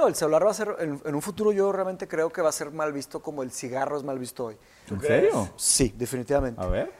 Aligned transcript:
No, 0.00 0.08
el 0.08 0.14
celular 0.14 0.46
va 0.46 0.50
a 0.50 0.54
ser, 0.54 0.76
en, 0.78 0.98
en 1.04 1.14
un 1.14 1.20
futuro 1.20 1.52
yo 1.52 1.70
realmente 1.70 2.08
creo 2.08 2.30
que 2.30 2.40
va 2.40 2.48
a 2.48 2.52
ser 2.52 2.70
mal 2.70 2.90
visto 2.90 3.20
como 3.20 3.42
el 3.42 3.50
cigarro 3.52 3.98
es 3.98 4.02
mal 4.02 4.18
visto 4.18 4.46
hoy. 4.46 4.56
¿En 4.88 4.98
serio? 4.98 5.50
Sí, 5.56 5.92
definitivamente. 5.94 6.58
A 6.58 6.66
ver. 6.68 6.90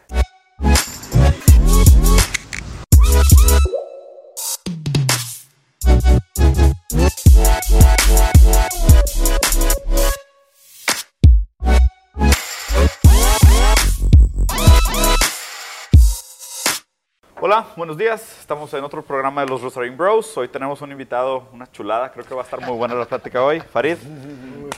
Hola, 17.61 17.69
buenos 17.77 17.99
días. 17.99 18.41
Estamos 18.41 18.73
en 18.73 18.83
otro 18.83 19.03
programa 19.03 19.43
de 19.43 19.49
los 19.49 19.61
Rosarín 19.61 19.95
Bros. 19.95 20.35
Hoy 20.39 20.49
tenemos 20.49 20.81
un 20.81 20.93
invitado, 20.93 21.47
una 21.53 21.71
chulada. 21.71 22.11
Creo 22.11 22.25
que 22.25 22.35
va 22.35 22.41
a 22.41 22.45
estar 22.45 22.59
muy 22.63 22.75
buena 22.75 22.95
la 22.95 23.05
plática 23.05 23.45
hoy. 23.45 23.61
Farid, 23.61 23.99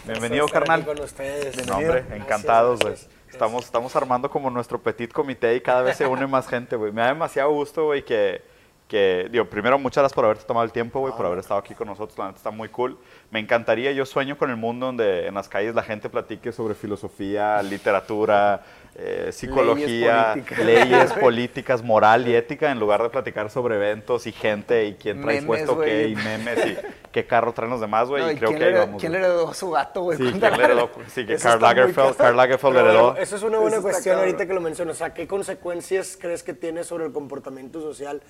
bienvenido, 0.05 0.49
carnal. 0.49 0.85
con 0.85 1.01
ustedes. 1.01 1.65
No, 1.65 1.77
hombre, 1.77 2.01
Gracias, 2.01 2.21
encantados, 2.21 2.81
güey. 2.81 2.95
Estamos, 3.31 3.67
estamos 3.67 3.95
armando 3.95 4.29
como 4.29 4.51
nuestro 4.51 4.81
petit 4.81 5.13
comité 5.13 5.55
y 5.55 5.61
cada 5.61 5.83
vez 5.83 5.97
se 5.97 6.09
une 6.09 6.27
más 6.27 6.49
gente, 6.49 6.75
güey. 6.75 6.91
Me 6.91 7.03
da 7.03 7.09
demasiado 7.09 7.53
gusto, 7.53 7.85
güey, 7.85 8.05
que, 8.05 8.43
que, 8.89 9.29
digo, 9.31 9.45
primero, 9.45 9.79
muchas 9.79 10.03
gracias 10.03 10.17
por 10.17 10.25
haberte 10.25 10.45
tomado 10.45 10.65
el 10.65 10.73
tiempo, 10.73 10.99
güey, 10.99 11.15
por 11.15 11.25
haber 11.25 11.39
estado 11.39 11.61
aquí 11.61 11.77
con 11.77 11.87
nosotros. 11.87 12.19
La 12.19 12.27
neta 12.27 12.39
está 12.39 12.51
muy 12.51 12.69
cool. 12.69 12.99
Me 13.31 13.39
encantaría, 13.39 13.93
yo 13.93 14.05
sueño 14.05 14.37
con 14.37 14.51
el 14.51 14.57
mundo 14.57 14.87
donde 14.87 15.29
en 15.29 15.35
las 15.35 15.49
calles 15.49 15.77
la 15.77 15.85
gente 15.85 16.09
platique 16.11 16.51
sobre 16.51 16.75
filosofía, 16.75 17.63
literatura, 17.63 18.65
eh, 19.05 19.33
psicología, 19.33 20.35
leyes, 20.65 21.13
políticas, 21.21 21.83
moral 21.83 22.29
y 22.29 22.35
ética, 22.37 22.71
en 22.71 22.79
lugar 22.79 23.03
de 23.03 23.11
platicar 23.11 23.51
sobre 23.51 23.75
eventos 23.77 24.27
y 24.27 24.33
gente 24.33 24.87
y 24.87 24.95
quién 24.95 25.21
trae 25.21 25.37
Memes, 25.41 25.47
puesto 25.47 25.75
güey. 25.75 25.89
qué 25.91 26.09
y 26.09 26.15
memes 26.17 26.67
y 26.67 26.77
qué 27.11 27.27
carro 27.27 27.53
traen 27.53 27.71
los 27.71 27.81
demás, 27.81 28.09
güey. 28.09 28.23
No, 28.23 28.31
y 28.31 28.35
¿y 28.35 28.37
creo 28.39 28.51
¿quién, 28.51 28.61
que 28.61 28.71
le 28.71 28.79
vamos, 28.79 29.01
quién 29.01 29.13
le 29.13 29.19
heredó 29.19 29.49
a 29.51 29.55
su 29.55 29.71
gato, 29.71 30.03
güey? 30.03 30.19
Sí, 30.19 30.25
¿quién 30.39 30.57
le 30.57 30.65
heredó? 30.65 30.91
Sí, 31.09 31.27
que 31.27 31.37
Karl 31.37 31.61
Lagerfeld. 31.61 32.17
Karl 32.17 32.37
Lagerfeld 32.37 32.75
Pero 32.75 32.89
heredó. 32.89 33.17
eso 33.17 33.37
es 33.37 33.43
una 33.43 33.59
buena 33.59 33.77
Eso 33.77 33.83
cuestión 33.83 34.15
cabrón. 34.15 34.31
ahorita 34.31 34.47
que 34.47 34.55
lo 34.55 34.61
mencionas. 34.61 34.95
O 34.97 34.99
sea, 34.99 35.13
¿qué 35.15 35.27
consecuencias 35.27 36.17
crees 36.21 36.43
que 36.43 36.55
tiene 36.55 36.85
sobre 36.85 37.05
el 37.07 37.13
comportamiento 37.13 37.81
social 37.81 38.23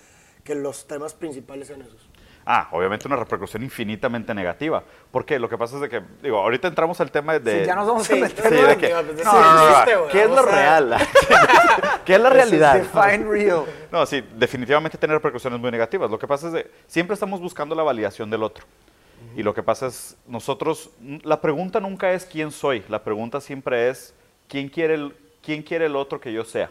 que 0.44 0.54
los 0.54 0.86
temas 0.86 1.14
principales 1.14 1.68
sean 1.68 1.82
esos? 1.82 2.08
Ah, 2.44 2.68
obviamente 2.72 3.06
una 3.06 3.16
repercusión 3.16 3.62
infinitamente 3.62 4.34
negativa. 4.34 4.82
Porque 5.10 5.38
lo 5.38 5.48
que 5.48 5.56
pasa 5.56 5.76
es 5.76 5.82
de 5.82 5.88
que, 5.88 6.02
digo, 6.22 6.38
ahorita 6.38 6.68
entramos 6.68 7.00
al 7.00 7.10
tema 7.10 7.38
de... 7.38 7.60
Sí, 7.60 7.66
ya 7.66 7.76
nos 7.76 7.86
vamos 7.86 8.04
Sí, 8.06 8.14
a 8.14 8.16
meter. 8.16 8.48
Sí, 8.48 8.54
no, 8.60 8.66
de 8.66 8.76
que... 8.76 8.88
pues, 8.88 9.24
No, 9.24 9.32
no, 9.32 9.84
no, 9.84 10.08
¿Qué 10.08 10.22
es 10.22 10.30
lo 10.30 10.42
real? 10.42 10.96
¿Qué 12.04 12.14
es 12.14 12.20
la 12.20 12.30
realidad? 12.30 12.74
Define 12.76 13.24
real. 13.28 13.64
No, 13.90 14.04
sí, 14.06 14.24
definitivamente 14.34 14.98
tiene 14.98 15.14
repercusiones 15.14 15.60
muy 15.60 15.70
negativas. 15.70 16.10
Lo 16.10 16.18
que 16.18 16.26
pasa 16.26 16.48
es 16.48 16.54
que 16.54 16.70
siempre 16.86 17.14
estamos 17.14 17.40
buscando 17.40 17.74
la 17.74 17.82
validación 17.82 18.28
del 18.28 18.42
otro. 18.42 18.64
Y 19.36 19.42
lo 19.42 19.54
que 19.54 19.62
pasa 19.62 19.86
es, 19.86 20.16
nosotros, 20.26 20.90
la 21.22 21.40
pregunta 21.40 21.78
nunca 21.80 22.12
es 22.12 22.24
quién 22.24 22.50
soy, 22.50 22.84
la 22.88 23.02
pregunta 23.04 23.40
siempre 23.40 23.88
es 23.88 24.14
quién 24.48 24.68
quiere 24.68 24.94
el, 24.94 25.14
quién 25.42 25.62
quiere 25.62 25.86
el 25.86 25.96
otro 25.96 26.20
que 26.20 26.32
yo 26.32 26.44
sea. 26.44 26.70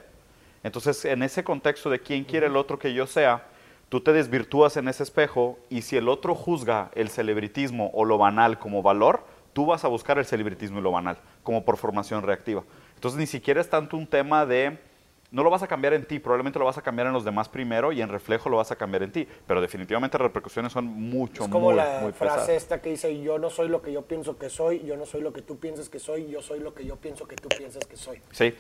Entonces, 0.64 1.05
en 1.05 1.23
ese 1.23 1.44
contexto 1.44 1.89
de 1.89 1.99
quién 1.99 2.23
quiere 2.23 2.47
el 2.47 2.55
otro 2.58 2.77
que 2.77 2.94
yo 2.94 3.08
sea, 3.08 3.44
tú 3.92 4.00
te 4.00 4.14
desvirtúas 4.14 4.78
en 4.78 4.88
ese 4.88 5.03
espejo 5.03 5.59
y 5.70 5.81
si 5.81 5.97
el 5.97 6.08
otro 6.08 6.34
juzga 6.34 6.92
el 6.95 7.09
celebritismo 7.09 7.92
o 7.94 8.06
lo 8.06 8.17
banal 8.17 8.58
como 8.58 8.81
valor, 8.81 9.25
tú 9.52 9.66
vas 9.66 9.83
a 9.83 9.89
buscar 9.89 10.17
el 10.17 10.23
celebritismo 10.23 10.80
y 10.80 10.81
lo 10.81 10.92
banal, 10.92 11.17
como 11.44 11.66
por 11.66 11.75
formación 11.75 12.23
reactiva. 12.23 12.64
Entonces, 12.95 13.20
ni 13.20 13.28
siquiera 13.28 13.59
es 13.59 13.70
tanto 13.70 13.98
un 13.98 14.08
tema 14.08 14.45
de 14.45 14.80
no 15.32 15.44
lo 15.44 15.50
vas 15.50 15.64
a 15.64 15.68
cambiar 15.68 15.94
en 15.94 16.04
ti, 16.06 16.20
probablemente 16.20 16.60
lo 16.60 16.66
vas 16.66 16.78
a 16.78 16.82
cambiar 16.82 17.08
en 17.08 17.14
los 17.14 17.24
demás 17.24 17.48
primero 17.48 17.92
y 17.94 18.02
en 18.02 18.10
reflejo 18.10 18.50
lo 18.50 18.58
vas 18.58 18.70
a 18.72 18.76
cambiar 18.76 19.02
en 19.04 19.12
ti, 19.14 19.28
pero 19.48 19.62
definitivamente 19.62 20.18
las 20.18 20.23
repercusiones 20.28 20.73
son 20.73 20.86
mucho, 20.86 21.44
Es 21.46 21.50
como 21.50 21.68
muy, 21.68 21.76
la 21.76 22.00
muy 22.02 22.12
frase 22.12 22.36
pesadas. 22.36 22.50
esta 22.50 22.82
que 22.82 22.90
dice, 22.90 23.22
yo 23.22 23.40
no 23.40 23.50
soy 23.50 23.70
lo 23.70 23.82
que 23.82 23.94
yo 23.94 24.02
pienso 24.02 24.38
que 24.38 24.50
soy, 24.50 24.84
yo 24.86 24.98
no 24.98 25.06
soy 25.06 25.22
lo 25.22 25.32
que 25.32 25.42
tú 25.42 25.58
piensas 25.58 25.88
que 25.88 26.00
soy, 26.00 26.30
yo 26.30 26.42
soy 26.42 26.60
lo 26.60 26.73
que 26.73 26.86
yo 26.86 26.98
pienso 26.98 27.28
que 27.28 27.38
tú 27.38 27.48
piensas 27.48 27.86
que 27.86 27.96
soy. 27.96 28.22
Sí, 28.32 28.54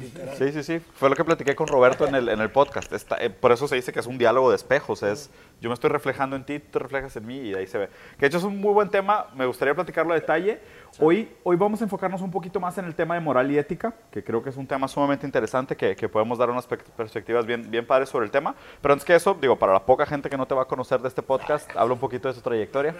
Literal. 0.00 0.34
sí, 0.36 0.52
sí, 0.52 0.62
sí. 0.62 0.78
Fue 0.94 1.10
lo 1.10 1.14
que 1.16 1.24
platiqué 1.24 1.54
con 1.54 1.66
Roberto 1.66 2.06
en 2.06 2.14
el, 2.14 2.28
en 2.30 2.40
el 2.40 2.50
podcast. 2.50 2.92
Está- 2.92 3.16
eh, 3.22 3.28
por 3.30 3.52
eso 3.52 3.68
se 3.68 3.76
dice 3.76 3.92
que 3.92 4.00
es 4.00 4.06
un 4.06 4.16
diálogo 4.16 4.48
de 4.50 4.56
espejos. 4.56 5.02
Es, 5.02 5.30
yo 5.60 5.68
me 5.68 5.74
estoy 5.74 5.90
reflejando 5.90 6.34
en 6.36 6.44
ti, 6.46 6.58
tú 6.60 6.66
te 6.72 6.78
reflejas 6.78 7.14
en 7.16 7.26
mí 7.26 7.36
y 7.38 7.50
de 7.52 7.58
ahí 7.58 7.66
se 7.66 7.76
ve. 7.78 7.88
Que 8.14 8.20
de 8.20 8.26
hecho 8.28 8.38
es 8.38 8.44
un 8.44 8.58
muy 8.58 8.72
buen 8.72 8.88
tema, 8.88 9.26
me 9.34 9.44
gustaría 9.44 9.74
platicarlo 9.74 10.12
a 10.12 10.16
detalle. 10.16 10.60
Hoy, 10.98 11.28
hoy 11.44 11.56
vamos 11.56 11.80
a 11.82 11.84
enfocarnos 11.84 12.22
un 12.22 12.30
poquito 12.30 12.58
más 12.58 12.78
en 12.78 12.86
el 12.86 12.94
tema 12.94 13.14
de 13.14 13.20
moral 13.20 13.50
y 13.50 13.58
ética, 13.58 13.92
que 14.10 14.24
creo 14.24 14.42
que 14.42 14.48
es 14.48 14.56
un 14.56 14.66
tema 14.66 14.88
sumamente 14.88 15.26
interesante, 15.26 15.76
que, 15.76 15.94
que 15.94 16.05
podemos 16.08 16.38
dar 16.38 16.50
unas 16.50 16.68
pec- 16.68 16.84
perspectivas 16.96 17.46
bien, 17.46 17.70
bien 17.70 17.86
padres 17.86 18.08
sobre 18.08 18.24
el 18.26 18.30
tema. 18.30 18.54
Pero 18.80 18.92
antes 18.92 19.04
que 19.04 19.14
eso, 19.14 19.36
digo, 19.40 19.56
para 19.56 19.72
la 19.72 19.84
poca 19.84 20.06
gente 20.06 20.28
que 20.30 20.36
no 20.36 20.46
te 20.46 20.54
va 20.54 20.62
a 20.62 20.66
conocer 20.66 21.00
de 21.00 21.08
este 21.08 21.22
podcast, 21.22 21.70
habla 21.76 21.94
un 21.94 22.00
poquito 22.00 22.28
de 22.28 22.34
su 22.34 22.40
trayectoria. 22.40 22.94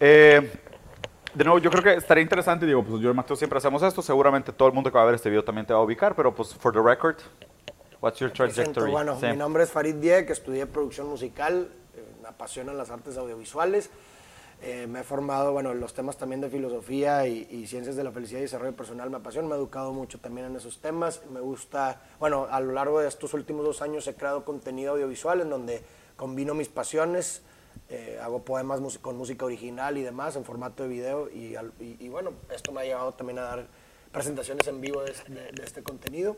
Eh, 0.00 0.50
de 1.34 1.44
nuevo, 1.44 1.58
yo 1.58 1.70
creo 1.70 1.82
que 1.82 1.94
estaría 1.94 2.22
interesante, 2.22 2.64
digo, 2.66 2.82
pues 2.82 3.00
yo 3.02 3.10
y 3.10 3.14
Mateo 3.14 3.36
siempre 3.36 3.58
hacemos 3.58 3.82
esto, 3.82 4.00
seguramente 4.02 4.52
todo 4.52 4.68
el 4.68 4.74
mundo 4.74 4.90
que 4.90 4.96
va 4.96 5.02
a 5.02 5.06
ver 5.06 5.14
este 5.14 5.28
video 5.28 5.44
también 5.44 5.66
te 5.66 5.72
va 5.72 5.78
a 5.80 5.82
ubicar, 5.82 6.14
pero 6.14 6.34
pues 6.34 6.54
for 6.54 6.72
the 6.72 6.80
record, 6.80 7.16
what's 8.00 8.18
your 8.18 8.30
trajectory? 8.30 8.90
Bueno, 8.90 9.16
mi 9.20 9.36
nombre 9.36 9.62
es 9.62 9.70
Farid 9.70 9.96
Dieck, 9.96 10.30
estudié 10.30 10.66
producción 10.66 11.06
musical, 11.08 11.68
eh, 11.94 12.04
me 12.22 12.28
apasionan 12.28 12.78
las 12.78 12.90
artes 12.90 13.16
audiovisuales. 13.16 13.90
Eh, 14.60 14.86
me 14.88 15.00
he 15.00 15.04
formado, 15.04 15.52
bueno, 15.52 15.70
en 15.70 15.78
los 15.78 15.94
temas 15.94 16.16
también 16.16 16.40
de 16.40 16.50
filosofía 16.50 17.26
y, 17.28 17.46
y 17.50 17.66
ciencias 17.68 17.94
de 17.94 18.02
la 18.02 18.10
felicidad 18.10 18.40
y 18.40 18.42
desarrollo 18.42 18.74
personal 18.74 19.08
me 19.08 19.18
apasiona, 19.18 19.46
me 19.46 19.54
he 19.54 19.58
educado 19.58 19.92
mucho 19.92 20.18
también 20.18 20.48
en 20.48 20.56
esos 20.56 20.80
temas. 20.80 21.22
Me 21.30 21.40
gusta, 21.40 22.02
bueno, 22.18 22.48
a 22.50 22.58
lo 22.60 22.72
largo 22.72 22.98
de 23.00 23.06
estos 23.08 23.34
últimos 23.34 23.64
dos 23.64 23.82
años 23.82 24.06
he 24.08 24.14
creado 24.14 24.44
contenido 24.44 24.92
audiovisual 24.94 25.40
en 25.42 25.50
donde 25.50 25.82
combino 26.16 26.54
mis 26.54 26.68
pasiones, 26.68 27.42
eh, 27.88 28.18
hago 28.20 28.42
poemas 28.42 28.80
con 28.98 29.16
música 29.16 29.44
original 29.44 29.96
y 29.96 30.02
demás 30.02 30.34
en 30.34 30.44
formato 30.44 30.82
de 30.82 30.88
video 30.88 31.28
y, 31.30 31.54
y- 31.80 31.96
y 32.00 32.08
bueno, 32.08 32.32
esto 32.52 32.72
me 32.72 32.80
ha 32.80 32.84
llevado 32.84 33.12
también 33.14 33.38
a 33.38 33.42
dar 33.42 33.66
presentaciones 34.10 34.66
en 34.66 34.80
vivo 34.80 35.02
de, 35.04 35.12
de- 35.28 35.52
de 35.52 35.62
este 35.64 35.84
contenido. 35.84 36.36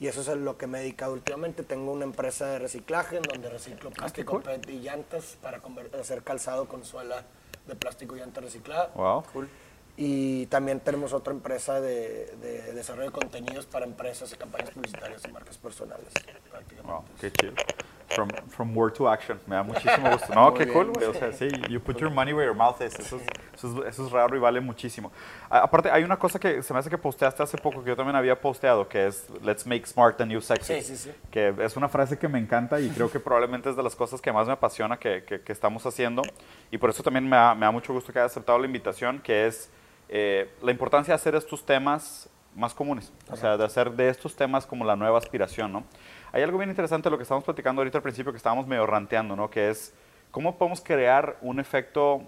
Y 0.00 0.06
eso 0.06 0.20
es 0.20 0.28
a 0.28 0.36
lo 0.36 0.56
que 0.58 0.66
me 0.68 0.78
he 0.78 0.82
dedicado 0.82 1.14
últimamente. 1.14 1.62
Tengo 1.64 1.90
una 1.92 2.04
empresa 2.04 2.46
de 2.46 2.58
reciclaje 2.60 3.16
en 3.16 3.22
donde 3.22 3.48
reciclo 3.48 3.90
plástico, 3.90 4.40
PET 4.40 4.68
y 4.68 4.80
llantas 4.80 5.36
para 5.42 5.60
hacer 5.98 6.22
calzado 6.22 6.68
con 6.68 6.84
suela 6.84 7.24
de 7.68 7.76
plástico 7.76 8.16
y 8.16 8.20
llanta 8.20 8.40
reciclada. 8.40 8.90
Wow. 8.94 9.24
Y 9.96 10.46
también 10.46 10.80
tenemos 10.80 11.12
otra 11.12 11.32
empresa 11.32 11.80
de, 11.80 12.26
de 12.40 12.72
desarrollo 12.72 13.10
de 13.10 13.12
contenidos 13.12 13.66
para 13.66 13.84
empresas 13.84 14.32
y 14.32 14.36
campañas 14.36 14.70
publicitarias 14.70 15.22
y 15.24 15.32
marcas 15.32 15.58
personales. 15.58 16.08
prácticamente. 16.50 16.92
Wow, 16.92 17.04
qué 17.20 17.32
chido. 17.32 17.52
From, 18.10 18.28
from 18.48 18.74
word 18.74 18.94
to 18.94 19.06
action, 19.06 19.38
me 19.46 19.54
da 19.54 19.62
muchísimo 19.62 20.10
gusto. 20.12 20.34
No, 20.34 20.50
Muy 20.50 20.58
qué 20.58 20.64
bien. 20.64 20.72
cool, 20.78 20.92
güey. 20.92 21.06
O 21.08 21.12
sea, 21.14 21.30
sí, 21.30 21.46
you 21.68 21.78
put 21.78 21.98
your 21.98 22.10
money 22.10 22.32
where 22.32 22.46
your 22.46 22.56
mouth 22.56 22.80
is. 22.80 22.98
Eso 22.98 23.16
es, 23.16 23.22
eso 23.54 23.82
es, 23.84 23.88
eso 23.94 24.06
es 24.06 24.10
raro 24.12 24.34
y 24.34 24.38
vale 24.38 24.60
muchísimo. 24.62 25.12
A- 25.50 25.58
aparte, 25.60 25.90
hay 25.90 26.04
una 26.04 26.18
cosa 26.18 26.38
que 26.38 26.62
se 26.62 26.72
me 26.72 26.78
hace 26.78 26.88
que 26.88 26.96
posteaste 26.96 27.42
hace 27.42 27.58
poco, 27.58 27.82
que 27.84 27.90
yo 27.90 27.96
también 27.96 28.16
había 28.16 28.40
posteado, 28.40 28.88
que 28.88 29.06
es 29.08 29.26
Let's 29.42 29.66
make 29.66 29.86
smart 29.86 30.16
the 30.16 30.24
new 30.24 30.40
sexy. 30.40 30.80
Sí, 30.80 30.82
sí, 30.82 30.96
sí. 30.96 31.12
Que 31.30 31.54
es 31.60 31.76
una 31.76 31.88
frase 31.90 32.18
que 32.18 32.28
me 32.28 32.38
encanta 32.38 32.80
y 32.80 32.88
creo 32.88 33.10
que 33.10 33.20
probablemente 33.20 33.68
es 33.68 33.76
de 33.76 33.82
las 33.82 33.94
cosas 33.94 34.22
que 34.22 34.32
más 34.32 34.46
me 34.46 34.54
apasiona 34.54 34.96
que, 34.98 35.22
que- 35.24 35.42
que 35.42 35.52
estamos 35.52 35.84
haciendo. 35.84 36.22
Y 36.70 36.78
por 36.78 36.88
eso 36.88 37.02
también 37.02 37.28
me 37.28 37.36
da, 37.36 37.54
me 37.54 37.66
da 37.66 37.70
mucho 37.70 37.92
gusto 37.92 38.10
que 38.10 38.18
hayas 38.20 38.32
aceptado 38.32 38.58
la 38.58 38.64
invitación, 38.66 39.18
que 39.18 39.46
es 39.46 39.70
eh, 40.08 40.50
la 40.62 40.70
importancia 40.70 41.12
de 41.12 41.16
hacer 41.16 41.34
estos 41.34 41.66
temas 41.66 42.30
más 42.56 42.72
comunes. 42.72 43.12
O 43.30 43.36
sea, 43.36 43.58
de 43.58 43.64
hacer 43.66 43.92
de 43.92 44.08
estos 44.08 44.34
temas 44.34 44.64
como 44.66 44.84
la 44.84 44.96
nueva 44.96 45.18
aspiración, 45.18 45.70
¿no? 45.72 45.84
Hay 46.32 46.42
algo 46.42 46.58
bien 46.58 46.70
interesante 46.70 47.08
de 47.08 47.10
lo 47.10 47.16
que 47.16 47.22
estábamos 47.22 47.44
platicando 47.44 47.80
ahorita 47.80 47.98
al 47.98 48.02
principio, 48.02 48.32
que 48.32 48.36
estábamos 48.36 48.66
medio 48.66 48.86
ranteando, 48.86 49.36
¿no? 49.36 49.50
Que 49.50 49.70
es 49.70 49.94
cómo 50.30 50.56
podemos 50.56 50.80
crear 50.80 51.36
un 51.40 51.60
efecto 51.60 52.22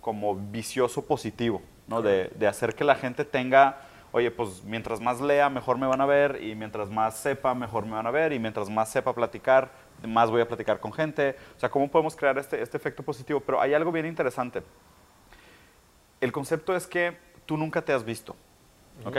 como 0.00 0.34
vicioso 0.34 1.04
positivo, 1.04 1.62
¿no? 1.86 2.02
De, 2.02 2.30
de 2.34 2.46
hacer 2.46 2.74
que 2.74 2.84
la 2.84 2.94
gente 2.94 3.24
tenga, 3.24 3.78
oye, 4.12 4.30
pues 4.30 4.62
mientras 4.64 5.00
más 5.00 5.20
lea, 5.20 5.50
mejor 5.50 5.78
me 5.78 5.86
van 5.86 6.00
a 6.00 6.06
ver, 6.06 6.42
y 6.42 6.54
mientras 6.54 6.90
más 6.90 7.16
sepa, 7.16 7.54
mejor 7.54 7.84
me 7.84 7.92
van 7.92 8.06
a 8.06 8.10
ver, 8.10 8.32
y 8.32 8.38
mientras 8.38 8.70
más 8.70 8.88
sepa 8.90 9.14
platicar, 9.14 9.70
más 10.06 10.30
voy 10.30 10.40
a 10.40 10.48
platicar 10.48 10.80
con 10.80 10.92
gente. 10.92 11.36
O 11.56 11.60
sea, 11.60 11.70
cómo 11.70 11.88
podemos 11.88 12.16
crear 12.16 12.38
este, 12.38 12.60
este 12.62 12.76
efecto 12.76 13.02
positivo. 13.02 13.40
Pero 13.40 13.60
hay 13.60 13.74
algo 13.74 13.92
bien 13.92 14.06
interesante. 14.06 14.62
El 16.20 16.32
concepto 16.32 16.74
es 16.76 16.86
que 16.86 17.16
tú 17.46 17.56
nunca 17.56 17.82
te 17.82 17.92
has 17.92 18.04
visto. 18.04 18.36
¿ok? 19.04 19.18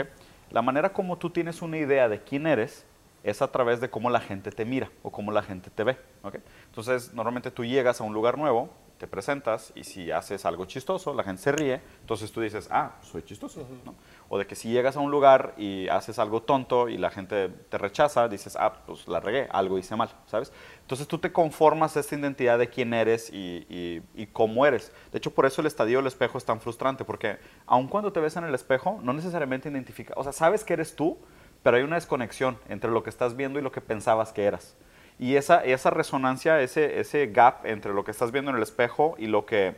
La 0.50 0.62
manera 0.62 0.92
como 0.92 1.18
tú 1.18 1.30
tienes 1.30 1.62
una 1.62 1.78
idea 1.78 2.08
de 2.08 2.20
quién 2.22 2.46
eres 2.46 2.86
es 3.24 3.42
a 3.42 3.50
través 3.50 3.80
de 3.80 3.90
cómo 3.90 4.10
la 4.10 4.20
gente 4.20 4.52
te 4.52 4.64
mira 4.64 4.90
o 5.02 5.10
cómo 5.10 5.32
la 5.32 5.42
gente 5.42 5.70
te 5.70 5.82
ve. 5.82 5.96
¿ok? 6.22 6.36
Entonces, 6.66 7.12
normalmente 7.14 7.50
tú 7.50 7.64
llegas 7.64 8.00
a 8.00 8.04
un 8.04 8.12
lugar 8.12 8.38
nuevo, 8.38 8.68
te 8.98 9.08
presentas 9.08 9.72
y 9.74 9.82
si 9.82 10.12
haces 10.12 10.44
algo 10.44 10.66
chistoso, 10.66 11.12
la 11.14 11.24
gente 11.24 11.42
se 11.42 11.50
ríe, 11.50 11.80
entonces 12.02 12.30
tú 12.30 12.40
dices, 12.40 12.68
ah, 12.70 12.92
soy 13.02 13.22
chistoso. 13.24 13.66
¿no? 13.84 13.94
O 14.28 14.38
de 14.38 14.46
que 14.46 14.54
si 14.54 14.70
llegas 14.70 14.96
a 14.96 15.00
un 15.00 15.10
lugar 15.10 15.52
y 15.56 15.88
haces 15.88 16.18
algo 16.18 16.42
tonto 16.42 16.88
y 16.88 16.96
la 16.96 17.10
gente 17.10 17.48
te 17.48 17.76
rechaza, 17.76 18.28
dices, 18.28 18.56
ah, 18.60 18.72
pues 18.86 19.08
la 19.08 19.18
regué, 19.20 19.48
algo 19.50 19.78
hice 19.78 19.96
mal, 19.96 20.10
¿sabes? 20.26 20.52
Entonces 20.82 21.08
tú 21.08 21.18
te 21.18 21.32
conformas 21.32 21.96
a 21.96 22.00
esta 22.00 22.14
identidad 22.14 22.58
de 22.58 22.68
quién 22.68 22.94
eres 22.94 23.30
y, 23.30 23.66
y- 23.68 24.02
y 24.14 24.26
cómo 24.28 24.64
eres. 24.64 24.92
De 25.12 25.18
hecho, 25.18 25.32
por 25.34 25.44
eso 25.46 25.60
el 25.60 25.66
estadio 25.66 25.98
del 25.98 26.06
espejo 26.06 26.38
es 26.38 26.44
tan 26.44 26.60
frustrante, 26.60 27.04
porque 27.04 27.38
aun 27.66 27.88
cuando 27.88 28.12
te 28.12 28.20
ves 28.20 28.36
en 28.36 28.44
el 28.44 28.54
espejo, 28.54 29.00
no 29.02 29.12
necesariamente 29.12 29.68
identifica, 29.68 30.14
o 30.16 30.22
sea, 30.22 30.32
sabes 30.32 30.62
que 30.64 30.72
eres 30.74 30.94
tú, 30.94 31.18
pero 31.64 31.78
hay 31.78 31.82
una 31.82 31.96
desconexión 31.96 32.58
entre 32.68 32.90
lo 32.90 33.02
que 33.02 33.10
estás 33.10 33.34
viendo 33.34 33.58
y 33.58 33.62
lo 33.62 33.72
que 33.72 33.80
pensabas 33.80 34.32
que 34.32 34.44
eras. 34.44 34.76
Y 35.18 35.36
esa, 35.36 35.64
esa 35.64 35.90
resonancia, 35.90 36.60
ese, 36.60 37.00
ese 37.00 37.26
gap 37.26 37.64
entre 37.66 37.92
lo 37.94 38.04
que 38.04 38.10
estás 38.10 38.30
viendo 38.30 38.50
en 38.50 38.58
el 38.58 38.62
espejo 38.62 39.16
y 39.18 39.26
lo 39.26 39.46
que 39.46 39.74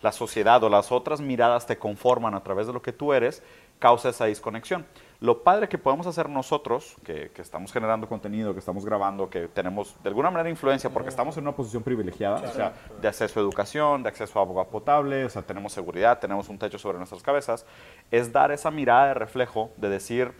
la 0.00 0.12
sociedad 0.12 0.62
o 0.62 0.68
las 0.68 0.92
otras 0.92 1.20
miradas 1.20 1.66
te 1.66 1.76
conforman 1.76 2.34
a 2.34 2.42
través 2.42 2.66
de 2.68 2.72
lo 2.72 2.82
que 2.82 2.92
tú 2.92 3.12
eres, 3.12 3.42
causa 3.78 4.10
esa 4.10 4.26
desconexión. 4.26 4.86
Lo 5.20 5.42
padre 5.42 5.68
que 5.68 5.78
podemos 5.78 6.06
hacer 6.06 6.28
nosotros, 6.28 6.96
que, 7.02 7.30
que 7.30 7.42
estamos 7.42 7.72
generando 7.72 8.06
contenido, 8.06 8.52
que 8.52 8.58
estamos 8.58 8.84
grabando, 8.84 9.30
que 9.30 9.48
tenemos 9.48 9.96
de 10.02 10.10
alguna 10.10 10.30
manera 10.30 10.50
influencia, 10.50 10.90
porque 10.90 11.08
estamos 11.08 11.36
en 11.38 11.44
una 11.44 11.52
posición 11.52 11.82
privilegiada, 11.82 12.42
o 12.42 12.52
sea, 12.52 12.74
de 13.00 13.08
acceso 13.08 13.40
a 13.40 13.42
educación, 13.42 14.02
de 14.02 14.10
acceso 14.10 14.38
a 14.38 14.42
agua 14.42 14.68
potable, 14.68 15.24
o 15.24 15.30
sea, 15.30 15.42
tenemos 15.42 15.72
seguridad, 15.72 16.18
tenemos 16.18 16.48
un 16.50 16.58
techo 16.58 16.78
sobre 16.78 16.98
nuestras 16.98 17.22
cabezas, 17.22 17.64
es 18.10 18.30
dar 18.30 18.52
esa 18.52 18.70
mirada 18.70 19.08
de 19.08 19.14
reflejo, 19.14 19.70
de 19.78 19.88
decir, 19.88 20.32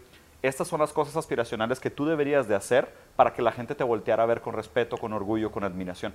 estas 0.47 0.69
son 0.69 0.81
las 0.81 0.93
cosas 0.93 1.17
aspiracionales 1.17 1.81
que 1.81 1.91
tú 1.91 2.05
deberías 2.07 2.47
de 2.49 2.55
hacer 2.55 2.89
para 3.17 3.33
que 3.33 3.43
la 3.43 3.53
gente 3.53 3.75
te 3.75 3.85
volteara 3.85 4.23
a 4.23 4.27
ver 4.27 4.41
con 4.41 4.55
respeto, 4.55 4.97
con 4.97 5.13
orgullo, 5.13 5.51
con 5.51 5.65
admiración. 5.65 6.13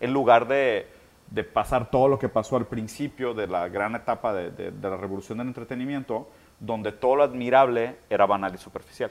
En 0.00 0.12
lugar 0.12 0.48
de, 0.48 0.86
de 1.30 1.44
pasar 1.44 1.90
todo 1.90 2.08
lo 2.08 2.18
que 2.18 2.28
pasó 2.28 2.56
al 2.56 2.66
principio 2.66 3.34
de 3.34 3.46
la 3.46 3.68
gran 3.68 3.94
etapa 3.94 4.32
de, 4.34 4.50
de- 4.50 4.70
de 4.72 4.90
la 4.90 4.96
revolución 4.96 5.38
del 5.38 5.46
entretenimiento, 5.48 6.28
donde 6.58 6.92
todo 6.92 7.16
lo 7.16 7.22
admirable 7.24 7.96
era 8.10 8.26
banal 8.26 8.54
y 8.54 8.58
superficial. 8.58 9.10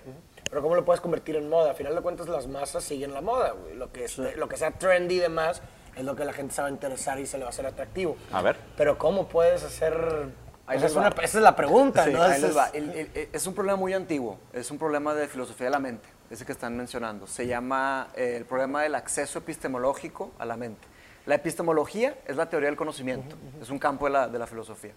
Pero 0.49 0.61
¿cómo 0.61 0.75
lo 0.75 0.85
puedes 0.85 1.01
convertir 1.01 1.35
en 1.35 1.49
moda? 1.49 1.71
A 1.71 1.73
final 1.73 1.95
de 1.95 2.01
cuentas 2.01 2.27
las 2.29 2.47
masas 2.47 2.83
siguen 2.83 3.13
la 3.13 3.21
moda, 3.21 3.51
güey. 3.51 3.75
Lo 3.75 3.91
que, 3.91 4.05
esté- 4.05 4.35
lo 4.37 4.47
que 4.47 4.57
sea 4.57 4.71
trendy 4.71 5.15
y 5.15 5.19
demás 5.19 5.61
es 5.95 6.03
lo 6.05 6.15
que 6.15 6.23
la 6.25 6.31
gente 6.33 6.53
se 6.53 6.61
va 6.61 6.67
a 6.67 6.71
interesar 6.71 7.19
y 7.19 7.25
se 7.25 7.37
le 7.37 7.43
va 7.43 7.49
a 7.49 7.51
hacer 7.51 7.65
atractivo. 7.65 8.15
A 8.31 8.41
ver. 8.41 8.55
Pero 8.77 8.97
¿cómo 8.97 9.27
puedes 9.27 9.63
hacer...? 9.63 10.29
Es 10.69 10.95
una- 10.95 11.09
esa 11.23 11.37
es 11.37 11.43
la 11.43 11.55
pregunta, 11.55 12.03
es- 12.47 12.57
va. 12.57 12.67
El- 12.69 12.89
el- 12.91 13.11
el- 13.13 13.29
es 13.33 13.47
un 13.47 13.53
problema 13.53 13.77
muy 13.77 13.93
antiguo, 13.93 14.39
es 14.53 14.71
un 14.71 14.77
problema 14.77 15.13
de 15.13 15.27
filosofía 15.27 15.65
de 15.67 15.71
la 15.71 15.79
mente, 15.79 16.07
ese 16.29 16.45
que 16.45 16.51
están 16.53 16.77
mencionando. 16.77 17.27
Se 17.27 17.45
llama 17.47 18.07
eh, 18.15 18.35
el 18.37 18.45
problema 18.45 18.83
del 18.83 18.95
acceso 18.95 19.39
epistemológico 19.39 20.31
a 20.39 20.45
la 20.45 20.55
mente. 20.57 20.87
La 21.25 21.35
epistemología 21.35 22.15
es 22.25 22.35
la 22.35 22.49
teoría 22.49 22.67
del 22.69 22.77
conocimiento, 22.77 23.35
es 23.61 23.69
un 23.69 23.79
campo 23.79 24.05
de 24.05 24.11
la, 24.11 24.27
de 24.27 24.39
la 24.39 24.47
filosofía. 24.47 24.93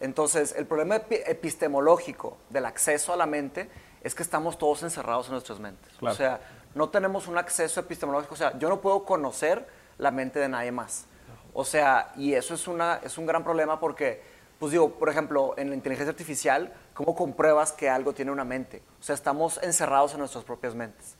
Entonces, 0.00 0.54
el 0.56 0.66
problema 0.66 0.96
epi- 0.96 1.22
epistemológico 1.26 2.36
del 2.50 2.66
acceso 2.66 3.12
a 3.12 3.16
la 3.16 3.26
mente 3.26 3.68
es 4.02 4.14
que 4.14 4.22
estamos 4.22 4.56
todos 4.58 4.82
encerrados 4.84 5.26
en 5.26 5.32
nuestras 5.32 5.58
mentes. 5.58 5.92
Claro. 5.98 6.14
O 6.14 6.16
sea, 6.16 6.40
no 6.74 6.88
tenemos 6.88 7.26
un 7.28 7.36
acceso 7.36 7.80
epistemológico, 7.80 8.34
o 8.34 8.36
sea, 8.36 8.56
yo 8.58 8.68
no 8.68 8.80
puedo 8.80 9.04
conocer 9.04 9.66
la 9.98 10.10
mente 10.10 10.38
de 10.38 10.48
nadie 10.48 10.70
más. 10.72 11.06
O 11.52 11.64
sea, 11.64 12.12
y 12.16 12.34
eso 12.34 12.54
es, 12.54 12.68
una, 12.68 13.00
es 13.02 13.18
un 13.18 13.26
gran 13.26 13.42
problema 13.42 13.80
porque, 13.80 14.22
pues 14.58 14.72
digo, 14.72 14.98
por 14.98 15.08
ejemplo, 15.08 15.54
en 15.56 15.70
la 15.70 15.76
inteligencia 15.76 16.10
artificial, 16.10 16.72
¿cómo 16.94 17.14
compruebas 17.14 17.72
que 17.72 17.88
algo 17.88 18.12
tiene 18.12 18.32
una 18.32 18.44
mente? 18.44 18.82
O 19.00 19.02
sea, 19.02 19.14
estamos 19.14 19.60
encerrados 19.62 20.12
en 20.14 20.18
nuestras 20.18 20.44
propias 20.44 20.74
mentes. 20.74 21.14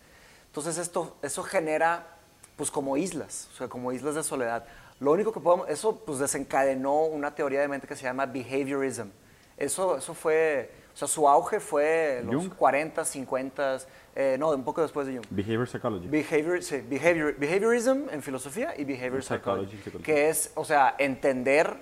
Entonces, 0.46 0.78
esto, 0.78 1.16
eso 1.22 1.42
genera, 1.44 2.16
pues, 2.56 2.70
como 2.70 2.96
islas, 2.96 3.48
o 3.52 3.56
sea, 3.56 3.68
como 3.68 3.92
islas 3.92 4.16
de 4.16 4.24
soledad. 4.24 4.64
Lo 4.98 5.12
único 5.12 5.32
que 5.32 5.38
podemos, 5.38 5.68
eso, 5.68 5.96
pues, 6.04 6.18
desencadenó 6.18 7.04
una 7.04 7.34
teoría 7.34 7.60
de 7.60 7.68
mente 7.68 7.86
que 7.86 7.94
se 7.94 8.02
llama 8.02 8.26
behaviorism. 8.26 9.08
Eso, 9.56 9.98
eso 9.98 10.14
fue, 10.14 10.70
o 10.94 10.96
sea, 10.96 11.06
su 11.06 11.28
auge 11.28 11.60
fue 11.60 12.22
los 12.24 12.34
Jung. 12.34 12.54
40, 12.56 13.04
50, 13.04 13.78
eh, 14.16 14.36
no, 14.38 14.50
un 14.50 14.64
poco 14.64 14.82
después 14.82 15.06
de 15.06 15.14
Jung. 15.14 15.26
Behavior 15.30 15.68
psychology. 15.68 16.08
Behavior, 16.08 16.62
sí, 16.62 16.80
behavior, 16.88 17.36
behaviorism 17.36 18.08
en 18.10 18.22
filosofía 18.22 18.74
y 18.76 18.84
behavior 18.84 19.22
Psychology, 19.22 19.76
psychology, 19.76 19.76
psychology. 19.78 20.04
que 20.04 20.28
es, 20.28 20.52
o 20.54 20.64
sea, 20.64 20.94
entender 20.98 21.76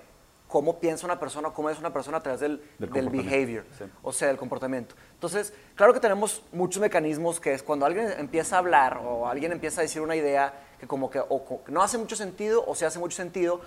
cómo 0.49 0.79
piensa 0.79 1.07
una 1.07 1.19
persona, 1.19 1.51
cómo 1.51 1.71
es 1.71 1.79
una 1.79 1.93
persona 1.93 2.19
a 2.19 2.23
través 2.23 2.41
del, 2.41 2.63
Del 2.79 2.91
del 2.91 3.09
behavior, 3.09 3.65
sí. 3.77 3.85
o 4.03 4.13
sea, 4.13 4.29
del 4.29 4.37
comportamiento. 4.37 4.95
Entonces, 5.15 5.53
claro 5.75 5.93
que 5.93 6.01
tenemos 6.01 6.43
muchos 6.53 6.81
mecanismos 6.81 7.41
que 7.41 7.53
es 7.53 7.63
cuando 7.63 7.85
alguien 7.87 8.13
empieza 8.19 8.57
a 8.57 8.59
hablar 8.61 8.99
o 9.05 9.27
alguien 9.29 9.53
empieza 9.53 9.81
a 9.81 9.83
decir 9.83 10.03
una 10.03 10.17
idea 10.17 10.55
que 10.79 10.87
como 10.87 11.11
que 11.11 11.21
o 11.21 11.61
no 11.69 11.83
hace 11.83 11.99
mucho 11.99 12.17
sentido 12.17 12.65
o 12.67 12.75
sí 12.75 12.85
hace 12.85 12.99
mucho 12.99 13.17
sentido, 13.17 13.61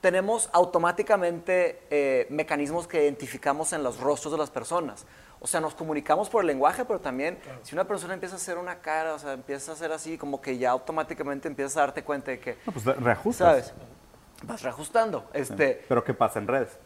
tenemos 0.00 0.48
automáticamente 0.52 1.82
eh, 1.90 2.26
mecanismos 2.28 2.88
que 2.88 3.02
identificamos 3.04 3.72
en 3.72 3.82
los 3.82 4.00
rostros 4.00 4.32
de 4.32 4.38
las 4.38 4.50
personas. 4.50 5.06
O 5.38 5.46
sea, 5.46 5.60
nos 5.60 5.74
comunicamos 5.74 6.28
por 6.28 6.42
el 6.42 6.46
lenguaje, 6.46 6.84
pero 6.84 7.00
también 7.00 7.38
si 7.62 7.74
una 7.74 7.84
persona 7.84 8.14
empieza 8.14 8.36
a 8.36 8.38
hacer 8.38 8.58
una 8.58 8.78
cara, 8.80 9.14
o 9.14 9.18
sea, 9.18 9.32
empieza 9.32 9.72
a 9.72 9.74
hacer 9.74 9.90
así, 9.92 10.16
como 10.16 10.40
que 10.40 10.56
ya 10.56 10.70
automáticamente 10.70 11.48
empiezas 11.48 11.76
a 11.76 11.80
darte 11.80 12.04
cuenta 12.04 12.30
de 12.30 12.38
que, 12.40 12.58
No, 12.66 12.72
pues 12.72 12.84
reajustas. 12.84 13.48
¿sabes? 13.48 13.74
Vas 14.42 14.62
reajustando. 14.62 15.24
Este, 15.32 15.84
Pero 15.88 16.02
¿qué 16.04 16.14
pasa 16.14 16.38
en 16.38 16.48
redes? 16.48 16.78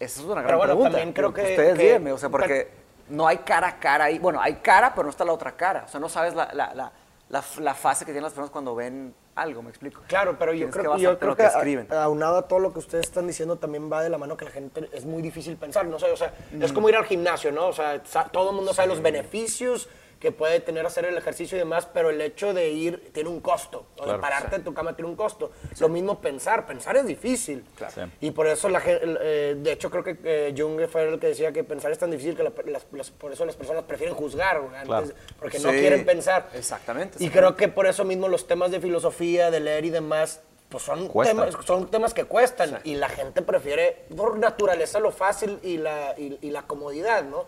esa 0.00 0.20
es 0.20 0.26
una 0.26 0.34
gran 0.42 0.46
Pero 0.46 0.58
bueno, 0.58 0.72
pregunta. 0.72 0.90
también 0.90 1.12
creo 1.14 1.32
que- 1.32 1.42
Ustedes 1.42 1.78
que- 1.78 1.84
díganme, 1.84 2.12
o 2.12 2.18
sea, 2.18 2.28
porque 2.28 2.68
no 3.08 3.26
hay 3.26 3.38
cara 3.38 3.68
a 3.68 3.78
cara 3.78 4.04
ahí. 4.06 4.18
Bueno, 4.18 4.40
hay 4.40 4.54
cara, 4.56 4.92
pero 4.94 5.04
no 5.04 5.10
está 5.10 5.24
la 5.24 5.32
otra 5.32 5.52
cara. 5.56 5.84
O 5.86 5.88
sea, 5.88 6.00
no 6.00 6.08
sabes 6.08 6.34
la, 6.34 6.52
la, 6.52 6.74
la, 6.74 6.92
la, 7.28 7.44
la 7.60 7.74
fase 7.74 8.04
que 8.04 8.10
tienen 8.10 8.24
las 8.24 8.32
personas 8.32 8.50
cuando 8.50 8.74
ven 8.74 9.14
algo, 9.36 9.62
¿me 9.62 9.70
explico? 9.70 10.02
Claro, 10.06 10.36
pero 10.38 10.52
yo 10.52 10.68
creo, 10.70 10.94
que 10.94 11.00
yo 11.00 11.18
creo 11.18 11.30
lo 11.30 11.36
que, 11.36 11.42
que 11.42 11.46
a- 11.48 11.52
escriben. 11.52 11.88
aunado 11.92 12.36
a 12.38 12.42
todo 12.48 12.58
lo 12.58 12.72
que 12.72 12.80
ustedes 12.80 13.06
están 13.06 13.26
diciendo 13.26 13.56
también 13.56 13.90
va 13.90 14.02
de 14.02 14.10
la 14.10 14.18
mano 14.18 14.36
que 14.36 14.44
la 14.44 14.50
gente 14.50 14.88
es 14.92 15.04
muy 15.04 15.22
difícil 15.22 15.56
pensar, 15.56 15.86
no 15.86 15.98
sé, 15.98 16.10
o 16.10 16.16
sea, 16.16 16.32
es 16.60 16.72
como 16.72 16.88
ir 16.88 16.96
al 16.96 17.04
gimnasio, 17.04 17.50
¿no? 17.52 17.68
O 17.68 17.72
sea, 17.72 18.00
todo 18.30 18.50
el 18.50 18.56
mundo 18.56 18.74
sabe 18.74 18.88
los 18.88 19.00
beneficios 19.00 19.88
que 20.24 20.32
puede 20.32 20.58
tener 20.60 20.86
hacer 20.86 21.04
el 21.04 21.18
ejercicio 21.18 21.54
y 21.56 21.58
demás, 21.58 21.86
pero 21.92 22.08
el 22.08 22.18
hecho 22.22 22.54
de 22.54 22.70
ir 22.70 23.12
tiene 23.12 23.28
un 23.28 23.40
costo, 23.40 23.84
o 23.98 24.00
de 24.00 24.04
Claro. 24.04 24.20
pararte 24.22 24.56
en 24.56 24.64
tu 24.64 24.72
cama 24.72 24.96
tiene 24.96 25.10
un 25.10 25.16
costo. 25.16 25.52
Lo 25.80 25.90
mismo 25.90 26.18
pensar, 26.18 26.64
pensar 26.66 26.96
es 26.96 27.04
difícil. 27.06 27.62
Sí. 27.94 28.00
Y 28.22 28.30
por 28.30 28.46
eso 28.46 28.70
la 28.70 28.80
gente, 28.80 29.02
eh, 29.20 29.54
de 29.58 29.72
hecho 29.72 29.90
creo 29.90 30.02
que 30.02 30.16
eh, 30.24 30.54
Jung 30.56 30.80
fue 30.88 31.06
el 31.10 31.20
que 31.20 31.26
decía 31.26 31.52
que 31.52 31.62
pensar 31.62 31.92
es 31.92 31.98
tan 31.98 32.10
difícil 32.10 32.34
que 32.34 32.42
la- 32.42 32.52
las- 32.64 32.86
las- 32.90 33.10
por 33.10 33.32
eso 33.32 33.44
las 33.44 33.54
personas 33.54 33.84
prefieren 33.84 34.14
juzgar, 34.16 34.56
antes- 34.56 34.86
Claro. 34.86 35.06
porque 35.38 35.58
no 35.58 35.70
Sí, 35.70 35.76
quieren 35.76 36.06
pensar. 36.06 36.48
exactamente, 36.54 37.18
Y 37.22 37.26
exactamente. 37.26 37.38
creo 37.38 37.56
que 37.56 37.68
por 37.68 37.86
eso 37.86 38.02
mismo 38.04 38.26
los 38.28 38.46
temas 38.46 38.70
de 38.70 38.80
filosofía, 38.80 39.50
de 39.50 39.60
leer 39.60 39.84
y 39.84 39.90
demás, 39.90 40.40
pues 40.70 40.82
son, 40.84 41.08
temas, 41.12 41.54
son 41.66 41.90
temas 41.90 42.14
que 42.14 42.24
cuestan. 42.24 42.80
Y 42.82 42.94
la 42.94 43.10
gente 43.10 43.42
prefiere 43.42 44.06
por 44.16 44.38
naturaleza 44.38 44.98
lo 45.00 45.12
fácil 45.12 45.60
y 45.62 45.76
la, 45.76 46.14
y, 46.16 46.38
y 46.40 46.50
la 46.50 46.62
comodidad, 46.62 47.22
¿no? 47.24 47.44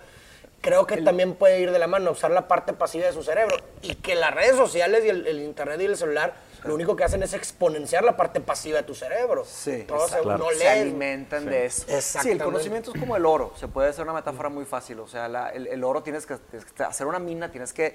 Creo 0.60 0.86
que 0.86 0.96
también 1.02 1.34
puede 1.34 1.60
ir 1.60 1.70
de 1.70 1.78
la 1.78 1.86
mano 1.86 2.10
usar 2.10 2.30
la 2.32 2.48
parte 2.48 2.72
pasiva 2.72 3.06
de 3.06 3.12
su 3.12 3.22
cerebro. 3.22 3.56
Y 3.82 3.94
que 3.96 4.14
las 4.16 4.34
redes 4.34 4.56
sociales 4.56 5.04
y 5.04 5.08
el, 5.10 5.26
el 5.26 5.40
internet 5.40 5.80
y 5.80 5.84
el 5.84 5.96
celular 5.96 6.34
lo 6.64 6.74
único 6.74 6.96
que 6.96 7.04
hacen 7.04 7.22
es 7.22 7.34
exponenciar 7.34 8.02
la 8.02 8.16
parte 8.16 8.40
pasiva 8.40 8.78
de 8.78 8.82
tu 8.82 8.94
cerebro. 8.94 9.44
Sí, 9.44 9.84
Todo 9.86 10.08
se, 10.08 10.16
exacto. 10.16 10.38
no 10.38 10.50
se 10.50 10.68
alimentan 10.68 11.44
de 11.46 11.66
eso. 11.66 11.86
Sí, 12.00 12.30
el 12.32 12.42
conocimiento 12.42 12.90
es 12.92 12.98
como 12.98 13.14
el 13.16 13.24
oro. 13.24 13.52
Se 13.56 13.68
puede 13.68 13.90
hacer 13.90 14.02
una 14.02 14.14
metáfora 14.14 14.48
muy 14.48 14.64
fácil. 14.64 14.98
O 14.98 15.06
sea, 15.06 15.28
la- 15.28 15.50
el, 15.50 15.68
el 15.68 15.84
oro 15.84 16.02
tienes 16.02 16.26
que, 16.26 16.36
tienes 16.36 16.66
que 16.72 16.82
hacer 16.82 17.06
una 17.06 17.20
mina, 17.20 17.48
tienes 17.52 17.72
que 17.72 17.94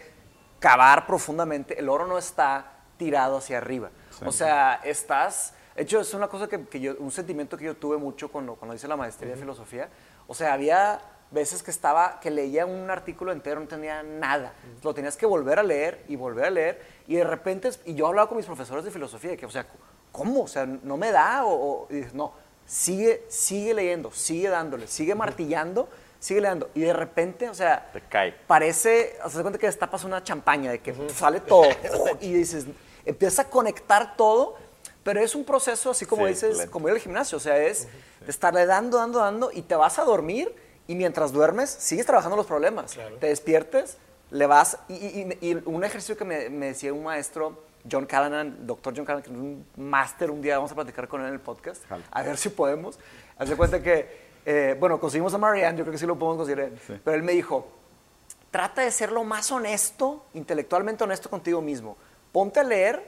cavar 0.59 1.05
profundamente. 1.05 1.77
El 1.77 1.89
oro 1.89 2.07
no 2.07 2.17
está 2.17 2.71
tirado 2.97 3.37
hacia 3.37 3.57
arriba. 3.57 3.89
O 4.25 4.31
sea, 4.31 4.79
estás. 4.85 5.53
De 5.75 5.81
hecho, 5.83 5.99
es 5.99 6.13
una 6.13 6.27
cosa 6.29 6.47
que, 6.47 6.65
que 6.67 6.79
yo, 6.79 6.95
un 6.99 7.11
sentimiento 7.11 7.57
que 7.57 7.65
yo 7.65 7.75
tuve 7.75 7.97
mucho 7.97 8.29
cuando, 8.31 8.55
cuando 8.55 8.75
hice 8.75 8.87
la 8.87 8.95
maestría 8.95 9.31
de 9.31 9.37
filosofía. 9.37 9.89
O 10.27 10.33
sea, 10.35 10.53
había 10.53 11.01
veces 11.31 11.63
que 11.63 11.71
estaba, 11.71 12.19
que 12.19 12.29
leía 12.29 12.65
un 12.65 12.89
artículo 12.89 13.31
entero, 13.31 13.55
no 13.55 13.61
entendía 13.63 14.03
nada. 14.03 14.53
Lo 14.83 14.93
tenías 14.93 15.15
que 15.17 15.25
volver 15.25 15.59
a 15.59 15.63
leer 15.63 16.03
y 16.07 16.15
volver 16.15 16.45
a 16.45 16.49
leer. 16.49 16.81
Y 17.07 17.15
de 17.15 17.23
repente, 17.23 17.69
y 17.85 17.95
yo 17.95 18.07
hablaba 18.07 18.27
con 18.27 18.37
mis 18.37 18.45
profesores 18.45 18.83
de 18.83 18.91
filosofía, 18.91 19.35
que, 19.37 19.45
o 19.45 19.49
sea, 19.49 19.65
¿cómo? 20.11 20.43
O 20.43 20.47
sea, 20.47 20.65
no 20.65 20.97
me 20.97 21.11
da. 21.11 21.45
O, 21.45 21.53
o- 21.53 21.87
y 21.89 21.95
dices, 21.95 22.13
no, 22.13 22.33
sigue, 22.65 23.23
sigue 23.29 23.73
leyendo, 23.73 24.11
sigue 24.11 24.49
dándole, 24.49 24.87
sigue 24.87 25.15
martillando, 25.15 25.87
sigue 26.19 26.41
leyendo. 26.41 26.69
Y 26.75 26.81
de 26.81 26.93
repente, 26.93 27.49
o 27.49 27.53
sea, 27.53 27.89
Te 27.93 28.01
cae. 28.01 28.33
parece, 28.47 29.15
o 29.23 29.29
sea, 29.29 29.37
se 29.37 29.41
cuenta 29.41 29.57
que 29.59 29.67
destapas 29.67 30.03
una 30.03 30.23
champaña, 30.23 30.71
de 30.71 30.79
que 30.79 30.93
sale 31.15 31.39
todo. 31.39 31.69
y 32.21 32.33
dices, 32.33 32.65
empieza 33.05 33.43
a 33.43 33.45
conectar 33.49 34.15
todo, 34.17 34.55
pero 35.03 35.19
es 35.21 35.33
un 35.33 35.43
proceso 35.45 35.91
así 35.91 36.05
como 36.05 36.23
Sí, 36.25 36.33
dices, 36.33 36.57
lento. 36.57 36.71
como 36.71 36.87
ir 36.89 36.93
al 36.93 36.99
gimnasio, 36.99 37.37
o 37.37 37.41
sea, 37.41 37.57
es 37.57 37.87
de 38.19 38.29
estarle 38.29 38.65
dando, 38.67 38.97
dando, 38.97 39.19
dando, 39.19 39.51
y 39.51 39.63
te 39.63 39.75
vas 39.75 39.97
a 39.97 40.03
dormir, 40.03 40.53
y 40.87 40.95
mientras 40.95 41.31
duermes, 41.31 41.69
sigues 41.69 42.05
trabajando 42.05 42.35
los 42.37 42.45
problemas. 42.45 42.97
Te 43.19 43.27
despiertes, 43.27 43.97
le 44.31 44.45
vas, 44.45 44.77
y, 44.87 44.93
y- 44.93 45.37
y- 45.41 45.61
un 45.65 45.83
ejercicio 45.83 46.17
que 46.17 46.25
me, 46.25 46.49
me 46.49 46.67
decía 46.67 46.93
un 46.93 47.03
maestro, 47.03 47.63
John 47.89 48.05
Callanan, 48.05 48.65
doctor 48.67 48.93
John 48.95 49.05
Callanan, 49.05 49.23
que 49.23 49.29
es 49.31 49.35
un 49.37 49.65
máster, 49.77 50.29
un 50.31 50.41
día 50.41 50.57
vamos 50.57 50.71
a 50.71 50.75
platicar 50.75 51.07
con 51.07 51.21
él 51.21 51.27
en 51.27 51.33
el 51.33 51.39
podcast, 51.39 51.83
Jalo. 51.87 52.03
a 52.11 52.23
ver 52.23 52.37
si 52.37 52.49
podemos. 52.49 52.99
Haz 53.37 53.49
de 53.49 53.55
cuenta 53.55 53.81
que, 53.81 54.07
eh, 54.45 54.75
bueno, 54.79 54.99
conseguimos 54.99 55.33
a 55.33 55.37
Marianne, 55.37 55.77
yo 55.77 55.83
creo 55.83 55.91
que 55.91 55.97
sí 55.97 56.05
lo 56.05 56.17
podemos 56.17 56.37
conseguir, 56.47 56.77
Sí. 56.87 56.99
pero 57.03 57.15
él 57.17 57.23
me 57.23 57.31
dijo, 57.31 57.67
trata 58.51 58.83
de 58.83 58.91
ser 58.91 59.11
lo 59.11 59.23
más 59.23 59.51
honesto, 59.51 60.25
intelectualmente 60.33 61.03
honesto 61.03 61.29
contigo 61.29 61.61
mismo. 61.61 61.97
Ponte 62.31 62.59
a 62.59 62.63
leer 62.63 63.03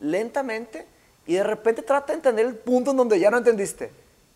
lentamente 0.00 0.86
y 1.26 1.34
de 1.34 1.44
repente 1.44 1.82
trata 1.82 2.08
de 2.08 2.14
entender 2.14 2.46
el 2.46 2.54
punto 2.54 2.92
en 2.92 2.96
donde 2.96 3.18
ya 3.18 3.30
no 3.30 3.38
entendiste. 3.38 3.90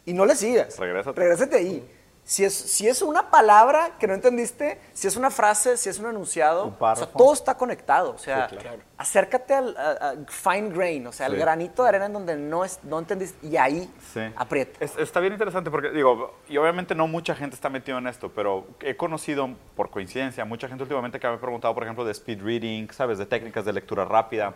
Y 0.07 0.13
no 0.13 0.25
le 0.25 0.35
sigas. 0.35 0.79
Regrésate. 0.79 1.21
Regrésate 1.21 1.57
ahí. 1.57 1.89
Si 2.31 2.45
es, 2.45 2.55
si 2.55 2.87
es 2.87 3.03
una 3.03 3.29
palabra 3.29 3.97
que 3.99 4.07
no 4.07 4.15
entendiste, 4.15 4.81
si 4.93 5.09
es 5.09 5.17
una 5.17 5.33
frase, 5.33 5.77
si 5.77 5.89
es 5.89 5.99
un 5.99 6.11
enunciado, 6.11 6.63
Un 6.63 6.69
o 6.69 6.71
sea, 6.71 6.79
párrafo. 6.79 7.19
todo 7.19 7.33
está 7.33 7.57
conectado. 7.57 8.13
O 8.13 8.19
sea, 8.19 8.49
Sí, 8.49 8.55
claro. 8.55 8.79
acércate 8.99 9.53
al 9.53 9.77
a- 9.77 10.11
a 10.11 10.15
fine 10.29 10.69
grain, 10.71 11.05
o 11.09 11.13
sea, 11.13 11.27
al 11.27 11.33
Sí. 11.33 11.39
granito 11.39 11.83
de 11.83 11.89
arena 11.89 12.07
en 12.07 12.13
donde 12.13 12.37
no, 12.37 12.65
es, 12.65 12.79
no 12.85 13.01
entendiste 13.01 13.45
y 13.45 13.57
ahí 13.57 13.93
Sí. 14.15 14.21
aprieta. 14.37 14.79
Es- 14.79 14.97
está 14.97 15.19
bien 15.19 15.33
interesante 15.33 15.73
porque, 15.73 15.91
digo, 15.91 16.37
y 16.49 16.57
obviamente 16.57 16.95
no 16.95 17.09
mucha 17.09 17.35
gente 17.35 17.57
está 17.57 17.69
metida 17.69 17.99
en 17.99 18.07
esto, 18.07 18.31
pero 18.33 18.65
he 18.79 18.97
conocido, 18.97 19.51
por 19.75 19.91
coincidencia, 19.91 20.45
mucha 20.45 20.69
gente 20.69 20.85
últimamente 20.85 21.19
que 21.19 21.27
me 21.27 21.35
ha 21.35 21.41
preguntado, 21.41 21.75
por 21.75 21.83
ejemplo, 21.83 22.05
de 22.05 22.13
speed 22.13 22.43
reading, 22.45 22.87
¿sabes? 22.93 23.19
De 23.19 23.27
técnicas 23.27 23.65
de 23.65 23.73
lectura 23.73 24.05
rápida. 24.05 24.55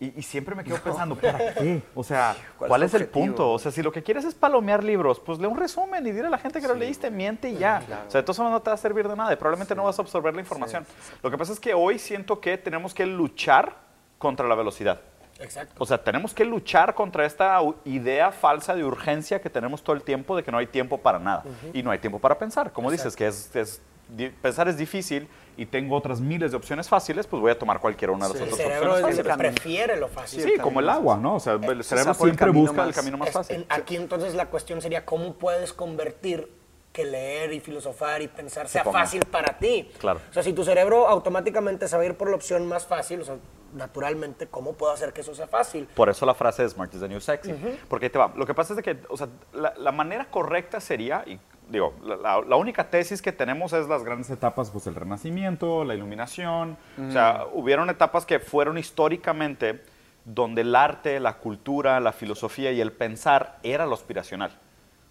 Y, 0.00 0.22
siempre 0.22 0.54
me 0.54 0.64
quedo 0.64 0.78
pensando, 0.78 1.14
¿para 1.14 1.52
qué? 1.54 1.82
O 1.94 2.02
sea, 2.02 2.34
¿cuál, 2.56 2.68
¿cuál 2.68 2.82
es, 2.84 2.94
el 2.94 3.06
punto? 3.06 3.52
O 3.52 3.58
sea, 3.58 3.70
si 3.70 3.82
lo 3.82 3.92
que 3.92 4.02
quieres 4.02 4.24
es 4.24 4.34
palomear 4.34 4.82
libros, 4.82 5.20
pues 5.20 5.38
lee 5.38 5.46
un 5.46 5.58
resumen 5.58 6.06
y 6.06 6.10
dile 6.10 6.28
a 6.28 6.30
la 6.30 6.38
gente 6.38 6.58
que 6.58 6.66
lo 6.66 6.74
leíste, 6.74 7.10
miente 7.10 7.50
y 7.50 7.58
ya. 7.58 7.82
O 8.08 8.10
sea, 8.10 8.22
de 8.22 8.24
todas 8.24 8.38
formas 8.38 8.52
no 8.52 8.62
te 8.62 8.70
va 8.70 8.74
a 8.74 8.78
servir 8.78 9.06
de 9.06 9.14
nada 9.14 9.30
y 9.30 9.36
probablemente 9.36 9.74
no 9.74 9.84
vas 9.84 9.98
a 9.98 10.02
absorber 10.02 10.32
la 10.32 10.40
información. 10.40 10.86
Lo 11.22 11.30
que 11.30 11.36
pasa 11.36 11.52
es 11.52 11.60
que 11.60 11.74
hoy 11.74 11.98
siento 11.98 12.40
que 12.40 12.56
tenemos 12.56 12.94
que 12.94 13.04
luchar 13.04 13.76
contra 14.16 14.48
la 14.48 14.54
velocidad. 14.54 15.02
Exacto. 15.38 15.74
O 15.78 15.86
sea, 15.86 16.02
tenemos 16.02 16.32
que 16.32 16.46
luchar 16.46 16.94
contra 16.94 17.26
esta 17.26 17.60
idea 17.84 18.32
falsa 18.32 18.74
de 18.74 18.84
urgencia 18.84 19.40
que 19.40 19.50
tenemos 19.50 19.82
todo 19.82 19.96
el 19.96 20.02
tiempo 20.02 20.34
de 20.34 20.42
que 20.42 20.50
no 20.50 20.58
hay 20.58 20.66
tiempo 20.66 20.98
para 20.98 21.18
nada 21.18 21.44
y 21.74 21.82
no 21.82 21.90
hay 21.90 21.98
tiempo 21.98 22.18
para 22.18 22.38
pensar. 22.38 22.72
Como 22.72 22.90
dices, 22.90 23.16
que 23.16 23.26
es, 23.26 23.54
es 23.54 23.82
pensar 24.42 24.68
es 24.68 24.76
difícil 24.76 25.28
y 25.56 25.66
tengo 25.66 25.96
otras 25.96 26.20
miles 26.20 26.52
de 26.52 26.56
opciones 26.56 26.88
fáciles, 26.88 27.26
pues 27.26 27.40
voy 27.40 27.50
a 27.50 27.58
tomar 27.58 27.80
cualquiera 27.80 28.12
una 28.12 28.28
de 28.28 28.34
las 28.34 28.42
otras 28.42 28.54
opciones 28.54 28.78
fáciles. 28.78 29.18
El 29.18 29.24
cerebro 29.24 29.38
prefiere 29.38 29.96
lo 29.96 30.08
fácil. 30.08 30.42
Sí, 30.42 30.54
como 30.60 30.80
el 30.80 30.88
agua, 30.88 31.16
¿no? 31.16 31.36
O 31.36 31.40
sea, 31.40 31.54
el 31.54 31.84
cerebro 31.84 32.14
siempre 32.14 32.50
busca 32.50 32.84
el 32.84 32.94
camino 32.94 33.18
más 33.18 33.30
fácil. 33.30 33.66
aquí 33.68 33.96
entonces 33.96 34.34
la 34.34 34.46
cuestión 34.46 34.80
sería 34.80 35.04
cómo 35.04 35.34
puedes 35.34 35.72
convertir 35.72 36.60
que 36.92 37.04
leer 37.04 37.52
y 37.52 37.60
filosofar 37.60 38.20
y 38.20 38.28
pensar 38.28 38.68
sea 38.68 38.84
fácil 38.84 39.24
para 39.30 39.58
ti. 39.58 39.90
Claro. 39.98 40.20
O 40.28 40.32
sea, 40.32 40.42
si 40.42 40.52
tu 40.52 40.64
cerebro 40.64 41.06
automáticamente 41.08 41.86
sabe 41.86 42.06
ir 42.06 42.16
por 42.16 42.28
la 42.28 42.36
opción 42.36 42.66
más 42.66 42.84
fácil, 42.84 43.20
o 43.20 43.24
sea, 43.24 43.36
naturalmente, 43.74 44.48
¿cómo 44.48 44.72
puedo 44.72 44.92
hacer 44.92 45.12
que 45.12 45.20
eso 45.20 45.34
sea 45.34 45.46
fácil? 45.46 45.86
Por 45.94 46.08
eso 46.08 46.26
la 46.26 46.34
frase 46.34 46.62
de 46.62 46.68
Smart 46.68 46.92
is 46.92 47.00
the 47.00 47.08
New 47.08 47.20
Sexy. 47.20 47.54
Porque 47.88 48.06
ahí 48.06 48.10
te 48.10 48.18
va. 48.18 48.32
Lo 48.34 48.44
que 48.44 48.54
pasa 48.54 48.74
es 48.74 48.82
que, 48.82 48.98
o 49.08 49.16
sea, 49.16 49.28
la, 49.52 49.72
la 49.76 49.92
manera 49.92 50.28
correcta 50.30 50.80
sería, 50.80 51.22
y 51.26 51.38
digo, 51.70 51.94
la, 52.04 52.56
única 52.56 52.90
tesis 52.90 53.22
que 53.22 53.32
tenemos 53.32 53.72
es 53.72 53.88
las 53.88 54.04
grandes 54.04 54.30
etapas, 54.30 54.70
pues 54.70 54.86
el 54.86 54.94
Renacimiento, 54.94 55.84
la 55.84 55.94
Iluminación. 55.94 56.76
O 57.08 57.12
sea, 57.12 57.46
hubieron 57.52 57.88
etapas 57.90 58.26
que 58.26 58.38
fueron 58.38 58.78
históricamente 58.78 59.82
donde 60.24 60.62
el 60.62 60.74
arte, 60.74 61.18
la 61.20 61.38
cultura, 61.38 62.00
la 62.00 62.12
filosofía 62.12 62.72
y 62.72 62.80
el 62.80 62.92
pensar 62.92 63.58
era 63.62 63.86
lo 63.86 63.94
aspiracional. 63.94 64.50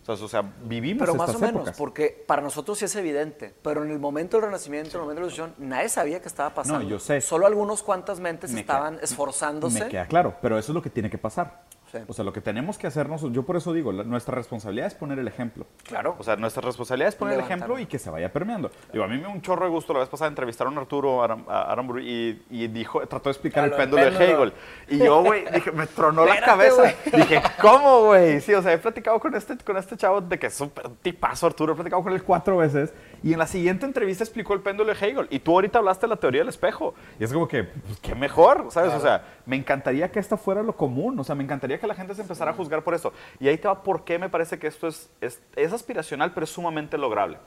O 0.07 0.15
sea, 0.15 0.25
o 0.25 0.27
sea 0.27 0.53
vivimos 0.63 1.01
Pero 1.01 1.15
más 1.15 1.35
o 1.35 1.39
menos, 1.39 1.71
porque 1.77 2.23
para 2.25 2.41
nosotros 2.41 2.77
sí 2.77 2.85
es 2.85 2.95
evidente, 2.95 3.53
pero 3.61 3.83
en 3.83 3.91
el 3.91 3.99
momento 3.99 4.37
del 4.37 4.45
Renacimiento, 4.45 4.91
en 4.91 4.95
el 4.95 5.01
momento 5.01 5.21
de 5.21 5.27
la 5.27 5.33
Revolución, 5.33 5.67
nadie 5.69 5.89
sabía 5.89 6.21
qué 6.21 6.27
estaba 6.27 6.53
pasando. 6.53 6.83
No, 6.83 6.89
yo 6.89 6.99
sé. 6.99 7.21
Solo 7.21 7.45
algunos 7.45 7.83
cuantas 7.83 8.19
mentes 8.19 8.53
estaban 8.53 8.99
esforzándose. 9.01 9.83
Me 9.83 9.89
queda 9.89 10.07
claro, 10.07 10.35
pero 10.41 10.57
eso 10.57 10.71
es 10.71 10.75
lo 10.75 10.81
que 10.81 10.89
tiene 10.89 11.09
que 11.09 11.17
pasar. 11.17 11.63
O 12.07 12.13
sea, 12.13 12.25
lo 12.25 12.33
que 12.33 12.41
tenemos 12.41 12.77
que 12.77 12.87
hacernos, 12.87 13.23
yo 13.31 13.43
por 13.43 13.55
eso 13.55 13.73
digo, 13.73 13.91
nuestra 13.91 14.35
responsabilidad 14.35 14.87
es 14.87 14.95
poner 14.95 15.19
el 15.19 15.27
ejemplo. 15.27 15.65
Claro. 15.83 16.15
O 16.19 16.23
sea, 16.23 16.35
nuestra 16.35 16.61
responsabilidad 16.61 17.09
es 17.09 17.15
poner 17.15 17.35
el 17.35 17.41
ejemplo 17.41 17.79
y 17.79 17.85
que 17.85 17.99
se 17.99 18.09
vaya 18.09 18.31
permeando. 18.31 18.71
Digo, 18.91 19.03
a 19.03 19.07
mí 19.07 19.15
me 19.15 19.21
dio 19.21 19.31
un 19.31 19.41
chorro 19.41 19.65
de 19.65 19.71
gusto 19.71 19.93
la 19.93 19.99
vez 19.99 20.09
pasada 20.09 20.29
entrevistaron 20.29 20.77
a 20.77 20.81
Arturo 20.81 21.23
Aramburu 21.23 21.99
y, 21.99 22.43
y, 22.49 22.67
dijo, 22.67 23.05
trató 23.07 23.29
de 23.29 23.31
explicar 23.31 23.65
el 23.65 23.71
péndulo, 23.71 24.03
de 24.03 24.09
Hegel. 24.09 24.53
Y 24.87 24.97
yo, 24.97 25.23
güey, 25.23 25.45
dije, 25.51 25.71
me 25.71 25.87
tronó 25.87 26.25
la 26.25 26.39
cabeza. 26.41 26.93
Dije, 27.05 27.41
¿cómo, 27.61 28.05
güey? 28.05 28.41
Sí, 28.41 28.53
o 28.53 28.61
sea, 28.61 28.73
he 28.73 28.77
platicado 28.77 29.19
con 29.19 29.33
este, 29.35 29.57
con 29.57 29.77
este 29.77 29.97
chavo 29.97 30.21
de 30.21 30.37
que 30.37 30.47
es 30.47 30.61
un 30.61 30.71
tipazo, 31.01 31.47
Arturo, 31.47 31.73
he 31.73 31.75
platicado 31.75 32.03
con 32.03 32.13
él 32.13 32.23
cuatro 32.23 32.57
veces 32.57 32.93
y 33.23 33.33
en 33.33 33.39
la 33.39 33.47
siguiente 33.47 33.85
entrevista 33.85 34.23
explicó 34.23 34.53
el 34.53 34.61
péndulo 34.61 34.93
de 34.93 34.99
Hegel. 34.99 35.27
Y 35.29 35.39
tú 35.39 35.51
ahorita 35.53 35.79
hablaste 35.79 36.05
de 36.05 36.09
la 36.09 36.15
teoría 36.15 36.41
del 36.41 36.49
espejo. 36.49 36.93
Y 37.19 37.23
es 37.23 37.33
como 37.33 37.47
que, 37.47 37.63
pues, 37.63 37.99
qué 37.99 38.15
mejor, 38.15 38.67
¿sabes? 38.69 38.93
O 38.93 38.99
sea, 38.99 39.25
me 39.45 39.55
encantaría 39.55 40.11
que 40.11 40.19
esto 40.19 40.37
fuera 40.37 40.63
lo 40.63 40.75
común. 40.75 41.19
O 41.19 41.23
sea, 41.23 41.35
me 41.35 41.43
encantaría 41.43 41.79
que 41.79 41.87
la 41.87 41.95
gente 41.95 42.15
se 42.15 42.21
empezara 42.21 42.51
a 42.51 42.53
juzgar 42.53 42.83
por 42.83 42.93
eso. 42.93 43.13
Y 43.39 43.47
ahí 43.47 43.57
te 43.57 43.67
va 43.67 43.83
por 43.83 44.03
qué 44.03 44.17
me 44.19 44.29
parece 44.29 44.59
que 44.59 44.67
esto 44.67 44.87
es, 44.87 45.09
es, 45.21 45.41
es 45.55 45.73
aspiracional, 45.73 46.31
pero 46.33 46.43
es 46.43 46.49
sumamente 46.49 46.97
lograble. 46.97 47.37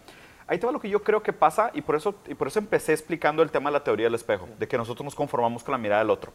Ahí 0.46 0.58
te 0.58 0.66
va 0.66 0.72
lo 0.72 0.80
que 0.80 0.90
yo 0.90 1.02
creo 1.02 1.22
que 1.22 1.32
pasa 1.32 1.70
y 1.72 1.82
por, 1.82 1.96
eso, 1.96 2.14
y 2.26 2.34
por 2.34 2.48
eso 2.48 2.58
empecé 2.58 2.92
explicando 2.92 3.42
el 3.42 3.50
tema 3.50 3.70
de 3.70 3.74
la 3.74 3.84
teoría 3.84 4.06
del 4.06 4.14
espejo, 4.14 4.48
de 4.58 4.68
que 4.68 4.76
nosotros 4.76 5.04
nos 5.04 5.14
conformamos 5.14 5.62
con 5.62 5.72
la 5.72 5.78
mirada 5.78 6.02
del 6.02 6.10
otro. 6.10 6.32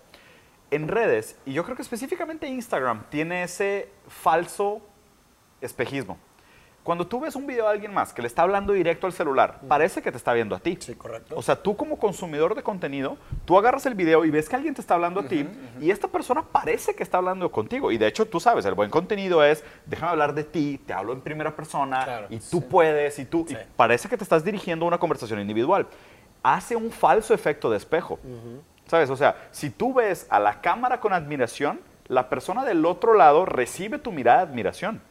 En 0.71 0.87
redes, 0.87 1.37
y 1.45 1.53
yo 1.53 1.63
creo 1.63 1.75
que 1.75 1.81
específicamente 1.81 2.47
Instagram, 2.47 3.03
tiene 3.09 3.43
ese 3.43 3.89
falso 4.07 4.81
espejismo. 5.61 6.17
Cuando 6.87 7.05
tú 7.05 7.19
ves 7.19 7.35
un 7.35 7.45
video 7.45 7.65
de 7.65 7.71
alguien 7.71 7.93
más 7.93 8.13
que 8.13 8.21
le 8.21 8.29
está 8.29 8.43
hablando 8.43 8.71
directo 8.71 9.07
al 9.07 9.11
celular, 9.11 9.59
parece 9.67 10.01
que 10.01 10.09
te 10.09 10.15
está 10.15 10.31
viendo 10.31 10.55
a 10.55 10.59
ti. 10.59 10.77
Sí, 10.79 10.95
correcto. 10.95 11.35
O 11.35 11.41
sea, 11.41 11.57
tú 11.57 11.75
como 11.75 11.99
consumidor 11.99 12.55
de 12.55 12.63
contenido, 12.63 13.17
tú 13.43 13.57
agarras 13.57 13.85
el 13.87 13.93
video 13.93 14.23
y 14.23 14.29
ves 14.29 14.47
que 14.47 14.55
alguien 14.55 14.73
te 14.73 14.79
está 14.79 14.93
hablando 14.93 15.19
a 15.19 15.23
ti 15.23 15.45
y 15.81 15.91
esta 15.91 16.07
persona 16.07 16.43
parece 16.43 16.95
que 16.95 17.03
está 17.03 17.17
hablando 17.17 17.51
contigo. 17.51 17.91
Y 17.91 17.97
de 17.97 18.07
hecho, 18.07 18.25
tú 18.25 18.39
sabes, 18.39 18.63
el 18.63 18.73
buen 18.73 18.89
contenido 18.89 19.43
es, 19.43 19.65
déjame 19.85 20.13
hablar 20.13 20.33
de 20.33 20.45
ti, 20.45 20.79
te 20.85 20.93
hablo 20.93 21.11
en 21.11 21.19
primera 21.19 21.53
persona 21.53 22.25
y 22.29 22.39
tú 22.39 22.65
puedes 22.65 23.19
y 23.19 23.25
tú... 23.25 23.45
Y 23.49 23.57
parece 23.75 24.07
que 24.07 24.15
te 24.15 24.23
estás 24.23 24.45
dirigiendo 24.45 24.85
a 24.85 24.87
una 24.87 24.97
conversación 24.97 25.41
individual. 25.41 25.87
Hace 26.41 26.77
un 26.77 26.89
falso 26.89 27.33
efecto 27.33 27.69
de 27.69 27.75
espejo. 27.75 28.17
¿Sabes? 28.85 29.09
O 29.09 29.17
sea, 29.17 29.49
si 29.51 29.71
tú 29.71 29.93
ves 29.93 30.25
a 30.29 30.39
la 30.39 30.61
cámara 30.61 31.01
con 31.01 31.11
admiración, 31.11 31.81
la 32.07 32.29
persona 32.29 32.63
del 32.63 32.85
otro 32.85 33.13
lado 33.13 33.45
recibe 33.45 33.99
tu 33.99 34.13
mirada 34.13 34.45
de 34.45 34.51
admiración. 34.51 35.01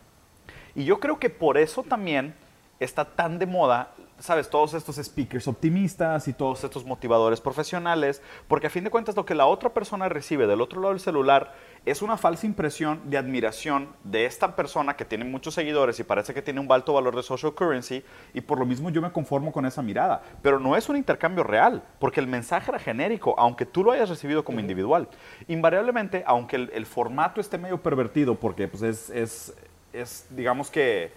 Y 0.77 0.85
yo 0.85 1.01
creo 1.01 1.19
que 1.19 1.31
por 1.31 1.57
eso 1.57 1.83
también 1.83 2.35
está 2.79 3.07
tan 3.07 3.39
de 3.39 3.47
moda, 3.47 3.95
sabes, 4.19 4.51
todos 4.51 4.75
estos 4.75 4.97
speakers 4.97 5.49
optimistas 5.49 6.29
y 6.29 6.35
todos 6.35 6.63
estos 6.63 6.85
motivadores 6.85 7.41
profesionales, 7.41 8.21
porque 8.47 8.67
a 8.67 8.71
fin 8.71 8.85
de 8.85 8.91
cuentas 8.91 9.17
lo 9.17 9.25
que 9.25 9.35
la 9.35 9.47
otra 9.47 9.73
persona 9.73 10.11
recibe 10.11 10.47
del 10.47 10.61
otro 10.61 10.81
lado 10.81 10.93
del 10.93 11.01
celular 11.01 11.55
es 11.87 12.03
una 12.03 12.19
falsa 12.19 12.45
impresión 12.45 13.01
de 13.09 13.17
admiración 13.17 13.89
de 14.05 14.27
esta 14.27 14.55
persona 14.55 14.97
que 14.97 15.07
tiene 15.07 15.25
muchos 15.25 15.55
seguidores 15.55 15.99
y 15.99 16.05
parece 16.05 16.35
que 16.35 16.43
tiene 16.43 16.61
un 16.61 16.71
alto 16.71 16.93
valor 16.93 17.17
de 17.17 17.23
social 17.23 17.55
currency 17.55 18.05
y 18.35 18.43
por 18.43 18.59
lo 18.59 18.67
mismo 18.67 18.91
yo 18.91 19.01
me 19.01 19.13
conformo 19.13 19.53
con 19.53 19.65
esa 19.65 19.81
mirada, 19.81 20.23
pero 20.43 20.61
no 20.61 20.77
es 20.77 20.89
un 20.91 20.97
intercambio 20.97 21.43
real, 21.43 21.83
porque 21.99 22.21
el 22.21 22.27
mensaje 22.27 22.71
era 22.71 22.79
genérico, 22.79 23.35
aunque 23.39 23.65
tú 23.65 23.83
lo 23.83 23.93
hayas 23.93 24.11
recibido 24.11 24.45
como 24.45 24.61
individual. 24.61 25.09
Invariablemente, 25.49 26.23
aunque 26.27 26.57
el, 26.57 26.87
formato 26.87 27.41
esté 27.41 27.57
medio 27.57 27.83
pervertido, 27.83 28.35
porque 28.35 28.69
pues 28.69 28.83
es, 28.83 29.11
es 29.11 29.55
es, 30.01 30.27
digamos 30.31 30.71
que, 30.71 31.13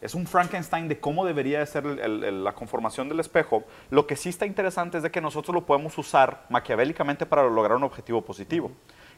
es 0.00 0.14
un 0.14 0.26
Frankenstein 0.26 0.88
de 0.88 0.98
cómo 0.98 1.26
debería 1.26 1.64
ser 1.66 1.84
la 1.84 2.52
conformación 2.54 3.08
del 3.08 3.20
espejo. 3.20 3.64
Lo 3.90 4.06
que 4.06 4.16
sí 4.16 4.30
está 4.30 4.46
interesante 4.46 4.96
es 4.96 5.02
de 5.02 5.10
que 5.10 5.20
nosotros 5.20 5.54
lo 5.54 5.66
podemos 5.66 5.96
usar 5.98 6.46
maquiavélicamente 6.48 7.26
para 7.26 7.42
lograr 7.44 7.76
un 7.76 7.84
objetivo 7.84 8.22
positivo, 8.22 8.70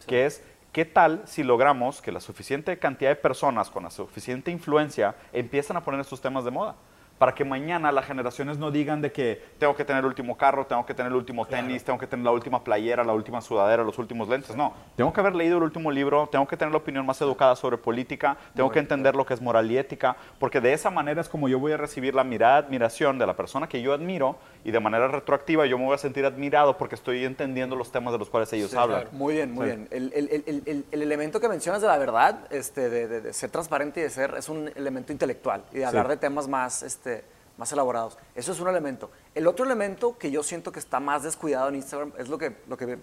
que 0.06 0.26
es 0.26 0.42
¿qué 0.72 0.84
tal 0.84 1.22
si 1.26 1.44
logramos 1.44 2.02
que 2.02 2.10
la 2.10 2.20
suficiente 2.20 2.78
cantidad 2.78 3.10
de 3.10 3.16
personas 3.16 3.70
con 3.70 3.84
la 3.84 3.90
suficiente 3.90 4.50
influencia 4.50 5.14
empiezan 5.32 5.76
a 5.76 5.84
poner 5.84 6.00
estos 6.00 6.20
temas 6.20 6.44
de 6.44 6.50
moda? 6.50 6.74
Para 7.22 7.36
que 7.36 7.44
mañana 7.44 7.92
las 7.92 8.04
generaciones 8.04 8.58
no 8.58 8.72
digan 8.72 9.00
de 9.00 9.12
que 9.12 9.40
tengo 9.56 9.76
que 9.76 9.84
tener 9.84 10.00
el 10.00 10.06
último 10.06 10.36
carro, 10.36 10.66
tengo 10.66 10.84
que 10.84 10.92
tener 10.92 11.12
el 11.12 11.16
último 11.16 11.46
tenis, 11.46 11.84
tengo 11.84 11.96
que 11.96 12.08
tener 12.08 12.24
la 12.24 12.32
última 12.32 12.64
playera, 12.64 13.04
la 13.04 13.12
última 13.12 13.40
sudadera, 13.40 13.84
los 13.84 13.96
últimos 14.00 14.28
lentes. 14.28 14.56
No, 14.56 14.74
tengo 14.96 15.12
que 15.12 15.20
haber 15.20 15.36
leído 15.36 15.58
el 15.58 15.62
último 15.62 15.92
libro, 15.92 16.28
tengo 16.32 16.48
que 16.48 16.56
tener 16.56 16.72
la 16.72 16.78
opinión 16.78 17.06
más 17.06 17.20
educada 17.20 17.54
sobre 17.54 17.78
política, 17.78 18.36
tengo 18.56 18.72
que 18.72 18.80
entender 18.80 19.14
lo 19.14 19.24
que 19.24 19.34
es 19.34 19.40
moral 19.40 19.70
y 19.70 19.78
ética, 19.78 20.16
porque 20.40 20.60
de 20.60 20.72
esa 20.72 20.90
manera 20.90 21.20
es 21.20 21.28
como 21.28 21.48
yo 21.48 21.60
voy 21.60 21.70
a 21.70 21.76
recibir 21.76 22.12
la 22.12 22.24
mirada, 22.24 22.56
admiración 22.56 23.20
de 23.20 23.26
la 23.28 23.36
persona 23.36 23.68
que 23.68 23.80
yo 23.80 23.92
admiro 23.92 24.38
y 24.64 24.72
de 24.72 24.80
manera 24.80 25.06
retroactiva 25.06 25.64
yo 25.66 25.78
me 25.78 25.84
voy 25.84 25.94
a 25.94 25.98
sentir 25.98 26.24
admirado 26.26 26.76
porque 26.76 26.96
estoy 26.96 27.24
entendiendo 27.24 27.76
los 27.76 27.92
temas 27.92 28.12
de 28.14 28.18
los 28.18 28.30
cuales 28.30 28.52
ellos 28.52 28.74
hablan. 28.74 29.04
Muy 29.12 29.34
bien, 29.34 29.52
muy 29.52 29.66
bien. 29.66 29.86
El, 29.92 30.12
el, 30.12 30.42
el, 30.44 30.84
el, 30.90 31.02
elemento 31.02 31.38
que 31.38 31.48
mencionas 31.48 31.82
de 31.82 31.86
la 31.86 31.98
verdad, 31.98 32.48
este, 32.50 32.90
de, 32.90 33.06
de, 33.20 33.32
ser 33.32 33.50
transparente 33.50 34.00
y 34.00 34.02
de 34.02 34.10
ser, 34.10 34.34
es 34.36 34.48
un 34.48 34.72
elemento 34.74 35.12
intelectual 35.12 35.62
y 35.70 35.78
de 35.78 35.84
hablar 35.84 36.08
de 36.08 36.16
temas 36.16 36.48
más... 36.48 36.82
Este, 36.82 37.11
más 37.56 37.72
elaborados. 37.72 38.18
Eso 38.34 38.52
es 38.52 38.60
un 38.60 38.68
elemento. 38.68 39.10
El 39.34 39.46
otro 39.46 39.64
elemento 39.64 40.16
que 40.18 40.30
yo 40.30 40.42
siento 40.42 40.72
que 40.72 40.78
está 40.78 41.00
más 41.00 41.22
descuidado 41.22 41.68
en 41.68 41.76
Instagram 41.76 42.12
es 42.18 42.28
lo 42.28 42.38
que, 42.38 42.56
lo 42.68 42.76
que 42.76 42.98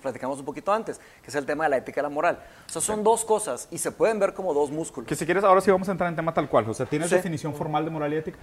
platicamos 0.00 0.38
un 0.38 0.44
poquito 0.44 0.72
antes, 0.72 1.00
que 1.22 1.28
es 1.28 1.34
el 1.34 1.46
tema 1.46 1.64
de 1.64 1.70
la 1.70 1.76
ética 1.76 2.00
y 2.00 2.02
la 2.02 2.08
moral. 2.08 2.42
O 2.66 2.70
sea, 2.70 2.80
son 2.80 3.04
dos 3.04 3.24
cosas 3.24 3.68
y 3.70 3.78
se 3.78 3.92
pueden 3.92 4.18
ver 4.18 4.34
como 4.34 4.54
dos 4.54 4.70
músculos. 4.70 5.08
Que 5.08 5.16
si 5.16 5.24
quieres, 5.24 5.44
ahora 5.44 5.60
sí 5.60 5.70
vamos 5.70 5.88
a 5.88 5.92
entrar 5.92 6.08
en 6.08 6.16
tema 6.16 6.32
tal 6.32 6.48
cual. 6.48 6.68
O 6.68 6.74
sea, 6.74 6.86
¿tienes 6.86 7.10
definición 7.10 7.54
formal 7.54 7.84
de 7.84 7.90
moral 7.90 8.12
y 8.12 8.16
ética? 8.16 8.38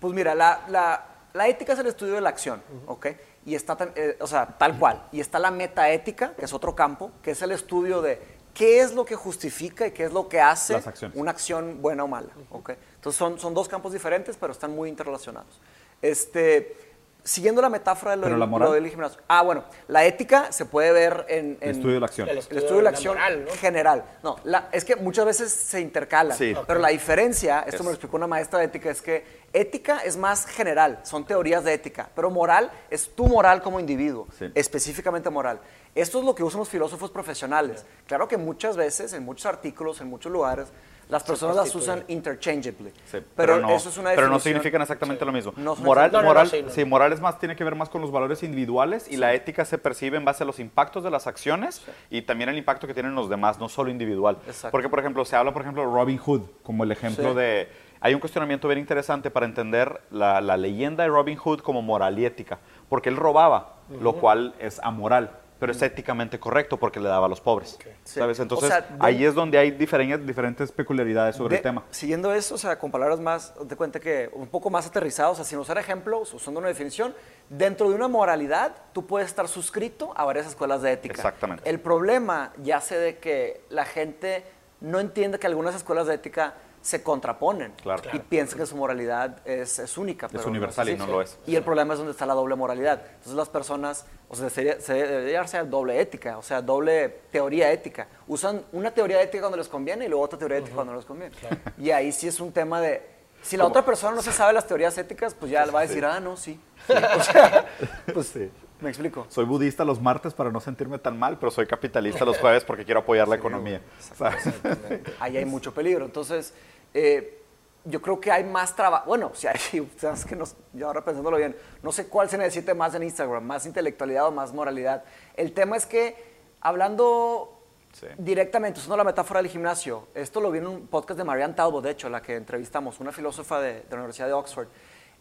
Pues 0.00 0.12
mira, 0.14 0.34
la, 0.34 0.64
la, 0.68 1.04
la 1.32 1.48
ética 1.48 1.74
es 1.74 1.78
el 1.78 1.86
estudio 1.86 2.14
de 2.14 2.20
la 2.20 2.30
acción, 2.30 2.62
¿ok? 2.86 3.06
Y 3.46 3.54
está, 3.54 3.76
eh, 3.96 4.16
o 4.20 4.26
sea, 4.26 4.46
tal 4.46 4.78
cual. 4.78 5.06
Y 5.12 5.20
está 5.20 5.38
la 5.38 5.50
metaética, 5.50 6.34
que 6.34 6.44
es 6.44 6.52
otro 6.52 6.74
campo, 6.74 7.12
que 7.22 7.32
es 7.32 7.42
el 7.42 7.52
estudio 7.52 8.00
de 8.00 8.33
qué 8.54 8.80
es 8.80 8.94
lo 8.94 9.04
que 9.04 9.16
justifica 9.16 9.86
y 9.86 9.90
qué 9.90 10.04
es 10.04 10.12
lo 10.12 10.28
que 10.28 10.40
hace 10.40 10.80
una 11.14 11.32
acción 11.32 11.82
buena 11.82 12.04
o 12.04 12.08
mala. 12.08 12.30
¿okay? 12.50 12.76
Entonces 12.94 13.18
son, 13.18 13.38
son 13.38 13.52
dos 13.52 13.68
campos 13.68 13.92
diferentes, 13.92 14.36
pero 14.36 14.52
están 14.52 14.74
muy 14.74 14.88
interrelacionados. 14.88 15.60
Este, 16.00 16.93
siguiendo 17.24 17.62
la 17.62 17.70
metáfora 17.70 18.12
de 18.12 18.18
lo, 18.18 18.22
¿Pero 18.24 18.36
la 18.36 18.46
moral? 18.46 18.72
del 18.72 18.88
gimnasio. 18.88 19.20
Ah, 19.26 19.42
bueno, 19.42 19.64
la 19.88 20.04
ética 20.04 20.52
se 20.52 20.66
puede 20.66 20.92
ver 20.92 21.24
en... 21.28 21.58
el 21.60 21.70
estudio 21.70 21.94
de 21.94 22.00
la 22.00 22.06
acción. 22.06 22.28
El 22.28 22.38
estudio, 22.38 22.76
de 22.76 22.82
la 22.82 22.90
acción 22.90 23.18
general. 23.58 24.04
No, 24.22 24.36
la, 24.44 24.68
es 24.72 24.84
que 24.84 24.96
muchas 24.96 25.24
veces 25.24 25.52
se 25.52 25.80
intercalan. 25.80 26.36
Sí. 26.36 26.54
Pero 26.66 26.80
la 26.80 26.88
diferencia, 26.88 27.64
esto 27.66 27.82
me 27.82 27.88
lo 27.88 27.94
explicó 27.94 28.16
una 28.16 28.26
maestra 28.26 28.58
de 28.58 28.66
ética, 28.66 28.90
es 28.90 29.00
que 29.00 29.24
ética 29.54 30.00
es 30.00 30.16
más 30.16 30.46
general, 30.46 31.00
son 31.04 31.24
teorías 31.24 31.64
de 31.64 31.72
ética, 31.72 32.10
pero 32.14 32.30
moral 32.30 32.70
es 32.90 33.14
tu 33.14 33.26
moral 33.26 33.62
como 33.62 33.80
individuo, 33.80 34.28
específicamente 34.54 35.30
moral. 35.30 35.60
Esto 35.94 36.18
es 36.18 36.24
lo 36.24 36.34
que 36.34 36.42
usan 36.42 36.58
los 36.58 36.68
filósofos 36.68 37.10
profesionales. 37.10 37.86
Claro 38.06 38.28
que 38.28 38.36
muchas 38.36 38.76
veces, 38.76 39.12
en 39.12 39.24
muchos 39.24 39.46
artículos, 39.46 40.00
en 40.00 40.08
muchos 40.08 40.30
lugares, 40.30 40.68
Las 41.14 41.22
personas 41.22 41.54
las 41.54 41.72
usan 41.76 42.02
interchangeably. 42.08 42.90
Sí, 43.06 43.18
pero, 43.36 43.60
no, 43.60 43.70
eso 43.70 43.88
es 43.88 43.98
una 43.98 44.10
pero 44.16 44.28
no 44.28 44.40
significan 44.40 44.82
exactamente 44.82 45.24
lo 45.24 45.30
mismo. 45.30 45.52
No 45.56 45.76
moral, 45.76 46.10
No, 46.10 46.18
no, 46.18 46.22
no, 46.24 46.28
moral, 46.28 46.50
sí, 46.70 46.84
moral 46.84 47.12
es 47.12 47.20
más, 47.20 47.38
tiene 47.38 47.54
que 47.54 47.62
ver 47.62 47.76
más 47.76 47.88
con 47.88 48.00
los 48.00 48.10
valores 48.10 48.42
individuales 48.42 49.06
y 49.08 49.16
la 49.16 49.32
ética 49.32 49.64
se 49.64 49.78
percibe 49.78 50.16
en 50.16 50.24
base 50.24 50.42
a 50.42 50.46
los 50.46 50.58
impactos 50.58 51.04
de 51.04 51.10
las 51.10 51.28
acciones 51.28 51.82
y 52.10 52.22
también 52.22 52.50
el 52.50 52.58
impacto 52.58 52.88
que 52.88 52.94
tienen 52.94 53.14
los 53.14 53.28
demás, 53.30 53.60
no 53.60 53.68
solo 53.68 53.90
individual. 53.90 54.38
Exacto. 54.44 54.72
Porque, 54.72 54.88
por 54.88 54.98
ejemplo, 54.98 55.24
se 55.24 55.36
habla, 55.36 55.52
por 55.52 55.62
ejemplo, 55.62 55.82
de 55.86 55.88
Robin 55.92 56.18
Hood 56.18 56.42
como 56.64 56.82
el 56.82 56.90
ejemplo 56.90 57.30
Sí. 57.30 57.38
de... 57.38 57.68
Hay 58.00 58.12
un 58.12 58.18
cuestionamiento 58.20 58.66
bien 58.66 58.80
interesante 58.80 59.30
para 59.30 59.46
entender 59.46 60.00
la, 60.10 60.40
la 60.40 60.56
leyenda 60.56 61.04
de 61.04 61.10
Robin 61.10 61.38
Hood 61.38 61.60
como 61.60 61.80
moral 61.80 62.18
y 62.18 62.26
ética, 62.26 62.58
porque 62.88 63.08
él 63.08 63.16
robaba, 63.16 63.76
lo 64.00 64.14
cual 64.14 64.54
es 64.58 64.80
amoral. 64.80 65.30
Pero 65.64 65.72
es 65.72 65.82
éticamente 65.82 66.38
correcto 66.38 66.76
porque 66.76 67.00
le 67.00 67.08
daba 67.08 67.26
a 67.26 67.28
los 67.28 67.40
pobres. 67.40 67.78
¿Sabes? 68.04 68.38
O 68.38 68.42
Entonces, 68.42 68.68
sea, 68.68 68.80
de- 68.82 68.96
ahí 69.00 69.24
es 69.24 69.34
donde 69.34 69.56
hay 69.56 69.70
diferentes, 69.70 70.26
diferentes 70.26 70.70
peculiaridades 70.70 71.36
sobre 71.36 71.52
De- 71.52 71.56
el 71.56 71.62
tema. 71.62 71.84
Siguiendo 71.90 72.34
eso, 72.34 72.54
o 72.56 72.58
sea, 72.58 72.78
con 72.78 72.90
palabras 72.90 73.18
más, 73.20 73.54
te 73.66 73.74
cuenta 73.76 73.98
que 73.98 74.28
un 74.34 74.46
poco 74.48 74.68
más 74.68 74.86
aterrizadas, 74.86 75.32
o 75.32 75.34
sea, 75.36 75.44
sin 75.44 75.58
usar 75.58 75.78
ejemplos, 75.78 76.34
usando 76.34 76.60
una 76.60 76.68
definición, 76.68 77.14
dentro 77.48 77.88
de 77.88 77.94
una 77.94 78.08
moralidad, 78.08 78.74
tú 78.92 79.06
puedes 79.06 79.28
estar 79.28 79.48
suscrito 79.48 80.12
a 80.16 80.24
varias 80.24 80.46
escuelas 80.46 80.82
de 80.82 80.92
ética. 80.92 81.14
Exactamente. 81.14 81.68
El 81.68 81.80
problema 81.80 82.52
ya 82.62 82.80
sé 82.82 82.98
de 82.98 83.18
que 83.18 83.62
la 83.70 83.86
gente 83.86 84.44
no 84.80 85.00
entiende 85.00 85.38
que 85.38 85.46
algunas 85.46 85.74
escuelas 85.74 86.06
de 86.06 86.14
ética 86.14 86.54
se 86.84 87.02
contraponen 87.02 87.72
Claro. 87.82 88.02
y 88.12 88.18
piensan 88.18 88.58
que 88.58 88.66
su 88.66 88.76
moralidad 88.76 89.38
es, 89.46 89.78
es 89.78 89.96
única. 89.96 90.28
pero 90.28 90.42
no 90.44 90.50
universal 90.50 90.86
y 90.88 90.92
así. 90.92 90.98
no 90.98 91.06
lo 91.06 91.22
es. 91.22 91.38
Y 91.46 91.56
el 91.56 91.62
problema 91.64 91.94
es 91.94 91.98
donde 91.98 92.12
está 92.12 92.26
la 92.26 92.34
doble 92.34 92.56
moralidad. 92.56 93.00
Entonces 93.06 93.32
las 93.32 93.48
personas, 93.48 94.04
o 94.28 94.36
sea, 94.36 94.50
sería- 94.50 94.78
se 94.80 94.92
debería 94.92 95.46
ser 95.46 95.70
doble 95.70 95.98
ética, 95.98 96.36
o 96.36 96.42
sea, 96.42 96.60
doble 96.60 97.08
teoría 97.32 97.72
ética. 97.72 98.06
Usan 98.28 98.62
una 98.72 98.90
teoría 98.90 99.22
ética 99.22 99.40
cuando 99.40 99.56
les 99.56 99.68
conviene 99.68 100.04
y 100.04 100.08
luego 100.08 100.22
otra 100.24 100.38
teoría 100.38 100.58
ética 100.58 100.74
cuando 100.74 100.92
no 100.92 100.98
les 100.98 101.06
conviene. 101.06 101.34
Y 101.78 101.90
ahí 101.90 102.12
sí 102.12 102.28
es 102.28 102.38
un 102.38 102.52
tema 102.52 102.82
de, 102.82 103.02
si 103.40 103.56
la 103.56 103.64
otra 103.66 103.82
persona 103.82 104.14
no 104.14 104.20
se 104.20 104.32
sabe 104.32 104.52
las 104.52 104.66
teorías 104.66 104.96
éticas, 104.98 105.32
pues 105.34 105.50
ya 105.50 105.64
le 105.64 105.72
va 105.72 105.80
a 105.80 105.82
decir, 105.86 106.04
ah, 106.04 106.20
no, 106.20 106.36
sí. 106.36 106.60
O 107.18 107.22
sea, 107.22 107.66
Pues 108.12 108.26
sí. 108.26 108.50
Me 108.84 108.90
explico. 108.90 109.26
Soy 109.28 109.44
budista 109.44 109.84
los 109.84 110.00
martes 110.00 110.32
para 110.34 110.50
no 110.50 110.60
sentirme 110.60 110.98
tan 110.98 111.18
mal, 111.18 111.38
pero 111.38 111.50
soy 111.50 111.66
capitalista 111.66 112.24
los 112.24 112.38
jueves 112.38 112.62
porque 112.64 112.84
quiero 112.84 113.00
apoyar 113.00 113.26
la 113.26 113.34
economía. 113.40 113.80
¿sabes? 114.16 114.44
Ahí 115.20 115.36
hay 115.36 115.44
mucho 115.44 115.74
peligro. 115.74 116.04
Entonces, 116.04 116.54
eh, 116.92 117.40
yo 117.86 118.00
creo 118.00 118.20
que 118.20 118.30
hay 118.30 118.44
más 118.44 118.74
trabajo. 118.76 119.06
Bueno, 119.08 119.32
si 119.34 119.46
hay, 119.46 119.58
sabes 119.98 120.24
que 120.24 120.36
no- 120.36 120.44
yo 120.72 120.86
ahora 120.86 121.04
pensándolo 121.04 121.36
bien, 121.36 121.56
no 121.82 121.90
sé 121.92 122.06
cuál 122.06 122.30
se 122.30 122.38
necesite 122.38 122.72
más 122.74 122.94
en 122.94 123.02
Instagram, 123.02 123.42
más 123.44 123.66
intelectualidad 123.66 124.26
o 124.28 124.30
más 124.30 124.52
moralidad. 124.54 125.04
El 125.36 125.52
tema 125.52 125.76
es 125.76 125.84
que, 125.86 126.16
hablando 126.60 127.50
Sí. 127.92 128.06
directamente, 128.18 128.80
usando 128.80 128.96
la 128.96 129.04
metáfora 129.04 129.40
del 129.40 129.48
gimnasio, 129.48 130.08
esto 130.14 130.40
lo 130.40 130.50
vi 130.50 130.58
en 130.58 130.66
un 130.66 130.86
podcast 130.88 131.16
de 131.16 131.22
Marianne 131.22 131.54
Talbot, 131.54 131.84
de 131.84 131.90
hecho, 131.90 132.08
la 132.08 132.20
que 132.20 132.34
entrevistamos, 132.34 132.98
una 132.98 133.12
filósofa 133.12 133.60
de, 133.60 133.74
de 133.74 133.84
la 133.90 133.96
Universidad 133.98 134.26
de 134.26 134.32
Oxford. 134.32 134.66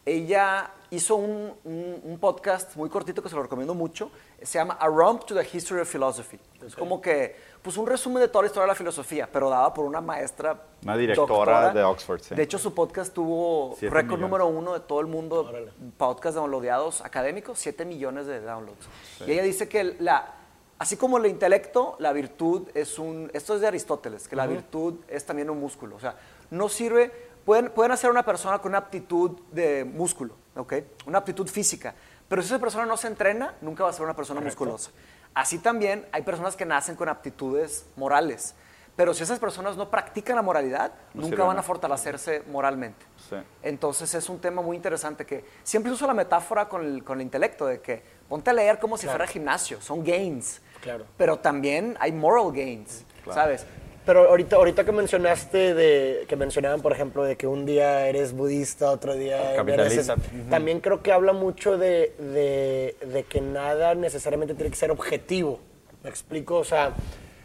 Ella 0.05 0.69
hizo 0.89 1.15
un, 1.15 1.53
un- 1.63 2.01
un 2.03 2.19
podcast 2.19 2.75
muy 2.75 2.89
cortito 2.89 3.23
que 3.23 3.29
se 3.29 3.35
lo 3.35 3.41
recomiendo 3.43 3.73
mucho. 3.73 4.11
Se 4.41 4.57
llama 4.59 4.73
A 4.79 4.87
Romp 4.87 5.23
to 5.23 5.33
the 5.33 5.47
History 5.57 5.79
of 5.81 5.89
Philosophy. 5.89 6.37
Es 6.65 6.75
como 6.75 6.99
que, 7.01 7.35
pues 7.61 7.77
un 7.77 7.87
resumen 7.87 8.21
de 8.21 8.27
toda 8.27 8.41
la 8.43 8.47
historia 8.47 8.63
de 8.63 8.67
la 8.67 8.75
filosofía, 8.75 9.29
pero 9.31 9.49
dada 9.49 9.73
por 9.73 9.85
una 9.85 10.01
maestra. 10.01 10.61
Una 10.83 10.97
directora 10.97 11.27
doctora. 11.61 11.73
de 11.73 11.83
Oxford, 11.83 12.19
sí. 12.21 12.35
De 12.35 12.43
hecho, 12.43 12.57
su 12.59 12.73
podcast 12.73 13.13
tuvo 13.13 13.77
récord 13.81 14.19
número 14.19 14.47
uno 14.47 14.73
de 14.73 14.81
todo 14.81 14.99
el 14.99 15.07
mundo, 15.07 15.49
podcast 15.97 16.35
downloadeados 16.35 16.99
académicos, 17.01 17.57
7 17.59 17.85
millones 17.85 18.27
de 18.27 18.41
downloads. 18.41 18.85
Y 19.25 19.31
ella 19.31 19.43
dice 19.43 19.69
que 19.69 19.95
la, 19.99 20.33
así 20.79 20.97
como 20.97 21.17
el 21.17 21.27
intelecto, 21.27 21.95
la 21.99 22.11
virtud 22.11 22.67
es 22.73 22.99
un, 22.99 23.31
esto 23.33 23.55
es 23.55 23.61
de 23.61 23.67
Aristóteles, 23.67 24.27
que 24.27 24.35
la 24.35 24.47
virtud 24.47 24.95
es 25.07 25.25
también 25.25 25.49
un 25.49 25.61
músculo. 25.61 25.95
O 25.95 25.99
sea, 26.01 26.15
no 26.51 26.67
sirve, 26.67 27.31
pueden, 27.45 27.69
pueden 27.71 27.91
hacer 27.91 28.09
una 28.09 28.23
persona 28.23 28.59
con 28.59 28.71
una 28.71 28.79
aptitud 28.79 29.31
de 29.51 29.83
músculo, 29.85 30.35
¿ok? 30.55 30.73
Una 31.05 31.19
aptitud 31.19 31.47
física. 31.47 31.93
Pero 32.27 32.41
si 32.41 32.47
esa 32.47 32.59
persona 32.59 32.85
no 32.85 32.97
se 32.97 33.07
entrena, 33.07 33.55
nunca 33.61 33.83
va 33.83 33.89
a 33.89 33.93
ser 33.93 34.03
una 34.03 34.15
persona 34.15 34.41
musculosa. 34.41 34.91
Así 35.33 35.59
también 35.59 36.07
hay 36.11 36.21
personas 36.21 36.55
que 36.55 36.65
nacen 36.65 36.95
con 36.95 37.09
aptitudes 37.09 37.85
morales. 37.95 38.55
Pero 38.95 39.15
si 39.15 39.23
esas 39.23 39.39
personas 39.39 39.75
no 39.75 39.89
practican 39.89 40.35
la 40.35 40.43
moralidad, 40.43 40.91
No 41.15 41.23
nunca 41.23 41.43
van 41.43 41.57
a 41.57 41.63
fortalecerse 41.63 42.43
moralmente. 42.51 43.03
Sí. 43.27 43.37
Entonces 43.63 44.13
es 44.13 44.29
un 44.29 44.39
tema 44.39 44.61
muy 44.61 44.77
interesante 44.77 45.25
que 45.25 45.43
siempre 45.63 45.91
uso 45.91 46.05
la 46.05 46.13
metáfora 46.13 46.69
con 46.69 46.85
el, 46.85 47.03
con 47.03 47.19
el 47.19 47.23
intelecto 47.23 47.65
de 47.65 47.81
que 47.81 48.03
ponte 48.29 48.51
a 48.51 48.53
leer 48.53 48.77
como 48.77 48.95
si 48.97 49.07
fuera 49.07 49.25
gimnasio, 49.25 49.81
son 49.81 50.03
gains. 50.03 50.61
Claro. 50.81 51.05
Pero 51.17 51.39
también 51.39 51.97
hay 51.99 52.11
moral 52.11 52.51
gains, 52.53 53.03
Claro. 53.23 53.41
¿sabes? 53.41 53.65
Pero 54.05 54.27
ahorita, 54.29 54.57
ahorita 54.57 54.83
que 54.83 54.91
mencionaste 54.91 55.73
de 55.73 56.25
que 56.27 56.35
mencionaban, 56.35 56.81
por 56.81 56.91
ejemplo, 56.91 57.23
de 57.23 57.37
que 57.37 57.47
un 57.47 57.65
día 57.65 58.07
eres 58.07 58.33
budista, 58.33 58.91
otro 58.91 59.13
día 59.15 59.53
Capitalista. 59.55 60.13
eres- 60.13 60.49
También 60.49 60.81
creo 60.81 61.01
que 61.01 61.11
habla 61.13 61.31
mucho 61.31 61.77
de, 61.77 62.13
de- 62.19 62.95
de 63.05 63.23
que 63.23 63.39
nada 63.39 63.95
necesariamente 63.95 64.55
tiene 64.55 64.69
que 64.71 64.75
ser 64.75 64.91
objetivo. 64.91 65.59
¿Me 66.03 66.09
explico? 66.09 66.57
O 66.57 66.63
sea, 66.65 66.91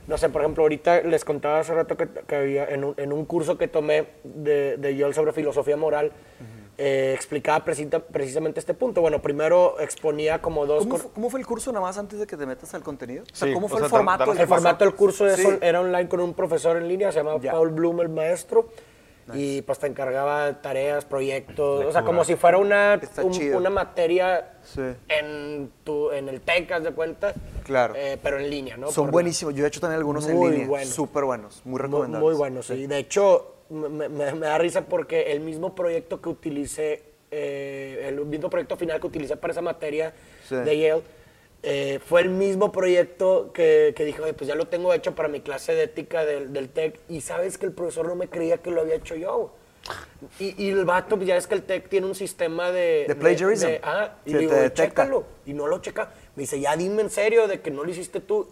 no 0.08 0.18
sé, 0.18 0.30
por 0.30 0.40
ejemplo, 0.42 0.64
ahorita 0.64 1.02
les 1.02 1.24
contaba 1.24 1.60
hace 1.60 1.74
rato 1.74 1.96
que, 1.96 2.08
que 2.26 2.34
había 2.34 2.64
en 2.66 2.82
un, 2.82 2.94
en 2.96 3.12
un 3.12 3.24
curso 3.24 3.56
que 3.56 3.68
tomé 3.68 4.06
de, 4.24 4.76
de 4.78 4.96
Yale 4.96 5.14
sobre 5.14 5.32
filosofía 5.32 5.76
moral, 5.76 6.10
eh, 6.80 7.12
explicaba 7.14 7.64
precisa- 7.64 8.00
precisamente 8.00 8.60
este 8.60 8.72
punto. 8.72 9.00
Bueno, 9.00 9.20
primero 9.20 9.80
exponía 9.80 10.40
como 10.40 10.64
dos... 10.64 10.86
¿Cómo, 10.86 11.28
fue 11.28 11.40
el 11.40 11.46
curso 11.46 11.72
nada 11.72 11.84
más 11.84 11.98
antes 11.98 12.18
de 12.20 12.26
que 12.26 12.36
te 12.36 12.46
metas 12.46 12.72
al 12.74 12.82
contenido? 12.82 13.24
O 13.24 13.34
sea, 13.34 13.48
Sí, 13.48 13.54
¿cómo 13.54 13.66
o 13.66 13.68
fue 13.68 13.78
sea, 13.78 13.86
el 13.86 13.90
formato? 13.90 14.30
del 14.32 14.40
El 14.40 14.46
formato 14.46 14.84
del 14.84 14.94
curso 14.94 15.24
de 15.24 15.34
Sí. 15.36 15.42
eso 15.42 15.58
era 15.60 15.80
online 15.80 16.08
con 16.08 16.20
un 16.20 16.34
profesor 16.34 16.76
en 16.76 16.86
línea, 16.88 17.10
se 17.10 17.18
llamaba 17.18 17.40
Ya. 17.40 17.50
Paul 17.52 17.70
Bloom, 17.70 18.00
el 18.00 18.08
maestro. 18.08 18.68
Y 19.34 19.60
pues 19.60 19.78
te 19.78 19.86
encargaba 19.86 20.62
tareas, 20.62 21.04
proyectos, 21.04 21.84
o 21.84 21.92
sea, 21.92 22.02
como 22.02 22.24
si 22.24 22.34
fuera 22.36 22.56
una, 22.56 22.98
un- 23.22 23.54
una 23.56 23.68
materia 23.68 24.52
Sí. 24.62 24.80
en, 25.08 25.70
tu, 25.84 26.10
en 26.12 26.30
el 26.30 26.40
TEC, 26.40 26.72
haz 26.72 26.84
de 26.84 26.92
cuenta. 26.92 27.34
Claro. 27.62 27.92
eh, 27.94 28.18
pero 28.22 28.38
en 28.38 28.48
línea, 28.48 28.78
¿no? 28.78 28.90
Son 28.90 29.04
Por- 29.06 29.12
buenísimos. 29.12 29.54
Yo 29.54 29.66
he 29.66 29.68
hecho 29.68 29.80
también 29.80 29.98
algunos 29.98 30.26
en 30.26 30.36
Muy 30.36 30.52
línea. 30.52 30.66
buenos. 30.68 30.88
Súper 30.94 31.24
buenos. 31.24 31.60
Muy 31.66 31.72
Muy, 31.72 31.80
recomendables. 31.82 32.22
muy 32.26 32.34
buenos, 32.38 32.66
sí. 32.68 32.86
De 32.86 32.96
hecho, 32.96 33.56
me, 33.70 33.88
me- 34.08 34.32
me 34.32 34.46
da 34.46 34.58
risa 34.58 34.86
porque 34.86 35.32
el 35.32 35.40
mismo 35.40 35.74
proyecto 35.74 36.20
que 36.20 36.28
utilicé, 36.28 37.02
eh, 37.30 38.04
el 38.08 38.24
mismo 38.24 38.48
proyecto 38.50 38.76
final 38.76 39.00
que 39.00 39.06
utilicé 39.06 39.36
para 39.36 39.52
esa 39.52 39.62
materia 39.62 40.12
Sí. 40.48 40.54
de 40.56 40.78
Yale, 40.78 41.02
eh, 41.62 41.98
fue 42.04 42.20
el 42.22 42.30
mismo 42.30 42.70
proyecto 42.72 43.50
que, 43.52 43.92
que 43.96 44.04
dije, 44.04 44.22
"Oye, 44.22 44.32
pues 44.32 44.46
ya 44.48 44.54
lo 44.54 44.66
tengo 44.68 44.94
hecho 44.94 45.14
para 45.14 45.28
mi 45.28 45.40
clase 45.40 45.74
de 45.74 45.82
ética 45.84 46.24
del, 46.24 46.52
del 46.52 46.68
TEC. 46.68 46.98
Y 47.08 47.20
sabes 47.20 47.58
que 47.58 47.66
el 47.66 47.72
profesor 47.72 48.06
no 48.06 48.14
me 48.14 48.28
creía 48.28 48.58
que 48.58 48.70
lo 48.70 48.80
había 48.80 48.94
hecho 48.94 49.16
yo. 49.16 49.52
Y, 50.38 50.62
y 50.62 50.70
el 50.70 50.84
vato, 50.84 51.16
pues 51.16 51.26
ya 51.28 51.36
es 51.36 51.46
que 51.46 51.54
el 51.54 51.62
TEC 51.62 51.88
tiene 51.88 52.06
un 52.06 52.14
sistema 52.14 52.70
de... 52.70 53.04
De 53.08 53.14
plagiarism. 53.14 53.66
ah, 53.82 54.16
y 54.24 54.34
digo, 54.34 54.52
te 54.52 54.72
chécalo. 54.72 55.24
Y 55.46 55.52
no 55.54 55.66
lo 55.66 55.80
checa. 55.80 56.12
Me 56.36 56.42
dice, 56.42 56.60
ya 56.60 56.76
dime 56.76 57.02
en 57.02 57.10
serio 57.10 57.48
de 57.48 57.60
que 57.60 57.70
no 57.70 57.82
lo 57.84 57.90
hiciste 57.90 58.20
tú. 58.20 58.46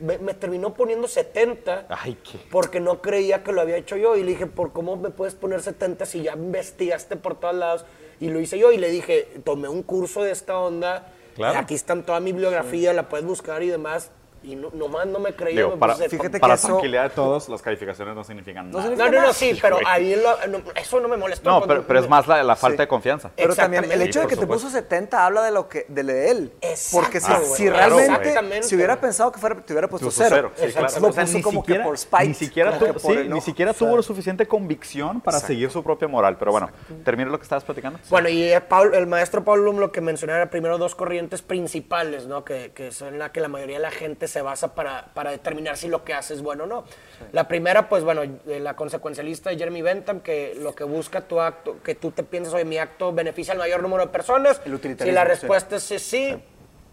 Me, 0.00 0.18
me 0.18 0.34
terminó 0.34 0.74
poniendo 0.74 1.06
70 1.08 1.86
Ay, 1.88 2.16
qué. 2.22 2.38
porque 2.50 2.80
no 2.80 3.00
creía 3.02 3.42
que 3.44 3.52
lo 3.52 3.60
había 3.60 3.76
hecho 3.76 3.96
yo. 3.96 4.16
Y 4.16 4.22
le 4.22 4.30
dije, 4.32 4.46
¿por 4.46 4.72
cómo 4.72 4.96
me 4.96 5.10
puedes 5.10 5.34
poner 5.34 5.60
70 5.62 6.06
si 6.06 6.22
ya 6.22 6.32
investigaste 6.34 7.16
por 7.16 7.38
todos 7.38 7.54
lados? 7.54 7.84
Y 8.18 8.28
lo 8.28 8.40
hice 8.40 8.58
yo 8.58 8.72
y 8.72 8.76
le 8.78 8.90
dije, 8.90 9.28
tomé 9.44 9.68
un 9.68 9.82
curso 9.82 10.22
de 10.22 10.32
esta 10.32 10.58
onda. 10.58 11.12
Claro. 11.34 11.58
Aquí 11.58 11.74
están 11.74 12.04
toda 12.04 12.20
mi 12.20 12.32
bibliografía, 12.32 12.92
la 12.92 13.08
puedes 13.08 13.24
buscar 13.26 13.62
y 13.62 13.68
demás. 13.68 14.10
Y 14.42 14.56
no, 14.56 14.70
nomás 14.72 15.06
no 15.06 15.18
me 15.18 15.34
creía. 15.34 15.56
Digo, 15.56 15.70
me 15.72 15.76
para, 15.76 15.94
Fíjate 15.96 16.30
que 16.32 16.40
para 16.40 16.54
eso- 16.54 16.68
tranquilidad 16.68 17.02
de 17.04 17.10
todos, 17.10 17.48
las 17.50 17.60
calificaciones 17.60 18.14
no 18.14 18.24
significan 18.24 18.70
nada. 18.70 18.82
significa 18.84 19.10
No, 19.10 19.20
no, 19.20 19.26
no, 19.26 19.32
sí, 19.34 19.58
pero 19.60 19.78
ahí 19.86 20.16
lo- 20.16 20.46
no, 20.46 20.62
eso 20.74 20.98
no 21.00 21.08
me 21.08 21.16
molestó. 21.18 21.50
No, 21.50 21.66
pero, 21.66 21.82
pero 21.86 22.00
es 22.00 22.08
más 22.08 22.26
la, 22.26 22.42
la 22.42 22.56
falta 22.56 22.76
Sí. 22.76 22.80
de 22.84 22.88
confianza. 22.88 23.30
Pero 23.36 23.54
también 23.54 23.90
el 23.92 24.00
hecho 24.00 24.20
de 24.20 24.26
que 24.26 24.36
te 24.36 24.46
puso 24.46 24.60
supuesto. 24.68 24.78
70 24.78 25.26
habla 25.26 25.42
de 25.42 25.50
lo 25.50 25.68
que 25.68 25.84
de, 25.88 26.02
lo 26.02 26.12
de 26.12 26.30
él. 26.30 26.52
Exacto, 26.62 26.96
Porque 27.04 27.20
si, 27.20 27.30
güey. 27.32 27.44
si 27.54 27.66
Claro, 27.68 27.98
realmente, 27.98 28.62
si 28.62 28.74
hubiera 28.76 28.98
pensado 29.00 29.30
que 29.30 29.38
fuera, 29.38 29.56
te 29.56 29.72
hubiera 29.74 29.88
puesto 29.88 30.10
cero. 30.10 30.28
cero, 30.30 30.52
sí, 30.54 30.72
claro. 30.72 30.80
Lo 31.00 31.08
O 31.08 31.12
sea, 31.12 31.24
puso 31.24 31.36
ni 31.36 31.42
como 31.42 31.60
siquiera, 31.60 31.82
que 31.84 31.88
por 31.88 31.98
spite. 31.98 32.28
ni 32.28 32.34
siquiera, 32.34 32.70
como 32.70 32.80
tu- 32.80 32.86
que 32.86 32.92
por 32.94 33.02
sí, 33.02 33.18
enojo. 33.18 33.34
ni 33.34 33.40
siquiera 33.42 33.74
tuvo 33.74 34.02
suficiente 34.02 34.46
convicción 34.48 35.20
para 35.20 35.38
seguir 35.38 35.70
su 35.70 35.82
propia 35.82 36.08
moral. 36.08 36.36
Pero 36.38 36.50
bueno, 36.52 36.70
termina 37.04 37.30
lo 37.30 37.36
que 37.38 37.42
estabas 37.42 37.64
platicando. 37.64 37.98
Bueno, 38.08 38.28
y 38.30 38.42
eh, 38.44 38.60
Paul- 38.62 38.94
el 38.94 39.06
maestro 39.06 39.44
Paul 39.44 39.60
Bloom 39.60 39.78
lo 39.80 39.92
que 39.92 40.00
mencionaba 40.00 40.38
era 40.40 40.50
primero 40.50 40.78
dos 40.78 40.94
corrientes 40.94 41.42
principales, 41.42 42.26
¿no? 42.26 42.44
Que, 42.44 42.72
que 42.74 42.90
son 42.90 43.18
la 43.18 43.32
que 43.32 43.40
la 43.40 43.48
mayoría 43.48 43.76
de 43.76 43.82
la 43.82 43.90
gente 43.90 44.28
se 44.30 44.40
basa 44.40 44.74
para, 44.74 45.06
para 45.12 45.30
determinar 45.30 45.76
si 45.76 45.88
lo 45.88 46.04
que 46.04 46.14
hace 46.14 46.32
es 46.32 46.40
bueno 46.40 46.64
o 46.64 46.66
no. 46.66 46.84
La 47.32 47.46
primera, 47.48 47.88
pues 47.90 48.02
bueno, 48.04 48.22
eh, 48.22 48.60
la 48.60 48.74
consecuencialista 48.74 49.50
de 49.50 49.58
Jeremy 49.58 49.82
Bentham, 49.82 50.20
que 50.20 50.54
lo 50.58 50.74
que 50.74 50.84
busca 50.84 51.20
tu 51.20 51.40
acto, 51.40 51.76
que 51.82 51.94
tú 51.94 52.10
te 52.12 52.22
piensas, 52.22 52.54
oye, 52.54 52.64
mi 52.64 52.78
acto 52.78 53.12
beneficia 53.12 53.52
al 53.52 53.58
mayor 53.58 53.82
número 53.82 54.06
de 54.06 54.12
personas. 54.12 54.58
El 54.64 54.70
Si 54.70 54.76
utilitarismo, 54.76 55.14
la 55.14 55.22
sí. 55.24 55.28
respuesta 55.28 55.76
es 55.76 55.82
sí, 55.82 55.98
sí, 55.98 56.42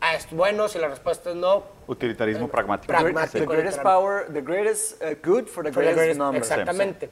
ah, 0.01 0.15
es 0.15 0.27
bueno, 0.31 0.67
si 0.67 0.79
la 0.79 0.89
respuesta 0.89 1.29
es 1.29 1.35
no, 1.37 1.63
Utilitarismo 1.87 2.49
pragmático. 2.49 2.91
pragmático. 2.91 3.45
The 3.49 3.55
greatest 3.55 3.81
power, 3.81 4.25
the 4.33 4.41
greatest 4.41 5.01
uh, 5.01 5.15
good 5.23 5.45
for 5.47 5.63
the 5.63 5.71
For 5.71 5.81
the 5.83 5.93
greatest 5.93 5.97
greatest- 5.97 6.17
number. 6.19 6.37
Exactamente. 6.41 7.09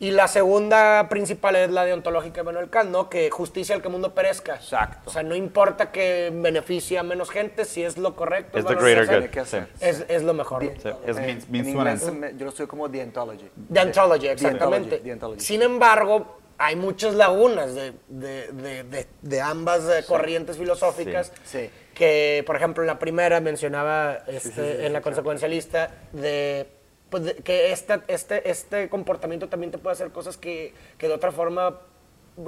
Y 0.00 0.12
la 0.12 0.28
segunda 0.28 1.08
principal 1.08 1.56
es 1.56 1.70
la 1.70 1.84
deontológica 1.84 2.36
de 2.42 2.44
Manuel 2.44 2.70
Kant, 2.70 2.90
¿no? 2.90 3.10
Que 3.10 3.30
justicia 3.30 3.74
al 3.74 3.82
que 3.82 3.88
el 3.88 3.92
mundo 3.92 4.14
perezca. 4.14 4.54
Exacto. 4.54 5.10
O 5.10 5.12
sea, 5.12 5.24
no 5.24 5.34
importa 5.34 5.90
que 5.90 6.30
beneficie 6.32 6.98
a 6.98 7.02
menos 7.02 7.30
gente, 7.30 7.64
si 7.64 7.82
es 7.82 7.98
lo 7.98 8.14
correcto. 8.14 8.58
Es 8.58 8.64
the 8.64 8.74
bueno, 8.74 8.80
greater 8.88 9.22
good. 9.22 9.28
que 9.30 9.44
Sí. 9.44 9.56
Es, 9.80 10.04
es 10.08 10.22
lo 10.22 10.34
mejor. 10.34 10.62
¿no? 10.62 10.70
Sí, 10.80 10.88
Es 11.04 11.16
Eh, 11.16 11.20
means, 11.20 11.48
means 11.48 11.68
inglés 11.68 12.12
me- 12.12 12.32
yo 12.36 12.44
lo 12.44 12.50
estoy 12.50 12.66
como 12.68 12.88
deontology. 12.88 13.50
Deontology, 13.56 14.28
exactamente. 14.28 14.88
Deontology, 14.90 15.04
deontology. 15.08 15.40
Sin 15.40 15.62
embargo, 15.62 16.38
hay 16.58 16.76
muchas 16.76 17.14
lagunas 17.14 17.74
de, 17.74 17.92
de- 18.06 18.52
de- 18.52 18.82
de- 18.84 19.06
de 19.22 19.40
ambas 19.40 19.82
eh, 19.88 20.04
corrientes 20.06 20.56
filosóficas. 20.58 21.32
Sí. 21.44 21.58
Sí. 21.62 21.70
Que, 21.94 22.44
por 22.46 22.54
ejemplo, 22.54 22.84
en 22.84 22.86
la 22.86 23.00
primera 23.00 23.40
mencionaba 23.40 24.18
este, 24.28 24.86
en 24.86 24.92
la 24.92 25.00
consecuencialista 25.00 25.90
de, 26.12 26.68
pues, 27.10 27.34
que 27.44 27.72
esta- 27.72 28.02
este, 28.08 28.48
este 28.50 28.88
comportamiento 28.88 29.48
también 29.48 29.70
te 29.72 29.78
puede 29.78 29.94
hacer 29.94 30.10
cosas 30.10 30.36
que, 30.36 30.74
que 30.98 31.08
de 31.08 31.14
otra 31.14 31.32
forma 31.32 31.78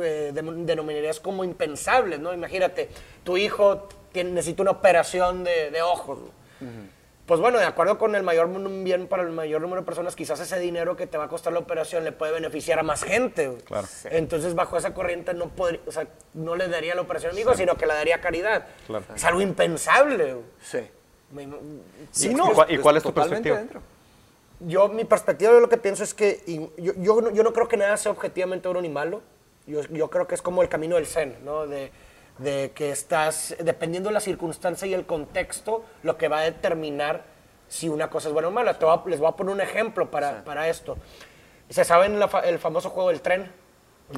eh, 0.03 0.31
denominarías 0.33 1.19
como 1.19 1.43
impensables, 1.45 2.21
¿no? 2.21 2.33
Imagínate, 2.33 2.89
tu 3.25 3.37
hijo 3.37 3.89
tiene- 4.13 4.31
necesita 4.31 4.63
una 4.63 4.71
operación 4.73 5.43
de, 5.45 5.71
de 5.71 5.83
ojos. 5.83 6.19
Pues 7.27 7.39
bueno, 7.41 7.59
de 7.61 7.65
acuerdo 7.65 7.97
con 7.97 8.15
el 8.17 8.25
mayor 8.25 8.49
bien 8.83 9.07
para 9.07 9.23
el 9.23 9.31
mayor 9.31 9.61
número 9.61 9.83
de 9.83 9.87
personas, 9.87 10.17
quizás 10.17 10.41
ese 10.41 10.59
dinero 10.59 10.97
que 10.97 11.07
te 11.07 11.17
va 11.17 11.25
a 11.25 11.29
costar 11.29 11.53
la 11.53 11.61
operación 11.61 12.03
le 12.03 12.11
puede 12.11 12.33
beneficiar 12.33 12.81
a 12.81 12.83
más 12.83 13.05
gente. 13.05 13.57
Claro. 13.67 13.87
Entonces, 14.11 14.55
bajo 14.57 14.77
esa 14.77 14.93
corriente 14.95 15.33
no 15.33 15.49
podría, 15.49 15.81
o 15.87 15.93
sea, 15.93 16.09
no 16.35 16.57
le 16.57 16.67
daría 16.69 16.95
la 16.97 17.03
operación 17.03 17.31
a 17.31 17.35
mi 17.35 17.43
hijo, 17.43 17.55
sino 17.55 17.77
que 17.77 17.87
la 17.87 17.95
daría 17.95 18.17
a 18.17 18.21
caridad. 18.21 18.67
Claro. 18.87 19.05
Es 19.15 19.25
algo 19.25 19.41
impensable. 19.41 20.37
Sí. 20.61 20.81
Me- 21.31 21.47
me- 21.47 21.57
Sí, 22.11 22.31
¿Y 22.31 22.35
no, 22.35 22.51
y 22.69 22.79
cuál 22.79 22.97
es 22.97 23.03
tu 23.05 23.15
perspectiva? 23.15 23.59
dentro. 23.59 23.81
Yo, 24.61 24.89
mi 24.89 25.05
perspectiva 25.05 25.53
de 25.53 25.61
lo 25.61 25.69
que 25.69 25.77
pienso 25.77 26.03
es 26.05 26.15
que 26.15 26.41
y 26.47 26.59
yo, 26.83 26.93
yo, 26.97 27.21
no- 27.21 27.31
yo 27.31 27.43
no 27.43 27.53
creo 27.53 27.69
que 27.69 27.77
nada 27.77 27.97
sea 27.97 28.13
objetivamente 28.13 28.69
bueno 28.69 28.81
ni 28.83 28.89
malo. 28.89 29.23
Yo, 29.67 29.83
yo 29.83 30.09
creo 30.11 30.27
que 30.27 30.35
es 30.35 30.43
como 30.43 30.63
el 30.63 30.69
camino 30.69 30.97
del 30.97 31.07
zen, 31.07 31.37
¿no? 31.45 31.67
De, 31.67 31.93
de 32.39 32.73
que 32.75 32.91
estás, 32.91 33.55
dependiendo 33.63 34.09
de 34.09 34.15
la 34.15 34.21
circunstancia 34.21 34.87
y 34.89 34.95
el 34.95 35.07
contexto, 35.07 35.85
lo 36.03 36.17
que 36.17 36.29
va 36.29 36.39
a 36.39 36.43
determinar 36.43 37.25
si 37.69 37.89
una 37.89 38.11
cosa 38.11 38.29
es 38.29 38.33
buena 38.35 38.49
o 38.49 38.51
mala. 38.51 38.79
Te 38.79 38.85
voy 38.85 38.95
a- 38.97 39.09
les 39.09 39.21
voy 39.21 39.29
a 39.29 39.33
poner 39.33 39.55
un 39.55 39.61
ejemplo 39.61 40.11
para, 40.11 40.43
para 40.45 40.69
esto. 40.69 40.97
¿Se 41.69 41.85
saben 41.85 42.19
la 42.19 42.29
fa- 42.29 42.41
el 42.41 42.59
famoso 42.59 42.91
juego 42.91 43.11
del 43.11 43.21
tren? 43.21 43.53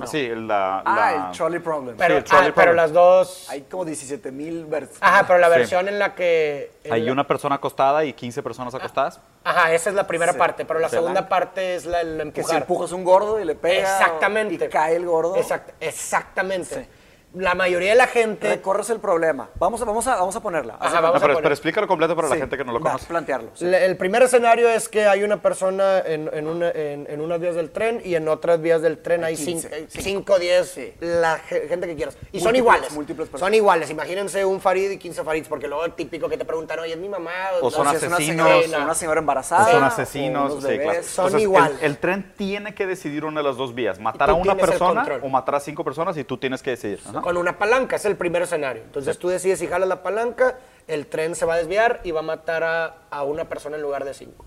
Sí, 0.07 0.18
el- 0.26 0.48
la, 0.48 0.83
Ah, 0.85 1.26
el 1.31 1.37
trolley 1.37 1.61
problem. 1.61 1.96
Pero, 1.96 2.16
el 2.16 2.24
trolley 2.24 2.48
ah, 2.50 2.52
pero 2.55 2.72
problem. 2.72 2.76
las 2.76 2.92
dos... 2.92 3.46
Hay 3.50 3.62
como 3.62 3.85
17 3.85 4.33
mil 4.33 4.64
versiones. 4.64 4.98
Ajá, 5.02 5.26
pero 5.26 5.38
la 5.38 5.48
Sí. 5.48 5.59
versión 5.59 5.88
en 5.88 5.98
la 5.98 6.14
que... 6.14 6.72
en 6.85 6.92
hay 6.92 7.02
la- 7.02 7.12
una 7.12 7.26
persona 7.26 7.57
acostada 7.57 8.05
y 8.05 8.12
15 8.12 8.42
personas 8.42 8.74
acostadas. 8.74 9.20
Ajá, 9.44 9.72
esa 9.72 9.90
es 9.90 9.96
la 9.96 10.07
primera 10.07 10.33
Sí. 10.33 10.38
parte, 10.38 10.64
pero 10.64 10.81
la 10.81 10.88
Sí. 10.88 10.96
segunda 10.96 11.28
parte 11.28 11.74
es 11.74 11.85
la, 11.87 12.00
el 12.00 12.33
Que 12.33 12.42
si 12.42 12.57
empujas 12.57 12.92
un 12.92 13.05
gordo 13.05 13.38
y 13.40 13.44
le 13.44 13.55
pega. 13.55 13.81
Exactamente. 13.83 14.64
Y 14.64 14.68
cae 14.68 14.96
el 14.96 15.07
gordo. 15.07 15.37
Exact- 15.37 15.72
exactamente. 15.81 16.88
La 17.35 17.55
mayoría 17.55 17.90
de 17.90 17.97
la 17.97 18.07
gente. 18.07 18.49
Recorres 18.49 18.90
el 18.90 19.01
problema. 19.01 19.49
Vamos 19.59 19.81
a, 19.81 19.85
vamos 19.87 20.07
a, 20.07 20.16
vamos 20.16 20.37
a 20.37 20.40
ponerla. 20.40 20.75
Ajá, 20.75 20.85
Haz 20.87 20.92
de 20.92 21.01
vamos 21.01 21.11
No, 21.12 21.16
a 21.16 21.21
pero, 21.21 21.33
poner- 21.35 21.42
pero 21.45 21.55
explícalo 21.55 21.87
completo 21.88 22.14
para 22.14 22.29
la 22.29 22.37
gente 22.37 22.57
que 22.59 22.64
no 22.64 22.73
lo 22.73 22.81
Va, 22.81 22.90
conoce. 22.92 23.07
plantearlo. 23.07 23.51
sí. 23.55 23.64
Le- 23.64 23.87
El 23.87 23.97
primer 23.97 24.23
escenario 24.23 24.68
es 24.68 24.88
que 24.88 25.07
hay 25.07 25.23
una 25.23 25.40
persona 25.40 26.01
en, 26.01 26.29
en 26.33 26.47
una- 26.47 26.71
en- 26.71 27.07
en 27.09 27.21
unas 27.23 27.40
vías 27.40 27.55
del 27.55 27.71
tren 27.71 28.03
y 28.05 28.14
en 28.16 28.29
otras 28.29 28.61
vías 28.61 28.83
del 28.83 28.99
tren 28.99 29.25
hay 29.25 29.35
Hay 29.35 29.45
15, 29.45 29.87
5 29.88 30.35
o 30.35 30.38
10, 30.38 30.68
Sí. 30.68 30.92
la 31.01 31.38
ge- 31.38 31.68
gente 31.68 31.87
que 31.87 31.97
quieras. 31.97 32.18
Y 32.33 32.40
son 32.40 32.55
iguales. 32.55 32.92
múltiples 32.92 33.29
personas. 33.29 33.49
son 33.49 33.55
iguales. 33.55 33.88
Imagínense 33.90 34.45
un 34.45 34.61
Farid 34.61 34.90
y 34.90 34.99
15 34.99 35.25
Farids, 35.25 35.49
porque 35.49 35.68
luego 35.68 35.85
el 35.87 35.95
típico 35.95 36.29
que 36.29 36.37
te 36.37 36.45
preguntan, 36.45 36.81
oye, 36.81 36.92
es 36.92 36.99
mi 36.99 37.09
mamá. 37.09 37.31
O 37.62 37.71
son 37.71 37.88
si 37.88 37.97
es 37.97 38.03
una 38.03 38.16
asesinos. 38.16 38.47
señora, 38.49 38.85
una 38.85 38.95
señora 38.95 39.21
embarazada. 39.21 39.68
O 39.68 39.71
son 39.73 39.83
o 39.83 39.87
asesinos. 39.87 40.53
unos 40.53 40.64
sí, 40.64 40.79
claro. 40.79 41.03
Son 41.03 41.35
Entonces, 41.40 41.83
el- 41.83 41.97
tren 41.97 42.33
tiene 42.37 42.75
que 42.75 42.87
decidir 42.87 43.25
una 43.25 43.40
de 43.40 43.45
las 43.49 43.57
dos 43.57 43.75
vías. 43.75 43.99
Matar 43.99 44.29
a 44.31 44.35
una 44.35 44.55
persona 44.55 45.07
o 45.23 45.29
matar 45.31 45.55
a 45.55 45.61
cinco 45.61 45.83
personas 45.83 46.14
y 46.18 46.25
tú 46.25 46.37
tienes 46.37 46.62
que 46.62 46.71
decidir. 46.71 47.01
Ajá. 47.09 47.22
Con 47.23 47.37
una 47.37 47.57
palanca, 47.59 47.97
es 47.97 48.05
el 48.05 48.17
primer 48.17 48.43
escenario. 48.43 48.83
Entonces 48.83 49.19
tú 49.19 49.29
decides 49.29 49.61
si 49.61 49.67
jalas 49.67 49.89
la 49.89 50.03
palanca, 50.03 50.59
el 50.89 51.07
tren 51.07 51.35
se 51.35 51.47
va 51.47 51.55
a 51.55 51.57
desviar 51.57 52.01
y 52.05 52.11
va 52.11 52.21
a 52.21 52.25
matar 52.25 52.65
a, 52.65 52.97
a 53.11 53.23
una 53.23 53.49
persona 53.49 53.77
en 53.77 53.83
lugar 53.83 54.05
de 54.05 54.13
cinco. 54.13 54.45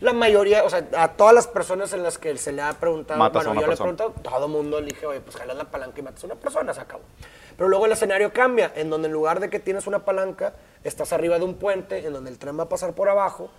La 0.00 0.12
mayoría, 0.12 0.64
o 0.64 0.70
sea, 0.70 0.84
a 0.96 1.12
todas 1.12 1.32
las 1.32 1.46
personas 1.46 1.92
en 1.92 2.02
las 2.02 2.18
que 2.18 2.36
se 2.36 2.50
le 2.52 2.62
ha 2.62 2.72
preguntado, 2.72 3.18
Matas 3.18 3.44
bueno, 3.44 3.60
yo 3.60 3.66
le 3.66 3.74
he 3.74 3.76
preguntado, 3.76 4.10
todo 4.22 4.48
mundo 4.48 4.78
elige, 4.78 5.06
oye, 5.06 5.20
pues 5.20 5.36
jalas 5.36 5.56
la 5.56 5.64
palanca 5.64 6.00
y 6.00 6.02
matas 6.02 6.24
a 6.24 6.26
una 6.26 6.34
persona, 6.34 6.74
se 6.74 6.80
acabó. 6.80 7.02
Pero 7.56 7.68
luego 7.68 7.86
el 7.86 7.92
escenario 7.92 8.32
cambia, 8.32 8.72
en 8.74 8.90
donde 8.90 9.06
en 9.06 9.12
lugar 9.12 9.38
de 9.38 9.48
que 9.48 9.60
tienes 9.60 9.86
una 9.86 10.04
palanca, 10.04 10.54
estás 10.82 11.12
arriba 11.12 11.38
de 11.38 11.44
un 11.44 11.54
puente, 11.54 12.04
en 12.04 12.12
donde 12.12 12.30
el 12.30 12.38
tren 12.38 12.58
va 12.58 12.64
a 12.64 12.68
pasar 12.68 12.94
por 12.94 13.08
abajo, 13.08 13.50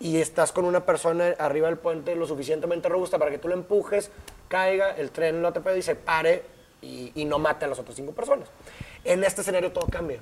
y 0.00 0.20
estás 0.20 0.52
con 0.52 0.64
una 0.64 0.84
persona 0.84 1.34
arriba 1.38 1.68
del 1.68 1.78
puente 1.78 2.14
lo 2.14 2.26
suficientemente 2.26 2.88
robusta 2.88 3.18
para 3.18 3.30
que 3.30 3.38
tú 3.38 3.48
lo 3.48 3.54
empujes, 3.54 4.10
caiga, 4.48 4.90
el 4.90 5.10
tren 5.10 5.40
lo 5.40 5.48
atropelle 5.48 5.78
y 5.78 5.82
se 5.82 5.94
pare 5.94 6.57
y, 6.82 7.12
y 7.14 7.24
no 7.24 7.38
mate 7.38 7.64
a 7.64 7.68
las 7.68 7.78
otras 7.78 7.96
cinco 7.96 8.12
personas. 8.12 8.48
En 9.04 9.24
este 9.24 9.40
escenario 9.42 9.72
todo 9.72 9.86
cambia. 9.90 10.20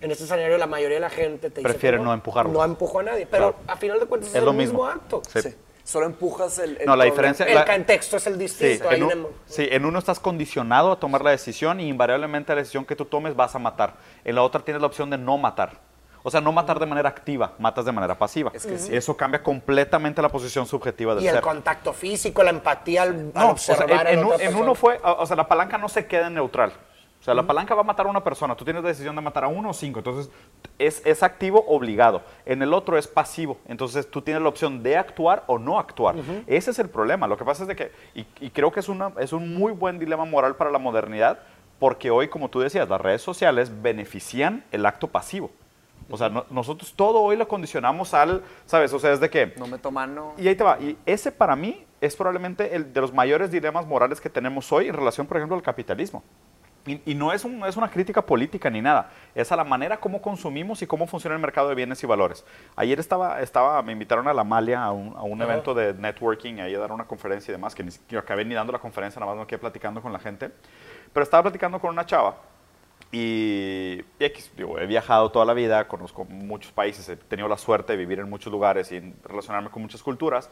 En 0.00 0.10
este 0.10 0.24
escenario 0.24 0.56
la 0.58 0.66
mayoría 0.66 0.96
de 0.96 1.00
la 1.00 1.10
gente 1.10 1.50
te 1.50 1.60
dice 1.60 1.68
Prefiere 1.70 1.98
que 1.98 2.04
no 2.04 2.12
empujarlo. 2.14 2.52
No 2.52 2.64
empujó 2.64 3.00
a 3.00 3.02
nadie, 3.02 3.26
pero 3.26 3.52
Claro. 3.54 3.64
a 3.72 3.76
final 3.76 3.98
de 4.00 4.06
cuentas 4.06 4.28
es, 4.30 4.34
Es 4.34 4.38
el 4.40 4.44
lo 4.44 4.52
mismo, 4.52 4.84
mismo. 4.84 4.86
acto. 4.86 5.22
Sí. 5.32 5.42
Sí. 5.42 5.54
Solo 5.84 6.04
empujas 6.06 6.58
el. 6.58 6.76
el 6.76 6.86
No, 6.86 6.94
la 6.96 7.04
diferencia- 7.04 7.46
El 7.46 7.54
La- 7.54 7.64
contexto 7.64 8.18
es 8.18 8.26
el 8.26 8.34
Sí, 8.34 8.38
distinto. 8.40 8.90
hay 8.90 8.96
en, 9.00 9.04
un- 9.04 9.26
sí, 9.46 9.66
en 9.70 9.84
uno 9.86 9.98
estás 9.98 10.20
condicionado 10.20 10.92
a 10.92 11.00
tomar 11.00 11.22
la 11.24 11.30
decisión 11.30 11.80
y 11.80 11.88
invariablemente 11.88 12.52
la 12.54 12.60
decisión 12.60 12.84
que 12.84 12.94
tú 12.94 13.06
tomes 13.06 13.34
vas 13.34 13.54
a 13.54 13.58
matar. 13.58 13.94
En 14.24 14.34
la 14.34 14.42
otra 14.42 14.60
tienes 14.62 14.82
la 14.82 14.86
opción 14.86 15.08
de 15.08 15.16
no 15.16 15.38
matar. 15.38 15.80
O 16.22 16.30
sea, 16.30 16.40
no 16.40 16.52
matar 16.52 16.78
de 16.78 16.86
manera 16.86 17.08
activa, 17.08 17.52
matas 17.58 17.84
de 17.84 17.92
manera 17.92 18.18
pasiva. 18.18 18.50
Es 18.54 18.66
que 18.66 18.78
sí. 18.78 18.94
Eso 18.94 19.16
cambia 19.16 19.42
completamente 19.42 20.20
la 20.20 20.28
posición 20.28 20.66
subjetiva 20.66 21.14
del 21.14 21.24
y 21.24 21.28
el 21.28 21.34
ser. 21.34 21.42
contacto 21.42 21.92
físico, 21.92 22.42
la 22.42 22.50
empatía 22.50 23.02
al, 23.02 23.08
al 23.08 23.32
No, 23.34 23.50
o 23.52 23.56
sea, 23.56 23.74
observar 23.76 24.08
en, 24.08 24.18
en 24.18 24.24
un- 24.24 24.40
en 24.40 24.54
uno 24.56 24.74
fue, 24.74 25.00
o 25.02 25.24
sea, 25.26 25.36
la 25.36 25.46
palanca 25.48 25.78
no 25.78 25.88
se 25.88 26.06
queda 26.06 26.26
en 26.26 26.34
neutral. 26.34 26.72
O 27.20 27.24
sea, 27.24 27.34
la 27.34 27.42
palanca 27.46 27.74
va 27.74 27.80
a 27.80 27.84
matar 27.84 28.06
a 28.06 28.10
una 28.10 28.22
persona. 28.22 28.54
Tú 28.54 28.64
tienes 28.64 28.80
la 28.80 28.88
decisión 28.90 29.14
de 29.16 29.20
matar 29.20 29.42
a 29.42 29.48
uno 29.48 29.70
o 29.70 29.72
cinco. 29.72 29.98
Entonces, 29.98 30.30
es, 30.78 31.02
es 31.04 31.24
activo 31.24 31.64
obligado. 31.66 32.22
En 32.46 32.62
el 32.62 32.72
otro 32.72 32.96
es 32.96 33.08
pasivo. 33.08 33.58
Entonces, 33.66 34.08
tú 34.08 34.22
tienes 34.22 34.40
la 34.40 34.48
opción 34.48 34.84
de 34.84 34.96
actuar 34.96 35.42
o 35.48 35.58
no 35.58 35.80
actuar. 35.80 36.14
Ese 36.46 36.70
es 36.70 36.78
el 36.78 36.88
problema. 36.88 37.26
Lo 37.26 37.36
que 37.36 37.44
pasa 37.44 37.64
es 37.64 37.68
de 37.68 37.74
que, 37.74 37.90
y, 38.14 38.24
y 38.40 38.50
creo 38.50 38.70
que 38.70 38.78
es, 38.78 38.88
una, 38.88 39.12
es 39.18 39.32
un 39.32 39.52
muy 39.52 39.72
buen 39.72 39.98
dilema 39.98 40.24
moral 40.26 40.54
para 40.54 40.70
la 40.70 40.78
modernidad, 40.78 41.40
porque 41.80 42.10
hoy, 42.12 42.28
como 42.28 42.50
tú 42.50 42.60
decías, 42.60 42.88
las 42.88 43.00
redes 43.00 43.20
sociales 43.20 43.72
benefician 43.82 44.64
el 44.70 44.86
acto 44.86 45.08
pasivo. 45.08 45.50
O 46.10 46.16
sea, 46.16 46.28
no- 46.30 46.46
nosotros 46.50 46.94
todo 46.94 47.20
hoy 47.20 47.36
lo 47.36 47.46
condicionamos 47.48 48.14
al, 48.14 48.42
¿sabes? 48.66 48.92
O 48.92 48.98
sea, 48.98 49.12
es 49.12 49.20
de 49.20 49.28
que... 49.28 49.52
No 49.58 49.66
meto 49.66 49.90
mano. 49.90 50.32
Y 50.38 50.48
ahí 50.48 50.54
te 50.54 50.64
va. 50.64 50.78
Y 50.80 50.96
ese 51.04 51.30
para 51.32 51.54
mí 51.56 51.84
es 52.00 52.16
probablemente 52.16 52.74
el 52.74 52.92
de 52.92 53.00
los 53.00 53.12
mayores 53.12 53.50
dilemas 53.50 53.86
morales 53.86 54.20
que 54.20 54.30
tenemos 54.30 54.72
hoy 54.72 54.88
en 54.88 54.94
relación, 54.94 55.26
por 55.26 55.36
ejemplo, 55.36 55.56
al 55.56 55.62
capitalismo. 55.62 56.22
Y, 56.86 57.02
y 57.04 57.14
no, 57.14 57.32
es 57.34 57.44
un- 57.44 57.58
no 57.58 57.66
es 57.66 57.76
una 57.76 57.90
crítica 57.90 58.22
política 58.22 58.70
ni 58.70 58.80
nada, 58.80 59.10
es 59.34 59.52
a 59.52 59.56
la 59.56 59.64
manera 59.64 59.98
como 60.00 60.22
consumimos 60.22 60.80
y 60.80 60.86
cómo 60.86 61.06
funciona 61.06 61.34
el 61.36 61.42
mercado 61.42 61.68
de 61.68 61.74
bienes 61.74 62.02
y 62.02 62.06
valores. 62.06 62.46
Ayer 62.76 62.98
estaba, 62.98 63.42
estaba 63.42 63.82
me 63.82 63.92
invitaron 63.92 64.26
a 64.28 64.32
la 64.32 64.44
Malia 64.44 64.82
a 64.84 64.92
un, 64.92 65.14
a 65.14 65.22
un 65.22 65.42
evento 65.42 65.74
de 65.74 65.92
networking, 65.92 66.60
ahí 66.60 66.74
a 66.74 66.78
dar 66.78 66.92
una 66.92 67.04
conferencia 67.04 67.52
y 67.52 67.56
demás, 67.56 67.74
que 67.74 67.82
ni 67.82 67.90
siquiera 67.90 68.22
acabé 68.22 68.46
ni 68.46 68.54
dando 68.54 68.72
la 68.72 68.78
conferencia, 68.78 69.20
nada 69.20 69.32
más 69.34 69.40
me 69.42 69.46
quedé 69.46 69.58
platicando 69.58 70.00
con 70.00 70.14
la 70.14 70.18
gente. 70.18 70.50
Pero 71.12 71.24
estaba 71.24 71.42
platicando 71.42 71.78
con 71.78 71.90
una 71.90 72.06
chava 72.06 72.36
y, 73.10 74.04
y 74.18 74.32
digo, 74.56 74.78
he 74.78 74.86
viajado 74.86 75.30
toda 75.30 75.44
la 75.44 75.54
vida, 75.54 75.88
conozco 75.88 76.24
muchos 76.24 76.72
países, 76.72 77.08
he 77.08 77.16
tenido 77.16 77.48
la 77.48 77.56
suerte 77.56 77.94
de 77.94 77.96
vivir 77.96 78.18
en 78.18 78.28
muchos 78.28 78.52
lugares 78.52 78.92
y 78.92 79.00
relacionarme 79.24 79.70
con 79.70 79.82
muchas 79.82 80.02
culturas. 80.02 80.50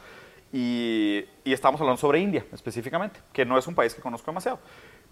Y, 0.53 1.25
y 1.45 1.53
estamos 1.53 1.81
hablando 1.81 2.01
sobre 2.01 2.21
India 2.21 2.45
específicamente, 2.53 3.21
que 3.33 3.45
no 3.45 3.59
es 3.59 3.67
un 3.67 3.75
país 3.75 3.95
que 3.95 4.01
conozco 4.01 4.31
demasiado. 4.31 4.59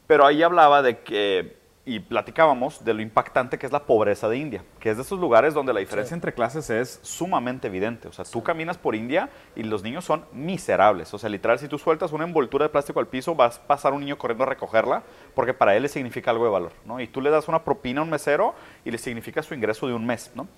Pero 0.07 0.25
ahí 0.27 0.43
hablaba 0.43 0.81
de 0.81 1.01
que, 1.01 1.57
y 1.87 2.01
platicábamos 2.01 2.83
de 2.83 2.95
lo 2.95 3.03
impactante 3.03 3.59
que 3.59 3.67
es 3.67 3.73
la 3.73 3.85
pobreza 3.85 4.29
de 4.29 4.39
India, 4.39 4.65
que 4.81 4.91
es 4.91 4.97
de 4.97 5.03
esos 5.03 5.21
lugares 5.21 5.53
donde 5.53 5.73
la 5.75 5.81
diferencia 5.81 6.15
entre 6.15 6.33
clases 6.33 6.71
es 6.71 6.99
sumamente 7.03 7.67
evidente. 7.67 8.09
O 8.09 8.13
sea, 8.13 8.25
tú 8.25 8.43
caminas 8.43 8.79
por 8.79 8.95
India 8.95 9.29
y 9.55 9.63
los 9.65 9.83
niños 9.83 10.05
son 10.05 10.25
miserables. 10.33 11.13
O 11.13 11.19
sea, 11.19 11.29
literal, 11.29 11.59
si 11.59 11.69
tú 11.69 11.79
sueltas 11.79 12.13
una 12.13 12.25
envoltura 12.25 12.65
de 12.65 12.71
plástico 12.71 13.01
al 13.01 13.09
piso, 13.09 13.35
vas 13.35 13.59
a 13.59 13.67
pasar 13.67 13.93
un 13.93 14.01
niño 14.01 14.17
corriendo 14.17 14.45
a 14.45 14.47
recogerla, 14.47 15.03
porque 15.35 15.53
para 15.53 15.77
él 15.77 15.83
le 15.83 15.89
significa 15.89 16.31
algo 16.31 16.45
de 16.45 16.51
valor, 16.51 16.73
¿no? 16.87 17.01
Y 17.01 17.07
tú 17.07 17.21
le 17.21 17.29
das 17.29 17.49
una 17.49 17.63
propina 17.65 18.01
a 18.01 18.05
un 18.05 18.11
mesero 18.11 18.55
y 18.85 18.91
le 18.91 18.97
significa 18.97 19.43
su 19.43 19.55
ingreso 19.55 19.87
de 19.87 19.93
un 19.93 20.07
mes, 20.07 20.33
¿no? 20.35 20.49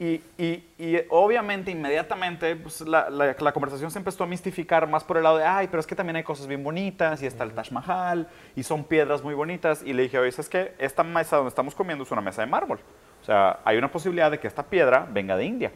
Y, 0.00 0.22
y- 0.38 0.64
y, 0.78 0.96
obviamente, 1.10 1.72
inmediatamente, 1.72 2.54
pues, 2.54 2.80
la, 2.82 3.10
la- 3.10 3.34
la 3.38 3.52
conversación 3.52 3.90
se 3.90 3.98
empezó 3.98 4.22
a 4.22 4.26
mistificar 4.28 4.86
más 4.88 5.02
por 5.02 5.16
el 5.16 5.24
lado 5.24 5.38
de, 5.38 5.44
ay, 5.44 5.66
pero 5.66 5.80
es 5.80 5.86
que 5.88 5.96
también 5.96 6.14
hay 6.16 6.22
cosas 6.22 6.46
bien 6.46 6.62
bonitas, 6.62 7.20
y 7.22 7.26
está 7.26 7.42
el 7.42 7.52
Taj 7.52 7.72
Mahal, 7.72 8.28
y 8.54 8.62
son 8.62 8.84
piedras 8.84 9.22
muy 9.24 9.34
bonitas. 9.34 9.82
Y 9.84 9.92
le 9.92 10.04
dije, 10.04 10.18
oye, 10.18 10.28
es 10.28 10.48
que 10.48 10.72
esta 10.78 11.02
mesa 11.02 11.36
donde 11.36 11.48
estamos 11.48 11.74
comiendo 11.74 12.04
es 12.04 12.10
una 12.12 12.20
mesa 12.20 12.42
de 12.42 12.46
mármol. 12.46 12.78
O 13.20 13.24
sea, 13.24 13.58
hay 13.64 13.76
una 13.76 13.90
posibilidad 13.90 14.30
de 14.30 14.38
que 14.38 14.46
esta 14.46 14.62
piedra 14.62 15.04
venga 15.10 15.36
de 15.36 15.44
India. 15.44 15.72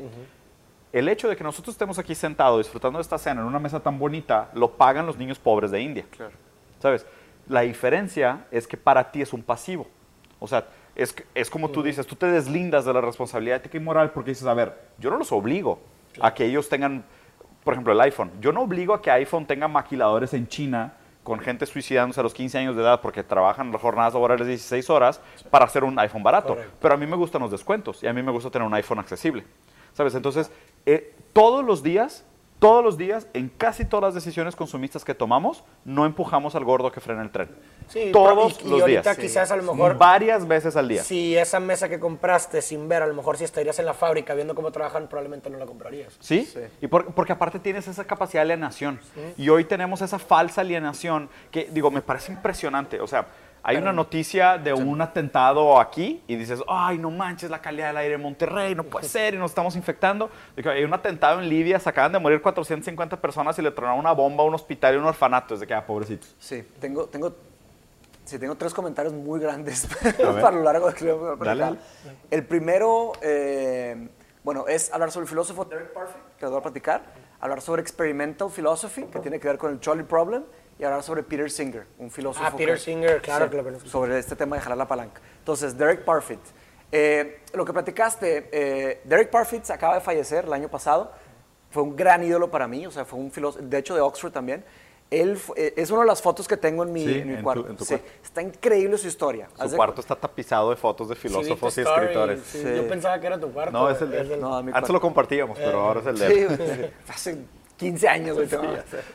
El 0.93 1.09
hecho 1.09 1.29
de 1.29 1.35
que 1.37 1.43
nosotros 1.43 1.75
estemos 1.75 1.99
aquí 1.99 2.15
sentados 2.15 2.59
disfrutando 2.59 2.99
de 2.99 3.03
esta 3.03 3.19
cena 3.19 3.41
en 3.41 3.47
una 3.47 3.59
mesa 3.59 3.81
tan 3.81 3.99
bonita, 3.99 4.51
lo 4.55 4.71
pagan 4.73 5.07
los 5.07 5.17
niños 5.17 5.39
pobres 5.39 5.71
de 5.71 5.81
India. 5.81 6.05
Claro. 6.11 6.33
¿Sabes? 6.81 7.07
La 7.49 7.63
diferencia 7.63 8.45
es 8.51 8.69
que 8.69 8.77
para 8.77 9.11
ti 9.11 9.21
es 9.23 9.33
un 9.33 9.43
pasivo. 9.43 9.89
O 10.39 10.47
sea, 10.47 10.65
es, 10.95 11.15
es 11.35 11.51
como 11.51 11.71
tú 11.71 11.83
dices, 11.83 12.07
tú 12.07 12.17
te 12.17 12.27
deslindas 12.27 12.85
de 12.85 12.93
la 12.93 13.01
responsabilidad 13.01 13.59
ética 13.59 13.77
y 13.77 13.81
moral 13.81 14.11
porque 14.13 14.31
dices, 14.31 14.47
a 14.47 14.55
ver, 14.55 14.79
yo 14.99 15.11
no 15.11 15.19
los 15.19 15.33
obligo 15.33 15.81
a 16.21 16.35
que 16.35 16.45
ellos 16.45 16.69
tengan 16.69 17.05
por 17.65 17.75
ejemplo, 17.75 17.93
el 17.93 18.01
iPhone. 18.01 18.31
Yo 18.41 18.53
no 18.53 18.63
obligo 18.63 18.95
a 18.95 19.01
que 19.01 19.11
iPhone 19.11 19.47
tenga 19.47 19.69
maquiladores 19.69 20.35
en 20.35 20.49
China 20.49 20.95
con 21.23 21.39
gente 21.39 21.67
suicidándose 21.67 22.19
a 22.19 22.23
los 22.25 22.35
15 22.35 22.59
años 22.59 22.77
de 22.77 22.83
edad 22.83 23.01
porque 23.01 23.23
trabajan 23.23 23.71
las 23.71 23.81
jornadas 23.81 24.15
laborales 24.15 24.47
de 24.47 24.53
16 24.53 24.91
horas 24.91 25.21
para 25.51 25.67
hacer 25.67 25.85
un 25.85 25.97
iPhone 25.99 26.23
barato. 26.23 26.57
Pero 26.81 26.95
a 26.95 26.97
mí 26.97 27.07
me 27.07 27.17
gustan 27.17 27.43
los 27.43 27.51
descuentos 27.51 28.03
y 28.03 28.09
a 28.09 28.13
mí 28.13 28.23
me 28.23 28.33
gusta 28.33 28.51
tener 28.51 28.67
un 28.67 28.75
iPhone 28.75 28.99
accesible. 28.99 29.45
¿Sabes? 29.93 30.15
Entonces, 30.15 30.51
eh, 30.87 31.15
todos 31.33 31.65
los 31.65 31.83
días, 31.83 32.25
todos 32.62 32.83
los 32.85 32.96
días, 32.96 33.27
en 33.35 33.48
casi 33.51 33.85
todas 33.85 34.05
las 34.05 34.14
decisiones 34.14 34.57
consumistas 34.57 35.05
que 35.05 35.14
tomamos, 35.14 35.64
no 35.85 36.07
empujamos 36.07 36.55
al 36.55 36.64
gordo 36.64 36.90
que 36.92 37.01
frena 37.01 37.20
el 37.22 37.31
tren. 37.31 37.51
Sí, 37.88 38.11
todos 38.12 38.55
pero- 38.55 38.64
y- 38.64 38.68
y 38.68 38.70
los 38.70 38.81
ahorita 38.83 39.03
días. 39.03 39.18
quizás 39.18 39.51
a 39.51 39.57
lo 39.57 39.64
mejor- 39.64 39.98
Varias 39.98 40.46
veces 40.48 40.77
al 40.77 40.88
día. 40.88 41.03
Si 41.03 41.37
esa 41.37 41.61
mesa 41.61 41.88
que 41.88 41.98
compraste 42.01 42.62
sin 42.62 42.88
ver, 42.88 43.03
a 43.03 43.07
lo 43.07 43.14
mejor 43.14 43.37
si 43.37 43.44
estarías 43.44 43.79
en 43.81 43.85
la 43.87 43.94
fábrica 43.94 44.33
viendo 44.35 44.55
cómo 44.55 44.70
trabajan, 44.72 45.09
probablemente 45.09 45.51
no 45.51 45.59
la 45.59 45.66
comprarías. 45.66 46.16
¿Sí? 46.20 46.48
Y 46.81 46.87
por- 46.87 47.07
porque 47.12 47.33
aparte 47.33 47.59
tienes 47.59 47.88
esa 47.88 48.05
capacidad 48.05 48.40
de 48.46 48.53
alienación. 48.53 49.01
Y 49.37 49.48
hoy 49.48 49.64
tenemos 49.64 50.01
esa 50.01 50.18
falsa 50.18 50.61
alienación 50.62 51.29
que, 51.51 51.68
digo, 51.72 51.90
me 51.90 52.01
parece 52.01 52.33
impresionante. 52.33 53.01
O 53.01 53.07
sea, 53.09 53.27
hay 53.62 53.77
una 53.77 53.92
noticia 53.92 54.59
de 54.59 54.72
un 54.72 55.01
atentado 55.01 55.81
aquí 55.81 56.22
y 56.27 56.37
dices, 56.37 56.61
ay, 56.68 56.98
no 56.98 57.11
manches 57.11 57.48
la 57.48 57.61
calidad 57.61 57.88
del 57.88 57.96
aire 57.98 58.14
en 58.14 58.22
Monterrey, 58.22 58.75
no 58.75 58.85
puede 58.85 59.07
ser 59.07 59.35
y 59.35 59.38
nos 59.38 59.53
estamos 59.53 59.77
infectando. 59.77 60.31
Hay 60.64 60.83
un 60.83 60.92
atentado 60.92 61.40
en 61.40 61.48
Libia, 61.48 61.79
se 61.79 61.88
acaban 61.88 62.12
de 62.12 62.18
morir 62.18 62.42
450 62.42 63.20
personas 63.20 63.59
y 63.59 63.62
le 63.62 63.70
tronaron 63.70 64.01
una 64.01 64.12
bomba 64.12 64.42
a 64.42 64.46
un 64.46 64.55
hospital 64.55 64.94
y 64.94 64.98
un 64.98 65.05
orfanato. 65.05 65.55
Desde 65.55 65.66
que, 65.66 65.75
ah, 65.75 65.87
pobrecitos. 65.87 66.35
Sí, 66.40 66.64
tengo, 66.81 67.07
tengo, 67.07 67.35
sí, 68.25 68.38
tengo 68.38 68.57
tres 68.57 68.75
comentarios 68.75 69.14
muy 69.14 69.38
grandes 69.38 69.87
para 70.18 70.51
lo 70.51 70.62
largo 70.62 70.88
de 70.88 70.94
que 70.94 71.05
le 71.05 71.12
voy 71.12 71.33
a 71.33 71.37
platicar. 71.37 71.68
Dale, 71.68 71.79
El 72.31 72.44
primero, 72.44 73.12
eh, 73.22 74.09
bueno, 74.42 74.66
es 74.66 74.92
hablar 74.92 75.12
sobre 75.12 75.25
el 75.25 75.29
filósofo 75.29 75.64
Derek 75.66 75.92
Parfit, 75.92 76.16
que 76.37 76.46
les 76.46 76.51
voy 76.51 76.59
a 76.59 76.62
platicar, 76.62 77.03
hablar 77.40 77.61
sobre 77.61 77.81
experimental 77.83 78.51
philosophy, 78.51 79.05
que 79.05 79.20
tiene 79.20 79.38
que 79.38 79.46
ver 79.46 79.59
con 79.59 79.70
el 79.70 79.79
trolley 79.79 80.05
problem, 80.05 80.42
y 80.79 80.85
hablar 80.85 81.03
sobre 81.03 81.23
Peter 81.23 81.51
Singer, 81.51 81.87
un 81.99 82.11
filósofo. 82.11 82.45
Ah, 82.47 82.57
Peter 82.57 82.75
que- 82.75 82.81
Singer, 82.81 83.21
claro 83.23 83.49
que 83.51 83.57
lo 83.57 83.65
conozco. 83.65 83.89
Sobre 83.89 84.19
este 84.19 84.35
tema 84.37 84.57
de 84.57 84.63
jalar 84.63 84.79
la 84.79 84.89
palanca. 84.89 85.21
Entonces, 85.39 85.77
Derek 85.77 86.05
Parfit. 86.05 86.41
eh, 86.95 87.41
lo 87.55 87.65
que 87.65 87.73
platicaste, 87.73 88.49
eh, 88.53 89.01
Derek 89.05 89.31
Parfit 89.31 89.71
acaba 89.71 89.95
de 89.95 90.01
fallecer 90.01 90.45
el 90.45 90.53
año 90.53 90.69
pasado. 90.69 91.11
Fue 91.71 91.83
un 91.83 91.97
gran 91.97 92.23
ídolo 92.23 92.51
para 92.51 92.69
mí, 92.69 92.87
o 92.87 92.91
sea, 92.91 93.05
fue 93.07 93.19
un 93.19 93.31
filósofo, 93.31 93.65
de 93.65 93.79
hecho 93.79 93.95
de 93.95 94.01
Oxford 94.03 94.31
también. 94.33 94.63
Él 95.11 95.39
eh, 95.57 95.75
es 95.77 95.91
una 95.91 96.01
de 96.03 96.07
las 96.07 96.21
fotos 96.23 96.47
que 96.49 96.57
tengo 96.57 96.83
en 96.85 96.93
mi, 96.93 97.05
Sí, 97.05 97.19
en 97.21 97.27
mi 97.29 97.33
en 97.35 97.39
tu- 97.39 97.45
cuarto. 97.45 97.69
en 97.69 97.77
tu 97.77 97.85
Sí, 97.85 97.95
cuarto. 97.97 98.07
está 98.25 98.43
increíble 98.43 98.97
su 98.99 99.09
historia. 99.09 99.47
Haz 99.59 99.65
Su 99.67 99.71
de 99.73 99.77
cuarto 99.77 100.01
está 100.01 100.17
tapizado 100.17 100.71
de 100.71 100.77
fotos 100.77 101.09
de 101.09 101.15
filósofos 101.15 101.73
Sí, 101.75 101.81
y 101.81 101.85
tu 101.85 101.89
story, 101.91 102.07
escritores. 102.07 102.41
sí. 102.47 102.59
Sí. 102.63 102.75
Yo 102.77 102.89
pensaba 102.89 103.19
que 103.21 103.27
era 103.27 103.39
tu 103.41 103.51
cuarto. 103.53 103.73
No, 103.73 103.89
es 103.91 104.01
el 104.03 104.11
de 104.11 104.17
del- 104.19 104.33
él. 104.33 104.41
No, 104.41 104.51
mi 104.51 104.57
Antes 104.69 104.73
cuarto. 104.73 104.93
lo 104.95 105.01
compartíamos, 105.01 105.59
pero 105.59 105.81
ahora 105.81 106.01
es 106.01 106.07
el 106.07 106.19
de 106.19 106.27
él. 106.43 106.49
Sí, 106.59 106.91
hace 107.13 107.39
15 107.77 108.09
años. 108.09 108.37
güey, 108.37 108.49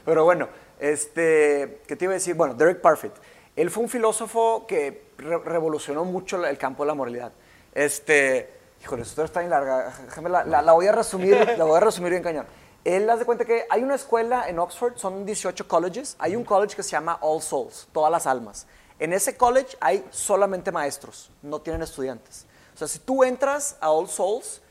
Pero 0.06 0.24
bueno, 0.24 0.48
este, 0.80 1.82
¿qué 1.88 1.96
te 1.96 2.06
iba 2.06 2.12
a 2.14 2.16
decir? 2.16 2.36
Bueno, 2.36 2.54
Derek 2.54 2.82
Parfit. 2.82 3.14
Él 3.56 3.72
fue 3.72 3.84
un 3.84 3.90
filósofo 3.90 4.66
que 4.68 5.08
re- 5.18 5.40
revolucionó 5.40 6.06
mucho 6.06 6.46
el 6.46 6.58
campo 6.58 6.84
de 6.84 6.88
la 6.88 6.94
moralidad. 6.94 7.32
Este, 7.74 8.50
híjole, 8.82 9.04
su 9.04 9.10
historia 9.10 9.26
está 9.26 9.40
bien 9.40 9.50
larga. 9.50 9.94
déjame 10.06 10.30
la, 10.30 10.44
la- 10.46 10.62
la 10.62 10.72
voy 10.74 10.88
a 10.88 10.92
resumir, 10.92 11.36
la 11.58 11.64
voy 11.64 11.78
a 11.78 11.80
resumir 11.80 12.12
bien 12.12 12.24
cañón. 12.24 12.46
Él 12.84 13.10
hace 13.10 13.26
cuenta 13.26 13.44
que 13.44 13.66
hay 13.70 13.84
una 13.84 13.96
escuela 13.96 14.48
en 14.48 14.60
Oxford, 14.60 14.96
son 14.98 15.26
18 15.26 15.68
colleges. 15.68 16.16
Hay 16.20 16.36
un 16.36 16.44
college 16.46 16.76
que 16.76 16.84
se 16.84 16.92
llama 16.92 17.18
All 17.22 17.42
Souls, 17.42 17.88
todas 17.92 18.12
las 18.12 18.28
almas. 18.28 18.66
En 19.00 19.12
ese 19.14 19.36
college 19.36 19.76
hay 19.82 20.06
solamente 20.10 20.72
maestros, 20.72 21.30
no 21.42 21.60
tienen 21.62 21.82
estudiantes. 21.82 22.46
O 22.74 22.78
sea, 22.78 22.88
si 22.88 23.00
tú 23.00 23.24
entras 23.24 23.76
a 23.82 23.92
All 23.92 24.08
Souls, 24.08 24.62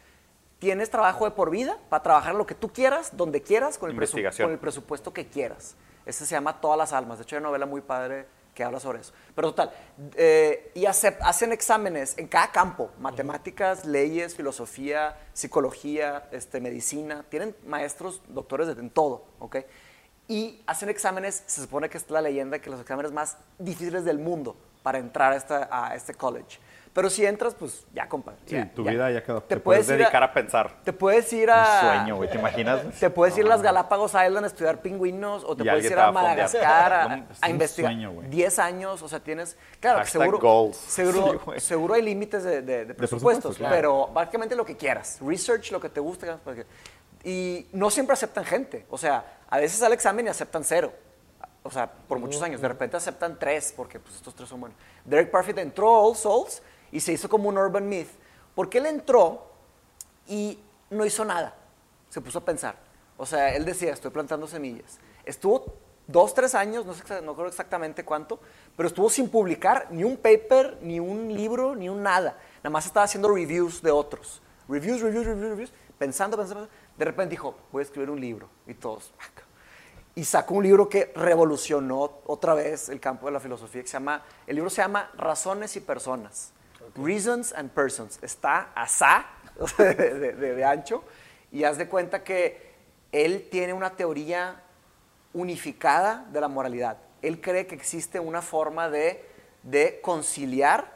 tienes 0.58 0.90
trabajo 0.90 1.24
de 1.26 1.32
por 1.32 1.50
vida 1.50 1.76
para 1.90 2.02
trabajar 2.02 2.34
lo 2.34 2.46
que 2.46 2.54
tú 2.54 2.72
quieras, 2.72 3.10
donde 3.16 3.42
quieras, 3.42 3.76
con 3.78 3.90
el, 3.90 3.96
presu- 3.96 4.12
con 4.46 4.52
el 4.52 4.58
presupuesto 4.58 5.12
que 5.12 5.26
quieras. 5.28 5.74
Ese 6.06 6.24
se 6.24 6.34
llama 6.34 6.60
Todas 6.60 6.78
las 6.78 6.92
Almas. 6.92 7.18
De 7.18 7.24
hecho, 7.24 7.36
hay 7.36 7.40
una 7.40 7.48
novela 7.48 7.66
muy 7.66 7.80
padre 7.82 8.26
que 8.54 8.64
habla 8.64 8.80
sobre 8.80 9.00
eso. 9.00 9.12
Pero 9.34 9.50
total, 9.50 9.70
eh, 10.14 10.70
y 10.74 10.86
hace- 10.86 11.18
hacen 11.20 11.52
exámenes 11.52 12.16
en 12.16 12.26
cada 12.28 12.50
campo, 12.52 12.90
matemáticas, 13.00 13.84
leyes, 13.84 14.34
filosofía, 14.34 15.14
psicología, 15.34 16.26
este, 16.32 16.60
medicina. 16.60 17.24
Tienen 17.28 17.54
maestros, 17.66 18.22
doctores 18.28 18.68
de, 18.68 18.80
en 18.80 18.88
todo, 18.88 19.24
¿ok? 19.40 19.56
Y 20.28 20.62
hacen 20.66 20.88
exámenes, 20.88 21.42
se 21.46 21.60
supone 21.60 21.88
que 21.90 21.98
es 21.98 22.08
la 22.10 22.20
leyenda, 22.22 22.58
que 22.58 22.70
los 22.70 22.80
exámenes 22.80 23.12
más 23.12 23.36
difíciles 23.58 24.04
del 24.04 24.18
mundo 24.18 24.56
para 24.82 24.98
entrar 24.98 25.32
a, 25.32 25.36
esta- 25.36 25.68
a 25.70 25.94
este 25.94 26.14
college. 26.14 26.58
Pero 26.96 27.10
si 27.10 27.26
entras, 27.26 27.54
pues 27.54 27.84
ya, 27.92 28.08
compadre. 28.08 28.38
Sí, 28.46 28.54
ya, 28.56 28.72
tu 28.72 28.82
vida 28.82 29.10
ya 29.10 29.22
quedó. 29.22 29.42
Te, 29.42 29.54
Te 29.56 29.60
puedes, 29.60 29.84
puedes 29.84 29.98
dedicar 29.98 30.22
a 30.22 30.32
pensar. 30.32 30.80
Te 30.82 30.94
puedes 30.94 31.30
ir 31.34 31.50
a... 31.50 31.80
Un 31.82 31.88
sueño, 31.98 32.16
güey, 32.16 32.30
¿te 32.30 32.38
imaginas? 32.38 32.80
Te 32.98 33.10
puedes 33.10 33.36
ir 33.36 33.44
a 33.44 33.48
las 33.50 33.60
Galápagos 33.60 34.12
Island 34.14 34.44
a 34.44 34.46
estudiar 34.46 34.80
pingüinos 34.80 35.44
o 35.44 35.54
te 35.54 35.62
puedes 35.62 35.84
ir 35.84 35.92
te 35.92 36.00
a 36.00 36.06
a. 36.06 36.12
Madagascar 36.12 36.92
a, 36.94 37.08
No, 37.18 37.26
a 37.38 37.44
un 37.44 37.50
investigar. 37.50 37.92
sueño, 37.92 38.12
güey. 38.12 38.28
10 38.30 38.58
años, 38.60 39.02
o 39.02 39.08
sea, 39.08 39.20
tienes... 39.20 39.58
Claro, 39.78 39.98
Hashtag 39.98 40.22
seguro, 40.22 40.38
goals. 40.40 40.76
seguro, 40.78 41.40
Sí, 41.54 41.60
seguro 41.60 41.92
hay 41.94 42.00
límites 42.02 42.42
de, 42.42 42.62
de- 42.62 42.86
de 42.86 42.94
presupuesto, 42.94 42.96
presupuestos, 43.50 43.58
claro. 43.58 43.74
pero 43.76 44.06
básicamente 44.08 44.56
lo 44.56 44.64
que 44.64 44.74
quieras. 44.78 45.18
Research, 45.20 45.70
lo 45.72 45.80
que 45.80 45.90
te 45.90 46.00
guste. 46.00 46.26
Y 47.24 47.66
no 47.72 47.90
siempre 47.90 48.14
aceptan 48.14 48.46
gente. 48.46 48.86
O 48.88 48.96
sea, 48.96 49.22
a 49.50 49.58
veces 49.58 49.82
al 49.82 49.92
examen 49.92 50.24
y 50.24 50.28
aceptan 50.30 50.64
cero. 50.64 50.94
O 51.62 51.70
sea, 51.70 51.90
por 51.90 52.18
muchos 52.18 52.40
años. 52.40 52.62
De 52.62 52.68
repente 52.68 52.96
aceptan 52.96 53.38
tres, 53.38 53.74
porque 53.76 53.98
pues 54.00 54.14
estos 54.14 54.34
tres 54.34 54.48
son 54.48 54.60
buenos. 54.60 54.78
Derek 55.04 55.30
Parfit 55.30 55.58
entró 55.58 55.94
a 55.94 56.00
All 56.00 56.16
Souls 56.16 56.62
y 56.96 57.00
se 57.00 57.12
hizo 57.12 57.28
como 57.28 57.50
un 57.50 57.58
urban 57.58 57.86
myth. 57.86 58.08
Porque 58.54 58.78
él 58.78 58.86
entró 58.86 59.50
y 60.26 60.58
no 60.88 61.04
hizo 61.04 61.26
nada. 61.26 61.54
Se 62.08 62.22
puso 62.22 62.38
a 62.38 62.44
pensar. 62.46 62.76
O 63.18 63.26
sea, 63.26 63.54
él 63.54 63.66
decía, 63.66 63.92
estoy 63.92 64.10
plantando 64.10 64.46
semillas. 64.46 64.98
Estuvo 65.26 65.74
dos, 66.06 66.32
tres 66.32 66.54
años, 66.54 66.86
no 66.86 66.94
sé, 66.94 67.20
no 67.20 67.34
creo 67.34 67.48
exactamente 67.48 68.02
cuánto, 68.02 68.40
pero 68.78 68.86
estuvo 68.86 69.10
sin 69.10 69.28
publicar 69.28 69.88
ni 69.90 70.04
un 70.04 70.16
paper, 70.16 70.78
ni 70.80 70.98
un 70.98 71.34
libro, 71.34 71.76
ni 71.76 71.90
un 71.90 72.02
nada. 72.02 72.38
Nada 72.58 72.70
más 72.70 72.86
estaba 72.86 73.04
haciendo 73.04 73.28
reviews 73.28 73.82
de 73.82 73.90
otros. 73.90 74.40
Reviews, 74.66 75.02
reviews, 75.02 75.26
reviews, 75.26 75.50
reviews. 75.50 75.72
Pensando, 75.98 76.38
pensando, 76.38 76.62
pensando. 76.62 76.96
De 76.96 77.04
repente 77.04 77.32
dijo, 77.32 77.56
voy 77.72 77.80
a 77.80 77.82
escribir 77.82 78.08
un 78.08 78.22
libro. 78.22 78.48
Y 78.66 78.72
todos, 78.72 79.12
"Ah, 79.20 79.28
y 80.14 80.24
sacó 80.24 80.54
un 80.54 80.64
libro 80.64 80.88
que 80.88 81.12
revolucionó 81.14 82.20
otra 82.24 82.54
vez 82.54 82.88
el 82.88 83.00
campo 83.00 83.26
de 83.26 83.32
la 83.32 83.40
filosofía, 83.40 83.82
que 83.82 83.88
se 83.88 83.92
llama, 83.98 84.24
el 84.46 84.56
libro 84.56 84.70
se 84.70 84.80
llama 84.80 85.10
Razones 85.18 85.76
y 85.76 85.80
Personas, 85.80 86.54
Reasons 86.94 87.52
and 87.52 87.70
Persons. 87.70 88.18
Está 88.22 88.70
asá 88.74 89.26
de, 89.78 89.94
de- 89.94 90.32
de- 90.34 90.54
de 90.54 90.64
ancho 90.64 91.04
y 91.52 91.64
haz 91.64 91.78
de 91.78 91.88
cuenta 91.88 92.22
que 92.24 92.74
él 93.12 93.48
tiene 93.50 93.72
una 93.72 93.90
teoría 93.90 94.62
unificada 95.32 96.26
de 96.32 96.40
la 96.40 96.48
moralidad. 96.48 96.98
Él 97.22 97.40
cree 97.40 97.66
que 97.66 97.74
existe 97.74 98.20
una 98.20 98.42
forma 98.42 98.88
de, 98.88 99.24
de 99.62 100.00
conciliar 100.02 100.94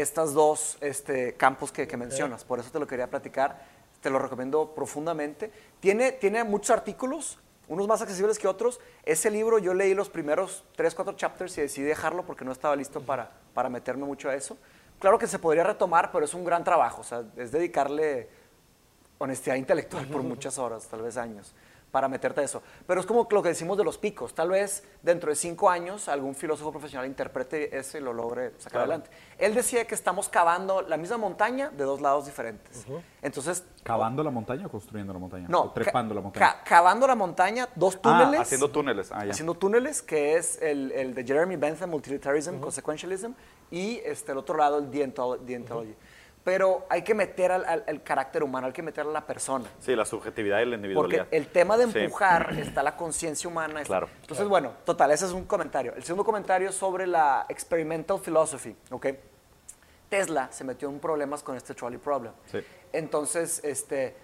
estas 0.00 0.32
dos 0.32 0.78
este, 0.80 1.34
campos 1.34 1.72
que, 1.72 1.86
que 1.88 1.96
mencionas. 1.96 2.44
Por 2.44 2.60
eso 2.60 2.70
te 2.70 2.78
lo 2.78 2.86
quería 2.86 3.08
platicar. 3.10 3.64
Te 4.00 4.10
lo 4.10 4.18
recomiendo 4.18 4.74
profundamente. 4.74 5.50
Tiene, 5.80 6.12
tiene 6.12 6.44
muchos 6.44 6.70
artículos, 6.70 7.38
unos 7.66 7.88
más 7.88 8.00
accesibles 8.00 8.38
que 8.38 8.46
otros. 8.46 8.78
Ese 9.04 9.30
libro 9.30 9.58
yo 9.58 9.74
leí 9.74 9.94
los 9.94 10.08
primeros 10.08 10.64
3, 10.76 10.94
4 10.94 11.14
chapters 11.14 11.58
y 11.58 11.62
decidí 11.62 11.86
dejarlo 11.86 12.24
porque 12.24 12.44
no 12.44 12.52
estaba 12.52 12.76
listo 12.76 13.00
para, 13.00 13.32
para 13.54 13.68
meterme 13.68 14.04
mucho 14.04 14.28
a 14.28 14.34
eso. 14.36 14.56
Claro 14.98 15.18
que 15.18 15.26
se 15.26 15.38
podría 15.38 15.62
retomar, 15.64 16.10
pero 16.12 16.24
es 16.24 16.34
un 16.34 16.44
gran 16.44 16.64
trabajo. 16.64 17.00
O 17.02 17.04
sea, 17.04 17.22
es 17.36 17.52
dedicarle 17.52 18.28
honestidad 19.18 19.56
intelectual 19.56 20.06
por 20.06 20.22
muchas 20.22 20.58
horas, 20.58 20.86
tal 20.88 21.00
vez 21.02 21.16
años, 21.16 21.54
para 21.90 22.06
meterte 22.08 22.42
a 22.42 22.44
eso. 22.44 22.62
Pero 22.86 23.00
es 23.00 23.06
como 23.06 23.26
lo 23.30 23.42
que 23.42 23.48
decimos 23.50 23.78
de 23.78 23.84
los 23.84 23.96
picos. 23.96 24.34
Tal 24.34 24.50
vez 24.50 24.84
dentro 25.02 25.30
de 25.30 25.36
cinco 25.36 25.70
años 25.70 26.08
algún 26.08 26.34
filósofo 26.34 26.70
profesional 26.70 27.06
interprete 27.06 27.74
eso 27.78 27.96
y 27.96 28.02
lo 28.02 28.12
logre 28.12 28.50
sacar 28.58 28.72
Claro. 28.72 28.84
adelante. 28.92 29.10
Él 29.38 29.54
decía 29.54 29.86
que 29.86 29.94
estamos 29.94 30.28
cavando 30.28 30.82
la 30.82 30.98
misma 30.98 31.16
montaña 31.16 31.70
de 31.70 31.84
dos 31.84 32.02
lados 32.02 32.26
diferentes. 32.26 32.84
Entonces, 33.22 33.64
¿Cavando 33.82 34.22
la 34.22 34.30
montaña 34.30 34.66
o 34.66 34.70
construyendo 34.70 35.12
la 35.14 35.18
montaña? 35.18 35.46
no, 35.48 35.60
¿O 35.62 35.70
trepando 35.70 36.10
ca- 36.12 36.14
la 36.16 36.20
montaña? 36.20 36.46
ca- 36.58 36.64
cavando 36.64 37.06
la 37.06 37.14
montaña, 37.14 37.68
dos 37.74 38.00
túneles. 38.02 38.40
Ah, 38.40 38.42
haciendo 38.42 38.70
túneles. 38.70 39.12
Ah, 39.12 39.24
ya. 39.24 39.30
haciendo 39.30 39.54
túneles, 39.54 40.02
que 40.02 40.36
es 40.36 40.60
el, 40.60 40.92
el 40.92 41.14
de 41.14 41.24
Jeremy 41.24 41.56
Bentham, 41.56 41.94
Utilitarianism, 41.94 42.58
Consequentialism, 42.60 43.30
y 43.70 44.00
este, 44.04 44.32
el 44.32 44.38
otro 44.38 44.56
lado, 44.56 44.78
el 44.78 44.90
Deontolo- 44.90 45.38
Deontology. 45.38 45.94
Pero 46.44 46.86
hay 46.88 47.02
que 47.02 47.12
meter 47.12 47.50
al, 47.50 47.64
al- 47.64 47.84
al 47.88 48.02
carácter 48.04 48.44
humano, 48.44 48.68
hay 48.68 48.72
que 48.72 48.82
meter 48.82 49.04
a 49.04 49.10
la 49.10 49.26
persona. 49.26 49.64
Sí, 49.80 49.96
la 49.96 50.04
subjetividad 50.04 50.60
y 50.60 50.66
la 50.66 50.76
Porque 50.76 50.76
individualidad. 50.76 51.26
el 51.32 51.48
tema 51.48 51.76
de 51.76 51.90
Sí. 51.90 51.98
empujar 51.98 52.54
está 52.58 52.82
la 52.84 52.96
conciencia 52.96 53.50
humana. 53.50 53.82
Claro. 53.82 54.08
Entonces, 54.20 54.46
bueno, 54.46 54.72
total, 54.84 55.10
ese 55.10 55.26
es 55.26 55.32
un 55.32 55.44
comentario. 55.44 55.92
El 55.96 56.04
segundo 56.04 56.24
comentario 56.24 56.68
es 56.68 56.76
sobre 56.76 57.06
la 57.08 57.46
experimental 57.48 58.20
philosophy, 58.20 58.76
¿ok? 58.92 59.06
Tesla 60.08 60.48
se 60.52 60.62
metió 60.62 60.88
en 60.88 61.00
problemas 61.00 61.42
con 61.42 61.56
este 61.56 61.74
trolley 61.74 61.98
problem. 61.98 62.32
Sí. 62.50 62.58
Entonces, 62.92 63.60
este, 63.64 64.14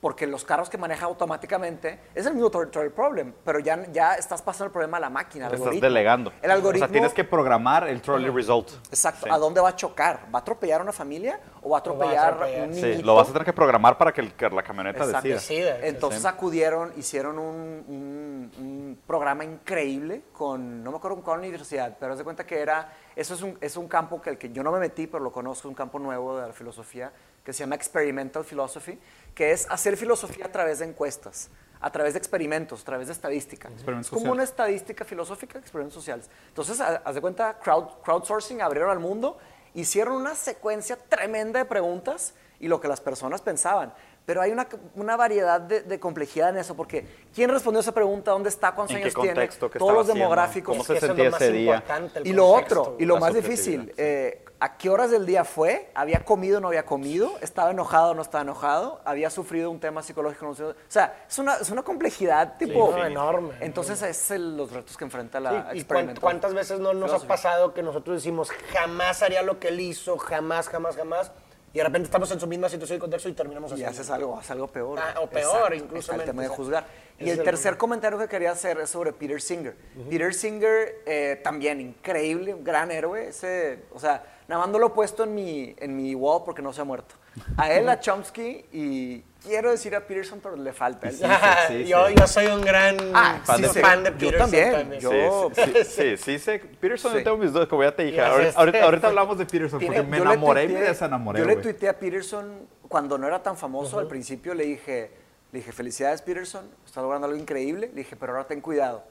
porque 0.00 0.26
los 0.26 0.44
carros 0.44 0.68
que 0.68 0.76
maneja 0.78 1.06
automáticamente 1.06 1.98
es 2.14 2.26
el 2.26 2.34
mismo 2.34 2.50
trolley 2.50 2.90
problem, 2.90 3.32
pero 3.44 3.58
ya, 3.58 3.82
ya 3.92 4.14
estás 4.14 4.42
pasando 4.42 4.66
el 4.66 4.70
problema 4.72 4.98
a 4.98 5.00
la 5.00 5.10
máquina. 5.10 5.46
al 5.46 5.52
estás 5.52 5.66
algoritmo. 5.66 5.88
delegando. 5.88 6.32
El 6.42 6.50
algoritmo. 6.50 6.84
O 6.84 6.88
sea, 6.88 6.92
tienes 6.92 7.14
que 7.14 7.24
programar 7.24 7.88
el 7.88 8.00
trolley 8.02 8.30
result. 8.30 8.70
Exacto. 8.88 9.24
Sí. 9.24 9.30
¿A 9.32 9.38
dónde 9.38 9.60
va 9.60 9.70
a 9.70 9.76
chocar? 9.76 10.26
¿Va 10.32 10.38
a 10.38 10.42
atropellar 10.42 10.80
a 10.80 10.82
una 10.84 10.92
familia 10.92 11.40
o 11.62 11.70
va 11.70 11.78
a 11.78 11.80
atropellar 11.80 12.38
un 12.66 12.74
Sí, 12.74 12.82
niñito. 12.82 13.06
lo 13.06 13.14
vas 13.14 13.28
a 13.28 13.32
tener 13.32 13.44
que 13.46 13.52
programar 13.52 13.96
para 13.98 14.12
que, 14.12 14.20
el- 14.20 14.34
que 14.34 14.48
la 14.50 14.62
camioneta 14.62 15.04
Exacto. 15.04 15.28
decida. 15.28 15.74
Decida. 15.74 15.86
Entonces 15.86 16.24
acudieron, 16.24 16.92
hicieron 16.96 17.38
un, 17.38 17.84
un- 17.88 18.52
un 18.58 18.98
programa 19.06 19.44
increíble 19.44 20.22
con, 20.32 20.84
no 20.84 20.90
me 20.90 20.98
acuerdo 20.98 21.16
con 21.16 21.24
cuál 21.24 21.38
universidad, 21.40 21.96
pero 21.98 22.12
haz 22.12 22.18
de 22.18 22.24
cuenta 22.24 22.44
que 22.46 22.60
era, 22.60 22.92
eso 23.16 23.34
es 23.34 23.42
un, 23.42 23.56
es 23.60 23.76
un 23.76 23.88
campo 23.88 24.20
que, 24.20 24.30
el 24.30 24.38
que 24.38 24.50
yo 24.52 24.62
no 24.62 24.70
me 24.72 24.78
metí, 24.78 25.06
pero 25.06 25.24
lo 25.24 25.32
conozco, 25.32 25.68
un 25.68 25.74
campo 25.74 25.98
nuevo 25.98 26.38
de 26.38 26.46
la 26.48 26.52
filosofía, 26.52 27.10
que 27.44 27.52
se 27.52 27.60
llama 27.60 27.76
Experimental 27.76 28.44
Philosophy, 28.44 28.98
que 29.36 29.52
es 29.52 29.66
hacer 29.70 29.96
filosofía 29.98 30.46
a 30.46 30.50
través 30.50 30.78
de 30.80 30.86
encuestas, 30.86 31.50
a 31.80 31.92
través 31.92 32.14
de 32.14 32.18
experimentos, 32.18 32.80
a 32.80 32.84
través 32.86 33.06
de 33.08 33.12
estadística. 33.12 33.68
Experimentos 33.68 34.06
es 34.10 34.18
como 34.18 34.32
una 34.32 34.42
estadística 34.42 35.04
filosófica, 35.04 35.58
experimentos 35.58 35.94
sociales. 35.94 36.28
Entonces, 36.48 36.80
ha- 36.80 37.02
haz 37.04 37.14
de 37.14 37.20
cuenta, 37.20 37.58
crowd, 37.60 38.02
crowdsourcing, 38.02 38.62
abrieron 38.62 38.90
al 38.90 38.98
mundo, 38.98 39.36
hicieron 39.74 40.14
una 40.16 40.34
secuencia 40.34 40.96
tremenda 40.96 41.58
de 41.58 41.66
preguntas 41.66 42.32
y 42.58 42.66
lo 42.68 42.80
que 42.80 42.88
las 42.88 43.02
personas 43.02 43.42
pensaban. 43.42 43.92
Pero 44.26 44.42
hay 44.42 44.50
una, 44.50 44.66
una 44.96 45.16
variedad 45.16 45.60
de, 45.60 45.82
de 45.82 46.00
complejidad 46.00 46.48
en 46.50 46.58
eso, 46.58 46.74
porque 46.74 47.06
¿quién 47.32 47.48
respondió 47.48 47.80
esa 47.80 47.92
pregunta? 47.92 48.32
¿Dónde 48.32 48.48
está? 48.48 48.74
¿Cuántos 48.74 48.96
¿En 48.96 49.02
qué 49.02 49.08
años 49.08 49.22
tiene? 49.22 49.48
Todos 49.48 49.70
los 49.70 50.00
haciendo? 50.02 50.14
demográficos. 50.14 50.72
¿Cómo 50.72 50.80
Es 50.82 50.86
se 50.88 50.92
que 50.94 50.98
eso 50.98 51.12
es 51.12 51.18
lo 51.18 51.30
más 51.30 51.40
ese 51.40 51.52
día? 51.52 51.84
Y 52.24 52.32
lo 52.32 52.48
contexto. 52.48 52.80
otro, 52.82 52.96
y 52.98 53.04
lo 53.04 53.18
más 53.18 53.32
difícil, 53.34 53.84
sí. 53.86 53.92
eh, 53.98 54.44
¿a 54.58 54.76
qué 54.76 54.90
horas 54.90 55.12
del 55.12 55.26
día 55.26 55.44
fue? 55.44 55.90
¿Había 55.94 56.24
comido 56.24 56.58
o 56.58 56.60
no 56.60 56.66
había 56.66 56.84
comido? 56.84 57.30
¿Estaba 57.40 57.70
enojado 57.70 58.10
o 58.10 58.14
no 58.14 58.22
estaba 58.22 58.42
enojado? 58.42 59.00
¿Había 59.04 59.30
sufrido 59.30 59.70
un 59.70 59.78
tema 59.78 60.02
psicológico 60.02 60.44
o 60.44 60.54
no? 60.54 60.70
O 60.70 60.74
sea, 60.88 61.24
es 61.28 61.38
una, 61.38 61.58
es 61.58 61.70
una 61.70 61.84
complejidad 61.84 62.56
tipo... 62.56 62.90
no, 62.90 63.06
enorme, 63.06 63.54
Entonces, 63.60 64.02
es 64.02 64.30
el- 64.32 64.56
los 64.56 64.72
retos 64.72 64.96
que 64.96 65.04
enfrenta 65.04 65.38
la 65.38 65.70
Sí, 65.72 65.78
¿Y 65.78 65.84
cuántas 66.20 66.52
veces 66.52 66.80
no 66.80 66.92
nos 66.94 67.12
ha 67.12 67.24
pasado 67.28 67.72
que 67.72 67.82
nosotros 67.84 68.16
decimos 68.16 68.50
jamás 68.72 69.22
haría 69.22 69.42
lo 69.42 69.60
que 69.60 69.68
él 69.68 69.78
hizo, 69.78 70.18
jamás, 70.18 70.68
jamás, 70.68 70.96
jamás? 70.96 71.30
Y 71.76 71.78
de 71.78 71.84
repente 71.84 72.06
estamos 72.06 72.30
en 72.30 72.40
su 72.40 72.46
misma 72.46 72.70
situación 72.70 72.96
y 72.96 73.00
contexto 73.00 73.28
y 73.28 73.34
terminamos 73.34 73.70
Y 73.72 73.74
haciendo. 73.74 73.90
haces 73.90 74.08
algo, 74.08 74.38
haces 74.38 74.50
algo 74.52 74.66
peor. 74.66 74.98
Ah, 74.98 75.20
o 75.20 75.26
peor, 75.28 75.74
Exacto, 75.74 75.74
incluso, 75.74 76.12
el 76.14 76.24
tema 76.24 76.40
de 76.40 76.48
juzgar. 76.48 76.86
Y 77.18 77.28
el 77.28 77.42
tercer 77.42 77.76
comentario 77.76 78.18
que 78.18 78.28
quería 78.28 78.52
hacer 78.52 78.78
es 78.80 78.88
sobre 78.88 79.12
Peter 79.12 79.42
Singer. 79.42 79.76
Peter 80.08 80.32
Singer, 80.32 81.02
eh, 81.04 81.38
también 81.44 81.82
increíble, 81.82 82.54
un 82.54 82.64
gran 82.64 82.90
héroe. 82.90 83.28
Ese, 83.28 83.80
o 83.92 84.00
sea, 84.00 84.24
nada 84.48 84.62
más 84.62 84.70
no 84.70 84.78
lo 84.78 84.86
he 84.86 84.90
puesto 84.90 85.24
en 85.24 85.34
mi, 85.34 85.76
en 85.78 85.94
mi 85.94 86.14
wall 86.14 86.44
porque 86.46 86.62
no 86.62 86.72
se 86.72 86.80
ha 86.80 86.84
muerto. 86.84 87.14
A 87.56 87.70
él, 87.72 87.88
a 87.88 88.00
Chomsky, 88.00 88.64
y 88.72 89.20
quiero 89.44 89.70
decir 89.70 89.94
a 89.94 90.00
Peterson, 90.06 90.40
pero 90.42 90.56
le 90.56 90.72
falta. 90.72 91.10
Sí, 91.10 91.84
yo, 91.86 92.06
sí. 92.08 92.14
yo 92.18 92.26
soy 92.26 92.46
un 92.46 92.60
gran 92.62 92.96
Ah, 93.14 93.40
fan, 93.44 93.56
sí, 93.56 93.62
de, 93.62 93.68
sí. 93.68 93.80
fan 93.80 94.02
de 94.04 94.10
Yo 94.10 94.16
Peterson 94.18 94.38
también, 94.50 94.72
también. 94.72 95.00
yo- 95.00 95.50
Sí, 95.54 95.62
sí, 95.62 95.72
sí, 95.72 95.84
sí, 95.84 96.16
sí, 96.16 96.38
sé. 96.38 96.58
Peterson, 96.58 97.12
Sí. 97.12 97.18
yo 97.18 97.24
tengo 97.24 97.36
mis 97.38 97.52
dudas, 97.52 97.68
como 97.68 97.82
ya 97.82 97.94
te 97.94 98.04
dije. 98.04 98.20
Ahorita, 98.20 98.58
ahorita- 98.58 98.84
ahorita 98.84 99.06
hablamos 99.08 99.38
de 99.38 99.46
Peterson, 99.46 99.80
porque 99.80 100.02
me 100.02 100.16
yo 100.18 100.22
enamoré 100.24 100.64
y 100.64 100.68
me 100.68 100.74
tuiteé- 100.74 100.88
desenamoré, 100.88 101.38
Yo 101.40 101.44
le 101.46 101.56
tuiteé 101.56 101.88
a 101.88 101.98
Peterson 101.98 102.68
cuando 102.88 103.18
no 103.18 103.26
era 103.26 103.42
tan 103.42 103.56
famoso 103.56 103.98
al 103.98 104.06
principio, 104.08 104.54
le 104.54 104.64
dije, 104.64 105.10
le 105.52 105.58
dije, 105.60 105.72
felicidades 105.72 106.22
Peterson, 106.22 106.68
estás 106.84 107.02
logrando 107.02 107.26
algo 107.26 107.38
increíble. 107.38 107.88
Le 107.88 108.00
dije, 108.02 108.16
pero 108.16 108.32
ahora 108.32 108.46
ten 108.46 108.60
cuidado. 108.60 109.04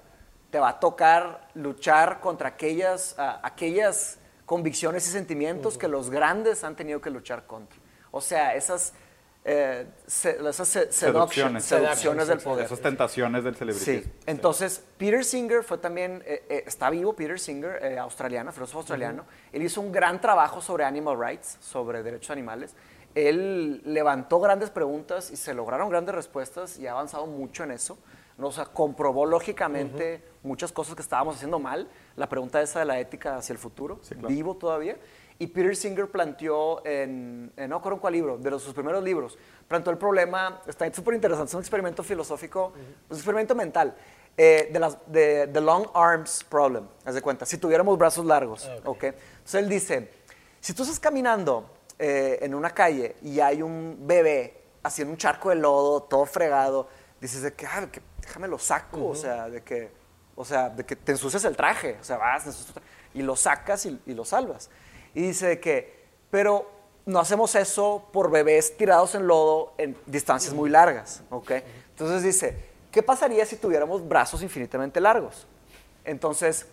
Te 0.51 0.59
va 0.59 0.69
a 0.69 0.79
tocar 0.79 1.47
luchar 1.55 2.19
contra 2.19 2.49
aquellas, 2.49 3.15
ah, 3.17 3.39
aquellas 3.43 4.19
convicciones 4.45 5.07
y 5.07 5.11
sentimientos 5.11 5.77
que 5.77 5.87
los 5.87 6.09
grandes 6.09 6.63
han 6.63 6.75
tenido 6.75 7.01
que 7.01 7.09
luchar 7.09 7.45
contra. 7.47 7.77
O 8.15 8.21
sea, 8.21 8.55
esas, 8.55 8.93
eh, 9.43 9.85
se- 10.07 10.37
esas 10.47 10.67
se- 10.69 10.89
seducciones, 10.89 11.65
Seducciones. 11.65 12.27
del 12.29 12.39
poder. 12.39 12.65
Esas 12.65 12.79
tentaciones 12.79 13.43
del 13.43 13.55
celebritismo. 13.57 14.03
Sí, 14.03 14.09
entonces 14.25 14.81
Peter 14.97 15.25
Singer 15.25 15.63
fue 15.63 15.77
también, 15.79 16.23
eh, 16.25 16.45
eh, 16.47 16.63
está 16.65 16.89
vivo 16.89 17.11
Peter 17.13 17.37
Singer, 17.37 17.83
eh, 17.83 17.99
australiano, 17.99 18.53
filósofo 18.53 18.79
australiano. 18.79 19.25
Él 19.51 19.63
hizo 19.63 19.81
un 19.81 19.91
gran 19.91 20.21
trabajo 20.21 20.61
sobre 20.61 20.85
animal 20.85 21.19
rights, 21.19 21.57
sobre 21.59 22.03
derechos 22.03 22.31
animales. 22.31 22.73
Él 23.15 23.81
levantó 23.83 24.39
grandes 24.39 24.69
preguntas 24.69 25.29
y 25.29 25.35
se 25.35 25.53
lograron 25.53 25.89
grandes 25.89 26.15
respuestas 26.15 26.77
y 26.79 26.87
ha 26.87 26.91
avanzado 26.93 27.25
mucho 27.27 27.65
en 27.65 27.71
eso. 27.71 27.97
O 28.39 28.51
sea, 28.51 28.65
comprobó 28.65 29.25
lógicamente 29.25 30.21
muchas 30.43 30.71
cosas 30.71 30.95
que 30.95 31.01
estábamos 31.01 31.35
haciendo 31.35 31.59
mal. 31.59 31.87
La 32.15 32.27
pregunta 32.29 32.61
esa 32.61 32.79
de 32.79 32.85
la 32.85 32.97
ética 32.99 33.35
hacia 33.37 33.51
el 33.53 33.59
futuro, 33.59 33.99
claro. 34.07 34.27
vivo 34.29 34.55
todavía. 34.55 34.97
Y 35.37 35.47
Peter 35.47 35.75
Singer 35.75 36.09
planteó 36.09 36.85
en, 36.85 37.51
en 37.57 37.69
no 37.69 37.77
recuerdo 37.77 37.95
en 37.97 38.01
cuál 38.01 38.13
libro, 38.13 38.37
de 38.37 38.49
los, 38.49 38.63
sus 38.63 38.73
primeros 38.73 39.03
libros, 39.03 39.37
planteó 39.67 39.91
el 39.91 39.97
problema, 39.97 40.61
está 40.65 40.91
súper 40.93 41.15
interesante, 41.15 41.49
es 41.49 41.53
un 41.55 41.59
experimento 41.59 42.03
filosófico, 42.03 42.73
un 43.09 43.15
experimento 43.15 43.53
mental, 43.53 43.95
eh, 44.37 44.69
de 44.71 44.79
las, 44.79 44.97
de 45.07 45.47
The 45.47 45.61
Long 45.61 45.87
Arms 45.93 46.43
Problem, 46.43 46.87
haz 47.03 47.15
de 47.15 47.21
cuenta, 47.21 47.45
si 47.45 47.57
tuviéramos 47.57 47.97
brazos 47.97 48.25
largos, 48.25 48.69
¿ok? 48.85 49.03
Entonces 49.03 49.55
él 49.55 49.69
dice, 49.69 50.11
si 50.61 50.73
tú 50.73 50.83
estás 50.83 50.99
caminando 50.99 51.69
eh, 51.99 52.39
en 52.41 52.55
una 52.55 52.69
calle 52.69 53.15
y 53.21 53.39
hay 53.39 53.61
un 53.61 53.97
bebé 54.01 54.61
haciendo 54.83 55.11
un 55.11 55.17
charco 55.17 55.49
de 55.49 55.55
lodo, 55.55 56.03
todo 56.03 56.25
fregado, 56.25 56.87
dices 57.19 57.41
de 57.41 57.53
que, 57.53 57.65
ah, 57.65 57.87
que 57.91 58.01
déjame 58.21 58.47
lo 58.47 58.59
saco, 58.59 59.05
o 59.05 59.15
sea, 59.15 59.49
de 59.49 59.63
que, 59.63 59.91
o 60.35 60.45
sea, 60.45 60.69
de 60.69 60.85
que 60.85 60.95
te 60.95 61.11
ensucias 61.13 61.43
el 61.45 61.55
traje, 61.55 61.97
o 61.99 62.03
sea, 62.03 62.17
vas, 62.17 62.43
te 62.43 62.49
ensucias 62.49 62.73
tu 62.73 62.79
traje, 62.79 62.89
y 63.13 63.21
lo 63.21 63.35
sacas 63.35 63.85
y, 63.85 63.99
y 64.05 64.13
lo 64.13 64.25
salvas. 64.25 64.69
Y 65.15 65.21
dice 65.21 65.59
que, 65.59 66.05
pero 66.29 66.69
no 67.05 67.19
hacemos 67.19 67.55
eso 67.55 68.07
por 68.11 68.29
bebés 68.29 68.75
tirados 68.77 69.15
en 69.15 69.27
lodo 69.27 69.73
en 69.77 69.97
distancias 70.05 70.53
muy 70.53 70.69
largas, 70.69 71.23
¿ok? 71.29 71.51
Entonces 71.89 72.23
dice, 72.23 72.57
¿qué 72.91 73.01
pasaría 73.01 73.45
si 73.45 73.55
tuviéramos 73.55 74.07
brazos 74.07 74.41
infinitamente 74.43 74.99
largos? 74.99 75.47
Entonces, 76.03 76.67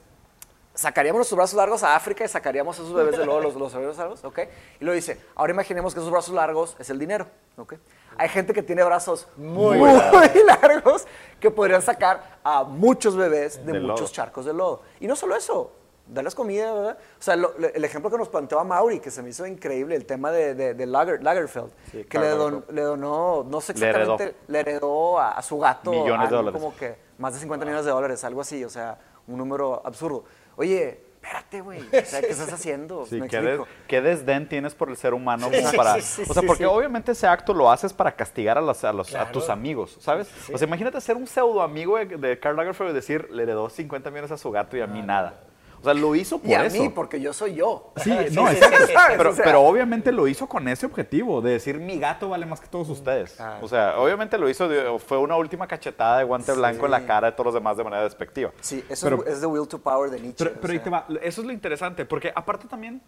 sacaríamos 0.74 1.18
nuestros 1.18 1.36
brazos 1.36 1.56
largos 1.56 1.82
a 1.82 1.94
África 1.94 2.24
y 2.24 2.28
sacaríamos 2.28 2.76
esos 2.76 2.92
bebés 2.92 3.18
de 3.18 3.26
lodo, 3.26 3.40
los, 3.40 3.54
los 3.54 3.74
bebés 3.74 3.96
largos, 3.96 4.24
¿ok? 4.24 4.40
Y 4.80 4.84
lo 4.84 4.92
dice, 4.92 5.20
ahora 5.34 5.52
imaginemos 5.52 5.94
que 5.94 6.00
esos 6.00 6.10
brazos 6.10 6.34
largos 6.34 6.76
es 6.78 6.90
el 6.90 6.98
dinero, 6.98 7.26
¿ok? 7.56 7.74
Hay 8.16 8.28
gente 8.28 8.52
que 8.52 8.62
tiene 8.62 8.82
brazos 8.82 9.28
muy, 9.36 9.78
largos 10.46 11.06
que 11.40 11.50
podrían 11.50 11.82
sacar 11.82 12.38
a 12.42 12.64
muchos 12.64 13.16
bebés 13.16 13.64
de, 13.64 13.72
De 13.72 13.80
muchos 13.80 14.00
lodo. 14.00 14.12
charcos 14.12 14.44
de 14.46 14.52
lodo. 14.52 14.82
Y 15.00 15.06
no 15.06 15.16
solo 15.16 15.36
eso, 15.36 15.72
darles 16.12 16.34
comida, 16.34 16.72
¿verdad? 16.72 16.98
O 17.18 17.22
sea, 17.22 17.36
lo- 17.36 17.54
el 17.56 17.84
ejemplo 17.84 18.10
que 18.10 18.18
nos 18.18 18.28
planteó 18.28 18.58
a 18.60 18.64
Mauri, 18.64 19.00
que 19.00 19.10
se 19.10 19.22
me 19.22 19.30
hizo 19.30 19.46
increíble, 19.46 19.94
el 19.96 20.04
tema 20.06 20.30
de, 20.30 20.54
de, 20.54 20.74
de 20.74 20.86
Lager- 20.86 21.22
Lagerfeld, 21.22 21.70
Sí, 21.90 22.04
que 22.04 22.18
le, 22.18 22.28
don- 22.28 22.64
le 22.70 22.82
donó, 22.82 23.44
no 23.48 23.60
sé 23.60 23.74
Le 23.74 23.88
heredó. 23.88 24.14
exactamente, 24.14 24.38
le 24.48 24.60
heredó, 24.60 25.18
a, 25.18 25.32
a 25.32 25.42
su 25.42 25.58
gato 25.58 25.90
Millones 25.90 26.30
de 26.30 26.36
algo 26.36 26.50
dólares. 26.50 26.60
como 26.60 26.76
que 26.76 26.96
más 27.18 27.34
de 27.34 27.40
50 27.40 27.64
millones 27.64 27.84
de 27.86 27.90
dólares, 27.92 28.22
algo 28.24 28.40
así, 28.40 28.64
o 28.64 28.70
sea, 28.70 28.98
un 29.26 29.38
número 29.38 29.80
absurdo. 29.84 30.24
Oye, 30.56 31.00
espérate, 31.22 31.60
güey, 31.60 31.78
o 31.80 32.04
sea, 32.04 32.20
¿qué 32.20 32.30
estás 32.30 32.52
haciendo? 32.52 33.06
Sí, 33.06 33.20
¿Me 33.20 33.28
¿qué, 33.28 33.40
des- 33.40 33.60
qué 33.86 34.00
desdén 34.02 34.48
tienes 34.48 34.74
por 34.74 34.90
el 34.90 34.96
ser 34.96 35.14
humano 35.14 35.48
Sí, 35.50 35.56
como 35.56 35.68
sí, 35.70 35.76
para... 35.76 35.94
sí, 35.94 36.00
sí, 36.02 36.24
o 36.28 36.34
sea, 36.34 36.42
porque 36.42 36.66
obviamente 36.66 37.12
ese 37.12 37.28
acto 37.28 37.54
lo 37.54 37.70
haces 37.70 37.92
para 37.92 38.12
castigar 38.16 38.58
a, 38.58 38.60
los- 38.60 38.82
a 38.82 38.92
los- 38.92 39.14
a 39.14 39.30
tus 39.30 39.48
amigos, 39.48 39.96
¿sabes? 40.00 40.28
O 40.52 40.58
sea, 40.58 40.66
imagínate 40.66 41.00
ser 41.00 41.16
un 41.16 41.26
pseudo 41.28 41.62
amigo 41.62 41.96
de, 41.96 42.06
de 42.06 42.38
Karl 42.40 42.56
Lagerfeld 42.56 42.90
y 42.90 42.94
decir, 42.94 43.28
le 43.30 43.44
heredó 43.44 43.70
50 43.70 44.10
millones 44.10 44.32
a 44.32 44.36
su 44.36 44.50
gato 44.50 44.76
y 44.76 44.80
a 44.80 44.86
mí 44.88 45.00
nada. 45.00 45.40
O 45.82 45.84
sea, 45.84 45.94
lo 45.94 46.14
hizo 46.14 46.38
por 46.38 46.48
Y 46.48 46.54
a 46.54 46.64
eso. 46.64 46.80
mí, 46.80 46.88
porque 46.90 47.20
yo 47.20 47.32
soy 47.32 47.54
yo. 47.56 47.92
Sí, 47.96 48.04
Sí, 48.28 48.34
no, 48.36 48.46
sí, 48.48 48.54
exacto. 48.54 48.76
sí, 48.86 48.86
sí. 48.86 48.92
Pero, 49.16 49.30
O 49.30 49.34
sea- 49.34 49.44
pero 49.44 49.62
obviamente 49.62 50.12
lo 50.12 50.28
hizo 50.28 50.48
con 50.48 50.68
ese 50.68 50.86
objetivo, 50.86 51.42
de 51.42 51.50
decir 51.52 51.78
mi 51.80 51.98
gato 51.98 52.28
vale 52.28 52.46
más 52.46 52.60
que 52.60 52.68
todos 52.68 52.88
ustedes. 52.88 53.40
Ah. 53.40 53.58
O 53.60 53.66
sea, 53.68 53.98
obviamente 53.98 54.38
lo 54.38 54.48
hizo, 54.48 54.68
fue 55.00 55.18
una 55.18 55.36
última 55.36 55.66
cachetada 55.66 56.18
de 56.18 56.24
guante 56.24 56.52
blanco 56.52 56.84
en 56.84 56.92
la 56.92 57.04
cara 57.04 57.26
de 57.30 57.32
todos 57.32 57.46
los 57.46 57.54
demás 57.54 57.76
de 57.76 57.82
manera 57.84 58.04
despectiva. 58.04 58.52
Sí, 58.60 58.84
eso 58.88 59.06
Pero- 59.10 59.26
es, 59.26 59.40
The 59.40 59.46
Will 59.46 59.66
to 59.66 59.78
Power 59.80 60.08
de 60.10 60.20
Nietzsche. 60.20 60.44
Pero, 60.44 60.60
pero 60.60 60.72
ahí 60.72 60.78
te 60.78 60.88
va, 60.90 61.04
eso 61.20 61.40
es 61.40 61.46
lo 61.46 61.52
interesante, 61.52 62.04
porque 62.06 62.32
aparte 62.34 62.68
también, 62.68 63.02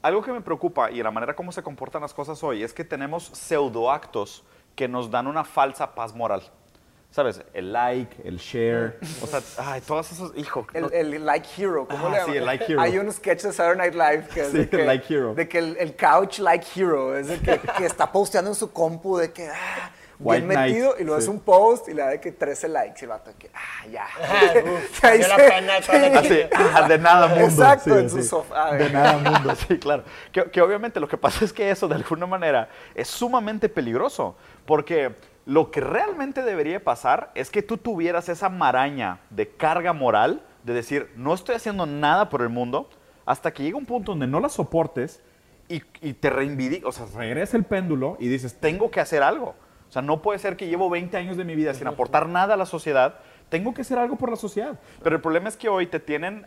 algo 0.00 0.22
que 0.22 0.30
me 0.32 0.40
preocupa 0.40 0.92
y 0.92 1.02
la 1.02 1.10
manera 1.10 1.34
como 1.34 1.50
se 1.50 1.62
comportan 1.64 2.00
las 2.02 2.14
cosas 2.14 2.40
hoy 2.44 2.62
es 2.62 2.72
que 2.72 2.84
tenemos 2.84 3.24
pseudoactos 3.32 4.44
que 4.76 4.86
nos 4.86 5.10
dan 5.10 5.26
una 5.26 5.42
falsa 5.42 5.94
paz 5.96 6.14
moral. 6.14 6.42
¿Sabes? 7.10 7.40
El 7.54 7.72
like, 7.72 8.14
el 8.28 8.36
share, 8.36 8.98
o 9.22 9.26
sea, 9.26 9.40
ay, 9.58 9.80
todas 9.80 10.12
esas, 10.12 10.30
hijo. 10.36 10.66
no- 10.74 10.88
El, 10.90 11.14
el 11.14 11.24
Like 11.26 11.48
Hero, 11.56 11.88
¿cómo 11.88 12.06
Ah, 12.06 12.10
le 12.10 12.16
llaman? 12.18 12.32
sí, 12.32 12.36
el 12.38 12.44
Like 12.46 12.64
Hero. 12.68 12.80
Hay 12.82 12.98
un 12.98 13.10
sketch 13.12 13.42
de 13.44 13.52
Saturday 13.52 13.90
Night 13.90 13.94
Live 13.94 14.28
que 14.34 14.40
es 14.42 14.48
Sí, 14.52 14.58
de 14.58 14.68
que, 14.68 14.76
el 14.82 14.86
Like 14.86 15.14
Hero. 15.14 15.34
De 15.34 15.48
que 15.48 15.58
el, 15.58 15.76
el 15.78 15.96
couch 15.96 16.38
Like 16.40 16.66
Hero 16.76 17.16
es 17.16 17.28
de 17.28 17.38
que, 17.40 17.58
que 17.78 17.86
está 17.86 18.12
posteando 18.12 18.50
en 18.50 18.54
su 18.54 18.70
compu 18.72 19.16
de 19.16 19.32
que, 19.32 19.48
ah, 19.48 19.90
White 20.20 20.46
bien 20.46 20.60
metido, 20.60 20.96
y 20.98 21.04
luego 21.04 21.18
sí. 21.20 21.24
es 21.24 21.28
un 21.30 21.40
post 21.40 21.88
y 21.88 21.94
le 21.94 22.02
da 22.02 22.08
de 22.08 22.20
que 22.20 22.32
13 22.32 22.68
likes 22.68 22.98
y 23.00 23.04
el 23.04 23.08
vato 23.08 23.30
de 23.30 23.36
que, 23.36 23.50
ah, 23.54 23.86
ya. 23.90 24.06
Ah, 24.20 24.52
uf, 24.64 25.02
la 25.02 25.36
se- 25.36 25.48
pena 25.48 26.18
Así, 26.18 26.40
ah, 26.74 26.88
de 26.88 26.98
nada 26.98 27.26
mundo. 27.28 27.44
Exacto, 27.44 27.94
sí, 27.94 28.00
en 28.00 28.10
su 28.10 28.22
sofá. 28.22 28.74
De 28.74 28.90
nada 28.90 29.16
mundo, 29.32 29.54
sí, 29.56 29.78
claro. 29.78 30.04
Que, 30.30 30.50
que 30.50 30.60
obviamente 30.60 31.00
lo 31.00 31.08
que 31.08 31.16
pasa 31.16 31.44
es 31.44 31.52
que 31.54 31.70
eso 31.70 31.88
de 31.88 31.94
alguna 31.94 32.26
manera 32.26 32.68
es 32.94 33.08
sumamente 33.08 33.68
peligroso, 33.70 34.36
porque 34.66 35.14
lo 35.48 35.70
que 35.70 35.80
realmente 35.80 36.42
debería 36.42 36.84
pasar 36.84 37.32
es 37.34 37.48
que 37.50 37.62
tú 37.62 37.78
tuvieras 37.78 38.28
esa 38.28 38.50
maraña 38.50 39.20
de 39.30 39.48
carga 39.48 39.94
moral, 39.94 40.42
de 40.62 40.74
decir, 40.74 41.10
no 41.16 41.32
estoy 41.32 41.54
haciendo 41.54 41.86
nada 41.86 42.28
por 42.28 42.42
el 42.42 42.50
mundo, 42.50 42.90
hasta 43.24 43.50
que 43.54 43.62
llega 43.62 43.78
un 43.78 43.86
punto 43.86 44.12
donde 44.12 44.26
no 44.26 44.40
la 44.40 44.50
soportes 44.50 45.22
y, 45.66 45.80
y 46.02 46.12
te 46.12 46.28
reivindica, 46.28 46.86
o 46.86 46.92
sea, 46.92 47.06
regresa 47.16 47.56
el 47.56 47.64
péndulo 47.64 48.18
y 48.20 48.28
dices, 48.28 48.60
tengo 48.60 48.90
que 48.90 49.00
hacer 49.00 49.22
algo. 49.22 49.54
O 49.88 49.90
sea, 49.90 50.02
no 50.02 50.20
puede 50.20 50.38
ser 50.38 50.54
que 50.54 50.68
llevo 50.68 50.90
20 50.90 51.16
años 51.16 51.38
de 51.38 51.44
mi 51.44 51.54
vida 51.54 51.72
sin 51.72 51.86
aportar 51.86 52.28
nada 52.28 52.52
a 52.52 52.56
la 52.58 52.66
sociedad, 52.66 53.20
tengo 53.48 53.72
que 53.72 53.80
hacer 53.80 53.98
algo 53.98 54.16
por 54.16 54.28
la 54.28 54.36
sociedad. 54.36 54.78
Pero 55.02 55.16
el 55.16 55.22
problema 55.22 55.48
es 55.48 55.56
que 55.56 55.70
hoy 55.70 55.86
te 55.86 55.98
tienen 55.98 56.46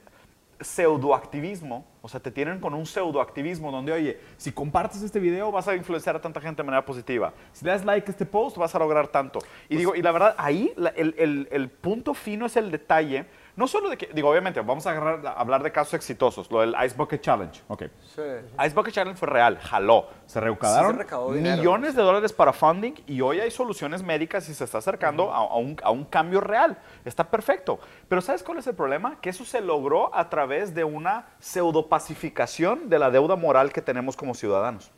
pseudoactivismo, 0.62 1.86
o 2.02 2.08
sea, 2.08 2.20
te 2.20 2.32
tienen 2.32 2.60
con 2.60 2.74
un 2.74 2.86
pseudoactivismo 2.86 3.72
donde, 3.72 3.92
oye, 3.92 4.20
si 4.38 4.52
compartes 4.52 5.02
este 5.02 5.20
video 5.20 5.52
vas 5.52 5.68
a 5.68 5.76
influenciar 5.76 6.16
a 6.16 6.22
tanta 6.22 6.42
gente 6.42 6.62
de 6.62 6.66
manera 6.66 6.86
positiva. 6.86 7.34
Si 7.54 7.66
le 7.66 7.72
das 7.72 7.86
like 7.86 8.08
a 8.10 8.12
este 8.12 8.26
post 8.26 8.58
vas 8.58 8.74
a 8.76 8.80
lograr 8.80 9.08
tanto. 9.08 9.40
Y 9.70 9.76
digo, 9.78 9.96
y 9.96 10.02
la 10.02 10.12
verdad, 10.12 10.36
ahí 10.38 10.72
la- 10.76 10.90
el, 10.90 11.14
el- 11.18 11.48
el 11.52 11.70
punto 11.70 12.14
fino 12.14 12.46
es 12.46 12.56
el 12.58 12.72
detalle. 12.72 13.26
No 13.62 13.68
solo 13.68 13.90
de 13.92 13.98
que, 13.98 14.10
digo, 14.12 14.28
obviamente, 14.28 14.60
vamos 14.62 14.88
a, 14.88 14.90
agarrar- 14.92 15.24
a 15.28 15.34
hablar 15.34 15.62
de 15.62 15.72
casos 15.72 15.94
exitosos, 15.94 16.50
lo 16.50 16.62
del 16.62 16.74
Ice 16.84 16.96
Bucket 16.98 17.22
Challenge. 17.22 17.62
Ok. 17.68 17.84
Sí. 18.16 18.22
Ice 18.66 18.74
Bucket 18.74 18.92
Challenge 18.92 19.16
fue 19.20 19.28
real, 19.30 19.60
jaló. 19.60 20.08
Se 20.26 20.40
recaudaron 20.40 20.94
Sí, 20.94 20.98
se 20.98 21.04
recaudó 21.04 21.34
dinero. 21.34 21.58
millones 21.58 21.96
de 21.96 22.02
dólares 22.02 22.34
para 22.34 22.54
funding 22.54 22.94
y 23.06 23.22
hoy 23.22 23.40
hay 23.40 23.52
soluciones 23.52 24.02
médicas 24.02 24.50
y 24.50 24.56
se 24.56 24.64
está 24.64 24.80
acercando 24.80 25.32
a, 25.32 25.38
a 25.38 25.56
un, 25.58 25.78
a 25.84 25.92
un 25.92 26.06
cambio 26.06 26.42
real. 26.42 26.76
Está 27.06 27.24
perfecto. 27.30 27.78
Pero 28.10 28.20
¿sabes 28.22 28.42
cuál 28.42 28.58
es 28.58 28.66
el 28.66 28.74
problema? 28.74 29.22
Que 29.22 29.30
eso 29.30 29.46
se 29.46 29.62
logró 29.62 30.10
a 30.16 30.28
través 30.28 30.74
de 30.74 30.84
una 30.84 31.28
pseudopacificación 31.40 32.90
de 32.90 32.98
la 32.98 33.12
deuda 33.12 33.36
moral 33.36 33.72
que 33.72 33.84
tenemos 33.84 34.18
como 34.18 34.34
ciudadanos. 34.34 34.90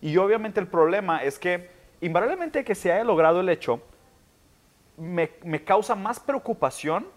Y 0.00 0.16
obviamente 0.18 0.60
el 0.60 0.68
problema 0.68 1.24
es 1.24 1.36
que, 1.36 1.68
invariablemente 2.00 2.62
que 2.62 2.76
se 2.76 2.92
haya 2.92 3.02
logrado 3.02 3.40
el 3.40 3.48
hecho, 3.48 3.80
me, 4.96 5.32
me 5.42 5.64
causa 5.64 5.96
más 5.96 6.20
preocupación 6.20 7.08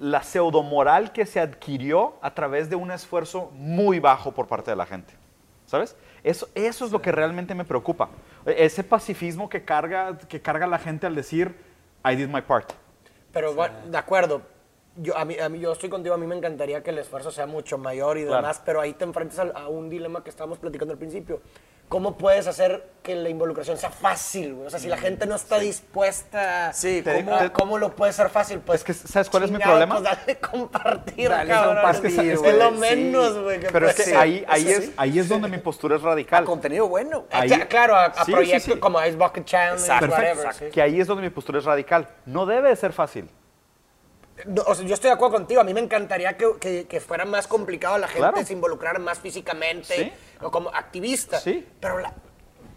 la 0.00 0.22
pseudomoral 0.22 1.12
que 1.12 1.26
se 1.26 1.38
adquirió 1.40 2.14
a 2.22 2.34
través 2.34 2.68
de 2.70 2.74
un 2.74 2.90
esfuerzo 2.90 3.50
muy 3.52 4.00
bajo 4.00 4.32
por 4.32 4.48
parte 4.48 4.70
de 4.72 4.76
la 4.76 4.86
gente. 4.86 5.14
¿Sabes? 5.66 5.94
Eso, 6.24 6.48
eso 6.56 6.84
es 6.84 6.90
lo 6.90 7.00
que 7.00 7.12
realmente 7.12 7.54
me 7.54 7.64
preocupa. 7.64 8.08
Ese 8.44 8.82
pacifismo 8.82 9.48
que 9.48 9.64
carga, 9.64 10.18
que 10.18 10.40
carga 10.42 10.66
la 10.66 10.78
gente 10.78 11.06
al 11.06 11.14
decir, 11.14 11.54
I 12.04 12.16
did 12.16 12.28
my 12.28 12.40
part. 12.40 12.72
Pero 13.32 13.54
bueno, 13.54 13.74
de 13.86 13.96
acuerdo. 13.98 14.42
Yo, 14.96 15.16
a 15.16 15.24
mí, 15.24 15.38
a 15.38 15.48
mí, 15.48 15.60
yo 15.60 15.70
estoy 15.72 15.88
contigo, 15.88 16.14
a 16.14 16.18
mí 16.18 16.26
me 16.26 16.34
encantaría 16.36 16.82
que 16.82 16.90
el 16.90 16.98
esfuerzo 16.98 17.30
sea 17.30 17.46
mucho 17.46 17.78
mayor 17.78 18.18
y 18.18 18.22
Claro. 18.22 18.36
demás, 18.38 18.60
pero 18.64 18.80
ahí 18.80 18.92
te 18.94 19.04
enfrentas 19.04 19.38
al- 19.38 19.52
a, 19.54 19.68
un 19.68 19.88
dilema 19.88 20.24
que 20.24 20.30
estábamos 20.30 20.58
platicando 20.58 20.92
al 20.92 20.98
principio. 20.98 21.40
¿Cómo 21.90 22.16
puedes 22.16 22.46
hacer 22.46 22.88
que 23.02 23.14
la 23.16 23.28
involucración 23.30 23.76
sea 23.76 23.90
fácil? 23.90 24.54
güey? 24.54 24.68
O 24.68 24.70
sea, 24.70 24.78
si 24.78 24.86
la 24.86 24.96
gente 24.96 25.26
no 25.26 25.34
está 25.34 25.58
dispuesta, 25.58 26.72
Sí, 26.72 27.02
¿cómo, 27.04 27.36
te- 27.38 27.50
cómo 27.50 27.78
lo 27.78 27.96
puede 27.96 28.12
ser 28.12 28.30
fácil? 28.30 28.60
Pues, 28.60 28.80
Es 28.80 28.84
que, 28.84 28.94
¿sabes 28.94 29.28
cuál 29.28 29.42
es 29.42 29.50
mi 29.50 29.58
problema? 29.58 29.96
Pues 29.98 30.04
dale 30.16 30.38
compartir, 30.52 31.28
Dale 31.28 31.50
cabrón. 31.50 31.74
compartir, 31.74 32.06
Es 32.10 32.16
que 32.20 32.32
es 32.34 32.38
güey, 32.40 32.58
lo 32.58 32.70
sí. 32.70 32.76
menos, 32.76 33.38
güey. 33.42 33.58
que 33.60 33.66
Pero 33.66 33.88
es 33.90 33.96
que 34.04 34.14
ahí, 34.14 34.44
ahí, 34.48 34.68
es, 34.70 34.84
sí. 34.84 34.94
ahí 34.96 35.18
es 35.18 35.28
donde 35.28 35.48
mi 35.48 35.58
postura 35.58 35.96
es 35.96 36.02
radical. 36.02 36.44
Contenido 36.44 36.86
bueno. 36.88 37.24
Ah, 37.32 37.40
ahí- 37.40 37.50
claro, 37.68 37.96
a, 37.96 38.04
a 38.04 38.14
Sí, 38.14 38.20
sí, 38.26 38.32
proyectos 38.32 38.74
sí. 38.74 38.78
como 38.80 39.04
Ice 39.04 39.16
Bucket 39.16 39.44
Challenge, 39.44 39.80
Exacto, 39.82 40.06
whatever. 40.06 40.36
exacto. 40.36 40.58
sí. 40.66 40.70
Que 40.70 40.82
ahí 40.82 41.00
es 41.00 41.06
donde 41.08 41.22
mi 41.22 41.30
postura 41.30 41.58
es 41.58 41.64
radical. 41.64 42.06
No 42.24 42.46
debe 42.46 42.68
de 42.68 42.76
ser 42.76 42.92
fácil. 42.92 43.28
No, 44.46 44.62
o 44.66 44.74
sea, 44.74 44.86
yo 44.86 44.94
estoy 44.94 45.08
de 45.08 45.14
acuerdo 45.14 45.36
contigo. 45.36 45.60
A 45.60 45.64
mí 45.64 45.74
me 45.74 45.80
encantaría 45.80 46.36
que, 46.36 46.46
que- 46.60 46.86
que 46.86 47.00
fuera 47.00 47.24
más 47.24 47.46
complicado 47.46 47.98
la 47.98 48.06
gente 48.08 48.28
Claro. 48.28 48.44
se 48.46 48.52
involucrara 48.52 48.98
más 48.98 49.18
físicamente 49.18 49.94
Sí. 49.94 50.12
o 50.40 50.50
como 50.50 50.68
activista. 50.70 51.38
Sí. 51.40 51.66
Pero 51.80 51.98
la, 51.98 52.08
la 52.08 52.14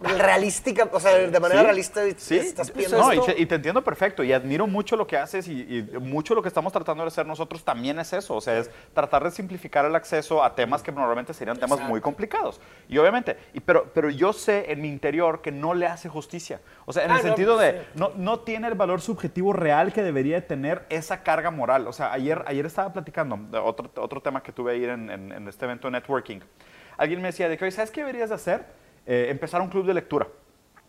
realística, 0.02 0.90
o 0.92 1.00
sea, 1.00 1.14
de 1.18 1.40
manera 1.40 1.62
Sí, 1.62 1.66
realista 1.66 2.02
sí. 2.18 2.38
estás 2.38 2.68
No, 2.70 2.74
pidiendo 2.74 3.12
esto. 3.12 3.26
te, 3.26 3.42
y 3.42 3.46
te 3.46 3.56
entiendo 3.56 3.84
perfecto 3.84 4.24
y 4.24 4.34
admiro 4.34 4.68
mucho 4.68 4.96
lo 4.96 5.08
que 5.08 5.18
haces 5.18 5.48
y, 5.48 5.62
y 5.62 5.98
mucho 6.00 6.36
lo 6.36 6.42
que 6.42 6.48
estamos 6.48 6.74
tratando 6.74 7.04
de 7.04 7.08
hacer 7.08 7.26
nosotros 7.26 7.64
también 7.64 8.00
es 8.00 8.12
eso, 8.14 8.36
o 8.36 8.42
sea, 8.42 8.58
es 8.58 8.70
tratar 8.94 9.24
de 9.24 9.32
simplificar 9.32 9.86
el 9.86 9.96
acceso 9.96 10.44
a 10.44 10.56
temas 10.56 10.84
que 10.84 10.92
normalmente 10.92 11.34
serían 11.34 11.58
temas 11.58 11.80
muy 11.82 12.02
complicados. 12.02 12.60
Y 12.90 12.98
obviamente, 12.98 13.38
y, 13.54 13.60
pero, 13.60 13.86
pero 13.94 14.10
yo 14.10 14.34
sé 14.34 14.72
en 14.72 14.82
mi 14.82 14.90
interior 14.90 15.42
que 15.42 15.52
no 15.52 15.74
le 15.74 15.88
hace 15.88 16.10
justicia. 16.10 16.60
O 16.86 16.94
sea, 16.94 17.06
en 17.06 17.12
Ah, 17.12 17.16
el 17.18 17.22
no, 17.22 17.28
sentido 17.30 17.56
pues, 17.56 17.74
de, 17.74 17.80
sí. 17.82 17.86
no, 17.96 18.12
no 18.16 18.40
tiene 18.42 18.68
el 18.68 18.76
valor 18.76 19.02
subjetivo 19.02 19.54
real 19.54 19.94
que 19.94 20.04
debería 20.04 20.36
de 20.36 20.42
tener 20.42 20.86
esa 20.90 21.24
carga 21.24 21.52
moral. 21.52 21.88
O 21.88 21.94
sea, 21.94 22.12
ayer, 22.12 22.44
ayer 22.48 22.66
estaba 22.66 22.92
platicando 22.92 23.38
de 23.52 23.58
otro, 23.58 23.90
otro 24.02 24.22
tema 24.22 24.44
que 24.44 24.52
tuve 24.52 24.74
ayer 24.74 24.90
en, 24.90 25.10
en- 25.10 25.32
en 25.32 25.48
este 25.48 25.66
evento 25.66 25.88
de 25.88 25.92
networking. 25.92 26.40
Alguien 26.98 27.22
me 27.22 27.28
decía 27.30 27.50
de 27.50 27.58
que, 27.58 27.72
¿sabes 27.72 27.90
qué 27.92 28.02
deberías 28.02 28.30
de 28.30 28.36
hacer? 28.36 28.66
Eh, 29.06 29.28
empezar 29.30 29.62
un 29.62 29.70
club 29.70 29.86
de 29.86 29.94
lectura 29.94 30.28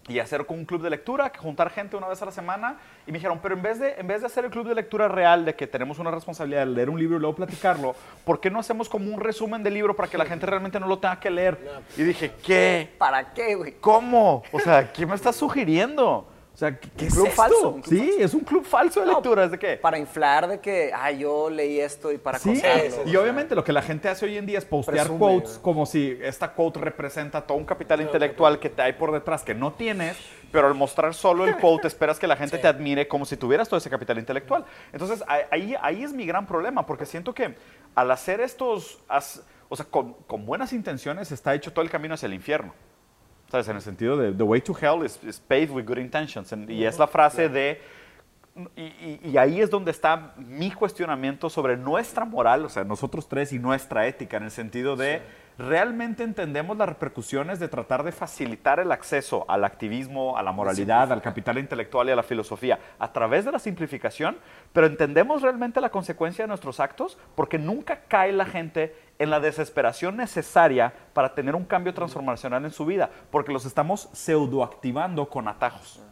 y 0.08 0.18
hacer 0.18 0.44
un 0.48 0.64
club 0.64 0.82
de 0.82 0.90
lectura, 0.90 1.32
juntar 1.38 1.70
gente 1.70 1.96
una 1.96 2.08
vez 2.08 2.20
a 2.20 2.26
la 2.26 2.32
semana. 2.32 2.76
Y 3.06 3.12
me 3.12 3.18
dijeron, 3.18 3.40
pero 3.42 3.54
en 3.54 3.62
vez, 3.62 3.80
de, 3.80 3.94
en 3.94 4.06
vez 4.06 4.20
de 4.20 4.26
hacer 4.26 4.44
el 4.44 4.50
club 4.50 4.68
de 4.68 4.74
lectura 4.74 5.08
real, 5.08 5.44
de 5.44 5.54
que 5.54 5.66
tenemos 5.66 5.98
una 5.98 6.10
responsabilidad 6.10 6.66
de 6.66 6.72
leer 6.72 6.90
un 6.90 6.98
libro 6.98 7.16
y 7.16 7.20
luego 7.20 7.34
platicarlo, 7.34 7.94
¿por 8.24 8.40
qué 8.40 8.50
no 8.50 8.58
hacemos 8.58 8.88
como 8.88 9.12
un 9.12 9.20
resumen 9.20 9.62
del 9.62 9.74
libro 9.74 9.96
para 9.96 10.08
que 10.08 10.18
la 10.18 10.26
gente 10.26 10.46
realmente 10.46 10.78
no 10.78 10.86
lo 10.86 10.98
tenga 10.98 11.18
que 11.18 11.30
leer? 11.30 11.58
Y 11.96 12.02
dije, 12.02 12.32
¿qué? 12.44 12.92
¿Para 12.98 13.32
qué, 13.32 13.54
güey? 13.54 13.72
¿Cómo? 13.80 14.42
O 14.52 14.60
sea, 14.60 14.92
¿qué 14.92 15.06
me 15.06 15.14
estás 15.14 15.36
sugiriendo? 15.36 16.28
O 16.54 16.56
sea, 16.56 16.78
¿qué, 16.78 16.88
qué 16.96 17.06
es 17.06 17.14
club 17.14 17.26
esto? 17.26 17.36
falso, 17.42 17.72
club 17.82 17.84
Sí, 17.88 18.14
es 18.20 18.32
un 18.32 18.40
club 18.42 18.64
falso 18.64 19.00
de 19.00 19.06
No, 19.06 19.14
lectura. 19.14 19.44
¿Es 19.44 19.50
de 19.50 19.58
qué? 19.58 19.76
Para 19.76 19.98
inflar 19.98 20.46
de 20.46 20.60
que, 20.60 20.92
ah, 20.94 21.10
yo 21.10 21.50
leí 21.50 21.80
esto 21.80 22.12
y 22.12 22.18
para 22.18 22.38
Sí, 22.38 22.54
sí, 22.54 22.62
y 23.06 23.16
obviamente 23.16 23.56
lo 23.56 23.64
que 23.64 23.72
la 23.72 23.82
gente 23.82 24.08
hace 24.08 24.24
hoy 24.24 24.38
en 24.38 24.46
día 24.46 24.58
es 24.58 24.64
postear 24.64 25.08
Presume, 25.08 25.18
quotes 25.18 25.58
como 25.58 25.84
si 25.84 26.16
esta 26.22 26.52
quote 26.52 26.78
representa 26.78 27.44
todo 27.44 27.58
un 27.58 27.64
capital 27.64 28.00
intelectual 28.02 28.60
que 28.60 28.70
te 28.70 28.82
hay 28.82 28.92
por 28.92 29.10
detrás 29.10 29.42
que 29.42 29.52
no 29.52 29.72
tienes, 29.72 30.16
pero 30.52 30.68
al 30.68 30.74
mostrar 30.74 31.12
solo 31.14 31.44
el 31.44 31.56
quote 31.56 31.88
esperas 31.88 32.20
que 32.20 32.28
la 32.28 32.36
gente 32.36 32.56
te 32.58 32.68
admire 32.68 33.08
como 33.08 33.24
si 33.24 33.36
tuvieras 33.36 33.68
todo 33.68 33.78
ese 33.78 33.90
capital 33.90 34.18
intelectual. 34.20 34.64
Entonces 34.92 35.24
ahí- 35.26 35.74
ahí, 35.82 36.04
es 36.04 36.12
mi 36.12 36.24
gran 36.24 36.46
problema, 36.46 36.86
porque 36.86 37.04
siento 37.04 37.34
que 37.34 37.56
al 37.96 38.08
hacer 38.12 38.40
estos, 38.40 39.00
o 39.68 39.74
sea, 39.74 39.86
con, 39.86 40.12
con 40.28 40.46
buenas 40.46 40.72
intenciones 40.72 41.32
está 41.32 41.52
hecho 41.52 41.72
todo 41.72 41.82
el 41.84 41.90
camino 41.90 42.14
hacia 42.14 42.26
el 42.26 42.34
infierno. 42.34 42.72
¿Sabes? 43.54 43.68
En 43.68 43.76
el 43.76 43.82
sentido 43.82 44.16
de, 44.16 44.32
the 44.32 44.42
way 44.42 44.60
to 44.60 44.74
hell 44.74 45.04
is, 45.06 45.16
is 45.22 45.38
paved 45.38 45.70
with 45.70 45.84
good 45.86 45.98
intentions. 45.98 46.52
En- 46.52 46.68
Y 46.68 46.84
es 46.84 46.98
la 46.98 47.06
frase 47.06 47.48
de, 47.48 47.80
y, 48.74 48.82
y- 48.82 49.20
y 49.30 49.38
ahí 49.38 49.60
es 49.60 49.70
donde 49.70 49.92
está 49.92 50.34
mi 50.36 50.72
cuestionamiento 50.72 51.48
sobre 51.48 51.76
nuestra 51.76 52.24
moral, 52.24 52.64
o 52.64 52.68
sea, 52.68 52.82
nosotros 52.82 53.28
tres 53.28 53.52
y 53.52 53.60
nuestra 53.60 54.08
ética, 54.08 54.38
en 54.38 54.42
el 54.42 54.50
sentido 54.50 54.96
de, 54.96 55.22
¿realmente 55.58 56.22
entendemos 56.22 56.76
las 56.76 56.88
repercusiones 56.88 57.58
de 57.60 57.68
tratar 57.68 58.02
de 58.02 58.12
facilitar 58.12 58.80
el 58.80 58.92
acceso 58.92 59.44
al 59.48 59.64
activismo, 59.64 60.36
a 60.36 60.42
la 60.42 60.52
moralidad, 60.52 61.12
al 61.12 61.22
capital 61.22 61.58
intelectual 61.58 62.08
y 62.08 62.12
a 62.12 62.16
la 62.16 62.22
filosofía 62.22 62.78
a 62.98 63.12
través 63.12 63.44
de 63.44 63.52
la 63.52 63.58
simplificación? 63.58 64.36
Pero 64.72 64.86
¿entendemos 64.86 65.42
realmente 65.42 65.80
la 65.80 65.90
consecuencia 65.90 66.44
de 66.44 66.48
nuestros 66.48 66.80
actos? 66.80 67.18
Porque 67.34 67.58
nunca 67.58 68.02
cae 68.08 68.32
la 68.32 68.46
gente 68.46 68.94
en 69.18 69.30
la 69.30 69.40
desesperación 69.40 70.16
necesaria 70.16 70.92
para 71.12 71.34
tener 71.34 71.54
un 71.54 71.64
cambio 71.64 71.94
transformacional 71.94 72.64
en 72.64 72.70
su 72.70 72.84
vida, 72.84 73.10
porque 73.30 73.52
los 73.52 73.64
estamos 73.64 74.08
pseudoactivando 74.12 75.28
con 75.28 75.48
atajos. 75.48 76.02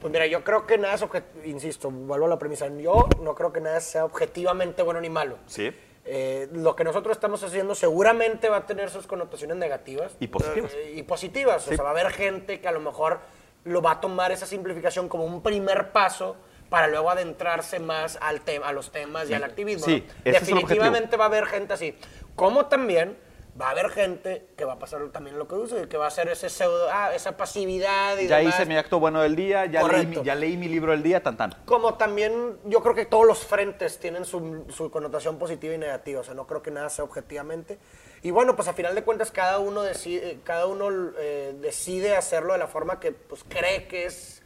Pues 0.00 0.12
mira, 0.12 0.26
yo 0.26 0.44
creo 0.44 0.66
que 0.66 0.78
nada 0.78 0.94
es 0.94 1.04
insisto, 1.44 1.90
vuelvo 1.90 2.26
a 2.26 2.28
la 2.28 2.38
premisa, 2.38 2.68
yo 2.68 3.08
no 3.22 3.34
creo 3.34 3.52
que 3.52 3.60
nada 3.60 3.80
sea 3.80 4.04
objetivamente 4.04 4.82
bueno 4.82 5.00
ni 5.00 5.08
malo. 5.08 5.38
¿Sí? 5.46 5.72
Eh, 6.08 6.48
lo 6.52 6.76
que 6.76 6.84
nosotros 6.84 7.16
estamos 7.16 7.42
haciendo 7.42 7.74
seguramente 7.74 8.48
va 8.48 8.58
a 8.58 8.66
tener 8.66 8.90
sus 8.90 9.06
connotaciones 9.06 9.56
negativas. 9.56 10.16
Y 10.20 10.28
positivas. 10.28 10.72
Eh, 10.74 10.94
y 10.96 11.02
positivas. 11.02 11.64
Sí. 11.64 11.74
O 11.74 11.76
sea, 11.76 11.82
va 11.82 11.90
a 11.90 11.92
haber 11.92 12.12
gente 12.12 12.60
que 12.60 12.68
a 12.68 12.72
lo 12.72 12.80
mejor 12.80 13.20
lo 13.64 13.82
va 13.82 13.92
a 13.92 14.00
tomar 14.00 14.30
esa 14.30 14.46
simplificación 14.46 15.08
como 15.08 15.24
un 15.24 15.42
primer 15.42 15.90
paso 15.90 16.36
para 16.68 16.86
luego 16.86 17.10
adentrarse 17.10 17.80
más 17.80 18.18
al 18.20 18.40
tema, 18.42 18.68
a 18.68 18.72
los 18.72 18.90
temas 18.92 19.28
y 19.28 19.34
al 19.34 19.44
activismo. 19.44 19.84
Sí, 19.84 20.04
¿no? 20.24 20.32
Definitivamente 20.32 21.16
va 21.16 21.24
a 21.24 21.28
haber 21.28 21.46
gente 21.46 21.74
así. 21.74 21.94
Como 22.34 22.66
también 22.66 23.16
va 23.60 23.68
a 23.68 23.70
haber 23.70 23.90
gente 23.90 24.46
que 24.56 24.64
va 24.64 24.74
a 24.74 24.78
pasar 24.78 25.00
también 25.10 25.38
lo 25.38 25.48
que 25.48 25.54
uso, 25.54 25.76
que 25.88 25.96
va 25.96 26.04
a 26.06 26.08
hacer 26.08 26.28
ese 26.28 26.48
pseudo, 26.50 26.88
ah, 26.92 27.14
esa 27.14 27.36
pasividad 27.36 28.18
y 28.18 28.26
Ya 28.28 28.38
demás. 28.38 28.54
hice 28.54 28.66
mi 28.66 28.76
acto 28.76 29.00
bueno 29.00 29.22
del 29.22 29.34
día, 29.36 29.66
ya 29.66 29.82
leí, 29.86 30.20
ya 30.22 30.34
leí 30.34 30.56
mi 30.56 30.68
libro 30.68 30.92
del 30.92 31.02
día, 31.02 31.22
tan 31.22 31.36
tan. 31.36 31.54
Como 31.64 31.94
también 31.94 32.58
yo 32.64 32.82
creo 32.82 32.94
que 32.94 33.06
todos 33.06 33.26
los 33.26 33.38
frentes 33.38 33.98
tienen 33.98 34.24
su, 34.24 34.66
su 34.68 34.90
connotación 34.90 35.38
positiva 35.38 35.74
y 35.74 35.78
negativa, 35.78 36.20
o 36.20 36.24
sea, 36.24 36.34
no 36.34 36.46
creo 36.46 36.62
que 36.62 36.70
nada 36.70 36.90
sea 36.90 37.04
objetivamente. 37.04 37.78
Y 38.22 38.30
bueno, 38.30 38.56
pues 38.56 38.68
a 38.68 38.72
final 38.74 38.94
de 38.94 39.02
cuentas 39.04 39.30
cada 39.30 39.58
uno 39.58 39.82
decide, 39.82 40.38
cada 40.44 40.66
uno 40.66 40.88
eh, 41.18 41.54
decide 41.60 42.16
hacerlo 42.16 42.52
de 42.52 42.58
la 42.58 42.66
forma 42.66 43.00
que 43.00 43.12
pues, 43.12 43.44
cree 43.48 43.86
que 43.86 44.06
es 44.06 44.42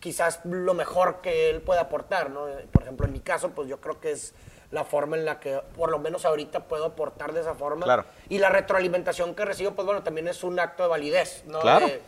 quizás 0.00 0.40
lo 0.44 0.74
mejor 0.74 1.22
que 1.22 1.48
él 1.48 1.62
puede 1.62 1.80
aportar, 1.80 2.28
¿no? 2.30 2.46
Eh, 2.48 2.66
Por 2.70 2.82
ejemplo, 2.82 3.06
en 3.06 3.12
mi 3.12 3.20
caso, 3.20 3.50
pues 3.50 3.68
yo 3.68 3.80
creo 3.80 4.00
que 4.00 4.12
es 4.12 4.34
la 4.74 4.84
forma 4.84 5.16
en 5.16 5.24
la 5.24 5.38
que 5.40 5.60
por 5.76 5.90
lo 5.90 5.98
menos 5.98 6.24
ahorita 6.24 6.64
puedo 6.64 6.84
aportar 6.86 7.32
de 7.32 7.40
esa 7.40 7.54
forma. 7.54 7.84
Claro. 7.84 8.04
Y 8.28 8.38
la 8.38 8.48
retroalimentación 8.50 9.34
que 9.34 9.44
recibo, 9.44 9.70
pues 9.70 9.86
bueno, 9.86 10.02
también 10.02 10.26
es 10.28 10.42
un 10.44 10.58
acto 10.58 10.82
de 10.82 10.88
validez, 10.88 11.44
¿no? 11.46 11.60
Claro. 11.60 11.86
De, 11.86 12.00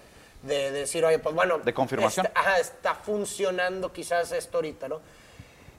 de 0.43 0.71
decir, 0.73 1.05
oye, 1.05 1.19
pues 1.21 1.35
bueno. 1.35 1.59
De 1.59 1.73
confirmación. 1.73 2.27
está- 2.27 2.41
ajá, 2.41 2.59
está 2.59 2.95
funcionando 2.97 3.93
quizás 3.93 4.33
esto 4.33 4.59
ahorita, 4.59 4.89
¿no? 4.89 5.01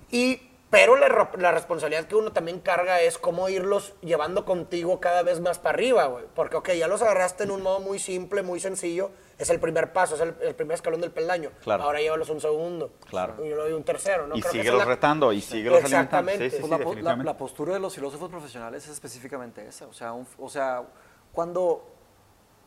Y, 0.10 0.47
pero 0.70 0.98
la, 0.98 1.52
responsabilidad 1.52 2.06
que 2.08 2.16
uno 2.16 2.34
también 2.34 2.60
carga 2.60 3.00
es 3.02 3.18
cómo 3.18 3.48
irlos 3.48 3.94
llevando 4.02 4.44
contigo 4.44 5.00
cada 5.00 5.24
vez 5.24 5.40
más 5.40 5.60
para 5.60 5.76
arriba, 5.76 6.06
güey. 6.08 6.26
Porque, 6.36 6.58
ok, 6.58 6.72
ya 6.74 6.90
los 6.90 7.02
agarraste 7.02 7.46
en 7.46 7.52
un 7.52 7.62
modo 7.62 7.80
muy 7.80 8.00
simple, 8.00 8.44
muy 8.44 8.60
sencillo. 8.60 9.12
Es 9.38 9.50
el 9.50 9.62
primer 9.62 9.94
paso, 9.94 10.16
es 10.16 10.22
el, 10.22 10.36
el 10.42 10.56
primer 10.56 10.76
escalón 10.76 11.00
del 11.00 11.12
peldaño. 11.12 11.52
Claro. 11.64 11.84
Ahora 11.84 12.02
llévalos 12.02 12.30
un 12.30 12.42
segundo. 12.42 12.92
Claro. 13.10 13.46
Y 13.46 13.50
luego 13.50 13.78
un 13.78 13.84
tercero, 13.86 14.28
¿no? 14.28 14.36
y 14.36 14.42
Creo 14.42 14.52
que 14.52 14.68
es 14.68 14.74
la- 14.74 14.84
retando, 14.84 15.32
y 15.32 15.40
síguelos 15.40 15.84
alimentando. 15.86 16.32
Exactamente. 16.32 16.50
Sí, 16.50 16.56
sí, 16.58 16.62
Pues 16.84 16.98
sí, 16.98 17.02
la, 17.24 17.38
postura 17.38 17.74
de 17.74 17.80
los 17.80 17.96
filósofos 17.96 18.30
profesionales 18.30 18.84
es 18.84 18.90
específicamente 18.90 19.66
esa. 19.66 19.88
O 19.88 19.94
sea, 19.94 20.12
un- 20.12 20.28
o 20.38 20.50
sea 20.50 20.84
cuando. 21.32 21.94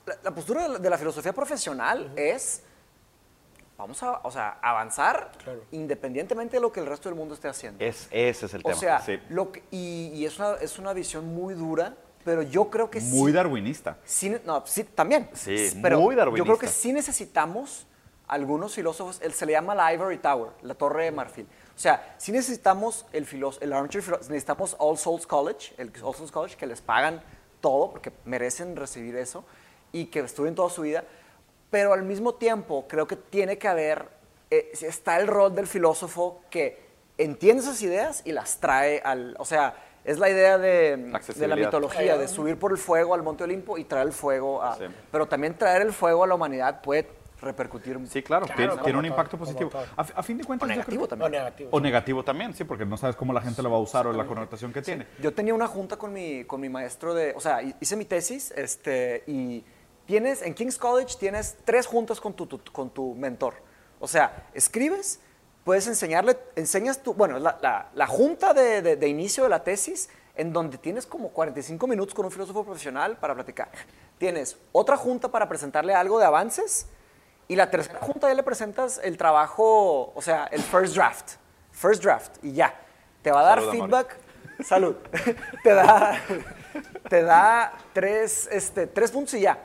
La, 0.07 0.17
la 0.23 0.31
postura 0.35 0.63
de 0.63 0.69
la, 0.71 0.79
de 0.79 0.91
la 0.91 0.97
filosofía 0.97 1.35
profesional 1.35 2.13
es. 2.17 2.63
Vamos 3.81 4.03
a, 4.03 4.21
o 4.23 4.31
sea, 4.31 4.59
avanzar 4.63 5.33
independientemente 5.73 6.57
de 6.57 6.61
lo 6.61 6.73
que 6.73 6.81
el 6.81 6.87
resto 6.87 7.09
del 7.09 7.17
mundo 7.17 7.35
esté 7.35 7.49
haciendo. 7.49 7.83
Es, 7.85 8.09
ese 8.11 8.47
es 8.47 8.55
el 8.55 8.61
o 8.61 8.69
tema. 8.69 8.77
sea, 8.81 9.01
sí. 9.01 9.19
lo 9.29 9.53
que- 9.53 9.63
y, 9.71 10.09
y 10.15 10.27
es, 10.27 10.39
una, 10.39 10.55
es 10.55 10.79
una 10.79 10.93
visión 10.93 11.27
muy 11.35 11.55
dura, 11.55 11.95
pero 12.25 12.43
yo 12.43 12.69
creo 12.71 12.91
que 12.91 13.01
Muy 13.01 13.31
sí. 13.31 13.35
darwinista. 13.37 13.97
Sí, 14.05 14.37
no, 14.45 14.63
sí, 14.67 14.85
también. 14.85 15.29
Sí, 15.33 15.79
pero 15.83 16.01
muy 16.01 16.15
Yo 16.15 16.23
creo 16.25 16.35
que 16.35 16.43
darwinista. 16.43 16.69
sí 16.69 16.93
necesitamos 16.93 17.87
algunos 18.29 18.75
filósofos, 18.75 19.21
él 19.23 19.33
se 19.33 19.45
le 19.47 19.53
llama 19.53 19.75
la 19.75 19.93
Ivory 19.93 20.19
Tower, 20.19 20.51
la 20.63 20.75
Torre 20.75 21.05
de 21.05 21.11
Marfil. 21.13 21.47
O 21.75 21.79
sea, 21.81 22.15
sí 22.19 22.31
necesitamos 22.31 23.07
el, 23.13 23.27
filos- 23.27 23.59
el 23.61 23.73
armchair 23.73 24.05
philo- 24.05 24.19
necesitamos 24.19 24.77
All 24.79 24.99
Souls 24.99 25.27
College, 25.27 25.75
el 25.79 25.91
All 26.03 26.15
Souls 26.15 26.31
College, 26.31 26.57
que 26.57 26.67
les 26.67 26.81
pagan 26.81 27.23
todo 27.61 27.91
porque 27.91 28.13
merecen 28.27 28.77
recibir 28.77 29.17
eso 29.17 29.45
y 29.93 30.07
que 30.07 30.21
estudien 30.21 30.55
toda 30.55 30.71
su 30.71 30.83
vida. 30.83 31.03
Pero 31.71 31.93
al 31.93 32.03
mismo 32.03 32.35
tiempo, 32.35 32.87
creo 32.89 33.07
que 33.07 33.17
tiene 33.17 33.59
que 33.59 33.69
haber, 33.69 34.09
eh, 34.51 34.73
está 34.83 35.19
el 35.19 35.27
rol 35.27 35.55
del 35.55 35.67
filósofo 35.67 36.43
que 36.51 36.79
entiende 37.19 37.63
esas 37.63 37.81
ideas 37.83 38.23
y 38.25 38.33
las 38.33 38.59
trae 38.59 39.01
al, 39.05 39.37
o 39.39 39.45
sea, 39.45 39.75
es 40.05 40.19
la 40.19 40.31
idea 40.31 40.57
de, 40.59 40.97
de 41.37 41.49
la 41.49 41.57
mitología, 41.57 42.17
de 42.17 42.27
subir 42.27 42.59
por 42.59 42.73
el 42.73 42.79
fuego 42.79 43.15
al 43.15 43.23
Monte 43.23 43.45
Olimpo 43.45 43.77
y 43.79 43.85
traer 43.85 44.07
el 44.07 44.13
fuego 44.13 44.63
a... 44.63 44.77
Sí. 44.77 44.85
Pero 45.13 45.27
también 45.29 45.55
traer 45.57 45.83
el 45.83 45.93
fuego 45.93 46.25
a 46.25 46.27
la 46.27 46.35
humanidad 46.35 46.81
puede 46.81 47.07
repercutir 47.43 47.99
Sí, 48.09 48.23
claro, 48.23 48.45
Claro, 48.47 48.57
tiene, 48.57 48.83
tiene 48.83 48.99
un 48.99 49.05
todo, 49.05 49.13
impacto 49.13 49.39
positivo. 49.39 49.71
A, 49.97 50.01
a 50.03 50.23
fin 50.23 50.37
de 50.39 50.45
cuentas, 50.45 50.67
O 50.67 50.71
negativo 50.71 50.97
creo- 50.97 51.05
O 51.05 51.09
también. 51.09 51.33
negativo. 51.33 51.69
O 51.73 51.81
negativo 51.81 52.25
también, 52.25 52.55
sí, 52.55 52.65
porque 52.65 52.85
no 52.85 52.97
sabes 52.97 53.15
cómo 53.17 53.33
la 53.33 53.41
gente 53.43 53.63
lo 53.63 53.71
va 53.71 53.77
a 53.77 53.81
usar 53.81 54.07
o 54.07 54.13
la 54.13 54.25
connotación 54.27 54.73
que 54.73 54.83
tiene. 54.83 55.07
Yo 55.21 55.33
tenía 55.33 55.55
una 55.55 55.67
junta 55.67 55.97
con 55.97 56.13
mi, 56.13 56.45
con 56.45 56.61
mi 56.61 56.69
maestro 56.69 57.15
de, 57.15 57.33
o 57.37 57.41
sea, 57.41 57.63
hi- 57.63 57.75
hice 57.81 57.97
mi 57.97 58.05
tesis, 58.07 58.51
este, 58.57 59.23
y 59.27 59.65
tienes, 60.11 60.43
en 60.43 60.55
King's 60.55 60.77
College 60.77 61.15
tienes 61.21 61.57
tres 61.65 61.87
juntas 61.87 62.21
con 62.21 62.35
tu, 62.35 62.45
tu- 62.47 62.61
con 62.73 62.91
tu 62.91 63.15
mentor. 63.15 63.55
O 64.01 64.09
sea, 64.09 64.49
escribes, 64.55 65.21
puedes 65.63 65.87
enseñarle, 65.87 66.37
enseñas 66.57 67.01
tu, 67.01 67.15
bueno, 67.15 67.39
la, 67.39 67.57
la- 67.63 67.91
la 67.95 68.07
junta 68.09 68.53
de, 68.53 68.83
de- 68.83 68.97
de 68.97 69.09
inicio 69.09 69.45
de 69.45 69.51
la 69.51 69.63
tesis, 69.63 70.09
en 70.35 70.53
donde 70.53 70.79
tienes 70.79 71.07
como 71.07 71.29
45 71.29 71.87
minutos 71.87 72.13
con 72.15 72.25
un 72.25 72.33
filósofo 72.33 72.65
profesional 72.65 73.19
para 73.19 73.35
platicar. 73.37 73.69
Tienes 74.19 74.57
otra 74.73 74.97
junta 74.97 75.29
para 75.29 75.49
presentarle 75.49 75.95
algo 75.95 76.19
de 76.19 76.25
avances, 76.27 76.87
y 77.47 77.55
la 77.55 77.71
tercera 77.71 78.01
junta 78.01 78.27
ya 78.29 78.35
le 78.35 78.43
presentas 78.43 79.01
el 79.05 79.17
trabajo, 79.17 80.13
o 80.15 80.23
sea, 80.23 80.47
el 80.51 80.61
first 80.63 80.95
draft. 80.97 81.37
First 81.71 82.03
draft, 82.03 82.33
y 82.43 82.53
ya. 82.53 82.75
Te 83.23 83.31
va 83.31 83.41
a 83.41 83.45
dar 83.45 83.61
Salud, 83.61 83.75
amor. 83.75 83.89
feedback 83.89 84.17
Salud. 84.67 84.97
te 85.63 85.71
da, 85.75 86.21
te 87.09 87.23
da 87.23 87.73
tres, 87.93 88.49
este, 88.51 88.87
tres 88.89 89.11
puntos 89.13 89.35
y 89.35 89.41
ya. 89.43 89.59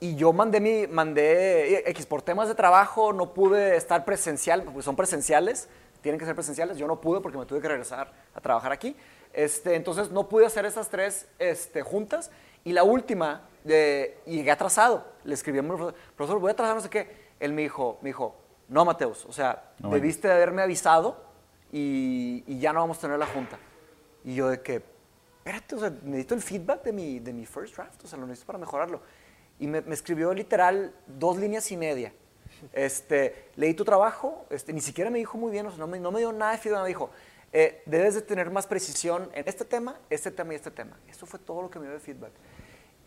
Y 0.00 0.14
yo 0.14 0.32
mandé 0.32 0.60
mi, 0.60 0.86
mandé 0.86 1.88
X 1.90 2.06
por 2.06 2.22
temas 2.22 2.48
de 2.48 2.54
trabajo, 2.54 3.12
no 3.12 3.34
pude 3.34 3.76
estar 3.76 4.04
presencial, 4.04 4.62
porque 4.62 4.82
son 4.82 4.94
presenciales, 4.94 5.68
tienen 6.00 6.18
que 6.20 6.24
ser 6.24 6.34
presenciales. 6.34 6.78
Yo 6.78 6.86
no 6.86 7.00
pude 7.00 7.20
porque 7.20 7.36
me 7.36 7.46
tuve 7.46 7.60
que 7.60 7.68
regresar 7.68 8.12
a 8.34 8.40
trabajar 8.40 8.70
aquí. 8.70 8.96
Este, 9.32 9.74
entonces 9.74 10.10
no 10.10 10.28
pude 10.28 10.46
hacer 10.46 10.64
esas 10.66 10.88
tres 10.88 11.26
este, 11.38 11.82
juntas. 11.82 12.30
Y 12.64 12.72
la 12.72 12.84
última, 12.84 13.48
eh, 13.64 14.18
llegué 14.26 14.50
atrasado. 14.50 15.04
Le 15.24 15.34
escribí 15.34 15.58
a 15.58 15.62
mi 15.62 15.68
profesor, 15.68 15.94
profesor, 16.16 16.40
voy 16.40 16.50
a 16.50 16.52
atrasar, 16.52 16.76
no 16.76 16.80
sé 16.80 16.90
qué. 16.90 17.28
Él 17.40 17.52
me 17.52 17.62
dijo, 17.62 17.98
me 18.00 18.10
dijo, 18.10 18.36
no, 18.68 18.84
Mateus, 18.84 19.24
o 19.26 19.32
sea, 19.32 19.72
No, 19.78 19.90
debiste 19.90 20.28
de 20.28 20.34
haberme 20.34 20.62
avisado 20.62 21.16
y, 21.72 22.44
y 22.46 22.58
ya 22.58 22.72
no 22.72 22.80
vamos 22.80 22.98
a 22.98 23.00
tener 23.00 23.18
la 23.18 23.26
junta. 23.26 23.58
Y 24.24 24.34
yo 24.34 24.48
de 24.48 24.60
que, 24.60 24.82
espérate, 25.38 25.74
o 25.74 25.78
sea, 25.78 25.90
necesito 26.02 26.34
el 26.34 26.42
feedback 26.42 26.82
de 26.82 26.92
mi, 26.92 27.18
de 27.18 27.32
mi 27.32 27.46
first 27.46 27.76
draft, 27.76 28.04
o 28.04 28.06
sea, 28.06 28.18
lo 28.18 28.26
necesito 28.26 28.46
para 28.46 28.58
mejorarlo. 28.58 29.00
Y 29.58 29.66
me, 29.66 29.82
escribió 29.90 30.32
literal 30.32 30.94
dos 31.06 31.36
líneas 31.36 31.70
y 31.72 31.76
media. 31.76 32.12
Este, 32.72 33.50
leí 33.56 33.74
tu 33.74 33.84
trabajo, 33.84 34.46
este, 34.50 34.72
ni 34.72 34.80
siquiera 34.80 35.10
me 35.10 35.18
dijo 35.18 35.38
muy 35.38 35.50
bien, 35.50 35.66
o 35.66 35.76
no 35.76 35.86
me, 35.86 36.00
no 36.00 36.10
me 36.10 36.20
dio 36.20 36.32
nada 36.32 36.52
de 36.52 36.58
feedback, 36.58 36.82
me 36.82 36.88
dijo, 36.88 37.10
eh, 37.52 37.82
debes 37.86 38.14
de 38.14 38.22
tener 38.22 38.50
más 38.50 38.66
precisión 38.66 39.30
en 39.34 39.48
este 39.48 39.64
tema, 39.64 39.98
este 40.10 40.30
tema 40.30 40.52
y 40.52 40.56
este 40.56 40.70
tema. 40.70 40.98
Eso 41.08 41.24
fue 41.26 41.38
todo 41.38 41.62
lo 41.62 41.70
que 41.70 41.78
me 41.78 41.86
dio 41.86 41.94
de 41.94 42.00
feedback. 42.00 42.32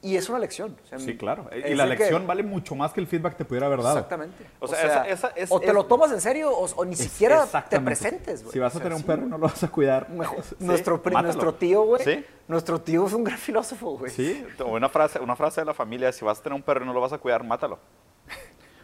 Y 0.04 0.16
es 0.16 0.28
una 0.30 0.40
lección. 0.40 0.76
o 0.84 0.88
sea, 0.88 0.98
Sí, 0.98 1.16
claro. 1.16 1.48
Y 1.54 1.76
la 1.76 1.84
que- 1.84 1.90
lección 1.92 2.26
vale 2.26 2.42
mucho 2.42 2.74
más 2.74 2.92
que 2.92 3.00
el 3.02 3.06
feedback 3.08 3.38
te 3.38 3.46
pudiera 3.46 3.68
haber 3.68 3.84
dado. 3.84 3.98
Exactamente. 3.98 4.46
O 4.60 4.68
sea, 4.68 4.82
esa- 4.84 5.08
esa 5.08 5.28
es- 5.36 5.52
o 5.52 5.60
te 5.60 5.68
es- 5.68 5.74
lo 5.74 5.86
tomas 5.86 6.12
en 6.12 6.20
serio 6.20 6.50
o, 6.52 6.66
o 6.76 6.86
ni 6.86 6.94
Es- 6.94 7.00
siquiera 7.00 7.46
te 7.70 7.80
presentes. 7.80 8.42
güey. 8.42 8.54
Si 8.54 8.58
vas 8.60 8.74
O 8.74 8.78
a 8.78 8.80
sea, 8.80 8.84
tener 8.84 8.96
un 8.96 9.02
sí, 9.02 9.08
perro 9.08 9.28
y 9.28 9.30
no 9.30 9.38
lo 9.38 9.44
vas 9.48 9.64
a 9.64 9.68
cuidar. 9.68 10.10
Mejor. 10.10 10.44
sí, 10.44 10.56
nuestro, 10.60 10.98
mátalo. 10.98 11.22
nuestro 11.24 11.54
tío, 11.54 11.84
güey. 11.84 12.04
Sí, 12.04 12.26
Nuestro 12.48 12.82
tío 12.82 13.06
es 13.08 13.14
un 13.14 13.24
gran 13.24 13.38
filósofo, 13.38 13.98
güey. 13.98 14.12
sí. 14.12 14.44
Una 14.66 14.90
frase, 14.90 15.20
una 15.20 15.36
frase 15.36 15.62
de 15.62 15.66
la 15.66 15.74
familia 15.74 16.12
si 16.12 16.26
vas 16.26 16.40
a 16.40 16.42
tener 16.44 16.56
un 16.56 16.64
perro 16.64 16.84
y 16.84 16.88
no 16.88 16.94
lo 16.94 17.00
vas 17.00 17.14
a 17.14 17.18
cuidar, 17.20 17.44
mátalo. 17.46 17.78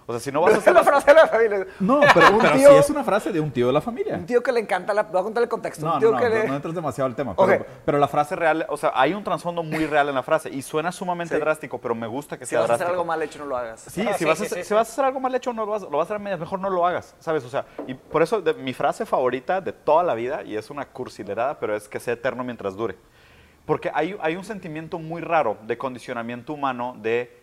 O 0.10 0.14
sea, 0.14 0.20
si 0.22 0.32
no 0.32 0.40
vas 0.42 0.54
a 0.54 0.58
hacer 0.60 0.74
la 0.74 0.84
frase 0.84 1.08
de 1.08 1.14
la 1.16 1.28
familia. 1.28 1.68
No, 1.82 2.00
pero, 2.14 2.32
Un 2.32 2.40
pero 2.40 2.54
tío- 2.56 2.70
sí 2.70 2.76
es 2.78 2.90
una 2.90 3.04
frase 3.04 3.32
de 3.32 3.40
un 3.42 3.52
tío 3.52 3.68
de 3.68 3.74
la 3.74 3.82
familia. 3.82 4.16
Un 4.16 4.26
tío 4.26 4.42
que 4.42 4.52
le 4.54 4.62
encanta 4.62 4.94
la. 4.94 5.04
Voy 5.04 5.20
a 5.20 5.24
contar 5.24 5.44
el 5.44 5.50
contexto. 5.50 5.86
No, 5.86 5.96
un 5.96 6.00
tío 6.00 6.12
no, 6.12 6.18
no, 6.18 6.24
que 6.24 6.30
no, 6.30 6.36
le. 6.44 6.48
no 6.48 6.56
entres 6.56 6.74
demasiado 6.74 7.06
al 7.08 7.16
tema. 7.16 7.36
Pero, 7.36 7.66
pero 7.86 7.98
la 7.98 8.08
frase 8.08 8.36
real, 8.38 8.66
o 8.70 8.78
sea, 8.78 8.94
hay 8.96 9.14
un 9.14 9.24
trasfondo 9.24 9.64
muy 9.64 9.86
real 9.88 10.08
en 10.10 10.16
la 10.16 10.24
frase 10.24 10.50
y 10.50 10.62
suena 10.62 10.92
sumamente 10.92 11.36
Sí. 11.36 11.42
drástico, 11.42 11.78
pero 11.80 11.94
me 11.94 12.08
gusta 12.08 12.38
que 12.40 12.46
si 12.46 12.52
sea 12.52 12.62
vas 12.62 12.70
a 12.70 12.74
hacer 12.76 12.86
drástico. 12.88 13.02
algo 13.02 13.06
mal 13.06 13.22
hecho, 13.22 13.40
no 13.40 13.46
lo 13.46 13.58
hagas. 13.58 13.82
Sí, 13.82 14.06
Ah, 14.08 14.14
si, 14.14 14.20
sí, 14.20 14.26
vas 14.26 14.38
sí, 14.38 14.44
a 14.44 14.48
hacer, 14.48 14.58
sí, 14.60 14.64
si 14.64 14.68
sí. 14.70 14.74
vas 14.74 14.88
a 14.88 14.92
hacer 14.94 15.04
algo 15.06 15.20
mal 15.20 15.36
hecho, 15.36 15.52
no 15.54 15.66
lo 15.66 15.72
vas, 15.74 15.82
lo 15.82 15.90
vas 15.90 16.00
a 16.00 16.04
hacer 16.04 16.16
a 16.16 16.20
medias, 16.20 16.40
mejor 16.40 16.60
no 16.60 16.70
lo 16.70 16.88
hagas, 16.88 17.14
¿sabes? 17.20 17.44
O 17.44 17.50
sea, 17.50 17.66
y 17.86 17.94
por 17.94 18.22
eso 18.22 18.42
de- 18.42 18.54
mi 18.54 18.74
frase 18.74 19.06
favorita 19.06 19.60
de 19.60 19.74
toda 19.74 20.04
la 20.04 20.14
vida, 20.16 20.42
y 20.44 20.56
es 20.56 20.70
una 20.70 20.86
cursilerada, 20.86 21.60
pero 21.60 21.76
es 21.76 21.90
que 21.90 22.00
sea 22.00 22.14
eterno 22.14 22.46
mientras 22.46 22.76
dure. 22.78 22.96
Porque 23.66 23.92
hay, 23.94 24.16
hay 24.22 24.38
un 24.38 24.46
sentimiento 24.46 24.98
muy 24.98 25.22
raro 25.22 25.58
de 25.64 25.78
condicionamiento 25.78 26.54
humano 26.54 26.96
de 27.02 27.37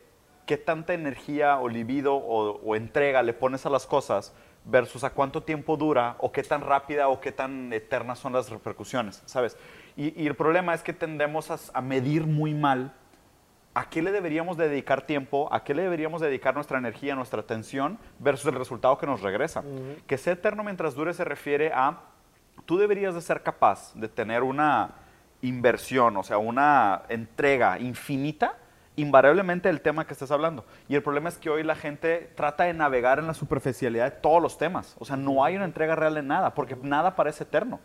qué 0.47 0.57
tanta 0.57 0.95
energía 0.95 1.59
o 1.59 1.68
libido 1.68 2.14
o, 2.14 2.61
o 2.61 2.76
entrega 2.76 3.22
le 3.22 3.32
pones 3.32 3.66
a 3.66 3.70
las 3.70 3.86
cosas 3.86 4.32
versus 4.64 5.05
a 5.05 5.11
cuánto 5.11 5.42
tiempo 5.42 5.76
dura 5.76 6.16
o 6.18 6.32
qué 6.32 6.42
tan 6.42 6.62
rápida 6.62 7.09
o 7.09 7.20
qué 7.20 7.32
tan 7.32 7.72
eternas 7.72 8.18
son 8.18 8.32
las 8.32 8.51
repercusiones, 8.51 9.22
¿sabes? 9.26 9.57
Y, 9.97 10.20
y 10.20 10.26
el 10.26 10.34
problema 10.34 10.74
es 10.74 10.82
que 10.82 10.92
tendemos 10.92 11.51
a, 11.51 11.59
a 11.72 11.80
medir 11.80 12.26
muy 12.26 12.55
mal 12.55 12.92
¿a 13.74 13.90
qué 13.90 14.03
le 14.03 14.12
deberíamos 14.12 14.57
dedicar 14.57 15.03
tiempo? 15.03 15.49
¿A 15.53 15.64
qué 15.64 15.74
le 15.74 15.82
deberíamos 15.82 16.20
dedicar 16.20 16.55
nuestra 16.55 16.78
energía, 16.78 17.14
nuestra 17.14 17.40
atención 17.40 17.99
versus 18.18 18.47
el 18.47 18.55
resultado 18.55 18.97
que 18.99 19.07
nos 19.07 19.20
regresa? 19.20 19.62
Que 20.07 20.16
sea 20.16 20.34
eterno 20.34 20.62
mientras 20.62 20.95
dure 20.95 21.12
se 21.12 21.24
refiere 21.24 21.72
a, 21.74 22.01
tú 22.64 22.78
deberías 22.78 23.14
de 23.14 23.20
ser 23.20 23.42
capaz 23.42 23.92
de 23.95 24.09
tener 24.09 24.42
una 24.42 24.95
inversión, 25.42 26.16
o 26.16 26.22
sea, 26.22 26.38
una 26.38 27.03
entrega 27.09 27.78
infinita 27.78 28.57
invariablemente 28.97 29.68
del 29.68 29.80
tema 29.80 30.07
que 30.07 30.12
estés 30.12 30.30
hablando. 30.30 30.64
Y 30.88 30.95
el 30.95 31.03
problema 31.03 31.28
es 31.28 31.38
que 31.38 31.51
hoy 31.51 31.62
la 31.62 31.74
gente 31.74 32.30
trata 32.34 32.64
de 32.64 32.74
navegar 32.74 33.18
en 33.18 33.26
la 33.26 33.34
superficialidad 33.34 34.05
de 34.05 34.18
todos 34.20 34.40
los 34.40 34.59
temas. 34.59 34.97
O 34.99 35.05
sea, 35.05 35.16
no 35.16 35.45
hay 35.45 35.57
una 35.57 35.64
entrega 35.64 35.97
real 35.97 36.16
en 36.16 36.28
nada, 36.28 36.55
porque 36.55 36.76
nada 36.76 37.16
parece 37.16 37.45
eterno. 37.45 37.80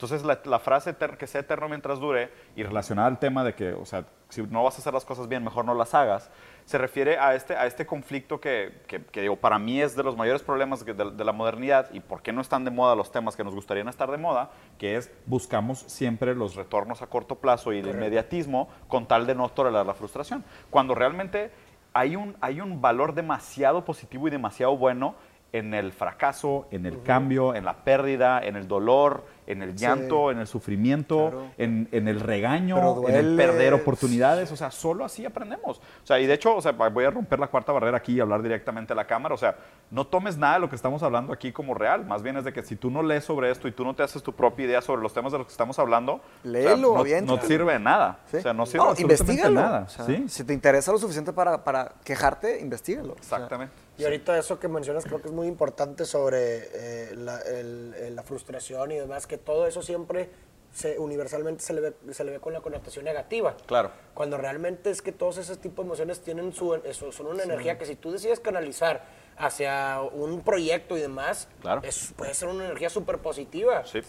Entonces, 0.00 0.24
la, 0.24 0.40
la 0.46 0.58
frase 0.58 0.96
que 1.18 1.26
sea 1.26 1.42
eterno 1.42 1.68
mientras 1.68 2.00
dure, 2.00 2.30
y 2.56 2.62
relacionada 2.62 3.06
al 3.06 3.18
tema 3.18 3.44
de 3.44 3.54
que, 3.54 3.74
o 3.74 3.84
sea, 3.84 4.06
si 4.30 4.40
no 4.44 4.64
vas 4.64 4.76
a 4.76 4.78
hacer 4.78 4.94
las 4.94 5.04
cosas 5.04 5.28
bien, 5.28 5.44
mejor 5.44 5.66
no 5.66 5.74
las 5.74 5.92
hagas, 5.92 6.30
se 6.64 6.78
refiere 6.78 7.18
a 7.18 7.34
este, 7.34 7.54
a 7.54 7.66
este 7.66 7.84
conflicto 7.84 8.40
que, 8.40 8.80
que- 8.86 9.04
que, 9.04 9.20
digo, 9.20 9.36
para 9.36 9.58
mí 9.58 9.78
es 9.82 9.94
de 9.94 10.02
los 10.02 10.16
mayores 10.16 10.42
problemas 10.42 10.86
de, 10.86 10.94
de 10.94 11.24
la 11.24 11.32
modernidad 11.32 11.90
y 11.92 12.00
por 12.00 12.22
qué 12.22 12.32
no 12.32 12.40
están 12.40 12.64
de 12.64 12.70
moda 12.70 12.94
los 12.96 13.12
temas 13.12 13.36
que 13.36 13.44
nos 13.44 13.54
gustarían 13.54 13.88
estar 13.88 14.10
de 14.10 14.16
moda, 14.16 14.48
que 14.78 14.96
es 14.96 15.12
buscamos 15.26 15.80
siempre 15.80 16.34
los 16.34 16.54
retornos 16.54 17.02
a 17.02 17.06
corto 17.08 17.34
plazo 17.34 17.70
y 17.74 17.80
el 17.80 17.88
inmediatismo 17.88 18.70
con 18.88 19.06
tal 19.06 19.26
de 19.26 19.34
no 19.34 19.50
tolerar 19.50 19.84
la 19.84 19.92
frustración. 19.92 20.42
Cuando 20.70 20.94
realmente 20.94 21.50
hay 21.92 22.16
un, 22.16 22.38
hay 22.40 22.62
un 22.62 22.80
valor 22.80 23.12
demasiado 23.12 23.84
positivo 23.84 24.28
y 24.28 24.30
demasiado 24.30 24.78
bueno 24.78 25.14
en 25.52 25.74
el 25.74 25.92
fracaso, 25.92 26.66
en 26.70 26.86
el 26.86 27.02
cambio, 27.02 27.54
en 27.54 27.64
la 27.64 27.84
pérdida, 27.84 28.40
en 28.40 28.56
el 28.56 28.68
dolor, 28.68 29.24
en 29.46 29.62
el 29.62 29.74
llanto, 29.74 30.30
en 30.30 30.38
el 30.38 30.46
sufrimiento, 30.46 31.30
Claro. 31.30 31.46
en, 31.58 31.88
en 31.90 32.06
el 32.06 32.20
regaño, 32.20 33.08
en 33.08 33.14
el 33.16 33.36
perder 33.36 33.74
oportunidades. 33.74 34.52
O 34.52 34.56
sea, 34.56 34.70
solo 34.70 35.04
así 35.04 35.26
aprendemos. 35.26 35.78
O 35.78 36.06
sea, 36.06 36.20
y 36.20 36.26
de 36.26 36.34
hecho, 36.34 36.54
o 36.54 36.60
sea, 36.62 36.70
voy 36.70 37.04
a 37.04 37.10
romper 37.10 37.40
la 37.40 37.48
cuarta 37.48 37.72
barrera 37.72 37.96
aquí 37.96 38.12
y 38.14 38.20
hablar 38.20 38.42
directamente 38.42 38.92
a 38.92 38.96
la 38.96 39.06
cámara. 39.08 39.34
O 39.34 39.38
sea, 39.38 39.56
no 39.90 40.06
tomes 40.06 40.38
nada 40.38 40.54
de 40.54 40.60
lo 40.60 40.68
que 40.70 40.76
estamos 40.76 41.02
hablando 41.02 41.32
aquí 41.32 41.50
como 41.50 41.74
real. 41.74 42.06
Más 42.06 42.22
bien 42.22 42.36
es 42.36 42.44
de 42.44 42.52
que 42.52 42.62
si 42.62 42.76
tú 42.76 42.90
no 42.90 43.02
lees 43.02 43.24
sobre 43.24 43.50
esto 43.50 43.66
y 43.66 43.72
tú 43.72 43.84
no 43.84 43.94
te 43.96 44.04
haces 44.04 44.22
tu 44.22 44.32
propia 44.32 44.66
idea 44.66 44.80
sobre 44.82 45.02
los 45.02 45.12
temas 45.12 45.32
de 45.32 45.38
los 45.38 45.48
que 45.48 45.52
estamos 45.52 45.80
hablando, 45.80 46.12
o 46.14 46.20
sea, 46.42 46.50
Léelo, 46.52 46.94
no, 47.04 47.20
no 47.36 47.42
sirve 47.42 47.72
de 47.72 47.78
nada. 47.80 48.20
¿Sí? 48.30 48.36
O 48.36 48.40
sea, 48.42 48.52
no 48.52 48.66
sirve 48.66 48.84
absolutamente 48.84 49.22
investígalo. 49.24 49.60
nada. 49.60 49.80
O 49.80 49.88
sea, 49.88 50.04
¿sí? 50.06 50.24
Si 50.28 50.44
te 50.44 50.52
interesa 50.54 50.92
lo 50.92 50.98
suficiente 50.98 51.32
para, 51.32 51.64
para 51.64 51.94
quejarte, 52.04 52.60
investigalo. 52.60 53.14
Exactamente. 53.18 53.74
Y 54.00 54.04
ahorita 54.04 54.38
eso 54.38 54.58
que 54.58 54.68
mencionas 54.68 55.04
creo 55.04 55.20
que 55.20 55.28
es 55.28 55.34
muy 55.34 55.46
importante 55.46 56.04
sobre 56.04 56.68
eh, 56.72 57.14
la, 57.16 57.38
el- 57.42 57.94
el- 57.98 58.16
la 58.16 58.22
frustración 58.22 58.92
y 58.92 58.96
demás, 58.96 59.26
que 59.26 59.36
todo 59.38 59.66
eso 59.66 59.82
siempre 59.82 60.30
se, 60.72 60.98
universalmente 60.98 61.62
se 61.62 61.72
le, 61.72 61.80
ve, 61.80 61.94
se 62.12 62.22
le 62.24 62.30
ve 62.32 62.38
con 62.40 62.52
la 62.52 62.60
connotación 62.60 63.04
negativa. 63.04 63.56
Claro. 63.66 63.90
Cuando 64.14 64.36
realmente 64.38 64.90
es 64.90 65.02
que 65.02 65.12
todos 65.12 65.36
esos 65.38 65.58
tipos 65.58 65.84
de 65.84 65.88
emociones 65.88 66.20
tienen 66.20 66.52
su, 66.52 66.74
eso, 66.76 67.10
son 67.12 67.26
una 67.26 67.42
energía 67.42 67.76
que 67.76 67.86
si 67.86 67.96
tú 67.96 68.12
decides 68.12 68.40
canalizar 68.40 69.04
hacia 69.36 70.00
un 70.00 70.42
proyecto 70.42 70.96
y 70.96 71.00
demás, 71.00 71.48
Claro. 71.60 71.80
es- 71.84 72.12
puede 72.16 72.34
ser 72.34 72.48
una 72.48 72.64
energía 72.66 72.88
súper 72.90 73.18
positiva. 73.18 73.84
Sí. 73.84 74.00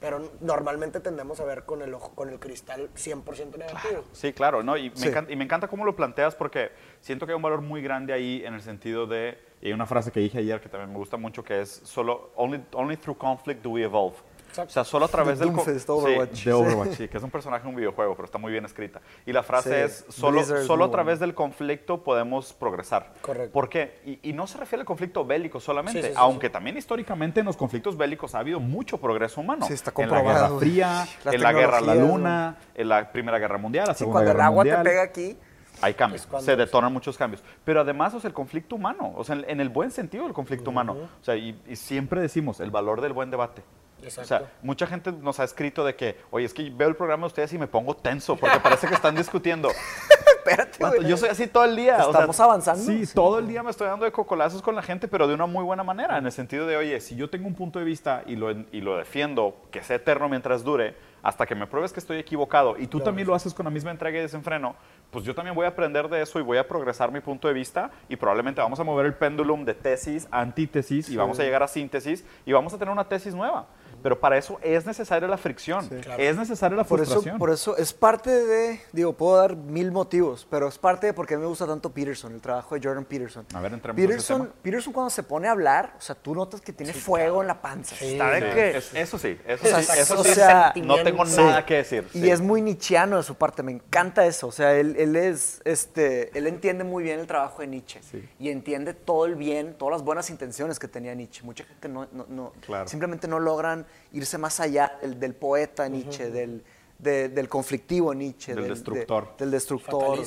Pero 0.00 0.30
normalmente 0.40 1.00
tendemos 1.00 1.40
a 1.40 1.44
ver 1.44 1.64
con 1.64 1.82
el 1.82 1.94
ojo, 1.94 2.14
con 2.14 2.28
el 2.28 2.38
cristal 2.38 2.90
100% 2.94 3.56
negativo. 3.56 4.04
Sí, 4.12 4.32
claro, 4.32 4.62
¿no? 4.62 4.76
Y, 4.76 4.90
me 4.90 4.96
Sí. 4.96 5.08
encanta, 5.08 5.32
y 5.32 5.36
me 5.36 5.44
encanta 5.44 5.68
cómo 5.68 5.84
lo 5.84 5.96
planteas 5.96 6.34
porque 6.34 6.70
siento 7.00 7.26
que 7.26 7.32
hay 7.32 7.36
un 7.36 7.42
valor 7.42 7.62
muy 7.62 7.80
grande 7.82 8.12
ahí 8.12 8.42
en 8.44 8.54
el 8.54 8.60
sentido 8.62 9.06
de, 9.06 9.38
y 9.62 9.68
hay 9.68 9.72
una 9.72 9.86
frase 9.86 10.12
que 10.12 10.20
dije 10.20 10.38
ayer 10.38 10.60
que 10.60 10.68
también 10.68 10.90
me 10.92 10.98
gusta 10.98 11.16
mucho, 11.16 11.42
que 11.42 11.60
es 11.62 11.70
solo, 11.84 12.30
only, 12.36 12.62
only 12.72 12.96
through 12.96 13.16
conflict 13.16 13.62
do 13.62 13.70
we 13.70 13.82
evolve. 13.84 14.16
Exacto. 14.56 14.70
O 14.70 14.72
sea, 14.72 14.84
solo 14.84 15.04
a 15.04 15.08
través 15.08 15.38
De 15.38 15.44
del... 15.44 15.54
Doomfist, 15.54 15.86
sí, 15.86 15.92
Overwatch. 15.92 16.44
de 16.44 16.52
Overwatch, 16.52 16.92
sí, 16.92 17.08
que 17.08 17.18
es 17.18 17.22
un 17.22 17.30
personaje 17.30 17.62
en 17.64 17.68
un 17.70 17.76
videojuego, 17.76 18.14
pero 18.14 18.24
está 18.24 18.38
muy 18.38 18.50
bien 18.52 18.64
escrita. 18.64 19.00
Y 19.26 19.32
la 19.32 19.42
frase 19.42 19.88
Sí, 19.88 20.04
es, 20.08 20.14
solo, 20.14 20.38
Blizzard 20.38 20.64
solo 20.64 20.84
a 20.86 20.90
través 20.90 21.18
del 21.20 21.34
conflicto 21.34 22.02
podemos 22.02 22.52
progresar. 22.54 23.12
Correcto. 23.20 23.52
¿Por 23.52 23.68
qué? 23.68 24.00
Y, 24.06 24.30
y 24.30 24.32
no 24.32 24.46
se 24.46 24.58
refiere 24.58 24.80
al 24.80 24.86
conflicto 24.86 25.24
bélico 25.24 25.60
solamente, 25.60 26.00
Sí, 26.00 26.06
sí, 26.08 26.12
sí, 26.14 26.18
aunque 26.18 26.48
también 26.50 26.76
históricamente 26.76 27.40
en 27.40 27.46
los 27.46 27.56
conflictos 27.56 27.96
bélicos 27.96 28.34
ha 28.34 28.38
habido 28.38 28.60
mucho 28.60 28.98
progreso 28.98 29.40
humano. 29.40 29.66
Sí, 29.66 29.74
está 29.74 29.92
En 29.96 30.10
la 30.10 30.22
Guerra 30.22 30.32
comprobado. 30.48 30.58
Fría, 30.58 31.06
Las 31.24 31.34
en 31.34 31.42
la 31.42 31.52
Guerra 31.52 31.78
a 31.78 31.80
la 31.82 31.94
Luna, 31.94 32.56
en 32.74 32.88
la 32.88 33.12
Primera 33.12 33.38
Guerra 33.38 33.58
Mundial, 33.58 33.86
la 33.86 33.94
Sí, 33.94 33.98
Segunda 34.00 34.18
cuando 34.20 34.30
el 34.30 34.36
Guerra 34.36 34.46
agua 34.46 34.64
te 34.64 34.76
pega 34.90 35.02
aquí, 35.02 35.36
Hay 35.82 35.92
cambios, 35.94 36.26
se 36.40 36.56
detonan 36.56 36.92
muchos 36.92 37.18
cambios. 37.18 37.42
Pero 37.64 37.80
además, 37.82 38.14
o 38.14 38.20
sea, 38.20 38.28
el 38.28 38.34
conflicto 38.34 38.76
humano, 38.76 39.12
o 39.14 39.24
sea, 39.24 39.36
en, 39.36 39.44
en 39.48 39.60
el 39.60 39.68
buen 39.68 39.90
sentido 39.90 40.24
del 40.24 40.32
conflicto 40.32 40.70
humano. 40.70 40.96
O 41.20 41.24
sea, 41.24 41.36
y, 41.36 41.60
y 41.68 41.76
siempre 41.76 42.20
decimos 42.22 42.60
el 42.60 42.70
valor 42.70 43.00
del 43.02 43.12
buen 43.12 43.30
debate. 43.30 43.62
Exacto. 44.02 44.22
O 44.22 44.24
sea, 44.26 44.52
mucha 44.62 44.86
gente 44.86 45.12
nos 45.12 45.40
ha 45.40 45.44
escrito 45.44 45.84
de 45.84 45.94
que, 45.96 46.18
oye, 46.30 46.46
es 46.46 46.54
que 46.54 46.70
veo 46.70 46.88
el 46.88 46.96
programa 46.96 47.22
de 47.22 47.28
ustedes 47.28 47.52
y 47.52 47.58
me 47.58 47.66
pongo 47.66 47.94
tenso 47.94 48.36
porque 48.36 48.60
parece 48.60 48.86
que 48.86 48.94
están 48.94 49.14
discutiendo. 49.14 49.70
espérate, 50.46 50.78
güey. 50.78 51.08
Yo 51.08 51.16
soy 51.16 51.28
así 51.28 51.46
todo 51.46 51.64
el 51.64 51.76
día. 51.76 51.96
o 51.96 52.12
sea, 52.12 52.20
¿Estamos 52.20 52.40
avanzando? 52.40 52.82
Sí, 52.82 53.04
todo 53.14 53.38
el 53.38 53.48
día 53.48 53.62
me 53.62 53.70
estoy 53.70 53.88
dando 53.88 54.04
de 54.04 54.12
cocolazos 54.12 54.62
con 54.62 54.74
la 54.74 54.82
gente, 54.82 55.08
pero 55.08 55.26
de 55.26 55.34
una 55.34 55.46
muy 55.46 55.64
buena 55.64 55.82
manera, 55.82 56.18
en 56.18 56.26
el 56.26 56.32
sentido 56.32 56.66
de, 56.66 56.76
oye, 56.76 57.00
si 57.00 57.16
yo 57.16 57.28
tengo 57.28 57.46
un 57.46 57.54
punto 57.54 57.78
de 57.78 57.84
vista 57.84 58.22
y 58.26 58.36
lo, 58.36 58.50
y 58.50 58.80
lo 58.80 58.96
defiendo, 58.96 59.56
que 59.70 59.82
sea 59.82 59.96
eterno 59.96 60.28
mientras 60.28 60.62
dure, 60.64 60.94
hasta 61.22 61.44
que 61.44 61.56
me 61.56 61.66
pruebes 61.66 61.92
que 61.92 61.98
estoy 61.98 62.18
equivocado, 62.18 62.76
y 62.78 62.86
tú 62.86 63.00
también 63.00 63.26
lo 63.26 63.34
haces 63.34 63.52
con 63.52 63.64
la 63.64 63.70
misma 63.70 63.90
entrega 63.90 64.18
y 64.18 64.22
desenfreno, 64.22 64.76
pues 65.10 65.24
yo 65.24 65.34
también 65.34 65.54
voy 65.54 65.64
a 65.64 65.68
aprender 65.68 66.08
de 66.08 66.22
eso 66.22 66.38
y 66.38 66.42
voy 66.42 66.58
a 66.58 66.68
progresar 66.68 67.10
mi 67.10 67.20
punto 67.20 67.48
de 67.48 67.54
vista 67.54 67.90
y 68.08 68.16
probablemente 68.16 68.60
vamos 68.60 68.78
a 68.78 68.84
mover 68.84 69.06
el 69.06 69.14
péndulum 69.14 69.64
de 69.64 69.74
tesis, 69.74 70.28
a 70.30 70.40
antítesis, 70.40 71.08
y 71.08 71.16
vamos 71.16 71.40
a 71.40 71.42
llegar 71.42 71.62
a 71.62 71.68
síntesis 71.68 72.24
y 72.44 72.52
vamos 72.52 72.72
a 72.74 72.78
tener 72.78 72.92
una 72.92 73.08
tesis 73.08 73.34
nueva. 73.34 73.66
Pero 74.06 74.20
para 74.20 74.38
eso 74.38 74.60
es 74.62 74.86
necesaria 74.86 75.26
la 75.26 75.36
fricción, 75.36 75.88
Claro. 75.88 76.22
es 76.22 76.36
necesaria 76.36 76.76
la 76.76 76.84
Por 76.84 77.00
eso, 77.00 77.10
frustración. 77.14 77.38
por 77.40 77.50
eso 77.50 77.76
es 77.76 77.92
parte 77.92 78.30
de, 78.30 78.80
digo, 78.92 79.12
puedo 79.14 79.36
dar 79.38 79.56
mil 79.56 79.90
motivos, 79.90 80.46
pero 80.48 80.68
es 80.68 80.78
parte 80.78 81.08
de 81.08 81.12
por 81.12 81.26
qué 81.26 81.36
me 81.36 81.44
gusta 81.44 81.66
tanto 81.66 81.90
Peterson, 81.90 82.32
el 82.32 82.40
trabajo 82.40 82.76
de 82.76 82.86
Jordan 82.86 83.04
Peterson. 83.04 83.44
A 83.52 83.60
ver, 83.60 83.72
entremos 83.72 83.98
en 83.98 84.04
ese 84.04 84.08
Peterson, 84.12 84.42
tema. 84.42 84.54
Peterson 84.62 84.92
cuando 84.92 85.10
se 85.10 85.24
pone 85.24 85.48
a 85.48 85.50
hablar, 85.50 85.94
o 85.98 86.00
sea, 86.00 86.14
tú 86.14 86.36
notas 86.36 86.60
que 86.60 86.72
tiene 86.72 86.92
fuego 86.92 87.40
en 87.42 87.48
la 87.48 87.60
panza. 87.60 87.96
Sí. 87.96 88.12
Está 88.12 88.30
de 88.30 88.40
Sí, 88.48 88.54
que- 88.54 88.76
es- 88.76 88.94
eso 88.94 89.18
sí, 89.18 89.38
eso 89.44 89.64
O 89.64 89.68
sea, 89.70 89.82
sí, 89.82 89.98
eso 90.00 90.20
o 90.20 90.24
sí, 90.24 90.34
sea, 90.34 90.72
no 90.76 91.02
tengo 91.02 91.26
Sí. 91.26 91.38
nada 91.38 91.66
que 91.66 91.74
decir. 91.74 92.06
Y 92.14 92.20
sí. 92.20 92.30
es 92.30 92.40
muy 92.40 92.62
nichiano 92.62 93.16
de 93.16 93.24
su 93.24 93.34
parte, 93.34 93.64
me 93.64 93.72
encanta 93.72 94.24
eso. 94.24 94.46
O 94.46 94.52
sea, 94.52 94.72
él, 94.74 94.94
él 95.00 95.16
es, 95.16 95.62
este, 95.64 96.30
él 96.38 96.46
entiende 96.46 96.84
muy 96.84 97.02
bien 97.02 97.18
el 97.18 97.26
trabajo 97.26 97.60
de 97.62 97.66
Nietzsche 97.66 97.98
Sí. 98.08 98.24
y 98.38 98.50
entiende 98.50 98.94
todo 98.94 99.26
el 99.26 99.34
bien, 99.34 99.74
todas 99.76 99.94
las 99.94 100.02
buenas 100.04 100.30
intenciones 100.30 100.78
que 100.78 100.86
tenía 100.86 101.12
Nietzsche. 101.12 101.42
Mucha 101.42 101.64
gente 101.64 101.88
no, 101.88 102.06
no- 102.12 102.26
no- 102.28 102.52
Claro. 102.64 102.86
simplemente 102.86 103.26
no 103.26 103.40
logran 103.40 103.84
irse 104.12 104.38
más 104.38 104.60
allá 104.60 104.98
del, 105.00 105.18
del 105.18 105.34
poeta 105.34 105.88
Nietzsche, 105.88 106.30
del, 106.30 106.62
de- 106.98 107.28
del 107.28 107.48
conflictivo 107.48 108.14
Nietzsche, 108.14 108.54
Del 108.54 108.64
de- 108.64 108.70
destructor. 108.70 109.36
del 109.36 109.50
destructor, 109.50 110.18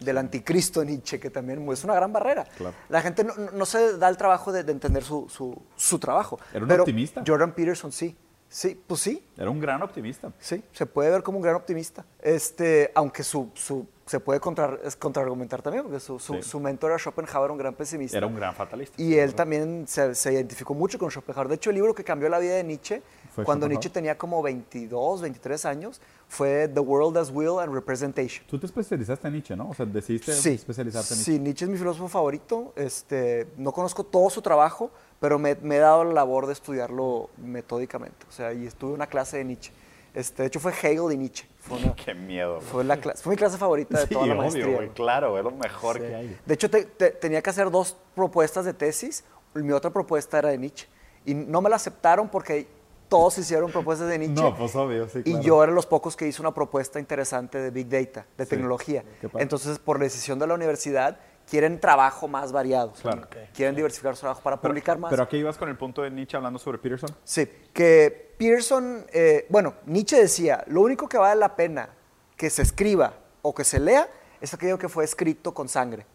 del 0.00 0.18
anticristo 0.18 0.84
Nietzsche, 0.84 1.20
que 1.20 1.30
también 1.30 1.70
es 1.70 1.84
una 1.84 1.94
gran 1.94 2.12
barrera. 2.12 2.44
Claro. 2.56 2.74
La 2.88 3.00
gente 3.00 3.22
no, 3.24 3.34
no- 3.36 3.50
no 3.52 3.66
se 3.66 3.96
da 3.98 4.08
el 4.08 4.16
trabajo 4.16 4.50
de, 4.52 4.64
de 4.64 4.72
entender 4.72 5.04
su, 5.04 5.28
su- 5.28 5.56
su 5.76 5.98
trabajo. 5.98 6.38
Era 6.52 6.62
un 6.62 6.68
Pero 6.68 6.82
optimista. 6.82 7.22
Jordan 7.26 7.52
Peterson 7.54 7.92
sí. 7.92 8.16
Sí, 8.48 8.80
pues 8.86 9.00
sí, 9.00 9.24
Era 9.36 9.50
un 9.50 9.60
gran 9.60 9.82
optimista. 9.82 10.32
Sí, 10.38 10.62
se 10.72 10.86
puede 10.86 11.10
ver 11.10 11.22
como 11.24 11.38
un 11.38 11.42
gran 11.42 11.56
optimista. 11.56 12.04
Este, 12.22 12.92
aunque 12.94 13.24
su, 13.24 13.50
su- 13.54 13.86
se 14.06 14.20
puede 14.20 14.38
contra, 14.38 14.78
contraargumentar 15.00 15.62
también, 15.62 15.82
porque 15.82 15.98
su, 15.98 16.18
su, 16.20 16.34
Sí. 16.34 16.42
su 16.42 16.60
mentor 16.60 16.92
era 16.92 16.98
Schopenhauer, 16.98 17.50
un 17.50 17.58
gran 17.58 17.74
pesimista. 17.74 18.16
Era 18.16 18.28
un 18.28 18.36
gran 18.36 18.54
fatalista. 18.54 19.02
Y 19.02 19.14
él 19.18 19.34
también 19.34 19.84
se, 19.88 20.14
se 20.14 20.32
identificó 20.32 20.74
mucho 20.74 20.96
con 20.96 21.10
Schopenhauer. 21.10 21.48
De 21.48 21.56
hecho, 21.56 21.70
el 21.70 21.74
libro 21.76 21.92
que 21.92 22.04
cambió 22.04 22.28
la 22.28 22.38
vida 22.38 22.54
de 22.54 22.62
Nietzsche, 22.62 23.02
¿Fue 23.34 23.44
cuando? 23.44 23.66
Nietzsche 23.66 23.90
tenía 23.90 24.16
como 24.16 24.40
22, 24.42 25.22
23 25.22 25.64
años, 25.66 26.00
fue 26.28 26.68
The 26.68 26.78
World 26.80 27.18
as 27.18 27.30
Will 27.30 27.58
and 27.60 27.74
Representation. 27.74 28.46
Tú 28.46 28.58
te 28.60 28.66
especializaste 28.66 29.26
en 29.26 29.34
Nietzsche, 29.34 29.56
¿no? 29.56 29.70
O 29.70 29.74
sea, 29.74 29.84
decidiste 29.86 30.32
Sí, 30.32 30.50
especializarte 30.50 31.14
en 31.14 31.20
sí, 31.20 31.30
Nietzsche. 31.32 31.42
Nietzsche 31.44 31.64
es 31.64 31.70
mi 31.72 31.76
filósofo 31.76 32.06
favorito. 32.08 32.72
Este, 32.76 33.48
no 33.56 33.72
conozco 33.72 34.04
todo 34.04 34.30
su 34.30 34.40
trabajo, 34.40 34.92
pero 35.18 35.38
me, 35.40 35.56
me 35.62 35.76
he 35.76 35.80
dado 35.80 36.04
la 36.04 36.12
labor 36.14 36.46
de 36.46 36.52
estudiarlo 36.52 37.28
metódicamente. 37.38 38.24
O 38.28 38.32
sea, 38.32 38.52
y 38.52 38.66
estuve 38.66 38.92
una 38.92 39.08
clase 39.08 39.38
de 39.38 39.44
Nietzsche. 39.44 39.72
Este, 40.16 40.42
de 40.42 40.46
hecho, 40.48 40.58
fue 40.60 40.72
Hegel 40.72 41.12
y 41.12 41.16
Nietzsche. 41.18 41.46
Fue, 41.60 41.78
una- 41.78 41.94
Qué 41.94 42.14
miedo. 42.14 42.60
fue, 42.60 42.82
la 42.84 42.96
fue 42.96 43.30
mi 43.32 43.36
clase 43.36 43.58
favorita 43.58 44.00
de 44.00 44.06
Sí, 44.06 44.14
toda 44.14 44.26
la 44.26 44.32
obvio, 44.32 44.42
maestría. 44.42 44.74
güey. 44.76 44.88
claro, 44.90 45.36
es 45.38 45.44
lo 45.44 45.50
mejor 45.50 45.96
Sí. 45.96 46.02
que 46.02 46.14
hay. 46.14 46.38
De 46.46 46.54
hecho, 46.54 46.70
te- 46.70 46.84
te- 46.84 47.10
tenía 47.10 47.42
que 47.42 47.50
hacer 47.50 47.70
dos 47.70 47.96
propuestas 48.14 48.64
de 48.64 48.72
tesis. 48.72 49.24
Mi 49.54 49.72
otra 49.72 49.90
propuesta 49.90 50.38
era 50.38 50.48
de 50.48 50.58
Nietzsche. 50.58 50.86
Y 51.24 51.34
no 51.34 51.60
me 51.60 51.68
la 51.68 51.76
aceptaron 51.76 52.28
porque 52.28 52.66
todos 53.08 53.36
hicieron 53.38 53.70
propuestas 53.70 54.08
de 54.08 54.18
Nietzsche. 54.20 54.42
No, 54.42 54.56
pues 54.56 54.74
obvio, 54.76 55.08
sí, 55.08 55.18
Y 55.20 55.22
claro. 55.32 55.42
yo 55.42 55.62
era 55.64 55.72
los 55.72 55.86
pocos 55.86 56.16
que 56.16 56.26
hice 56.26 56.40
una 56.40 56.54
propuesta 56.54 56.98
interesante 56.98 57.58
de 57.58 57.70
Big 57.70 57.88
Data, 57.88 58.26
de 58.38 58.44
Sí, 58.44 58.50
tecnología. 58.50 59.04
Entonces, 59.34 59.78
por 59.78 59.98
decisión 59.98 60.38
de 60.38 60.46
la 60.46 60.54
universidad, 60.54 61.18
quieren 61.48 61.80
trabajo 61.80 62.28
más 62.28 62.52
variado. 62.52 62.92
Claro. 63.00 63.28
Quieren 63.54 63.74
diversificar 63.74 64.14
su 64.14 64.20
trabajo 64.20 64.42
para 64.42 64.60
publicar 64.60 64.98
más. 64.98 65.10
Pero 65.10 65.22
aquí 65.22 65.38
ibas 65.38 65.56
con 65.56 65.68
el 65.68 65.76
punto 65.76 66.02
de 66.02 66.10
Nietzsche 66.10 66.36
hablando 66.36 66.58
sobre 66.58 66.78
Peterson. 66.78 67.10
Sí, 67.24 67.48
que 67.72 68.34
Pearson, 68.36 69.06
eh, 69.12 69.46
bueno, 69.48 69.74
Nietzsche 69.86 70.18
decía, 70.18 70.64
lo 70.66 70.82
único 70.82 71.08
que 71.08 71.18
vale 71.18 71.38
la 71.38 71.56
pena 71.56 71.88
que 72.36 72.50
se 72.50 72.62
escriba 72.62 73.14
o 73.42 73.54
que 73.54 73.64
se 73.64 73.80
lea 73.80 74.08
es 74.40 74.52
aquello 74.52 74.78
que 74.78 74.88
fue 74.88 75.04
escrito 75.04 75.54
con 75.54 75.68
sangre. 75.68 76.06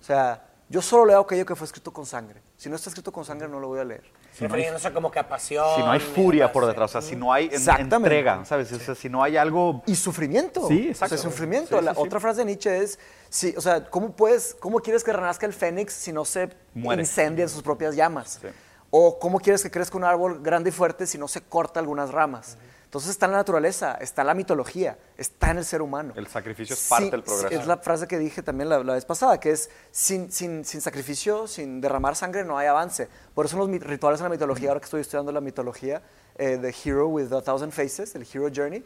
O 0.00 0.02
sea, 0.02 0.48
yo 0.68 0.82
solo 0.82 1.06
leo 1.06 1.20
aquello 1.20 1.46
que 1.46 1.54
fue 1.54 1.66
escrito 1.66 1.92
con 1.92 2.06
sangre. 2.06 2.42
Si 2.56 2.68
no 2.68 2.76
está 2.76 2.90
escrito 2.90 3.12
con 3.12 3.24
sangre, 3.24 3.48
no 3.48 3.60
lo 3.60 3.68
voy 3.68 3.80
a 3.80 3.84
leer. 3.84 4.04
Refiriéndose 4.40 4.92
como 4.92 5.10
que 5.10 5.18
a 5.18 5.28
pasión. 5.28 5.64
Si 5.76 5.80
no 5.82 5.90
hay 5.90 6.00
furia 6.00 6.52
por 6.52 6.64
sí. 6.64 6.68
detrás, 6.68 6.90
o 6.90 7.00
sea, 7.00 7.02
si 7.02 7.16
no 7.16 7.32
hay 7.32 7.46
en- 7.46 7.54
Exactamente. 7.54 7.96
entrega, 7.96 8.44
¿sabes? 8.44 8.72
O 8.72 8.78
sea, 8.78 8.94
si 8.94 9.08
no 9.08 9.22
hay 9.22 9.36
algo... 9.36 9.82
Y 9.86 9.94
sufrimiento. 9.96 10.66
Sí, 10.68 10.88
exacto. 10.88 11.14
O 11.14 11.18
sea, 11.18 11.30
sufrimiento. 11.30 11.70
Sí, 11.74 11.78
sí, 11.78 11.84
la 11.84 11.94
sí. 11.94 12.00
otra 12.00 12.20
frase 12.20 12.38
de 12.40 12.44
Nietzsche 12.46 12.78
es, 12.82 12.98
sí, 13.28 13.54
o 13.56 13.60
sea, 13.60 13.84
¿cómo, 13.84 14.12
puedes, 14.12 14.54
¿cómo 14.60 14.78
quieres 14.80 15.02
que 15.04 15.12
renazca 15.12 15.46
el 15.46 15.52
fénix 15.52 15.92
si 15.92 16.12
no 16.12 16.24
se 16.24 16.50
Muere. 16.74 17.02
incendia 17.02 17.42
en 17.42 17.48
sus 17.48 17.62
propias 17.62 17.96
llamas? 17.96 18.38
Sí. 18.40 18.48
O 18.90 19.18
¿cómo 19.18 19.38
quieres 19.40 19.62
que 19.62 19.70
crezca 19.70 19.96
un 19.98 20.04
árbol 20.04 20.40
grande 20.42 20.70
y 20.70 20.72
fuerte 20.72 21.06
si 21.06 21.18
no 21.18 21.28
se 21.28 21.40
corta 21.42 21.78
algunas 21.80 22.10
ramas? 22.10 22.56
Entonces 22.88 23.10
está 23.10 23.26
en 23.26 23.32
la 23.32 23.38
naturaleza, 23.38 23.98
está 24.00 24.22
en 24.22 24.28
la 24.28 24.34
mitología, 24.34 24.96
está 25.18 25.50
en 25.50 25.58
el 25.58 25.66
ser 25.66 25.82
humano. 25.82 26.14
El 26.16 26.26
sacrificio 26.26 26.72
es 26.72 26.88
parte 26.88 27.04
Sí, 27.04 27.10
del 27.10 27.22
progreso. 27.22 27.60
Es 27.60 27.66
la 27.66 27.76
frase 27.76 28.08
que 28.08 28.18
dije 28.18 28.42
también 28.42 28.70
la, 28.70 28.82
la 28.82 28.94
vez 28.94 29.04
pasada, 29.04 29.38
que 29.38 29.50
es 29.50 29.68
sin, 29.90 30.32
sin, 30.32 30.64
sin 30.64 30.80
sacrificio, 30.80 31.46
sin 31.46 31.82
derramar 31.82 32.16
sangre, 32.16 32.46
no 32.46 32.56
hay 32.56 32.66
avance. 32.66 33.06
Por 33.34 33.44
eso 33.44 33.58
los 33.58 33.68
rituales 33.82 34.20
en 34.20 34.24
la 34.24 34.30
mitología, 34.30 34.70
ahora 34.70 34.80
que 34.80 34.84
estoy 34.86 35.02
estudiando 35.02 35.30
la 35.32 35.42
mitología, 35.42 36.00
eh, 36.38 36.56
The 36.58 36.74
Hero 36.82 37.08
with 37.08 37.30
a 37.30 37.42
Thousand 37.42 37.72
Faces, 37.72 38.14
el 38.14 38.22
Hero 38.22 38.48
Journey, 38.50 38.82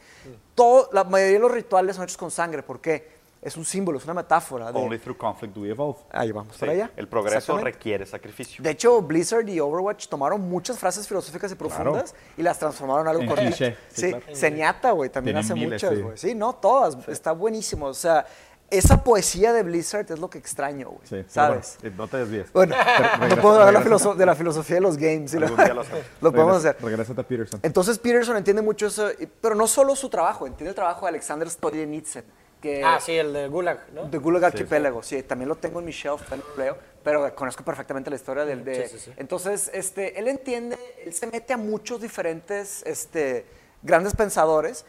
todo, 0.57 0.89
la 0.93 1.05
mayoría 1.05 1.35
de 1.35 1.39
los 1.39 1.53
rituales 1.53 1.95
son 1.95 2.03
hechos 2.03 2.17
con 2.17 2.33
sangre. 2.33 2.65
¿Por 2.65 2.81
qué? 2.81 3.22
Es 3.43 3.57
un 3.57 3.65
símbolo, 3.65 3.99
es 3.99 4.05
una 4.05 4.15
metáfora. 4.15 4.71
de- 4.71 4.79
Only 4.79 4.99
through 5.01 5.19
conflict 5.19 5.53
do 5.55 5.63
we 5.63 5.71
evolve. 5.71 5.99
Ahí 6.13 6.31
vamos, 6.31 6.55
Sí, 6.55 6.61
por 6.61 6.69
allá. 6.71 6.91
El 6.97 7.09
progreso 7.09 7.59
requiere 7.59 8.07
sacrificio. 8.07 8.63
De 8.63 8.71
hecho, 8.71 9.03
Blizzard 9.03 9.49
y 9.49 9.59
Overwatch 9.59 10.07
tomaron 10.07 10.41
muchas 10.43 10.79
frases 10.79 11.09
filosóficas 11.09 11.51
y 11.51 11.57
profundas 11.57 12.15
y 12.37 12.43
las 12.43 12.59
transformaron 12.61 13.03
en 13.07 13.09
algo 13.11 13.23
En 13.23 13.29
correcto. 13.29 13.57
cliché, 13.57 13.77
sí, 13.89 14.01
Sí, 14.03 14.09
claro. 14.11 14.37
Zenyatta, 14.37 14.91
güey, 14.93 15.11
también 15.11 15.35
Tienen 15.35 15.45
hace 15.45 15.55
miles, 15.55 15.83
muchas, 15.83 15.97
sí. 15.97 16.03
güey. 16.03 16.17
Sí, 16.19 16.35
no 16.37 16.55
todas, 16.55 16.97
está 17.09 17.33
buenísimo. 17.33 17.87
O 17.87 17.95
sea, 17.95 18.25
esa 18.71 19.03
poesía 19.05 19.53
de 19.53 19.65
Blizzard 19.65 20.11
es 20.11 20.21
lo 20.21 20.31
que 20.31 20.39
extraño, 20.39 20.91
güey. 20.91 21.01
Sí, 21.07 21.25
¿Sabes? 21.29 21.79
bueno, 21.83 21.97
no 21.99 22.07
te 22.09 22.17
desvíes. 22.19 22.53
Bueno, 22.53 22.75
no 23.29 23.37
puedo 23.43 23.61
hablar 23.61 23.83
de 23.85 24.25
la, 24.25 24.35
filosofía 24.37 24.77
de 24.77 24.81
los 24.83 24.97
games. 24.97 25.35
y 25.35 25.39
lo, 25.41 25.49
lo 25.49 25.57
lo 26.21 26.33
podemos 26.33 26.57
hacer. 26.59 26.77
Regrésate 26.81 27.21
a 27.21 27.25
Peterson. 27.25 27.59
Entonces 27.65 27.99
Peterson 27.99 28.37
entiende 28.37 28.63
mucho 28.63 28.87
eso, 28.87 29.09
pero 29.41 29.57
no 29.57 29.67
solo 29.67 29.97
su 29.97 30.09
trabajo, 30.09 30.47
entiende 30.47 30.71
el 30.71 30.75
trabajo 30.77 31.07
de 31.07 31.09
Alexander 31.11 31.51
Stoyanitsin, 31.51 32.23
que 32.63 32.83
Ah, 32.83 32.99
sí, 33.01 33.13
el 33.13 33.33
de 33.35 33.49
Gulag, 33.49 33.93
¿no? 33.93 34.05
de 34.09 34.17
Gulag 34.19 34.45
Archipélago, 34.45 35.03
sí, 35.03 35.23
también 35.25 35.49
lo 35.51 35.57
tengo 35.57 35.81
en 35.81 35.85
mi 35.85 35.93
shelf, 35.93 36.23
también 36.29 36.49
lo 36.57 36.63
leo, 36.65 36.79
pero 37.03 37.35
conozco 37.35 37.63
perfectamente 37.65 38.09
la 38.09 38.17
historia 38.17 38.45
del 38.47 38.65
de... 38.65 38.87
Sí, 38.89 38.97
sí, 38.99 39.05
sí. 39.07 39.13
Entonces, 39.19 39.71
este, 39.75 40.19
él 40.19 40.29
entiende, 40.29 40.79
él 41.05 41.13
se 41.13 41.27
mete 41.27 41.53
a 41.53 41.57
muchos 41.59 42.01
diferentes 42.01 42.83
este, 42.87 43.45
grandes 43.83 44.15
pensadores 44.15 44.85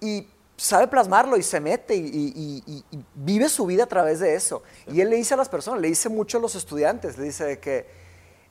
y 0.00 0.28
sabe 0.56 0.86
plasmarlo 0.86 1.36
y 1.36 1.42
se 1.42 1.58
mete 1.60 1.96
y, 1.96 2.00
y- 2.06 2.62
y- 2.66 2.84
y 2.96 3.04
vive 3.16 3.48
su 3.48 3.66
vida 3.66 3.82
a 3.84 3.88
través 3.88 4.20
de 4.20 4.34
eso. 4.36 4.62
Y 4.86 5.00
él 5.00 5.10
le 5.10 5.16
dice 5.16 5.34
a 5.34 5.36
las 5.36 5.48
personas, 5.48 5.80
le 5.80 5.88
dice 5.88 6.08
mucho 6.08 6.38
a 6.38 6.40
los 6.40 6.54
estudiantes, 6.54 7.18
le 7.18 7.24
dice 7.24 7.44
de 7.44 7.58
que 7.58 7.86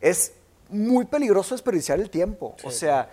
es 0.02 0.34
muy 0.68 1.06
peligroso 1.06 1.56
desperdiciar 1.56 1.99
el 1.99 2.10
tiempo. 2.10 2.56
o 2.64 2.72
sea, 2.72 3.10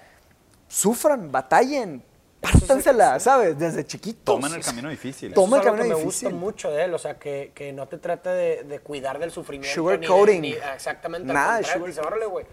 sufran, 0.67 1.31
batallen, 1.31 2.03
pártansela, 2.41 3.19
¿sabes? 3.21 3.59
Desde 3.59 3.85
chiquitos. 3.87 4.23
Tomen 4.37 4.55
el 4.55 4.65
camino 4.65 4.89
difícil. 4.89 5.33
Toma 5.35 5.59
el 5.59 5.63
camino 5.65 5.83
que 5.85 5.89
me 5.91 5.95
difícil. 5.97 6.29
gusta 6.31 6.41
mucho 6.45 6.71
de 6.71 6.85
él, 6.85 6.95
o 6.95 6.99
sea, 6.99 7.19
que, 7.19 7.53
que 7.55 7.73
no 7.73 7.87
te 7.89 7.99
trate 7.99 8.29
de, 8.31 8.65
de 8.65 8.79
cuidar 8.81 9.19
del 9.19 9.31
sufrimiento. 9.31 9.75
Sugar 9.75 9.99
ni 9.99 10.07
de- 10.07 10.13
coating. 10.13 10.41
ni- 10.41 10.53
exactamente. 10.53 11.33
Nada 11.33 11.63
sugar 11.63 12.19
güey. 12.31 12.47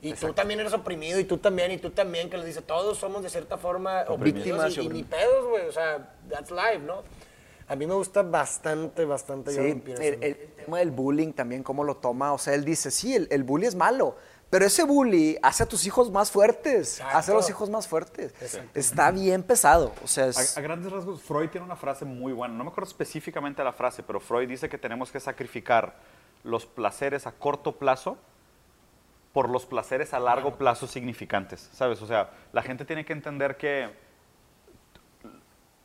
Y 0.00 0.14
tú 0.14 0.32
también 0.32 0.58
eres 0.58 0.72
oprimido, 0.72 1.20
y 1.20 1.24
tú 1.24 1.38
también, 1.38 1.70
y 1.70 1.78
tú 1.78 1.90
también, 1.90 2.28
que 2.28 2.36
les 2.36 2.46
dice, 2.46 2.60
todos 2.60 2.98
somos 2.98 3.22
de 3.22 3.30
cierta 3.30 3.56
forma 3.56 4.02
Víctimas 4.18 4.18
oprimidos 4.18 4.76
y 4.78 4.80
y, 4.80 4.84
y 4.84 4.88
ni 4.88 5.02
pedos, 5.04 5.46
güey. 5.48 5.66
O 5.68 5.72
sea, 5.72 6.12
that's 6.28 6.50
life, 6.50 6.80
¿no? 6.84 7.02
A 7.68 7.76
mí 7.76 7.86
me 7.86 7.94
gusta 7.94 8.22
bastante, 8.22 9.04
bastante 9.04 9.52
Sí, 9.52 9.60
el, 9.60 10.22
el 10.24 10.36
tema 10.56 10.80
del 10.80 10.90
bullying 10.90 11.32
también, 11.32 11.62
cómo 11.62 11.84
lo 11.84 11.96
toma. 11.98 12.32
O 12.32 12.38
sea, 12.38 12.54
él 12.54 12.64
dice, 12.64 12.90
sí, 12.90 13.14
el, 13.14 13.28
el 13.30 13.44
bully 13.44 13.66
es 13.66 13.76
malo, 13.76 14.16
pero 14.52 14.66
ese 14.66 14.84
bully 14.84 15.38
hace 15.42 15.62
a 15.62 15.66
tus 15.66 15.86
hijos 15.86 16.10
más 16.10 16.30
fuertes. 16.30 16.98
Exacto. 16.98 17.16
Hace 17.16 17.32
a 17.32 17.34
los 17.36 17.48
hijos 17.48 17.70
más 17.70 17.88
fuertes. 17.88 18.34
Está 18.74 19.10
bien 19.10 19.42
pesado. 19.42 19.94
O 20.04 20.06
sea, 20.06 20.26
es- 20.26 20.56
A, 20.58 20.60
a 20.60 20.62
grandes 20.62 20.92
rasgos, 20.92 21.22
Freud 21.22 21.48
tiene 21.48 21.64
una 21.64 21.74
frase 21.74 22.04
muy 22.04 22.34
buena. 22.34 22.52
No 22.54 22.62
me 22.64 22.68
acuerdo 22.70 22.90
específicamente 22.90 23.64
la 23.64 23.72
frase, 23.72 24.02
pero 24.02 24.20
Freud 24.20 24.46
dice 24.46 24.68
que 24.68 24.76
tenemos 24.76 25.10
que 25.10 25.20
sacrificar 25.20 25.96
los 26.44 26.66
placeres 26.66 27.26
a 27.26 27.32
corto 27.32 27.78
plazo 27.78 28.18
por 29.32 29.48
los 29.48 29.64
placeres 29.64 30.12
a 30.12 30.20
largo 30.20 30.58
plazo 30.58 30.86
significantes, 30.86 31.70
¿sabes? 31.72 32.02
O 32.02 32.06
sea, 32.06 32.28
la 32.52 32.60
gente 32.60 32.84
tiene 32.84 33.06
que 33.06 33.14
entender 33.14 33.56
que 33.56 33.88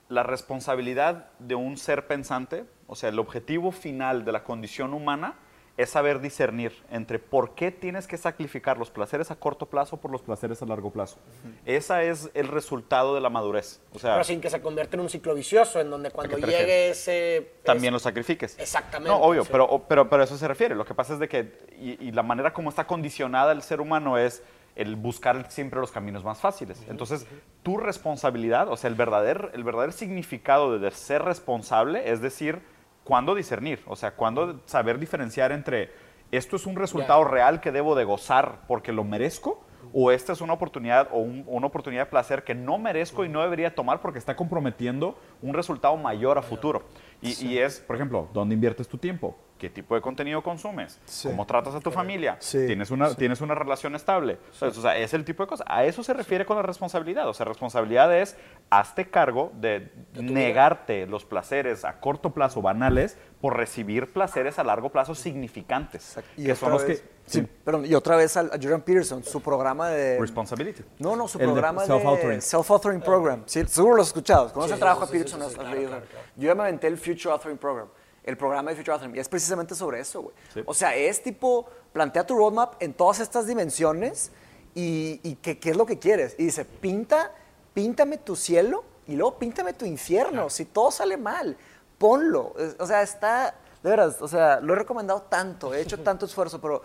la 0.09 0.23
responsabilidad 0.23 1.29
de 1.39 1.55
un 1.55 1.77
ser 1.77 2.05
pensante, 2.07 2.65
o 2.87 2.95
sea, 2.97 3.07
el 3.07 3.19
objetivo 3.19 3.71
final 3.71 4.25
de 4.25 4.33
la 4.33 4.43
condición 4.43 4.93
humana 4.93 5.35
es 5.77 5.91
saber 5.91 6.19
discernir 6.19 6.73
entre 6.91 7.19
por 7.19 7.53
qué 7.53 7.71
tienes 7.71 8.07
que 8.07 8.17
sacrificar 8.17 8.77
los 8.77 8.89
placeres 8.89 9.29
a 9.29 9.35
corto 9.35 9.67
plazo 9.67 9.97
por 9.97 10.11
los 10.11 10.23
placeres 10.23 10.61
a 10.61 10.65
largo 10.65 10.91
plazo. 10.91 11.19
Ese 11.65 12.09
es 12.09 12.29
el 12.33 12.47
resultado 12.47 13.13
de 13.13 13.21
la 13.21 13.29
madurez. 13.29 13.79
O 13.93 13.99
sea, 13.99 14.13
Pero 14.13 14.23
sin 14.23 14.41
que 14.41 14.49
se 14.49 14.59
convierta 14.59 14.95
en 14.97 15.01
un 15.01 15.09
ciclo 15.09 15.35
vicioso, 15.35 15.79
en 15.79 15.91
donde 15.91 16.09
cuando 16.09 16.35
llegue 16.37 16.57
refieres? 16.57 16.97
ese... 17.07 17.51
también 17.63 17.93
lo 17.93 17.99
sacrifiques. 17.99 18.57
Exactamente, 18.57 19.09
No, 19.09 19.17
obvio, 19.23 19.43
sí. 19.43 19.49
pero, 19.51 19.85
pero, 19.87 20.09
pero 20.09 20.23
a 20.23 20.25
eso 20.25 20.37
se 20.37 20.47
refiere. 20.47 20.73
Lo 20.73 20.83
que 20.85 20.95
pasa 20.95 21.13
es 21.13 21.19
de 21.19 21.29
que, 21.29 21.53
y, 21.79 22.07
y 22.07 22.11
la 22.11 22.23
manera 22.23 22.53
como 22.53 22.69
está 22.71 22.87
condicionada 22.87 23.51
el 23.51 23.61
ser 23.61 23.79
humano 23.79 24.17
es 24.17 24.41
el 24.75 24.95
buscar 24.95 25.51
siempre 25.51 25.79
los 25.79 25.91
caminos 25.91 26.23
más 26.23 26.39
fáciles. 26.39 26.83
Entonces, 26.87 27.25
tu 27.63 27.77
responsabilidad, 27.77 28.67
o 28.69 28.77
sea, 28.77 28.89
el 28.89 28.95
verdadero, 28.95 29.51
el 29.53 29.63
verdadero 29.63 29.91
significado 29.91 30.77
de 30.77 30.91
ser 30.91 31.23
responsable 31.23 32.11
es 32.11 32.21
decir, 32.21 32.61
cuándo 33.07 33.33
discernir, 33.35 33.81
o 33.87 33.95
sea, 33.95 34.11
cuándo 34.11 34.59
saber 34.65 34.99
diferenciar 34.99 35.53
entre 35.53 35.91
esto 36.29 36.57
es 36.57 36.65
un 36.65 36.75
resultado 36.75 37.23
real 37.23 37.61
que 37.61 37.71
debo 37.71 37.95
de 37.95 38.03
gozar 38.03 38.59
porque 38.67 38.91
lo 38.91 39.05
merezco, 39.05 39.63
o 39.93 40.11
esta 40.11 40.33
es 40.33 40.41
una 40.41 40.51
oportunidad 40.51 41.07
o 41.13 41.19
un- 41.19 41.45
una 41.47 41.67
oportunidad 41.67 42.03
de 42.03 42.09
placer 42.11 42.43
que 42.43 42.53
no 42.53 42.77
merezco 42.77 43.23
y 43.23 43.29
no 43.29 43.41
debería 43.41 43.73
tomar 43.73 44.01
porque 44.01 44.19
está 44.19 44.35
comprometiendo 44.35 45.17
un 45.41 45.53
resultado 45.53 45.95
mayor 45.95 46.37
a 46.37 46.41
futuro. 46.41 46.83
Y, 47.21 47.29
y 47.47 47.59
es, 47.59 47.79
por 47.79 47.95
ejemplo, 47.95 48.27
¿dónde 48.33 48.55
inviertes 48.55 48.89
tu 48.89 48.97
tiempo? 48.97 49.37
¿Qué 49.57 49.69
tipo 49.71 49.95
de 49.95 50.01
contenido 50.01 50.43
consumes? 50.43 50.99
Sí. 51.05 51.27
¿Cómo 51.29 51.45
tratas 51.47 51.73
a 51.73 51.79
tu 51.79 51.89
familia? 51.89 52.37
Sí, 52.39 52.67
¿Tienes, 52.67 52.91
una, 52.91 53.15
¿Tienes 53.15 53.41
una 53.41 53.55
relación 53.55 53.95
estable? 53.95 54.37
O 54.61 54.69
sea, 54.71 54.95
es 54.97 55.13
el 55.15 55.25
tipo 55.25 55.41
de 55.43 55.47
cosas. 55.49 55.65
A 55.69 55.83
eso 55.85 56.03
se 56.03 56.13
refiere 56.13 56.45
con 56.45 56.57
la 56.57 56.61
responsabilidad. 56.61 57.27
O 57.27 57.33
sea, 57.33 57.45
responsabilidad 57.45 58.15
es 58.15 58.37
hazte 58.69 59.09
cargo 59.09 59.51
de 59.55 59.91
negarte 60.13 61.07
los 61.07 61.25
placeres 61.25 61.85
a 61.85 61.99
corto 61.99 62.31
plazo 62.31 62.61
banales 62.61 63.17
por 63.41 63.55
recibir 63.57 64.11
placeres 64.13 64.59
a 64.59 64.63
largo 64.63 64.89
plazo 64.89 65.15
significantes. 65.15 66.17
y 66.37 66.45
que 66.45 66.51
otra 66.51 66.55
son 66.59 66.71
los 66.73 66.85
vez- 66.87 67.01
que... 67.01 67.07
sí, 67.25 67.41
perdón, 67.63 67.85
y 67.85 67.93
otra 67.93 68.15
vez 68.15 68.35
al- 68.37 68.47
a 68.47 68.57
Jordan 68.61 68.81
Peterson, 68.81 69.23
su 69.23 69.41
programa 69.41 69.89
de... 69.89 70.19
Responsibility. 70.19 70.83
No, 70.99 71.15
no, 71.15 71.27
su 71.27 71.37
El 71.39 71.45
programa 71.45 71.81
de 71.83 71.87
self-authoring. 71.93 72.41
self-authoring 72.41 73.01
program. 73.03 73.43
Sí, 73.45 73.63
seguro 73.67 73.95
lo 73.97 74.01
has 74.01 74.07
escuchado. 74.09 74.51
Conoces 74.53 74.69
Sí, 74.71 74.73
el 74.73 74.79
trabajo 74.79 75.05
sí, 75.07 75.13
de 75.13 75.17
sí, 75.19 75.23
Peterson. 75.23 75.39
sí, 75.41 75.45
has- 75.45 75.51
sí, 75.53 75.57
has 75.57 75.61
claro, 75.63 75.75
leído. 75.75 75.89
claro, 75.91 76.05
claro. 76.09 76.25
Yo 76.35 76.47
ya 76.47 76.55
me 76.55 76.61
aventé 76.63 76.87
el 76.87 76.97
Future 76.97 77.31
Authoring 77.31 77.57
Program. 77.57 77.87
El 78.27 78.37
programa 78.37 78.69
de 78.69 78.75
Future 78.75 78.93
Authoring. 78.93 79.15
Y 79.15 79.19
es 79.19 79.29
precisamente 79.29 79.73
sobre 79.73 79.99
eso, 79.99 80.21
güey. 80.21 80.35
O 80.65 80.73
sea, 80.73 80.95
es 80.95 81.23
tipo, 81.23 81.65
plantea 81.93 82.25
tu 82.27 82.35
roadmap 82.35 82.75
en 82.81 82.93
todas 82.93 83.19
estas 83.19 83.47
dimensiones 83.47 84.31
y, 84.75 85.19
y 85.23 85.35
qué, 85.35 85.57
qué 85.57 85.71
es 85.71 85.77
lo 85.77 85.85
que 85.85 85.97
quieres. 85.97 86.35
Y 86.37 86.43
dice, 86.43 86.65
pinta, 86.65 87.31
píntame 87.73 88.17
tu 88.17 88.35
cielo 88.35 88.83
y 89.07 89.15
luego 89.15 89.39
píntame 89.39 89.73
tu 89.73 89.85
infierno. 89.85 90.49
Si 90.49 90.65
todo 90.65 90.91
sale 90.91 91.17
mal, 91.17 91.57
ponlo. 91.97 92.53
O 92.79 92.85
sea, 92.85 93.01
está, 93.01 93.55
de 93.81 93.89
veras, 93.89 94.21
o 94.21 94.27
sea, 94.27 94.59
lo 94.59 94.73
he 94.73 94.75
recomendado 94.75 95.21
tanto, 95.23 95.73
he 95.73 95.81
hecho 95.81 95.99
tanto 96.03 96.25
esfuerzo, 96.25 96.59
pero 96.61 96.81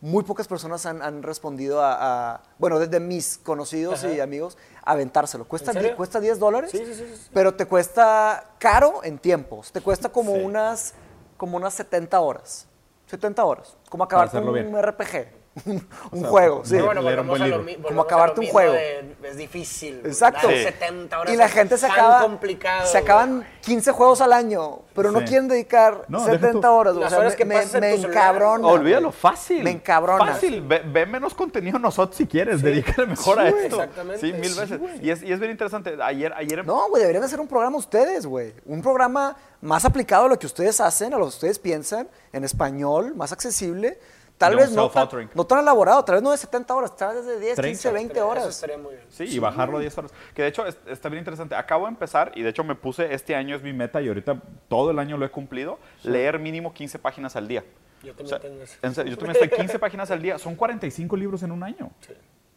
muy 0.00 0.24
pocas 0.24 0.48
personas 0.48 0.86
han, 0.86 1.02
han 1.02 1.22
respondido 1.22 1.82
a, 1.82 2.34
a- 2.34 2.42
bueno, 2.58 2.78
desde 2.78 3.00
mis 3.00 3.38
conocidos 3.38 4.02
y 4.04 4.20
amigos, 4.20 4.56
a 4.82 4.92
aventárselo. 4.92 5.44
Cuesta, 5.46 5.72
cuesta 5.94 6.20
10 6.20 6.38
dólares, 6.38 6.70
Sí, 6.70 6.78
sí, 6.78 6.94
sí, 6.94 7.04
sí. 7.16 7.30
pero 7.34 7.54
te 7.54 7.66
cuesta 7.66 8.52
caro 8.58 9.04
en 9.04 9.18
tiempos. 9.18 9.72
Te 9.72 9.80
cuesta 9.80 10.08
como, 10.08 10.32
unas, 10.32 10.94
como 11.36 11.56
unas 11.56 11.74
70 11.74 12.18
horas. 12.20 12.66
70 13.06 13.44
horas. 13.44 13.76
Como 13.88 14.04
acabar 14.04 14.28
hacerlo 14.28 14.52
un. 14.52 14.80
RPG. 14.82 15.39
Un 15.66 15.86
un 16.12 16.24
juego, 16.24 16.62
sí. 16.64 16.74
no, 16.76 16.88
Pero 16.88 17.02
bueno, 17.02 17.02
volvemos 17.02 17.40
a 17.40 17.46
lo 17.46 17.82
Como 17.82 18.00
a 18.00 18.04
acabarte 18.04 18.40
un 18.40 18.46
juego. 18.48 18.72
de- 18.72 19.14
es 19.24 19.36
difícil. 19.36 20.00
Exacto. 20.04 20.48
Sí. 20.48 20.62
70 20.64 21.20
horas 21.20 21.32
Y 21.32 21.36
la 21.36 21.48
gente 21.48 21.76
se 21.78 21.86
acaba, 21.86 22.22
complicado. 22.22 22.86
se 22.86 22.98
acaban 22.98 23.46
15 23.62 23.92
juegos 23.92 24.20
al 24.20 24.32
año, 24.32 24.80
pero 24.94 25.12
no 25.12 25.20
Sí. 25.20 25.26
quieren 25.26 25.48
dedicar 25.48 26.04
No, 26.08 26.18
deja 26.20 26.32
70 26.32 26.68
tú- 26.68 26.74
horas. 26.74 26.96
O 26.96 27.08
sea, 27.08 27.18
horas 27.18 27.32
me, 27.32 27.36
que 27.36 27.44
me- 27.44 27.80
me 27.80 27.94
encabrona. 27.94 28.66
Olvídalo, 28.66 29.12
fácil. 29.12 29.62
Me 29.62 29.70
encabrona. 29.70 30.26
Fácil. 30.26 30.62
Ve, 30.62 30.82
ve 30.84 31.06
menos 31.06 31.34
contenido 31.34 31.78
nosotros 31.78 32.16
si 32.16 32.26
quieres. 32.26 32.62
Dedícale 32.62 33.06
mejor 33.06 33.38
a 33.40 33.48
esto. 33.48 33.76
exactamente. 33.82 34.20
Sí, 34.20 34.32
mil 34.32 34.50
Sí, 34.50 34.60
veces. 34.60 34.80
y, 35.02 35.10
es, 35.10 35.22
y 35.22 35.32
es 35.32 35.38
bien 35.38 35.52
interesante. 35.52 35.96
Ayer, 36.02 36.32
ayer 36.36 36.64
No, 36.66 36.88
güey, 36.88 37.00
deberían 37.02 37.24
hacer 37.24 37.38
un 37.40 37.46
programa 37.48 37.76
ustedes, 37.76 38.26
güey. 38.26 38.52
Un 38.66 38.82
programa 38.82 39.36
más 39.60 39.84
aplicado 39.84 40.24
a 40.24 40.28
lo 40.28 40.38
que 40.38 40.46
ustedes 40.46 40.80
hacen, 40.80 41.12
a 41.14 41.18
lo 41.18 41.24
que 41.24 41.28
ustedes 41.28 41.58
piensan, 41.58 42.08
en 42.32 42.44
español, 42.44 43.14
más 43.14 43.30
accesible. 43.32 43.98
Tal 44.40 44.56
vez 44.56 44.72
no 44.72 44.88
tan, 44.88 45.06
no 45.34 45.44
tan 45.46 45.58
elaborado, 45.58 46.02
tal 46.02 46.14
vez 46.14 46.22
no 46.22 46.30
de 46.30 46.38
70 46.38 46.74
horas, 46.74 46.96
tal 46.96 47.14
vez 47.14 47.26
de 47.26 47.38
10, 47.38 47.56
30. 47.56 47.62
15, 47.68 47.92
20 47.92 48.14
Eso 48.14 48.26
horas. 48.28 48.46
estaría 48.48 48.78
muy 48.78 48.94
bien. 48.94 49.04
Sí, 49.10 49.24
y 49.24 49.38
bajarlo 49.38 49.76
a 49.76 49.80
10 49.80 49.98
horas. 49.98 50.12
Que 50.34 50.40
de 50.40 50.48
hecho 50.48 50.64
es- 50.66 50.78
está 50.86 51.10
bien 51.10 51.18
interesante. 51.18 51.54
Acabo 51.54 51.84
de 51.84 51.90
empezar 51.90 52.32
y 52.34 52.40
de 52.42 52.48
hecho 52.48 52.64
me 52.64 52.74
puse, 52.74 53.12
este 53.12 53.36
año 53.36 53.54
es 53.54 53.62
mi 53.62 53.74
meta 53.74 54.00
y 54.00 54.08
ahorita 54.08 54.40
todo 54.68 54.92
el 54.92 54.98
año 54.98 55.18
lo 55.18 55.26
he 55.26 55.30
cumplido, 55.30 55.78
leer 56.04 56.38
mínimo 56.38 56.72
15 56.72 56.98
páginas 56.98 57.36
al 57.36 57.48
día. 57.48 57.64
Yo 58.02 58.12
O 58.12 58.14
también 58.14 58.28
sea, 58.28 58.38
tengo 58.40 58.62
eso. 58.62 58.76
en 58.80 58.94
serio, 58.94 59.10
yo 59.10 59.18
también 59.18 59.42
estoy 59.44 59.58
15 59.58 59.78
páginas 59.78 60.10
al 60.10 60.22
día. 60.22 60.38
Son 60.38 60.54
45 60.56 61.16
libros 61.18 61.42
en 61.42 61.52
un 61.52 61.62
año. 61.62 61.90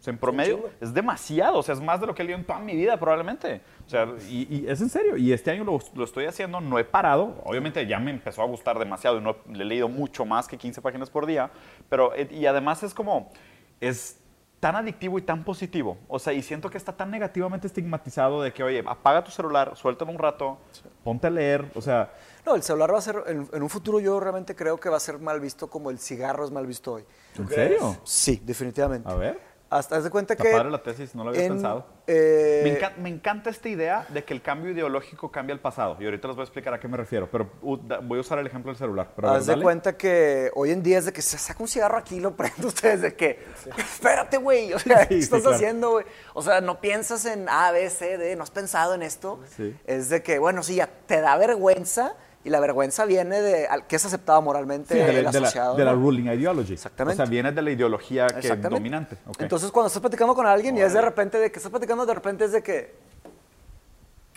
O 0.04 0.06
sea, 0.06 0.12
en 0.12 0.18
promedio 0.20 0.70
es 0.82 0.94
demasiado. 0.94 1.60
O 1.60 1.64
sea, 1.64 1.76
es 1.76 1.80
más 1.80 2.02
de 2.02 2.08
lo 2.08 2.14
que 2.14 2.24
he 2.24 2.26
leído 2.26 2.38
en 2.38 2.46
toda 2.46 2.60
mi 2.60 2.76
vida 2.76 3.00
probablemente. 3.00 3.62
O 3.88 3.90
sea, 3.90 4.06
Y, 4.28 4.54
y 4.54 4.68
es 4.68 4.82
en 4.82 4.90
serio. 4.90 5.16
Y 5.16 5.32
este 5.32 5.50
año 5.50 5.64
lo, 5.64 5.80
lo 5.96 6.04
estoy 6.04 6.26
haciendo, 6.26 6.60
no 6.60 6.78
he 6.78 6.84
parado. 6.84 7.42
Obviamente 7.46 7.88
ya 7.88 8.00
me 8.00 8.12
empezó 8.12 8.42
a 8.42 8.46
gustar 8.46 8.78
demasiado 8.78 9.18
y 9.18 9.22
no 9.22 9.30
he, 9.30 9.54
le 9.56 9.64
he 9.64 9.66
leído 9.66 9.88
mucho 9.88 10.26
más 10.26 10.50
que 10.50 10.58
15 10.58 10.82
páginas 10.82 11.10
por 11.10 11.26
día. 11.26 11.52
Pero, 11.88 12.14
eh, 12.16 12.28
y 12.30 12.46
además 12.48 12.84
es 12.84 12.94
como, 12.94 13.32
es 13.80 14.20
tan 14.60 14.76
adictivo 14.76 15.18
y 15.20 15.22
tan 15.22 15.46
positivo. 15.46 15.98
O 16.10 16.20
sea, 16.20 16.34
y 16.34 16.42
siento 16.42 16.70
que 16.70 16.78
está 16.78 16.92
tan 16.92 17.10
negativamente 17.10 17.68
estigmatizado 17.68 18.42
de 18.42 18.52
que, 18.52 18.62
oye, 18.62 18.84
apaga 18.86 19.24
tu 19.24 19.32
celular, 19.32 19.72
suéltalo 19.78 20.12
un 20.12 20.20
rato, 20.20 20.58
ponte 21.06 21.28
a 21.28 21.30
leer. 21.30 21.66
O 21.76 21.82
sea, 21.82 22.12
No, 22.46 22.56
el 22.56 22.64
celular 22.64 22.94
va 22.94 22.98
a 22.98 23.02
ser, 23.02 23.24
en, 23.28 23.48
en 23.54 23.64
un 23.64 23.70
futuro 23.70 24.02
yo 24.02 24.20
realmente 24.20 24.54
creo 24.54 24.78
que 24.78 24.90
va 24.90 24.98
a 24.98 25.00
ser 25.00 25.20
mal 25.20 25.40
visto 25.40 25.70
como 25.70 25.90
el 25.90 25.98
cigarro 25.98 26.44
es 26.44 26.52
mal 26.52 26.68
visto 26.68 26.92
hoy. 26.92 27.06
¿en 27.38 27.48
serio? 27.48 27.98
Sí, 28.04 28.42
definitivamente. 28.44 29.10
A 29.10 29.16
ver. 29.16 29.53
Hasta 29.78 29.98
haz 29.98 30.04
de 30.04 30.10
cuenta 30.10 30.36
que... 30.36 30.52
padre 30.52 30.70
la 30.72 30.82
tesis, 30.84 31.16
no 31.16 31.24
lo 31.24 31.30
había 31.32 31.44
en, 31.46 31.54
pensado. 31.54 31.86
eh, 32.08 32.62
me, 32.64 32.80
encan- 32.80 32.98
me 32.98 33.10
encanta 33.10 33.50
esta 33.50 33.70
idea 33.70 34.06
de 34.10 34.24
que 34.24 34.34
el 34.34 34.42
cambio 34.42 34.72
ideológico 34.72 35.32
cambia 35.32 35.54
el 35.54 35.60
pasado. 35.60 35.98
Y 36.00 36.06
ahorita 36.06 36.28
les 36.28 36.36
voy 36.36 36.44
a 36.44 36.46
explicar 36.46 36.74
¿A 36.74 36.80
qué 36.80 36.88
me 36.88 36.98
refiero? 36.98 37.30
Pero 37.32 37.50
uh, 37.62 37.78
da- 37.78 38.00
voy 38.00 38.18
a 38.18 38.22
usar 38.22 38.40
el 38.40 38.48
ejemplo 38.48 38.72
del 38.72 38.78
celular. 38.78 39.10
Pero 39.16 39.30
ver, 39.30 39.38
Haz 39.38 39.46
de 39.48 39.62
cuenta 39.62 39.98
que 39.98 40.52
hoy 40.56 40.72
en 40.72 40.84
día 40.84 40.98
es 41.00 41.06
de 41.06 41.14
que 41.14 41.22
se 41.22 41.38
saca 41.38 41.62
un 41.64 41.68
cigarro 41.68 41.98
aquí 41.98 42.16
y 42.16 42.20
lo 42.20 42.36
prende 42.36 42.66
ustedes 42.68 43.02
de 43.02 43.16
que, 43.16 43.44
espérate, 43.78 44.38
güey, 44.38 44.74
o 44.74 44.80
sea, 44.80 45.06
¿qué 45.08 45.16
sí, 45.16 45.20
estás 45.22 45.42
claro. 45.42 45.56
haciendo, 45.56 45.92
güey? 45.92 46.06
O 46.34 46.42
sea, 46.42 46.62
no 46.62 46.80
piensas 46.82 47.26
en 47.26 47.48
A, 47.50 47.72
B, 47.72 47.90
C, 47.90 48.18
D, 48.18 48.36
no 48.36 48.44
has 48.44 48.52
pensado 48.52 48.94
en 48.94 49.02
esto. 49.04 49.40
Es 49.86 50.10
de 50.10 50.22
que, 50.24 50.40
bueno, 50.40 50.64
sí, 50.64 50.76
ya 50.76 50.88
te 51.08 51.20
da 51.22 51.36
vergüenza 51.38 52.16
y 52.46 52.50
la 52.50 52.60
vergüenza 52.60 53.06
viene 53.06 53.42
de 53.42 53.68
que 53.88 53.96
es 53.96 54.06
aceptado 54.06 54.42
moralmente 54.42 54.94
Sí, 54.96 55.00
de, 55.00 55.14
de 55.14 55.22
la- 55.24 55.30
asociado. 55.30 55.76
de 55.76 55.86
la 55.86 55.94
¿no? 55.94 56.02
ruling 56.02 56.26
ideology. 56.28 56.74
Exactamente. 56.74 57.22
O 57.22 57.26
sea, 57.26 57.30
viene 57.32 57.52
de 57.52 57.62
la 57.62 57.72
ideología 57.72 58.28
que 58.28 58.40
Exactamente. 58.40 58.70
dominante. 58.76 59.18
Entonces, 59.40 59.72
cuando 59.72 59.88
estás 59.88 60.02
platicando 60.02 60.36
con 60.36 60.46
alguien 60.46 60.78
y 60.78 60.82
es 60.82 60.94
de 60.94 61.02
repente 61.02 61.38
de 61.40 61.52
que 61.52 61.58
estás 61.60 61.70
platicando, 61.72 62.06
de 62.06 62.14
repente 62.14 62.46
es 62.46 62.52
de 62.52 62.62
que, 62.62 62.96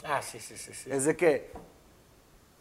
Ah, 0.04 0.22
sí, 0.22 0.38
sí, 0.38 0.56
sí. 0.56 0.72
sí. 0.72 0.88
es 0.90 1.04
de 1.04 1.16
que, 1.16 1.50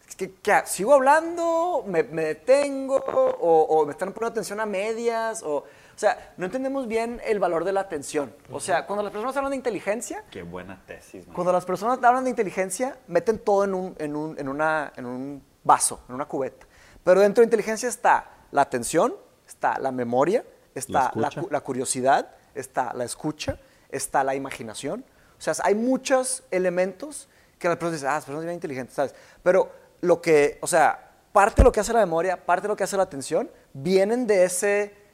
es 0.08 0.16
que, 0.16 0.32
¿qué 0.42 0.52
hago? 0.52 0.66
sigo 0.66 0.94
hablando, 0.94 1.84
me, 1.86 2.02
me 2.02 2.24
detengo, 2.24 2.96
o, 2.96 3.60
o 3.68 3.86
me 3.86 3.92
están 3.92 4.12
poniendo 4.12 4.32
atención 4.32 4.58
a 4.60 4.66
medias, 4.66 5.42
o, 5.44 5.64
o 5.96 5.98
sea, 5.98 6.34
no 6.36 6.44
entendemos 6.44 6.86
bien 6.86 7.22
el 7.24 7.38
valor 7.38 7.64
de 7.64 7.72
la 7.72 7.80
atención. 7.80 8.34
O 8.50 8.60
sea, 8.60 8.86
cuando 8.86 9.02
las 9.02 9.10
personas 9.10 9.34
hablan 9.34 9.52
de 9.52 9.56
inteligencia, 9.56 10.24
Qué 10.30 10.42
buena 10.42 10.82
tesis, 10.86 11.26
man. 11.26 11.34
cuando 11.34 11.54
las 11.54 11.64
personas 11.64 11.98
hablan 12.02 12.24
de 12.24 12.28
inteligencia, 12.28 12.98
meten 13.06 13.38
todo 13.38 13.64
en 13.64 13.72
un, 13.72 13.96
en 13.98 14.14
un, 14.14 14.38
en 14.38 14.46
una, 14.46 14.92
en 14.94 15.06
un 15.06 15.42
vaso, 15.64 16.02
en 16.10 16.14
una 16.14 16.26
cubeta. 16.26 16.66
Pero 17.02 17.22
dentro 17.22 17.40
de 17.40 17.46
inteligencia 17.46 17.88
está 17.88 18.30
la 18.50 18.60
atención, 18.60 19.16
está 19.48 19.78
la 19.78 19.90
memoria, 19.90 20.44
está 20.74 21.12
la, 21.14 21.60
curiosidad, 21.62 22.28
está 22.54 22.92
la 22.92 23.04
escucha, 23.04 23.58
está 23.88 24.22
la 24.22 24.34
imaginación. 24.34 25.02
O 25.38 25.40
sea, 25.40 25.54
hay 25.64 25.74
muchos 25.74 26.42
elementos 26.50 27.26
que 27.58 27.68
las 27.68 27.78
personas 27.78 28.00
dicen, 28.00 28.10
ah, 28.10 28.16
las 28.16 28.24
personas 28.24 28.40
son 28.40 28.46
bien 28.48 28.54
inteligentes, 28.56 28.94
¿sabes? 28.94 29.14
Pero 29.42 29.72
lo 30.02 30.20
que, 30.20 30.58
o 30.60 30.66
sea, 30.66 31.12
parte 31.32 31.62
de 31.62 31.64
lo 31.64 31.72
que 31.72 31.80
hace 31.80 31.94
la 31.94 32.00
memoria, 32.00 32.44
parte 32.44 32.62
de 32.62 32.68
lo 32.68 32.76
que 32.76 32.84
hace 32.84 32.98
la 32.98 33.04
atención, 33.04 33.50
vienen 33.72 34.26
de 34.26 34.44
ese 34.44 35.05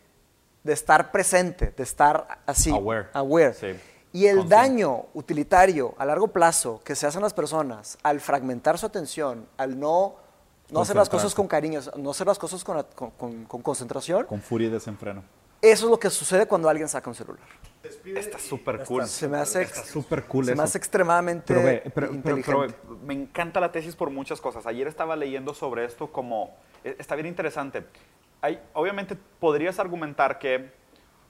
de 0.64 0.72
estar 0.72 1.10
presente, 1.10 1.72
de 1.76 1.82
estar 1.82 2.40
así, 2.46 2.70
Aware. 2.70 3.08
aware. 3.12 3.54
Sí. 3.54 3.74
Y 4.12 4.26
el 4.26 4.48
daño 4.48 5.06
utilitario 5.14 5.94
a 5.98 6.04
largo 6.04 6.28
plazo 6.28 6.80
que 6.84 6.94
se 6.94 7.06
hacen 7.06 7.22
las 7.22 7.32
personas 7.34 7.98
al 8.02 8.20
fragmentar 8.20 8.78
su 8.78 8.84
atención, 8.86 9.46
al 9.56 9.78
no, 9.80 10.16
no 10.70 10.80
hacer 10.82 10.96
las 10.96 11.08
cosas 11.08 11.34
con 11.34 11.48
cariño, 11.48 11.80
no 11.96 12.10
hacer 12.10 12.26
las 12.26 12.38
cosas 12.38 12.62
con, 12.62 12.82
con- 12.94 13.10
con- 13.12 13.44
con 13.46 13.62
concentración, 13.62 14.26
Con 14.26 14.40
furia 14.42 14.68
y 14.68 14.70
desenfreno. 14.70 15.22
eso 15.62 15.86
es 15.86 15.90
lo 15.90 15.98
que 15.98 16.10
sucede 16.10 16.46
cuando 16.46 16.68
alguien 16.68 16.88
saca 16.88 17.08
un 17.08 17.16
celular. 17.16 17.46
Está 18.04 18.38
súper 18.38 18.84
cool. 18.84 19.06
Se 19.06 19.26
me 19.28 19.38
hace, 19.38 19.62
Está 19.62 19.82
súper 19.84 20.24
cool 20.24 20.44
se 20.44 20.54
me 20.54 20.62
hace 20.62 20.78
extremadamente 20.78 21.44
Pero, 21.54 21.62
ve, 21.66 21.82
pero- 21.82 21.92
pero- 21.94 22.12
inteligente. 22.14 22.76
pero 22.82 22.98
me 23.04 23.14
encanta 23.14 23.60
la 23.60 23.72
tesis 23.72 23.96
por 23.96 24.10
muchas 24.10 24.40
cosas. 24.40 24.66
Ayer 24.66 24.86
estaba 24.86 25.16
leyendo 25.16 25.52
sobre 25.54 25.84
esto 25.84 26.12
como... 26.12 26.54
e- 26.84 26.96
Está 26.98 27.14
bien 27.16 27.26
interesante. 27.26 27.84
Obviamente 28.72 29.16
podrías 29.38 29.78
argumentar 29.78 30.38
que... 30.38 30.70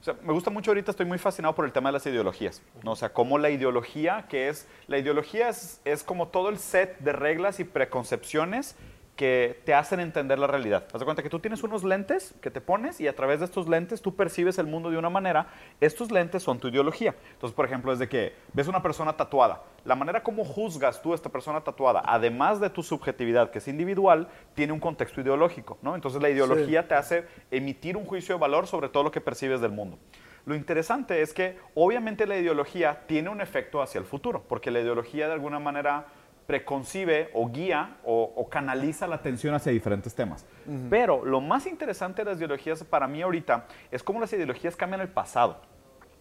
O 0.00 0.04
sea, 0.04 0.14
me 0.22 0.32
gusta 0.32 0.50
mucho 0.50 0.72
ahorita, 0.72 0.90
estoy 0.90 1.06
muy 1.06 1.18
fascinado 1.18 1.54
por 1.54 1.64
el 1.64 1.70
tema 1.70 1.90
de 1.90 1.92
las 1.92 2.06
ideologías. 2.06 2.60
¿no? 2.82 2.92
O 2.92 2.96
sea, 2.96 3.12
cómo 3.12 3.38
la 3.38 3.50
ideología, 3.50 4.26
que 4.28 4.48
es... 4.48 4.66
La 4.88 4.98
ideología 4.98 5.48
es 5.48 6.02
como 6.04 6.28
todo 6.28 6.48
el 6.48 6.58
set 6.58 6.98
de 6.98 7.12
reglas 7.12 7.60
y 7.60 7.64
preconcepciones 7.64 8.76
que 9.22 9.62
te 9.64 9.72
hacen 9.72 10.00
entender 10.00 10.36
la 10.36 10.48
realidad. 10.48 10.84
Haz 10.92 10.98
de 10.98 11.04
cuenta 11.04 11.22
que 11.22 11.30
tú 11.30 11.38
tienes 11.38 11.62
unos 11.62 11.84
lentes 11.84 12.34
que 12.42 12.50
te 12.50 12.60
pones 12.60 13.00
y 13.00 13.06
a 13.06 13.14
través 13.14 13.38
de 13.38 13.44
estos 13.44 13.68
lentes 13.68 14.02
tú 14.02 14.16
percibes 14.16 14.58
el 14.58 14.66
mundo 14.66 14.90
de 14.90 14.98
una 14.98 15.10
manera. 15.10 15.46
Estos 15.80 16.10
lentes 16.10 16.42
son 16.42 16.58
tu 16.58 16.66
ideología. 16.66 17.14
Entonces, 17.34 17.54
por 17.54 17.64
ejemplo, 17.64 17.92
es 17.92 18.00
de 18.00 18.08
que 18.08 18.34
ves 18.52 18.66
una 18.66 18.82
persona 18.82 19.16
tatuada. 19.16 19.62
La 19.84 19.94
manera 19.94 20.24
como 20.24 20.44
juzgas 20.44 21.00
tú 21.00 21.12
a 21.12 21.14
esta 21.14 21.28
persona 21.28 21.60
tatuada, 21.60 22.02
además 22.04 22.58
de 22.58 22.68
tu 22.68 22.82
subjetividad, 22.82 23.52
que 23.52 23.58
es 23.58 23.68
individual, 23.68 24.26
tiene 24.56 24.72
un 24.72 24.80
contexto 24.80 25.20
ideológico. 25.20 25.78
¿no? 25.82 25.94
Entonces, 25.94 26.20
la 26.20 26.28
ideología 26.28 26.88
te 26.88 26.96
hace 26.96 27.24
emitir 27.52 27.96
un 27.96 28.04
juicio 28.04 28.34
de 28.34 28.40
valor 28.40 28.66
sobre 28.66 28.88
todo 28.88 29.04
lo 29.04 29.12
que 29.12 29.20
percibes 29.20 29.60
del 29.60 29.70
mundo. 29.70 30.00
Lo 30.46 30.56
interesante 30.56 31.22
es 31.22 31.32
que 31.32 31.56
obviamente 31.76 32.26
la 32.26 32.36
ideología 32.36 33.04
tiene 33.06 33.28
un 33.28 33.40
efecto 33.40 33.80
hacia 33.80 34.00
el 34.00 34.04
futuro, 34.04 34.42
porque 34.48 34.72
la 34.72 34.80
ideología 34.80 35.28
de 35.28 35.34
alguna 35.34 35.60
manera 35.60 36.06
preconcibe 36.52 37.30
o 37.32 37.48
guía 37.48 37.96
o, 38.04 38.30
o 38.36 38.46
canaliza 38.50 39.06
la 39.06 39.14
atención 39.14 39.54
hacia 39.54 39.72
diferentes 39.72 40.14
temas. 40.14 40.44
Pero 40.90 41.24
lo 41.24 41.40
más 41.40 41.66
interesante 41.66 42.22
de 42.22 42.30
las 42.30 42.36
ideologías 42.36 42.84
para 42.84 43.08
mí 43.08 43.22
ahorita 43.22 43.64
es 43.90 44.02
cómo 44.02 44.20
las 44.20 44.30
ideologías 44.34 44.76
cambian 44.76 45.00
el 45.00 45.08
pasado. 45.08 45.62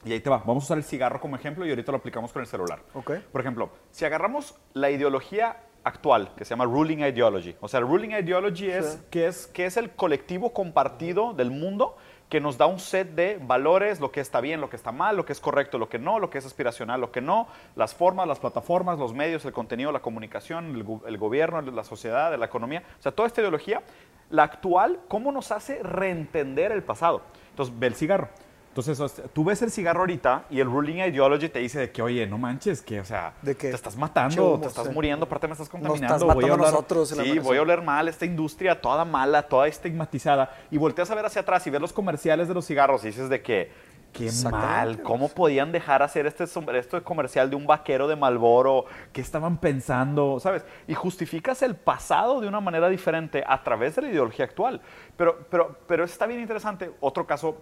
Y 0.06 0.14
ahí 0.14 0.22
te 0.22 0.30
va. 0.30 0.38
Vamos 0.38 0.64
a 0.64 0.66
usar 0.68 0.78
el 0.78 0.86
cigarro 0.86 1.20
como 1.20 1.36
ejemplo 1.36 1.66
y 1.66 1.70
ahorita 1.70 1.92
lo 1.92 1.98
aplicamos 1.98 2.32
con 2.32 2.42
el 2.42 2.48
celular. 2.48 2.80
Ok. 2.94 3.12
Por 3.30 3.42
ejemplo, 3.42 3.72
si 3.92 4.06
agarramos 4.06 4.56
la 4.72 4.90
ideología 4.90 5.58
actual, 5.84 6.32
que 6.38 6.46
se 6.46 6.52
llama 6.52 6.64
ruling 6.64 7.00
ideology, 7.00 7.58
o 7.60 7.68
sea, 7.68 7.82
ruling 7.82 8.12
ideology 8.12 8.70
es, 8.70 9.04
que 9.10 9.28
es 9.28 9.48
que 9.48 9.66
es 9.66 9.76
el 9.76 9.90
colectivo 9.92 10.54
compartido 10.54 11.34
del 11.34 11.52
mundo 11.52 11.98
que 12.32 12.40
nos 12.40 12.58
da 12.58 12.66
un 12.66 12.80
set 12.80 13.14
de 13.14 13.38
valores, 13.44 14.00
lo 14.00 14.10
que 14.10 14.22
está 14.22 14.40
bien, 14.40 14.62
lo 14.62 14.70
que 14.70 14.78
está 14.78 14.94
mal, 14.94 15.18
lo 15.18 15.26
que 15.26 15.34
es 15.34 15.42
correcto, 15.42 15.78
lo 15.78 15.90
que 15.90 16.00
no, 16.00 16.18
lo 16.18 16.30
que 16.30 16.38
es 16.38 16.46
aspiracional, 16.46 17.02
lo 17.02 17.12
que 17.12 17.20
no, 17.20 17.50
las 17.76 17.94
formas, 17.94 18.26
las 18.26 18.40
plataformas, 18.40 18.98
los 18.98 19.14
medios, 19.14 19.44
el 19.44 19.52
contenido, 19.52 19.92
la 19.92 20.00
comunicación, 20.00 20.74
el, 21.06 21.18
gobierno, 21.18 21.62
la 21.62 21.84
sociedad, 21.84 22.34
la 22.40 22.46
economía, 22.46 22.84
o 22.98 23.02
sea, 23.02 23.12
toda 23.12 23.28
esta 23.28 23.42
ideología, 23.42 23.82
la 24.30 24.44
actual, 24.44 25.02
¿cómo 25.10 25.34
nos 25.34 25.52
hace 25.52 25.84
reentender 25.84 26.72
el 26.72 26.84
pasado? 26.84 27.22
Entonces, 27.50 27.78
ve 27.78 27.88
el 27.88 27.96
cigarro. 27.96 28.30
Entonces, 28.74 29.22
tú 29.34 29.44
ves 29.44 29.62
el 29.62 29.70
cigarro 29.70 30.00
ahorita 30.00 30.46
y 30.50 30.62
el 30.62 30.68
ruling 30.68 31.00
ideology 31.00 31.50
te 31.50 31.60
dice 31.60 31.78
de 31.78 31.92
que, 31.92 32.02
oye, 32.02 32.26
no 32.26 32.38
manches, 32.38 32.82
que, 32.82 33.02
o 33.02 33.06
sea, 33.06 33.34
¿De 33.42 33.54
te 33.54 33.70
estás 33.70 33.98
matando, 33.98 34.58
te 34.62 34.68
estás 34.68 34.88
sí. 34.88 34.94
muriendo, 34.94 35.26
aparte 35.26 35.48
me 35.48 35.54
estás 35.54 35.68
contaminando. 35.68 36.16
estás 36.16 36.24
matando 36.26 36.54
a 36.54 36.58
oler- 36.58 36.72
nosotros 36.72 37.10
Sí, 37.10 37.40
voy 37.40 37.58
a 37.58 37.62
oler 37.64 37.82
mal 37.82 38.08
esta 38.08 38.26
industria 38.26 38.80
toda 38.80 39.04
mala, 39.04 39.44
toda 39.44 39.68
estigmatizada. 39.68 40.56
Y 40.72 40.78
volteas 40.78 41.12
a 41.12 41.16
ver 41.16 41.26
hacia 41.26 41.42
atrás 41.42 41.68
y 41.68 41.70
ves 41.70 41.82
los 41.82 41.92
comerciales 41.92 42.48
de 42.48 42.54
los 42.54 42.66
cigarros 42.66 43.04
y 43.04 43.08
dices 43.08 43.28
de 43.28 43.42
que, 43.42 43.74
qué 44.14 44.30
mal, 44.50 45.02
¿cómo 45.04 45.28
podían 45.28 45.74
dejar 45.74 46.02
hacer 46.02 46.26
este, 46.26 46.46
este 46.46 47.02
comercial 47.02 47.50
de 47.50 47.58
un 47.58 47.68
vaquero 47.68 48.08
de 48.08 48.16
Malboro? 48.16 48.86
¿Qué 49.12 49.20
estaban 49.20 49.58
pensando? 49.58 50.40
¿Sabes? 50.40 50.64
Y 50.88 50.94
justificas 50.94 51.62
el 51.62 51.76
pasado 51.76 52.40
de 52.40 52.48
una 52.48 52.62
manera 52.62 52.88
diferente 52.88 53.44
a 53.46 53.62
través 53.64 53.98
de 53.98 54.04
la 54.04 54.10
ideología 54.12 54.46
actual. 54.46 54.80
Pero, 55.18 55.46
pero, 55.50 55.78
pero 55.88 56.06
está 56.06 56.26
bien 56.26 56.40
interesante. 56.40 56.90
Otro 57.02 57.28
caso, 57.28 57.58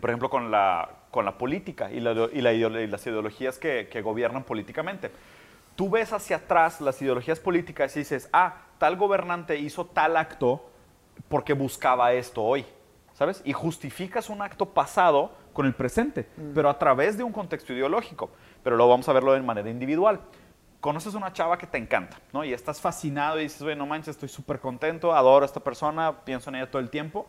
por 0.00 0.10
ejemplo, 0.10 0.30
con 0.30 0.50
la, 0.50 0.88
con 1.10 1.24
la 1.24 1.36
política 1.38 1.90
y, 1.90 2.00
la, 2.00 2.12
y, 2.32 2.40
la 2.40 2.52
ideolo- 2.52 2.82
y 2.82 2.86
las 2.86 3.06
ideologías 3.06 3.58
que, 3.58 3.88
que 3.90 4.02
gobiernan 4.02 4.44
políticamente. 4.44 5.10
Tú 5.76 5.88
ves 5.90 6.12
hacia 6.12 6.36
atrás 6.36 6.80
las 6.80 7.00
ideologías 7.00 7.40
políticas 7.40 7.96
y 7.96 8.00
dices, 8.00 8.28
ah, 8.32 8.56
tal 8.78 8.96
gobernante 8.96 9.56
hizo 9.58 9.86
tal 9.86 10.16
acto 10.16 10.68
porque 11.28 11.54
buscaba 11.54 12.12
esto 12.12 12.42
hoy, 12.42 12.66
¿sabes? 13.14 13.42
Y 13.44 13.52
justificas 13.52 14.28
un 14.28 14.42
acto 14.42 14.66
pasado 14.66 15.32
con 15.52 15.66
el 15.66 15.74
presente, 15.74 16.26
pero 16.54 16.68
a 16.68 16.78
través 16.78 17.16
de 17.16 17.24
un 17.24 17.32
contexto 17.32 17.72
ideológico. 17.72 18.30
Pero 18.62 18.76
luego 18.76 18.90
vamos 18.90 19.08
a 19.08 19.12
verlo 19.12 19.32
de 19.32 19.40
manera 19.40 19.68
individual. 19.70 20.20
Conoces 20.80 21.14
una 21.14 21.32
chava 21.32 21.58
que 21.58 21.66
te 21.66 21.78
encanta, 21.78 22.18
¿no? 22.32 22.44
Y 22.44 22.52
estás 22.52 22.80
fascinado 22.80 23.38
y 23.38 23.44
dices, 23.44 23.62
oye, 23.62 23.76
no 23.76 23.86
manches, 23.86 24.16
estoy 24.16 24.28
súper 24.28 24.58
contento, 24.58 25.14
adoro 25.14 25.44
a 25.44 25.46
esta 25.46 25.60
persona, 25.60 26.24
pienso 26.24 26.50
en 26.50 26.56
ella 26.56 26.70
todo 26.70 26.80
el 26.82 26.90
tiempo. 26.90 27.26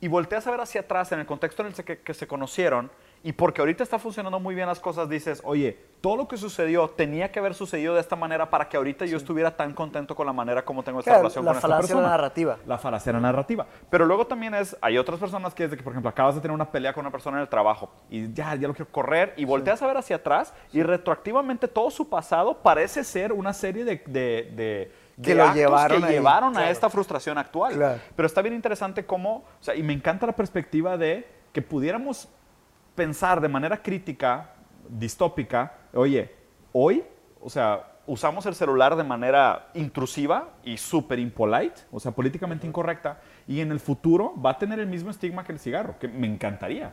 Y 0.00 0.08
volteas 0.08 0.46
a 0.46 0.50
ver 0.50 0.60
hacia 0.60 0.82
atrás 0.82 1.10
en 1.12 1.20
el 1.20 1.26
contexto 1.26 1.62
en 1.62 1.68
el 1.68 1.74
que, 1.84 1.98
que 2.00 2.14
se 2.14 2.26
conocieron 2.26 2.90
y 3.22 3.32
porque 3.32 3.60
ahorita 3.62 3.82
está 3.82 3.98
funcionando 3.98 4.38
muy 4.38 4.54
bien 4.54 4.68
las 4.68 4.78
cosas, 4.78 5.08
dices, 5.08 5.40
oye, 5.42 5.78
todo 6.02 6.16
lo 6.16 6.28
que 6.28 6.36
sucedió 6.36 6.88
tenía 6.90 7.32
que 7.32 7.38
haber 7.40 7.54
sucedido 7.54 7.94
de 7.94 8.00
esta 8.00 8.14
manera 8.14 8.50
para 8.50 8.68
que 8.68 8.76
ahorita 8.76 9.06
yo 9.06 9.16
estuviera 9.16 9.56
tan 9.56 9.72
contento 9.72 10.14
con 10.14 10.26
la 10.26 10.32
manera 10.34 10.64
como 10.64 10.82
tengo 10.84 11.00
esta 11.00 11.12
Claro, 11.12 11.22
relación 11.22 11.44
la 11.44 11.50
con 11.52 11.56
esta 11.56 11.66
falacia 11.68 11.86
de 11.88 11.94
la 11.94 11.98
persona. 12.08 12.16
narrativa. 12.16 12.58
La 12.66 12.78
falacia 12.78 13.12
la 13.12 13.20
narrativa. 13.20 13.66
Pero 13.90 14.04
luego 14.04 14.26
también 14.26 14.54
es, 14.54 14.76
hay 14.82 14.98
otras 14.98 15.18
personas 15.18 15.54
que 15.54 15.64
es 15.64 15.70
de 15.70 15.76
que, 15.78 15.82
por 15.82 15.92
ejemplo, 15.94 16.10
acabas 16.10 16.34
de 16.36 16.40
tener 16.42 16.54
una 16.54 16.70
pelea 16.70 16.92
con 16.92 17.00
una 17.00 17.10
persona 17.10 17.38
en 17.38 17.42
el 17.42 17.48
trabajo 17.48 17.90
y 18.10 18.32
ya, 18.32 18.54
ya 18.54 18.68
lo 18.68 18.74
quiero 18.74 18.92
correr 18.92 19.32
y 19.38 19.44
volteas 19.46 19.80
a 19.82 19.86
ver 19.86 19.96
hacia 19.96 20.16
atrás 20.16 20.52
y 20.72 20.82
retroactivamente 20.82 21.66
todo 21.68 21.90
su 21.90 22.08
pasado 22.08 22.58
parece 22.62 23.02
ser 23.02 23.32
una 23.32 23.52
serie 23.54 23.84
de, 23.84 24.02
de, 24.06 24.52
de- 24.54 25.05
Que 25.22 25.30
de 25.30 25.36
lo 25.36 25.42
actos 25.44 25.56
llevaron 25.56 26.00
que 26.00 26.06
ahí. 26.06 26.12
llevaron 26.12 26.56
a 26.58 26.70
esta 26.70 26.90
frustración 26.90 27.38
actual. 27.38 27.74
Claro. 27.74 28.00
Pero 28.14 28.26
está 28.26 28.42
bien 28.42 28.54
interesante 28.54 29.06
cómo, 29.06 29.36
o 29.36 29.44
sea, 29.62 29.74
y 29.74 29.82
me 29.82 29.92
encanta 29.92 30.26
la 30.26 30.36
perspectiva 30.36 30.96
de 30.96 31.26
que 31.52 31.62
pudiéramos 31.62 32.28
pensar 32.94 33.40
de 33.40 33.48
manera 33.48 33.82
crítica, 33.82 34.50
distópica, 34.88 35.74
oye, 35.94 36.34
hoy, 36.72 37.04
o 37.40 37.48
sea, 37.48 37.92
usamos 38.06 38.46
el 38.46 38.54
celular 38.54 38.96
de 38.96 39.04
manera 39.04 39.68
intrusiva 39.74 40.50
y 40.62 40.76
súper 40.76 41.18
impolite, 41.18 41.82
o 41.90 42.00
sea, 42.00 42.12
políticamente 42.12 42.66
incorrecta, 42.66 43.20
y 43.46 43.60
en 43.60 43.72
el 43.72 43.80
futuro 43.80 44.34
va 44.40 44.50
a 44.50 44.58
tener 44.58 44.78
el 44.80 44.86
mismo 44.86 45.10
estigma 45.10 45.44
que 45.44 45.52
el 45.52 45.58
cigarro, 45.58 45.98
que 45.98 46.08
me 46.08 46.26
encantaría. 46.26 46.92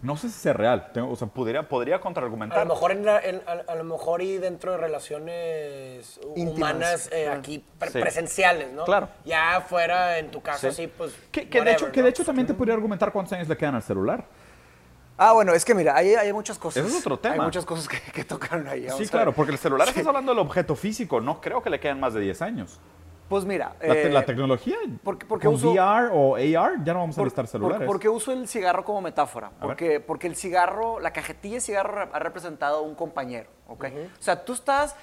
No 0.00 0.16
sé 0.16 0.28
si 0.28 0.48
es 0.48 0.54
real, 0.54 0.90
tengo- 0.92 1.10
o 1.10 1.16
sea, 1.16 1.26
podría, 1.26 1.68
podría 1.68 1.96
A 1.96 2.00
contraargumentar. 2.00 2.58
lo 2.66 2.72
mejor, 2.72 2.92
en 2.92 3.04
la- 3.04 3.18
en- 3.20 3.42
a, 3.46 3.72
a 3.72 3.74
lo 3.74 3.82
mejor 3.84 4.22
y 4.22 4.36
dentro 4.38 4.72
de 4.72 4.78
relaciones 4.78 6.20
Íntimas, 6.36 6.54
humanas 6.56 7.06
eh, 7.12 7.24
claro. 7.24 7.40
aquí 7.40 7.64
pre- 7.78 7.90
Sí. 7.90 7.98
presenciales, 8.00 8.72
¿no? 8.72 8.84
Claro. 8.84 9.08
Ya 9.24 9.60
fuera 9.68 10.18
en 10.18 10.30
tu 10.30 10.40
caso 10.40 10.60
Sí. 10.60 10.66
así, 10.68 10.86
pues. 10.86 11.12
Que, 11.32 11.48
que 11.48 11.58
de 11.58 11.58
whatever, 11.58 11.74
hecho, 11.82 11.92
que 11.92 12.00
¿no? 12.00 12.04
de 12.04 12.10
hecho 12.10 12.24
también 12.24 12.46
te 12.46 12.54
podría 12.54 12.74
argumentar 12.74 13.12
cuántos 13.12 13.32
años 13.32 13.48
le 13.48 13.56
quedan 13.56 13.74
al 13.74 13.82
celular. 13.82 14.24
Ah, 15.16 15.32
bueno, 15.32 15.52
es 15.52 15.64
que 15.64 15.74
mira, 15.74 15.96
hay, 15.96 16.14
hay 16.14 16.32
muchas 16.32 16.58
cosas. 16.58 16.84
Ese 16.86 16.94
es 16.96 17.00
otro 17.04 17.18
tema. 17.18 17.34
Hay 17.34 17.40
muchas 17.40 17.64
cosas 17.64 17.88
que, 17.88 18.00
que 18.12 18.24
tocaron 18.24 18.68
ahí. 18.68 18.82
vamos 18.84 18.98
Sí, 18.98 19.04
a 19.04 19.10
claro, 19.10 19.32
porque 19.32 19.50
el 19.50 19.58
celular 19.58 19.88
estás 19.88 20.06
hablando 20.06 20.30
del 20.30 20.38
objeto 20.38 20.76
físico, 20.76 21.20
no 21.20 21.40
creo 21.40 21.60
que 21.60 21.70
le 21.70 21.80
queden 21.80 21.98
más 21.98 22.14
de 22.14 22.20
10 22.20 22.40
años. 22.40 22.78
Pues 23.28 23.44
mira, 23.44 23.74
La, 23.80 23.92
te- 23.94 24.06
eh, 24.06 24.10
la 24.10 24.24
tecnología, 24.24 24.76
porque- 25.04 25.26
porque 25.26 25.46
con 25.46 25.54
uso- 25.56 25.70
VR 25.72 26.08
o 26.12 26.36
AR, 26.36 26.82
ya 26.82 26.94
no 26.94 27.00
vamos 27.00 27.18
a 27.18 27.20
necesitar 27.22 27.46
celulares. 27.46 27.86
¿Por 27.86 28.00
qué 28.00 28.08
uso 28.08 28.32
el 28.32 28.48
cigarro 28.48 28.84
como 28.84 29.02
metáfora? 29.02 29.50
Porque, 29.60 30.00
porque 30.00 30.26
el 30.26 30.34
cigarro, 30.36 30.98
la 30.98 31.12
cajetilla 31.12 31.56
de 31.56 31.60
cigarro 31.60 32.08
ha 32.12 32.18
representado 32.18 32.78
a 32.78 32.80
un 32.80 32.94
compañero, 32.94 33.50
¿ok? 33.66 33.84
O 34.18 34.22
sea, 34.22 34.42
tú 34.42 34.54
estás, 34.54 34.96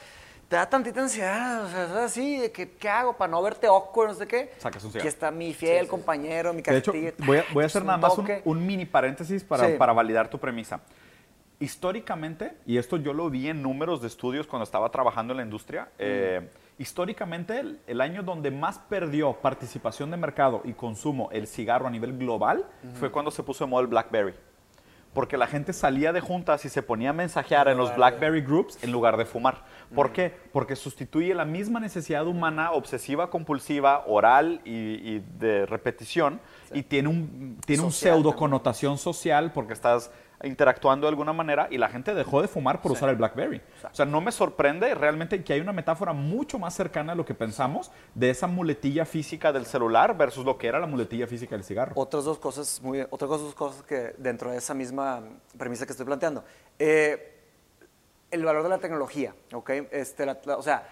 te 0.47 0.55
da 0.55 0.67
tantita 0.67 1.01
ansiedad, 1.01 1.65
o 1.65 1.69
sea, 1.69 1.83
estás 1.83 1.97
así, 1.97 2.37
de 2.39 2.51
que, 2.51 2.71
¿qué 2.71 2.89
hago 2.89 3.13
para 3.13 3.29
no 3.29 3.41
verte 3.43 3.67
awkward, 3.67 4.09
no 4.09 4.13
sé 4.15 4.25
qué? 4.27 4.51
Sacas 4.57 4.83
un 4.83 4.91
cigarro. 4.91 5.01
Aquí 5.03 5.07
está 5.07 5.29
mi 5.29 5.53
fiel 5.53 5.87
compañero, 5.87 6.51
mi 6.51 6.63
De 6.63 6.77
hecho, 6.77 6.93
cajetilla. 6.93 7.25
voy 7.27 7.37
a, 7.37 7.45
voy 7.53 7.63
a 7.63 7.67
es 7.67 7.71
hacer 7.75 7.85
nada 7.85 7.99
más 7.99 8.17
un, 8.17 8.27
un 8.43 8.65
mini 8.65 8.85
paréntesis 8.85 9.43
para, 9.43 9.67
Sí. 9.67 9.73
para 9.77 9.93
validar 9.93 10.29
tu 10.29 10.39
premisa. 10.39 10.79
Históricamente, 11.59 12.53
y 12.65 12.77
esto 12.77 12.97
yo 12.97 13.13
lo 13.13 13.29
vi 13.29 13.49
en 13.49 13.61
números 13.61 14.01
de 14.01 14.07
estudios 14.07 14.45
cuando 14.45 14.63
estaba 14.63 14.89
trabajando 14.89 15.31
en 15.33 15.37
la 15.37 15.43
industria, 15.43 15.87
eh, 15.97 16.49
históricamente 16.77 17.59
el, 17.59 17.79
el 17.87 18.01
año 18.01 18.23
donde 18.23 18.51
más 18.51 18.79
perdió 18.79 19.33
participación 19.33 20.11
de 20.11 20.17
mercado 20.17 20.61
y 20.65 20.73
consumo 20.73 21.29
el 21.31 21.47
cigarro 21.47 21.87
a 21.87 21.89
nivel 21.89 22.17
global 22.17 22.65
fue 22.99 23.11
cuando 23.11 23.31
se 23.31 23.43
puso 23.43 23.65
de 23.65 23.69
moda 23.69 23.81
el 23.81 23.87
BlackBerry. 23.87 24.33
Porque 25.13 25.37
la 25.37 25.47
gente 25.47 25.71
salía 25.71 26.11
de 26.11 26.19
juntas 26.19 26.65
y 26.65 26.69
se 26.69 26.83
ponía 26.83 27.11
a 27.11 27.13
mensajear 27.13 27.69
en 27.69 27.77
los 27.77 27.95
BlackBerry 27.95 28.41
Groups 28.41 28.83
en 28.83 28.91
lugar 28.91 29.15
de 29.15 29.23
fumar. 29.23 29.63
¿Por 29.95 30.11
qué? 30.11 30.33
Porque 30.51 30.75
sustituye 30.75 31.33
la 31.33 31.45
misma 31.45 31.79
necesidad 31.79 32.27
humana 32.27 32.73
obsesiva, 32.73 33.29
compulsiva, 33.29 34.03
oral 34.07 34.59
y, 34.65 34.71
y 34.71 35.23
de 35.39 35.65
repetición 35.65 36.41
y 36.73 36.83
tiene 36.83 37.07
un, 37.07 37.57
tiene 37.65 37.83
un 37.83 37.93
pseudo 37.93 38.15
también. 38.15 38.37
connotación 38.39 38.97
social 38.97 39.53
porque 39.53 39.71
estás 39.71 40.11
interactuando 40.43 41.07
de 41.07 41.09
alguna 41.09 41.33
manera 41.33 41.67
y 41.71 41.77
la 41.77 41.87
gente 41.89 42.13
dejó 42.13 42.41
de 42.41 42.47
fumar 42.47 42.81
por 42.81 42.91
usar 42.91 43.09
el 43.09 43.15
BlackBerry. 43.15 43.61
O 43.91 43.95
sea, 43.95 44.05
no 44.05 44.19
me 44.21 44.31
sorprende 44.31 44.93
realmente 44.93 45.43
que 45.43 45.53
hay 45.53 45.61
una 45.61 45.71
metáfora 45.73 46.13
mucho 46.13 46.59
más 46.59 46.73
cercana 46.73 47.13
a 47.13 47.15
lo 47.15 47.25
que 47.25 47.33
pensamos 47.33 47.91
de 48.13 48.29
esa 48.29 48.47
muletilla 48.47 49.05
física 49.05 49.53
del 49.53 49.65
celular 49.65 50.17
versus 50.17 50.45
lo 50.45 50.57
que 50.57 50.67
era 50.67 50.79
la 50.79 50.87
muletilla 50.87 51.25
física 51.27 51.55
del 51.55 51.63
cigarro. 51.63 51.93
Otras 51.95 52.25
dos 52.25 52.37
cosas, 52.39 52.81
muy, 52.81 53.05
otras 53.09 53.29
dos 53.29 53.55
cosas 53.55 53.81
que 53.83 54.13
dentro 54.17 54.51
de 54.51 54.57
esa 54.57 54.73
misma 54.73 55.21
premisa 55.57 55.85
que 55.85 55.91
estoy 55.93 56.05
planteando. 56.05 56.43
Eh, 56.79 57.31
el 58.31 58.43
valor 58.43 58.63
de 58.63 58.69
la 58.69 58.79
tecnología, 58.79 59.33
¿ok? 59.53 59.69
Este, 59.91 60.25
la- 60.25 60.39
la- 60.45 60.57
o 60.57 60.61
sea, 60.61 60.87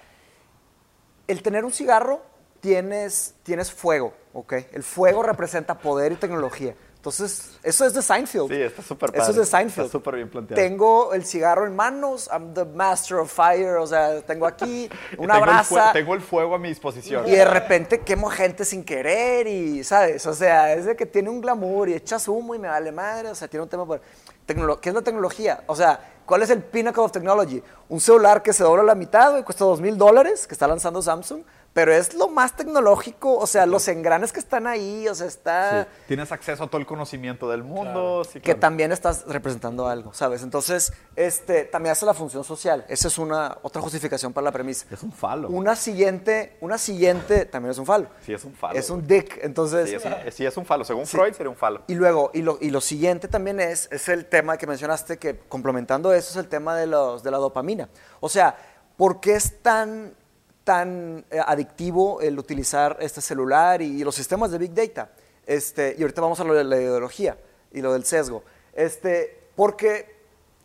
el 1.28 1.42
tener 1.42 1.66
un 1.66 1.72
cigarro 1.72 2.22
tienes, 2.62 3.36
tienes 3.44 3.72
fuego, 3.74 4.14
¿ok? 4.34 4.54
El 4.72 4.84
fuego 4.84 5.24
representa 5.24 5.78
poder 5.78 6.14
y 6.14 6.16
tecnología. 6.16 6.76
Entonces, 7.04 7.50
eso 7.64 7.86
es 7.86 7.94
de 7.94 8.02
Seinfeld. 8.02 8.48
Sí, 8.48 8.62
está 8.62 8.82
súper 8.82 9.10
Eso 9.10 9.20
es 9.24 9.28
padre. 9.28 9.40
de 9.42 9.46
Seinfeld. 9.46 9.86
Está 9.88 9.92
súper 9.98 10.16
bien 10.16 10.30
planteado. 10.30 10.64
Tengo 10.64 11.14
el 11.14 11.26
cigarro 11.26 11.68
en 11.68 11.76
manos, 11.76 12.30
I'm 12.32 12.54
the 12.54 12.64
master 12.64 13.18
of 13.18 13.30
fire, 13.30 13.76
o 13.76 13.86
sea, 13.86 14.22
tengo 14.22 14.46
aquí 14.48 14.90
una 15.18 15.34
tengo, 15.34 15.52
el 15.52 15.66
fue- 15.66 15.76
brasa. 15.80 15.92
tengo 15.92 16.14
el 16.14 16.22
fuego 16.22 16.56
a 16.56 16.60
mi 16.60 16.70
disposición. 16.70 17.28
Y 17.28 17.32
de 17.32 17.44
repente 17.44 18.00
quemo 18.00 18.30
gente 18.30 18.64
sin 18.64 18.86
querer 18.86 19.48
y, 19.48 19.84
¿sabes? 19.84 20.26
O 20.28 20.34
sea, 20.34 20.72
es 20.76 20.86
de 20.86 20.96
que 20.96 21.06
tiene 21.06 21.30
un 21.30 21.42
glamour 21.42 21.90
y 21.90 21.94
echas 21.94 22.26
humo 22.30 22.56
y 22.56 22.60
me 22.60 22.70
vale 22.70 22.94
madre, 22.94 23.28
o 23.32 23.36
sea, 23.36 23.50
tiene 23.50 23.64
un 23.64 23.70
tema 23.70 23.86
por... 23.86 24.00
Tecnolo- 24.48 24.80
¿Qué 24.80 24.88
es 24.88 24.96
la 24.96 25.02
tecnología? 25.02 25.62
O 25.68 25.76
sea, 25.76 26.00
¿cuál 26.26 26.42
es 26.44 26.50
el 26.52 26.62
pinnacle 26.64 27.04
of 27.04 27.12
technology? 27.12 27.62
Un 27.90 28.00
celular 28.00 28.42
que 28.42 28.54
se 28.54 28.64
dobla 28.64 28.82
a 28.82 28.86
la 28.86 28.96
mitad 28.96 29.38
y 29.38 29.44
cuesta 29.44 29.66
dos 29.66 29.82
mil 29.82 29.98
dólares, 29.98 30.48
que 30.48 30.54
está 30.54 30.68
lanzando 30.68 31.02
Samsung, 31.02 31.44
pero 31.74 31.92
es 31.92 32.14
lo 32.14 32.28
más 32.28 32.56
tecnológico, 32.56 33.36
o 33.36 33.48
sea, 33.48 33.66
los 33.66 33.88
engranes 33.88 34.32
que 34.32 34.40
están 34.40 34.68
ahí, 34.68 35.08
o 35.08 35.16
sea, 35.16 35.26
está... 35.26 35.84
Sí, 35.84 35.90
Tienes 36.10 36.32
acceso 36.32 36.64
a 36.64 36.68
todo 36.68 36.80
el 36.80 36.86
conocimiento 36.86 37.50
del 37.50 37.64
mundo. 37.64 38.24
sí, 38.24 38.34
que 38.34 38.42
claro. 38.42 38.60
también 38.60 38.92
estás 38.92 39.26
representando 39.28 39.88
algo, 39.88 40.14
¿sabes? 40.14 40.44
Entonces, 40.44 40.94
este, 41.16 41.66
también 41.66 41.94
hace 41.94 42.06
la 42.06 42.14
función 42.14 42.44
social. 42.44 42.86
Esa 42.88 43.08
es 43.08 43.18
una 43.18 43.58
otra 43.64 43.82
justificación 43.82 44.34
para 44.34 44.46
la 44.46 44.52
premisa. 44.52 44.86
Es 44.92 45.02
un 45.02 45.12
falo. 45.12 45.50
Una 45.50 45.76
siguiente, 45.76 46.58
una 46.62 46.78
siguiente, 46.78 47.46
también 47.46 47.72
es 47.72 47.80
un 47.80 47.88
falo. 47.88 48.08
Sí, 48.24 48.34
es 48.34 48.44
un 48.46 48.54
falo, 48.54 48.78
Es 48.78 48.90
un 48.92 49.08
dick, 49.08 49.40
entonces... 49.42 49.90
Sí, 49.90 49.96
es 49.96 50.06
un, 50.06 50.14
sí, 50.32 50.46
es 50.46 50.58
un 50.58 50.66
falo. 50.66 50.84
Según 50.86 51.08
Freud, 51.08 51.34
sería 51.34 51.50
un 51.50 51.56
falo. 51.56 51.82
Y 51.88 51.96
luego, 51.96 52.30
y 52.36 52.44
lo, 52.44 52.60
y 52.62 52.70
lo 52.70 52.82
siguiente 52.82 53.28
también 53.28 53.60
es, 53.60 53.90
es 53.92 54.10
el 54.10 54.26
tema 54.26 54.58
que 54.58 54.68
mencionaste, 54.68 55.18
que 55.18 55.40
complementando 55.50 56.14
eso 56.14 56.30
es 56.32 56.36
el 56.38 56.48
tema 56.48 56.76
de, 56.76 56.86
los, 56.86 57.24
de 57.24 57.32
la 57.32 57.38
dopamina. 57.38 57.90
O 58.20 58.30
sea, 58.30 58.56
¿por 58.96 59.20
qué 59.20 59.36
es 59.36 59.62
tan, 59.62 60.14
tan 60.64 61.26
eh, 61.30 61.40
adictivo 61.46 62.22
el 62.22 62.38
utilizar 62.40 62.98
este 63.00 63.22
celular 63.22 63.82
y, 63.82 64.04
los 64.04 64.16
sistemas 64.16 64.52
de 64.52 64.58
Big 64.58 64.74
Data? 64.74 65.12
Este, 65.46 65.96
y 65.98 66.02
ahorita 66.02 66.22
vamos 66.22 66.40
a 66.40 66.44
lo 66.44 66.54
de 66.54 66.64
la 66.64 66.78
ideología 66.78 67.38
y 67.72 67.82
lo 67.82 67.94
del 67.94 68.06
sesgo. 68.06 68.44
Este, 68.74 69.48
porque 69.56 70.16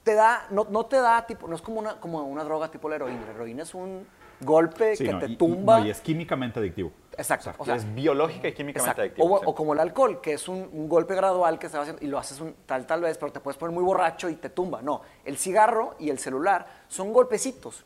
te 0.04 0.14
da, 0.14 0.46
no, 0.50 0.66
no 0.70 0.86
te 0.86 0.96
da, 0.96 1.26
tipo, 1.26 1.48
no 1.48 1.56
es 1.56 1.62
como 1.62 1.80
una, 1.80 2.00
como 2.00 2.22
una 2.22 2.44
droga 2.44 2.70
tipo 2.70 2.88
la 2.88 2.96
heroína. 2.96 3.26
La 3.26 3.32
heroína 3.32 3.62
es 3.64 3.74
un 3.74 4.06
golpe 4.40 4.94
Sí, 4.94 5.04
que 5.04 5.12
no, 5.12 5.18
te 5.18 5.26
y- 5.26 5.36
tumba. 5.36 5.80
no, 5.80 5.86
y 5.86 5.90
es 5.90 6.00
químicamente 6.00 6.60
adictivo. 6.60 6.92
Exacto. 7.16 7.52
O 7.58 7.64
sea, 7.64 7.74
es 7.74 7.94
biológica 7.96 8.46
y 8.46 8.52
químicamente 8.52 8.78
Exacto. 8.78 9.02
adictivo. 9.02 9.34
O, 9.34 9.38
sí. 9.40 9.44
o 9.48 9.54
como 9.56 9.72
el 9.72 9.80
alcohol, 9.80 10.20
que 10.20 10.34
es 10.34 10.46
un, 10.46 10.70
un 10.72 10.88
golpe 10.88 11.16
gradual 11.16 11.58
que 11.58 11.68
se 11.68 11.76
va 11.76 11.82
haciendo 11.82 12.04
y 12.04 12.06
lo 12.06 12.16
haces 12.16 12.40
un, 12.40 12.54
tal 12.64 12.86
tal 12.86 13.00
vez, 13.00 13.18
pero 13.18 13.32
te 13.32 13.40
puedes 13.40 13.58
poner 13.58 13.74
muy 13.74 13.82
borracho 13.82 14.28
y 14.28 14.36
te 14.36 14.50
tumba. 14.50 14.80
No, 14.80 15.02
el 15.24 15.36
cigarro 15.36 15.96
y 15.98 16.10
el 16.10 16.20
celular 16.20 16.66
son 16.86 17.12
golpecitos. 17.12 17.84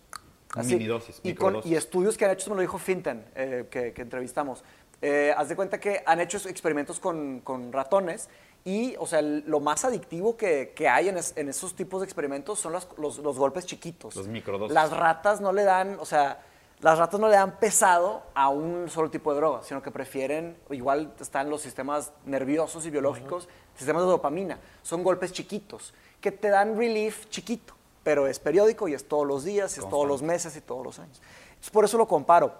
Minidosis, 0.57 1.21
y, 1.23 1.35
con, 1.35 1.55
y 1.65 1.75
estudios 1.77 2.17
que 2.19 2.25
han 2.25 2.31
hecho, 2.33 2.51
me 2.51 2.57
lo 2.57 2.63
dijo 2.63 2.79
Finten, 2.79 3.25
eh, 3.35 3.67
que, 3.71 3.93
que 3.93 4.03
entrevistamos. 4.03 4.63
Eh, 5.01 5.35
haz 5.37 5.49
de 5.49 5.57
cuenta 5.57 5.81
que 5.81 6.03
han 6.07 6.21
hecho 6.21 6.39
experimentos 6.49 7.01
con, 7.01 7.41
con 7.41 7.73
ratones 7.73 8.29
y, 8.65 8.95
o 8.99 9.07
sea, 9.07 9.19
el- 9.19 9.43
lo 9.47 9.59
más 9.59 9.85
adictivo 9.85 10.37
que, 10.37 10.73
que 10.77 10.89
hay 10.89 11.09
en, 11.09 11.17
es- 11.19 11.33
en 11.37 11.49
esos 11.49 11.75
tipos 11.75 12.01
de 12.01 12.05
experimentos 12.05 12.61
son 12.61 12.73
los, 12.73 12.87
los- 12.99 13.19
los 13.19 13.37
golpes 13.39 13.67
chiquitos. 13.67 14.15
Los 14.15 14.29
microdosis. 14.29 14.73
Las 14.73 14.91
ratas 14.93 15.41
no 15.41 15.53
le 15.53 15.65
dan, 15.65 15.97
o 15.99 16.05
sea, 16.07 16.41
las 16.81 16.99
ratas 16.99 17.19
no 17.19 17.29
le 17.29 17.35
dan 17.37 17.59
pesado 17.59 18.23
a 18.35 18.49
un 18.49 18.89
solo 18.91 19.11
tipo 19.11 19.33
de 19.33 19.39
droga, 19.41 19.63
sino 19.65 19.83
que 19.83 19.91
prefieren, 19.91 20.57
igual 20.71 21.13
están 21.21 21.49
los 21.51 21.63
sistemas 21.63 22.13
nerviosos 22.25 22.87
y 22.87 22.91
biológicos, 22.91 23.49
sistemas 23.77 24.03
de 24.03 24.09
dopamina. 24.09 24.61
Son 24.83 25.03
golpes 25.03 25.33
chiquitos 25.33 25.95
que 26.21 26.31
te 26.31 26.49
dan 26.49 26.77
relief 26.77 27.29
chiquito, 27.29 27.75
pero 28.03 28.27
es 28.27 28.39
periódico 28.39 28.89
y 28.89 28.95
es 28.95 29.07
todos 29.09 29.27
los 29.27 29.45
días, 29.45 29.77
es 29.79 29.89
todos 29.89 30.07
los 30.07 30.23
meses 30.23 30.57
y 30.57 30.61
todos 30.61 30.85
los 30.85 30.99
años. 30.99 31.21
Entonces, 31.51 31.71
por 31.71 31.85
eso 31.85 31.99
lo 31.99 32.09
comparo. 32.09 32.55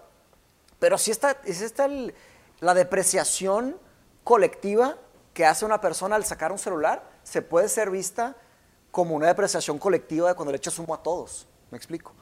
Pero 0.79 0.99
si 0.99 1.11
está, 1.11 1.37
si 1.45 1.65
está 1.65 1.85
el- 1.87 2.15
la 2.61 2.75
depreciación 2.75 3.77
colectiva 4.25 4.97
que 5.35 5.47
hace 5.47 5.65
una 5.65 5.81
persona 5.81 6.17
al 6.17 6.25
sacar 6.25 6.53
un 6.53 6.59
celular, 6.59 7.03
se 7.25 7.43
puede 7.43 7.69
ser 7.69 7.91
vista 7.91 8.37
como 8.91 9.15
una 9.15 9.27
depreciación 9.27 9.79
colectiva 9.79 10.29
de 10.29 10.35
cuando 10.35 10.53
le 10.53 10.59
echas 10.59 10.79
humo 10.79 10.95
a 10.95 11.03
todos. 11.03 11.47
¿Me 11.71 11.79
explico? 11.79 12.13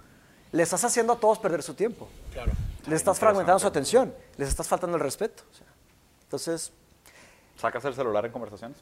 Le 0.53 0.63
estás 0.63 0.85
haciendo 0.85 1.13
a 1.13 1.21
todos 1.21 1.39
perder 1.39 1.63
su 1.63 1.75
tiempo. 1.75 2.09
Claro. 2.33 2.53
Le 2.87 2.97
estás 2.97 3.19
fragmentando 3.19 3.59
su 3.59 3.67
atención. 3.67 4.15
Les 4.37 4.49
estás 4.49 4.67
faltando 4.69 4.97
el 4.97 5.03
respeto. 5.03 5.43
o 5.51 5.55
sea. 5.55 5.67
entonces, 6.23 6.73
¿Sacas 7.57 7.85
el 7.85 7.95
celular 7.95 8.25
en 8.25 8.33
conversaciones? 8.33 8.79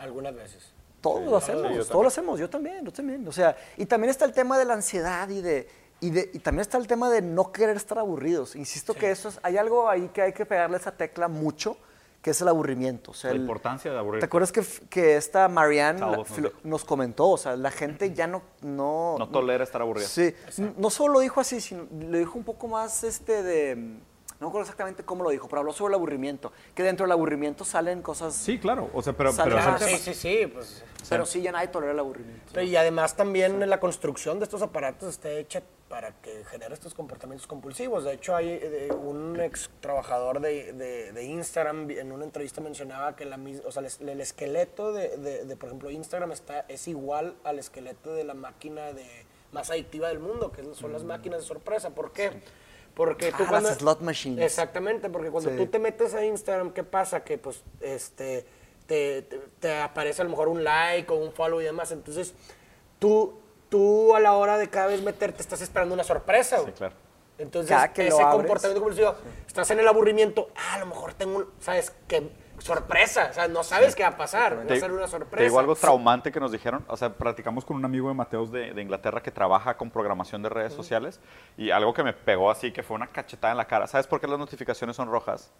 Algunas 0.00 0.34
veces. 0.34 0.72
Todos 1.00 1.22
lo 1.24 1.36
hacemos, 1.36 1.62
todos 1.62 1.86
también. 1.88 2.02
lo 2.02 2.08
hacemos, 2.08 2.40
yo 2.40 2.50
también, 2.50 2.84
yo 2.84 2.92
también. 2.92 3.28
O 3.28 3.32
sea, 3.32 3.56
y 3.76 3.86
también 3.86 4.10
está 4.10 4.24
el 4.24 4.32
tema 4.32 4.58
de 4.58 4.64
la 4.64 4.74
ansiedad 4.74 5.28
y 5.28 5.40
de, 5.40 5.68
y 6.00 6.10
de, 6.10 6.30
y 6.32 6.38
también 6.40 6.60
está 6.62 6.76
el 6.78 6.86
tema 6.86 7.10
de 7.10 7.22
no 7.22 7.52
querer 7.52 7.76
estar 7.76 7.98
aburridos. 7.98 8.56
Insisto 8.56 8.94
que 8.94 9.10
eso 9.10 9.28
es, 9.28 9.38
hay 9.42 9.56
algo 9.56 9.88
ahí 9.88 10.08
que 10.12 10.22
hay 10.22 10.32
que 10.32 10.46
pegarle 10.46 10.76
esa 10.76 10.92
tecla 10.96 11.28
mucho, 11.28 11.76
que 12.22 12.30
es 12.30 12.40
el 12.40 12.48
aburrimiento. 12.48 13.12
O 13.12 13.14
sea, 13.14 13.30
La 13.30 13.36
el- 13.36 13.42
importancia 13.42 13.92
de 13.92 13.98
aburrir. 13.98 14.18
¿Te 14.20 14.26
acuerdas 14.26 14.50
que, 14.50 14.62
que 14.90 15.16
esta 15.16 15.48
Marianne 15.48 16.00
la- 16.00 16.16
nos 16.16 16.28
filo- 16.28 16.48
dijo. 16.50 16.60
nos 16.64 16.84
comentó? 16.84 17.28
O 17.28 17.38
sea, 17.38 17.54
la 17.56 17.70
gente 17.70 18.12
ya 18.12 18.26
no... 18.26 18.42
No, 18.60 19.16
No 19.18 19.28
tolera 19.28 19.62
estar 19.64 19.80
aburrida. 19.82 20.06
Sí, 20.08 20.34
no 20.76 20.90
solo 20.90 21.14
lo 21.14 21.20
dijo 21.20 21.40
así, 21.40 21.60
sino 21.60 21.86
lo 21.90 22.18
dijo 22.18 22.36
un 22.36 22.44
poco 22.44 22.66
más 22.68 23.04
este 23.04 23.42
de... 23.44 23.98
No 24.40 24.46
me 24.46 24.50
acuerdo 24.50 24.62
exactamente 24.62 25.02
cómo 25.04 25.24
lo 25.24 25.30
dijo, 25.30 25.48
pero 25.48 25.60
habló 25.60 25.72
sobre 25.72 25.90
el 25.92 25.94
aburrimiento. 25.96 26.52
Que 26.74 26.84
dentro 26.84 27.04
del 27.04 27.12
aburrimiento 27.12 27.64
salen 27.64 28.02
cosas... 28.02 28.34
Sí, 28.34 28.58
claro. 28.58 28.88
O 28.94 29.02
sea, 29.02 29.12
pero. 29.12 29.32
Ah, 29.36 29.78
sí, 29.80 29.96
sí, 29.98 30.14
sí, 30.14 30.46
pues. 30.46 30.84
Pero 31.08 31.26
sí, 31.26 31.42
ya 31.42 31.50
nadie 31.50 31.68
tolera 31.68 31.92
el 31.92 31.98
aburrimiento. 31.98 32.60
Y 32.60 32.76
además 32.76 33.16
también 33.16 33.68
la 33.68 33.80
construcción 33.80 34.38
de 34.38 34.44
estos 34.44 34.62
aparatos 34.62 35.08
está 35.08 35.30
hecha 35.30 35.62
para 35.88 36.12
que 36.20 36.44
genere 36.44 36.74
estos 36.74 36.94
comportamientos 36.94 37.46
compulsivos. 37.46 38.04
De 38.04 38.12
hecho, 38.12 38.36
hay 38.36 38.48
eh, 38.62 38.90
un 38.92 39.40
ex 39.40 39.70
trabajador 39.80 40.38
de, 40.40 40.72
de- 40.74 41.12
de 41.12 41.24
Instagram 41.24 41.90
en 41.90 42.12
una 42.12 42.24
entrevista 42.24 42.60
mencionaba 42.60 43.16
que 43.16 43.24
la, 43.24 43.38
mis- 43.38 43.64
o 43.64 43.72
sea, 43.72 43.80
el, 43.80 43.86
es- 43.86 44.00
el 44.00 44.20
esqueleto 44.20 44.92
de, 44.92 45.16
de- 45.16 45.44
de, 45.46 45.56
por 45.56 45.68
ejemplo, 45.70 45.90
Instagram 45.90 46.30
está, 46.32 46.60
es 46.68 46.86
igual 46.88 47.34
al 47.42 47.58
esqueleto 47.58 48.12
de 48.14 48.22
la 48.24 48.34
máquina 48.34 48.92
de, 48.92 49.06
más 49.50 49.70
adictiva 49.70 50.08
del 50.08 50.18
mundo, 50.18 50.52
que 50.52 50.62
son 50.74 50.92
las 50.92 51.04
máquinas 51.04 51.40
de 51.40 51.46
sorpresa. 51.46 51.90
¿Por 51.90 52.12
qué? 52.12 52.42
Porque 52.98 53.30
tú 53.32 53.44
Ah, 53.44 53.48
cuando... 53.48 53.68
las 53.70 53.78
slot 53.78 54.00
machines. 54.00 54.44
Exactamente, 54.44 55.08
porque 55.08 55.30
cuando 55.30 55.50
Sí. 55.50 55.56
tú 55.56 55.66
te 55.68 55.78
metes 55.78 56.12
a 56.14 56.24
Instagram, 56.24 56.72
¿qué 56.72 56.82
pasa? 56.84 57.22
Que 57.22 57.38
pues 57.38 57.62
este 57.80 58.44
te, 58.88 59.22
te- 59.22 59.40
te 59.60 59.78
aparece 59.80 60.20
a 60.20 60.24
lo 60.24 60.30
mejor 60.30 60.48
un 60.48 60.64
like 60.64 61.10
o 61.12 61.16
un 61.16 61.32
follow 61.32 61.60
y 61.60 61.64
demás. 61.64 61.92
Entonces, 61.92 62.34
tú, 62.98 63.38
tú 63.68 64.14
a 64.16 64.20
la 64.20 64.32
hora 64.34 64.58
de 64.58 64.68
cada 64.68 64.88
vez 64.88 65.00
meterte 65.02 65.40
estás 65.42 65.60
esperando 65.62 65.94
una 65.94 66.02
sorpresa. 66.04 66.56
Sí, 66.56 66.62
güey. 66.62 66.74
claro. 66.74 66.94
Entonces, 67.38 67.76
que 67.94 68.08
ese 68.08 68.20
comportamiento 68.20 68.80
compulsivo, 68.82 69.14
estás 69.46 69.70
en 69.70 69.78
el 69.78 69.86
aburrimiento, 69.86 70.48
ah, 70.56 70.74
a 70.74 70.78
lo 70.80 70.86
mejor 70.86 71.14
tengo 71.14 71.38
un, 71.38 71.46
¿sabes? 71.60 71.92
qué 72.08 72.28
sorpresa, 72.60 73.28
o 73.30 73.34
sea, 73.34 73.48
no 73.48 73.62
sabes 73.62 73.94
qué 73.94 74.02
va 74.02 74.10
a 74.10 74.16
pasar, 74.16 74.58
va 74.58 74.62
a 74.62 74.66
Te, 74.66 74.80
ser 74.80 74.92
una 74.92 75.02
te 75.04 75.08
sorpresa. 75.08 75.44
digo 75.44 75.58
algo 75.58 75.74
traumante 75.74 76.30
que 76.32 76.40
nos 76.40 76.52
dijeron. 76.52 76.84
O 76.88 76.96
sea, 76.96 77.10
platicamos 77.14 77.64
con 77.64 77.76
un 77.76 77.84
amigo 77.84 78.08
de 78.08 78.14
Mateos 78.14 78.50
de, 78.52 78.72
de 78.74 78.82
Inglaterra 78.82 79.22
que 79.22 79.30
trabaja 79.30 79.76
con 79.76 79.90
programación 79.90 80.42
de 80.42 80.48
redes 80.48 80.72
sociales 80.72 81.20
y 81.56 81.70
algo 81.70 81.94
que 81.94 82.02
me 82.02 82.12
pegó 82.12 82.50
así, 82.50 82.72
que 82.72 82.82
fue 82.82 82.96
una 82.96 83.06
cachetada 83.08 83.52
en 83.52 83.56
la 83.58 83.66
cara. 83.66 83.86
¿Sabes 83.86 84.06
por 84.06 84.20
qué 84.20 84.26
las 84.26 84.38
notificaciones 84.38 84.96
son 84.96 85.08
rojas? 85.10 85.52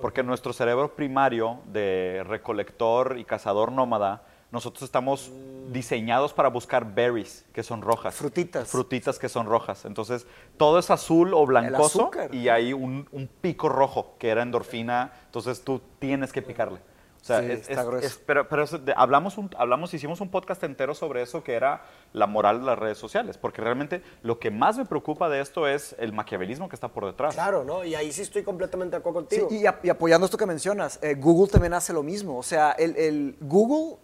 Porque 0.00 0.22
nuestro 0.22 0.52
cerebro 0.52 0.94
primario 0.94 1.60
de 1.66 2.22
recolector 2.26 3.16
y 3.18 3.24
cazador 3.24 3.72
nómada, 3.72 4.22
nosotros 4.52 4.82
estamos 4.84 5.30
diseñados 5.72 6.32
para 6.32 6.48
buscar 6.48 6.94
berries, 6.94 7.44
que 7.52 7.62
son 7.62 7.82
rojas. 7.82 8.14
Frutitas. 8.14 8.68
Frutitas 8.68 9.18
que 9.18 9.28
son 9.28 9.46
rojas. 9.46 9.84
Entonces, 9.84 10.26
todo 10.56 10.78
es 10.78 10.90
azul 10.90 11.34
o 11.34 11.44
blancoso 11.44 12.10
y 12.32 12.48
hay 12.48 12.72
un, 12.72 13.08
un 13.12 13.26
pico 13.28 13.68
rojo 13.68 14.14
que 14.18 14.28
era 14.28 14.42
endorfina. 14.42 15.12
Entonces, 15.26 15.62
tú 15.62 15.80
tienes 15.98 16.32
que 16.32 16.42
picarle. 16.42 16.78
O 17.20 17.24
sea, 17.26 17.40
Sí, 17.40 17.46
es- 17.50 17.68
está 17.68 17.80
es- 17.80 17.86
grueso. 17.88 18.06
es- 18.06 18.20
pero, 18.24 18.48
pero 18.48 18.62
es 18.62 18.84
de- 18.84 18.94
hablamos, 18.96 19.36
un- 19.36 19.50
hablamos, 19.58 19.92
hicimos 19.92 20.20
un 20.20 20.30
podcast 20.30 20.62
entero 20.62 20.94
sobre 20.94 21.22
eso 21.22 21.42
que 21.42 21.54
era 21.54 21.82
la 22.12 22.28
moral 22.28 22.60
de 22.60 22.66
las 22.66 22.78
redes 22.78 22.98
sociales, 22.98 23.36
porque 23.36 23.60
realmente 23.60 24.00
lo 24.22 24.38
que 24.38 24.52
más 24.52 24.78
me 24.78 24.84
preocupa 24.84 25.28
de 25.28 25.40
esto 25.40 25.66
es 25.66 25.96
el 25.98 26.12
maquiavelismo 26.12 26.68
que 26.68 26.76
está 26.76 26.86
por 26.86 27.04
detrás. 27.04 27.34
Claro, 27.34 27.64
¿no? 27.64 27.84
Y 27.84 27.96
ahí 27.96 28.12
sí 28.12 28.22
estoy 28.22 28.44
completamente 28.44 28.92
de 28.92 28.98
acuerdo 29.00 29.26
Sí, 29.28 29.40
contigo. 29.40 29.60
y, 29.60 29.66
ap- 29.66 29.84
y 29.84 29.88
apoyando 29.90 30.24
esto 30.26 30.38
que 30.38 30.46
mencionas, 30.46 31.00
eh, 31.02 31.16
Google 31.16 31.50
también 31.50 31.74
hace 31.74 31.92
lo 31.92 32.04
mismo. 32.04 32.38
O 32.38 32.44
sea, 32.44 32.70
el, 32.70 32.96
el 32.96 33.36
Google, 33.40 33.96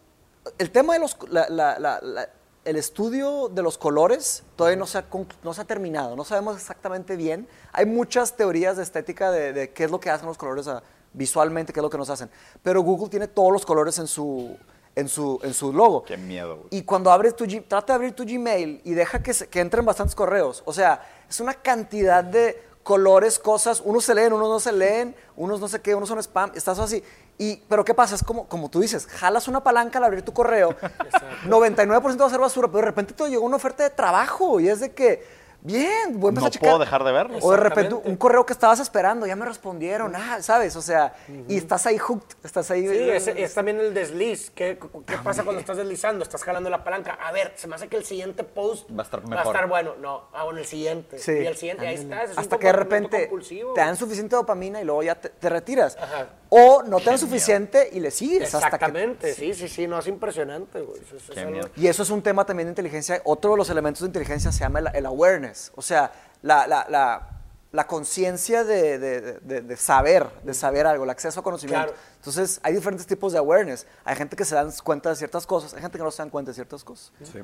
el 0.58 0.70
tema 0.70 0.94
de 0.94 1.00
los, 1.00 1.16
la- 1.28 1.48
la- 1.48 1.78
la- 1.78 2.00
la- 2.02 2.28
el 2.64 2.76
estudio 2.76 3.48
de 3.48 3.60
los 3.60 3.76
colores 3.76 4.44
todavía 4.54 4.76
no 4.78 4.86
se, 4.86 4.98
ha, 4.98 5.04
no 5.42 5.52
se 5.52 5.60
ha 5.60 5.64
terminado, 5.64 6.14
no 6.14 6.24
sabemos 6.24 6.56
exactamente 6.56 7.16
bien. 7.16 7.48
Hay 7.72 7.86
muchas 7.86 8.36
teorías 8.36 8.76
de 8.76 8.84
estética 8.84 9.32
de, 9.32 9.52
de 9.52 9.70
qué 9.72 9.84
es 9.84 9.90
lo 9.90 9.98
que 9.98 10.10
hacen 10.10 10.28
los 10.28 10.38
colores 10.38 10.68
visualmente, 11.12 11.72
qué 11.72 11.80
es 11.80 11.82
lo 11.82 11.90
que 11.90 11.98
nos 11.98 12.08
hacen. 12.08 12.30
Pero 12.62 12.82
Google 12.82 13.08
tiene 13.08 13.26
todos 13.26 13.50
los 13.52 13.66
colores 13.66 13.98
en 13.98 14.06
su, 14.06 14.56
en 14.94 15.08
su, 15.08 15.40
en 15.42 15.54
su 15.54 15.72
logo. 15.72 16.04
Qué 16.04 16.16
miedo, 16.16 16.56
güey. 16.56 16.68
Y 16.70 16.82
cuando 16.84 17.10
abres 17.10 17.34
tu 17.34 17.46
trata 17.46 17.92
de 17.92 17.96
abrir 17.96 18.12
tu 18.14 18.24
Gmail 18.24 18.80
y 18.84 18.92
deja 18.94 19.20
que, 19.22 19.34
se- 19.34 19.48
que 19.48 19.58
entren 19.60 19.84
bastantes 19.84 20.14
correos. 20.14 20.62
O 20.64 20.72
sea, 20.72 21.04
es 21.28 21.40
una 21.40 21.54
cantidad 21.54 22.22
de 22.22 22.62
colores, 22.84 23.38
cosas, 23.40 23.80
unos 23.84 24.04
se 24.04 24.14
leen, 24.14 24.32
unos 24.32 24.48
no 24.48 24.60
se 24.60 24.72
leen, 24.72 25.14
unos 25.36 25.60
no 25.60 25.68
sé 25.68 25.80
qué, 25.80 25.94
unos 25.94 26.08
son 26.08 26.18
spam, 26.20 26.52
estás 26.54 26.78
así. 26.78 27.02
Y, 27.38 27.56
pero 27.68 27.84
¿qué 27.84 27.94
pasa? 27.94 28.14
Es 28.14 28.22
como, 28.22 28.46
como 28.46 28.70
tú 28.70 28.80
dices, 28.80 29.06
jalas 29.06 29.48
una 29.48 29.64
palanca 29.64 29.98
al 29.98 30.04
abrir 30.04 30.22
tu 30.22 30.32
correo, 30.32 30.76
99% 31.46 32.20
va 32.20 32.26
a 32.26 32.30
ser 32.30 32.38
basura, 32.40 32.68
pero 32.68 32.78
de 32.78 32.84
repente 32.84 33.14
te 33.14 33.28
llegó 33.28 33.44
una 33.44 33.56
oferta 33.56 33.82
de 33.82 33.90
trabajo 33.90 34.60
y 34.60 34.68
es 34.68 34.80
de 34.80 34.92
que, 34.92 35.26
bien, 35.62 36.18
voy 36.20 36.26
a 36.26 36.30
empezar 36.30 36.42
No 36.42 36.46
a 36.46 36.50
checar. 36.50 36.68
puedo 36.68 36.78
dejar 36.78 37.04
de 37.04 37.12
verlo. 37.12 37.38
O 37.40 37.50
de 37.52 37.56
repente 37.56 37.80
Exactamente. 37.82 38.10
un 38.10 38.16
correo 38.16 38.44
que 38.46 38.52
estabas 38.52 38.80
esperando, 38.80 39.26
ya 39.26 39.36
me 39.36 39.46
respondieron, 39.46 40.14
ah, 40.16 40.38
¿sabes? 40.42 40.76
O 40.76 40.82
sea, 40.82 41.14
y 41.48 41.56
estás 41.56 41.86
ahí 41.86 41.98
hooked, 41.98 42.36
estás 42.44 42.70
ahí. 42.70 42.86
Sí, 42.88 43.10
es, 43.10 43.26
es 43.28 43.54
también 43.54 43.78
el 43.80 43.94
desliz. 43.94 44.50
¿Qué, 44.50 44.78
qué 45.06 45.16
pasa 45.18 45.44
cuando 45.44 45.60
estás 45.60 45.76
deslizando? 45.76 46.22
Estás 46.22 46.42
jalando 46.44 46.68
la 46.68 46.82
palanca. 46.84 47.14
A 47.14 47.32
ver, 47.32 47.52
se 47.56 47.68
me 47.68 47.76
hace 47.76 47.88
que 47.88 47.96
el 47.96 48.04
siguiente 48.04 48.44
post 48.44 48.88
Va 48.90 49.02
a 49.02 49.04
estar 49.04 49.20
Va 49.20 49.24
a 49.26 49.28
mejor. 49.30 49.54
estar 49.54 49.68
bueno. 49.68 49.94
No, 50.00 50.28
ah, 50.32 50.44
bueno, 50.44 50.58
el 50.58 50.66
siguiente. 50.66 51.18
Sí. 51.18 51.32
Y 51.32 51.46
el 51.46 51.56
siguiente, 51.56 51.86
ahí 51.86 51.94
estás. 51.94 52.30
es 52.30 52.36
un 52.36 52.40
Hasta 52.40 52.58
que 52.58 52.66
de 52.66 52.72
repente 52.72 53.20
compulsivo. 53.28 53.72
te 53.74 53.80
dan 53.80 53.96
suficiente 53.96 54.36
dopamina 54.36 54.80
y 54.80 54.84
luego 54.84 55.02
ya 55.02 55.14
te, 55.14 55.28
te 55.30 55.48
retiras. 55.48 55.96
Ajá. 56.00 56.26
O 56.54 56.82
no 56.82 56.98
te 56.98 57.06
dan 57.06 57.18
suficiente 57.18 57.88
y 57.92 58.00
le 58.00 58.10
sigues 58.10 58.54
hasta 58.54 58.68
que... 58.70 58.74
Exactamente, 58.76 59.32
sí, 59.32 59.54
sí, 59.54 59.68
sí, 59.68 59.86
no, 59.86 59.98
es 60.00 60.06
impresionante, 60.06 60.82
güey. 60.82 61.00
Es- 61.00 61.12
es 61.12 61.30
Qué 61.30 61.40
algo- 61.40 61.50
miedo. 61.52 61.68
Y 61.76 61.86
eso 61.86 62.02
es 62.02 62.10
un 62.10 62.20
tema 62.22 62.44
también 62.44 62.66
de 62.66 62.72
inteligencia. 62.72 63.22
Otro 63.24 63.52
de 63.52 63.56
los 63.56 63.70
elementos 63.70 64.02
de 64.02 64.08
inteligencia 64.08 64.52
se 64.52 64.60
llama 64.60 64.80
el, 64.80 64.88
el 64.94 65.06
awareness. 65.06 65.51
O 65.74 65.82
sea, 65.82 66.12
la, 66.42 66.66
la, 66.66 66.86
la, 66.88 67.28
la 67.72 67.86
conciencia 67.86 68.64
de, 68.64 68.98
de- 68.98 69.20
de- 69.40 69.60
de 69.62 69.76
saber, 69.76 70.26
de 70.42 70.54
saber 70.54 70.86
algo, 70.86 71.04
el 71.04 71.10
acceso 71.10 71.40
a 71.40 71.42
conocimiento. 71.42 71.86
Claro. 71.88 71.98
Entonces, 72.16 72.60
hay 72.62 72.74
diferentes 72.74 73.06
tipos 73.06 73.32
de 73.32 73.38
awareness. 73.38 73.86
Hay 74.04 74.16
gente 74.16 74.36
que 74.36 74.44
se 74.44 74.54
dan 74.54 74.70
cuenta 74.84 75.08
de 75.10 75.16
ciertas 75.16 75.46
cosas, 75.46 75.74
hay 75.74 75.80
gente 75.80 75.98
que 75.98 76.04
no 76.04 76.10
se 76.10 76.22
dan 76.22 76.30
cuenta 76.30 76.50
de 76.50 76.54
ciertas 76.54 76.84
cosas. 76.84 77.12
Sí. 77.22 77.38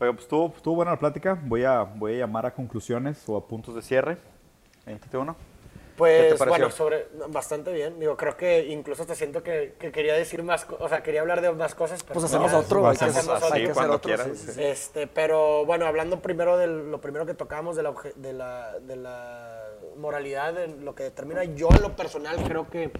Oiga, 0.00 0.12
pues 0.14 0.22
estuvo, 0.22 0.48
estuvo 0.56 0.74
buena 0.76 0.92
la 0.92 0.98
plática. 0.98 1.38
Voy 1.44 1.64
a, 1.64 1.82
voy 1.82 2.14
a 2.14 2.18
llamar 2.20 2.46
a 2.46 2.54
conclusiones 2.54 3.18
o 3.28 3.36
a 3.36 3.46
puntos 3.46 3.74
de 3.74 3.82
cierre. 3.82 4.16
Éntate 4.86 5.16
uno. 5.18 5.36
¿Qué 6.08 6.28
te 6.30 6.36
Pues 6.36 6.48
bueno, 6.48 6.70
sobre 6.70 7.06
bastante 7.28 7.72
bien. 7.72 7.98
Digo, 8.00 8.16
creo 8.16 8.36
que 8.36 8.66
incluso 8.66 9.02
hasta 9.02 9.14
siento 9.14 9.42
que, 9.42 9.74
que 9.78 9.92
quería 9.92 10.14
decir 10.14 10.42
más, 10.42 10.66
o 10.78 10.88
sea, 10.88 11.02
quería 11.02 11.20
hablar 11.20 11.40
de 11.40 11.50
más 11.52 11.74
cosas. 11.74 12.02
Pero 12.02 12.14
Pues 12.14 12.24
hacemos 12.26 12.52
otro, 12.52 12.88
hay 12.88 12.96
que 12.96 13.04
hacemos 13.04 13.28
hacer, 13.36 13.44
así 13.46 13.52
hay 13.54 13.60
que 13.64 13.70
hacer 13.70 13.74
cuando 13.74 13.94
otro. 13.96 14.08
quieras. 14.08 14.28
sí, 14.38 14.52
sí. 14.52 14.62
Este, 14.62 15.06
pero 15.06 15.64
bueno, 15.66 15.86
hablando 15.86 16.20
primero 16.20 16.56
de 16.56 16.66
lo 16.66 17.00
primero 17.00 17.26
que 17.26 17.34
tocábamos 17.34 17.76
de 17.76 17.82
la, 17.82 17.90
obje- 17.92 18.14
de 18.14 18.32
la, 18.32 18.78
de 18.80 18.96
la 18.96 19.66
moralidad, 19.96 20.54
de 20.54 20.68
lo 20.68 20.94
que 20.94 21.02
determina 21.04 21.44
yo 21.44 21.68
en 21.74 21.82
lo 21.82 21.94
personal 21.96 22.36
creo 22.44 22.68
que, 22.70 22.90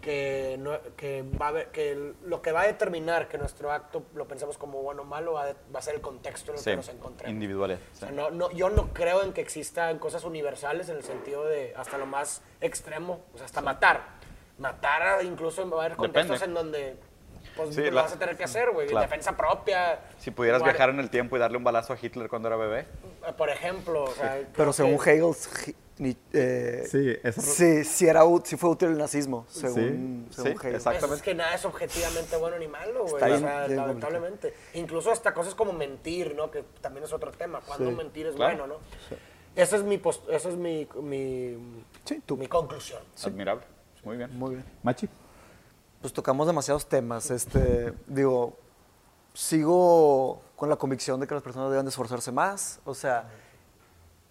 que, 0.00 0.56
no- 0.58 0.78
que, 0.96 1.22
va 1.40 1.46
a 1.46 1.48
haber- 1.50 1.68
que 1.68 2.14
lo 2.24 2.40
que 2.42 2.52
va 2.52 2.62
a 2.62 2.66
determinar 2.66 3.28
que 3.28 3.38
nuestro 3.38 3.70
acto 3.72 4.04
lo 4.14 4.26
pensemos 4.26 4.56
como 4.58 4.82
bueno 4.82 5.02
o 5.02 5.04
malo 5.04 5.34
va 5.34 5.42
a, 5.42 5.46
de- 5.46 5.56
va 5.74 5.78
a 5.78 5.82
ser 5.82 5.94
el 5.96 6.00
contexto 6.00 6.50
en 6.52 6.56
el 6.58 6.62
Sí, 6.64 6.70
que 6.70 6.76
nos 6.76 6.88
encontremos. 6.88 7.32
individuales. 7.32 7.78
O 7.94 7.96
sea, 7.96 8.10
no, 8.10 8.30
no, 8.30 8.50
yo 8.52 8.70
no 8.70 8.92
creo 8.92 9.22
en 9.22 9.32
que 9.32 9.40
existan 9.40 9.98
cosas 9.98 10.24
universales 10.24 10.88
en 10.88 10.96
el 10.96 11.02
sentido 11.04 11.44
de 11.44 11.74
hasta 11.76 11.98
lo 11.98 12.06
más 12.06 12.42
extremo, 12.60 13.20
o 13.34 13.36
sea, 13.36 13.46
hasta 13.46 13.60
matar. 13.60 14.00
Matar 14.58 15.24
incluso 15.24 15.68
va 15.70 15.82
a 15.82 15.86
haber 15.86 15.96
contextos 15.96 16.40
Depende. 16.40 16.60
en 16.60 16.72
donde 16.72 16.96
pues, 17.56 17.74
Sí, 17.74 17.82
lo 17.84 17.90
la- 17.90 18.02
vas 18.02 18.12
a 18.12 18.18
tener 18.18 18.36
que 18.36 18.44
hacer, 18.44 18.70
güey. 18.70 18.86
Claro. 18.86 19.02
Defensa 19.06 19.36
propia. 19.36 20.00
Si 20.18 20.30
pudieras 20.30 20.62
viajar 20.62 20.88
en 20.90 21.00
el 21.00 21.10
tiempo 21.10 21.36
y 21.36 21.38
darle 21.40 21.56
un 21.58 21.64
balazo 21.64 21.92
a 21.92 21.98
Hitler 22.00 22.28
cuando 22.28 22.48
era 22.48 22.56
bebé. 22.56 22.86
Por 23.36 23.50
ejemplo, 23.50 24.04
o 24.04 24.10
sea, 24.12 24.34
creo 24.36 24.46
Pero 24.56 24.72
según 24.72 24.98
que- 24.98 25.10
Hegel, 25.14 25.34
ni- 26.02 26.16
eh, 26.32 26.84
Sí, 26.90 27.16
esa- 27.22 27.40
sí, 27.40 27.84
sí 27.84 28.06
era, 28.06 28.22
sí 28.44 28.56
fue 28.56 28.70
útil 28.70 28.88
el 28.88 28.98
nazismo, 28.98 29.46
según, 29.48 30.26
Sí, 30.30 30.34
según 30.34 30.34
sí, 30.34 30.40
Hegel. 30.40 30.56
Pues 30.60 30.74
exactamente. 30.74 31.16
es 31.16 31.22
que 31.22 31.34
nada 31.34 31.54
es 31.54 31.64
objetivamente 31.64 32.36
bueno 32.36 32.58
ni 32.58 32.68
malo, 32.68 33.02
güey. 33.02 33.14
Está 33.14 33.26
O 33.26 33.28
bien- 33.28 33.40
sea, 33.40 33.66
bien 33.66 33.76
lamentablemente. 33.78 34.54
Incluso 34.74 35.10
hasta 35.12 35.32
cosas 35.34 35.54
como 35.54 35.72
mentir, 35.72 36.34
¿no? 36.34 36.50
Que 36.50 36.64
también 36.80 37.04
es 37.04 37.12
otro 37.12 37.30
tema. 37.30 37.60
Cuando 37.60 37.90
Sí. 37.90 37.96
mentir 37.96 38.26
es 38.26 38.34
Claro. 38.34 38.56
bueno, 38.58 38.74
¿no? 38.74 39.16
Esa 39.54 39.76
es 39.76 39.82
mi, 39.82 39.98
post- 39.98 40.28
esa 40.30 40.48
es 40.48 40.56
mi, 40.56 40.88
mi, 41.02 41.56
Sí, 42.04 42.22
tú. 42.24 42.36
mi 42.36 42.46
conclusión. 42.48 43.02
Admirable. 43.24 43.64
Muy 44.04 44.16
bien. 44.16 44.36
Muy 44.38 44.50
bien. 44.56 44.64
Machi. 44.82 45.08
Pues 46.00 46.12
tocamos 46.12 46.46
demasiados 46.46 46.88
temas. 46.88 47.30
Este, 47.30 47.92
digo, 48.06 48.58
sigo 49.34 50.42
con 50.56 50.68
la 50.68 50.76
convicción 50.76 51.20
de 51.20 51.26
que 51.26 51.34
las 51.34 51.42
personas 51.42 51.70
deben 51.70 51.84
de 51.84 51.90
esforzarse 51.90 52.32
más. 52.32 52.80
O 52.84 52.94
sea, 52.94 53.20
deben, 53.22 53.30
tener- 53.30 53.51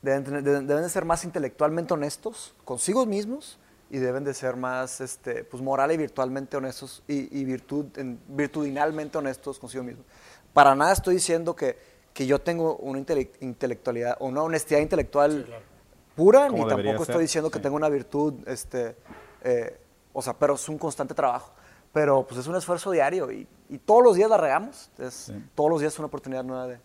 deben, 0.01 0.23
deben 0.43 0.67
de 0.83 0.89
ser 0.89 1.05
más 1.05 1.23
intelectualmente 1.23 1.93
honestos 1.93 2.55
consigo 2.65 3.05
mismos 3.05 3.59
y 3.89 3.97
deben 3.97 4.23
de 4.23 4.33
ser 4.33 4.55
más 4.55 5.01
este, 5.01 5.43
pues, 5.43 5.61
moral 5.61 5.91
y 5.91 5.97
virtualmente 5.97 6.57
honestos 6.57 7.03
y, 7.07 7.37
y 7.37 7.43
virtud, 7.45 7.85
en- 7.97 8.19
virtudinalmente 8.27 9.17
honestos 9.17 9.59
consigo 9.59 9.83
mismos. 9.83 10.05
Para 10.53 10.75
nada 10.75 10.93
estoy 10.93 11.15
diciendo 11.15 11.55
que, 11.55 11.77
que 12.13 12.25
yo 12.25 12.39
tengo 12.39 12.77
una 12.77 12.99
intele- 12.99 13.31
intelectualidad 13.41 14.17
o 14.19 14.27
una 14.27 14.43
honestidad 14.43 14.79
intelectual 14.79 15.45
pura, 16.15 16.47
Como 16.47 16.63
ni 16.63 16.69
debería 16.69 16.91
tampoco 16.91 17.05
ser, 17.05 17.13
estoy 17.13 17.23
diciendo 17.23 17.49
que 17.51 17.57
sí. 17.59 17.63
tengo 17.63 17.75
una 17.75 17.89
virtud, 17.89 18.33
este, 18.47 18.95
eh, 19.43 19.77
o 20.13 20.21
sea, 20.21 20.33
pero 20.33 20.55
es 20.55 20.67
un 20.69 20.77
constante 20.77 21.13
trabajo. 21.13 21.51
Pero 21.93 22.25
pues 22.25 22.39
es 22.39 22.47
un 22.47 22.55
esfuerzo 22.55 22.89
diario 22.91 23.29
y, 23.31 23.45
y 23.69 23.77
todos 23.77 24.01
los 24.01 24.15
días 24.15 24.29
la 24.29 24.37
regamos. 24.37 24.89
Es, 24.97 25.33
Todos 25.55 25.69
los 25.69 25.81
días 25.81 25.91
es 25.91 25.99
una 25.99 26.05
oportunidad 26.07 26.43
nueva 26.43 26.67
de, 26.67 26.79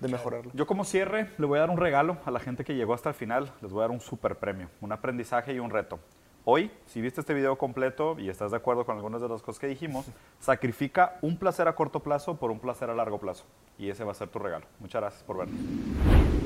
de 0.00 0.08
mejorarlo. 0.08 0.50
Yo 0.54 0.66
como 0.66 0.84
cierre 0.84 1.30
le 1.38 1.46
voy 1.46 1.58
a 1.58 1.60
dar 1.62 1.70
un 1.70 1.78
regalo 1.78 2.18
a 2.24 2.30
la 2.30 2.40
gente 2.40 2.64
que 2.64 2.74
llegó 2.74 2.94
hasta 2.94 3.10
el 3.10 3.14
final. 3.14 3.52
Les 3.60 3.72
voy 3.72 3.80
a 3.80 3.82
dar 3.82 3.90
un 3.90 4.00
super 4.00 4.36
premio, 4.36 4.68
un 4.80 4.92
aprendizaje 4.92 5.52
y 5.54 5.58
un 5.58 5.70
reto. 5.70 5.98
Hoy, 6.44 6.70
si 6.86 7.00
viste 7.00 7.20
este 7.20 7.34
video 7.34 7.58
completo 7.58 8.16
y 8.20 8.28
estás 8.28 8.52
de 8.52 8.56
acuerdo 8.56 8.86
con 8.86 8.96
algunas 8.96 9.20
de 9.20 9.28
las 9.28 9.42
cosas 9.42 9.58
que 9.58 9.66
dijimos, 9.66 10.06
sacrifica 10.38 11.18
un 11.20 11.38
placer 11.38 11.66
a 11.66 11.74
corto 11.74 12.00
plazo 12.00 12.36
por 12.36 12.52
un 12.52 12.60
placer 12.60 12.88
a 12.88 12.94
largo 12.94 13.18
plazo. 13.18 13.44
Y 13.78 13.90
ese 13.90 14.04
va 14.04 14.12
a 14.12 14.14
ser 14.14 14.28
tu 14.28 14.38
regalo. 14.38 14.64
Muchas 14.78 15.00
gracias 15.00 15.24
por 15.24 15.38
vernos. 15.38 16.45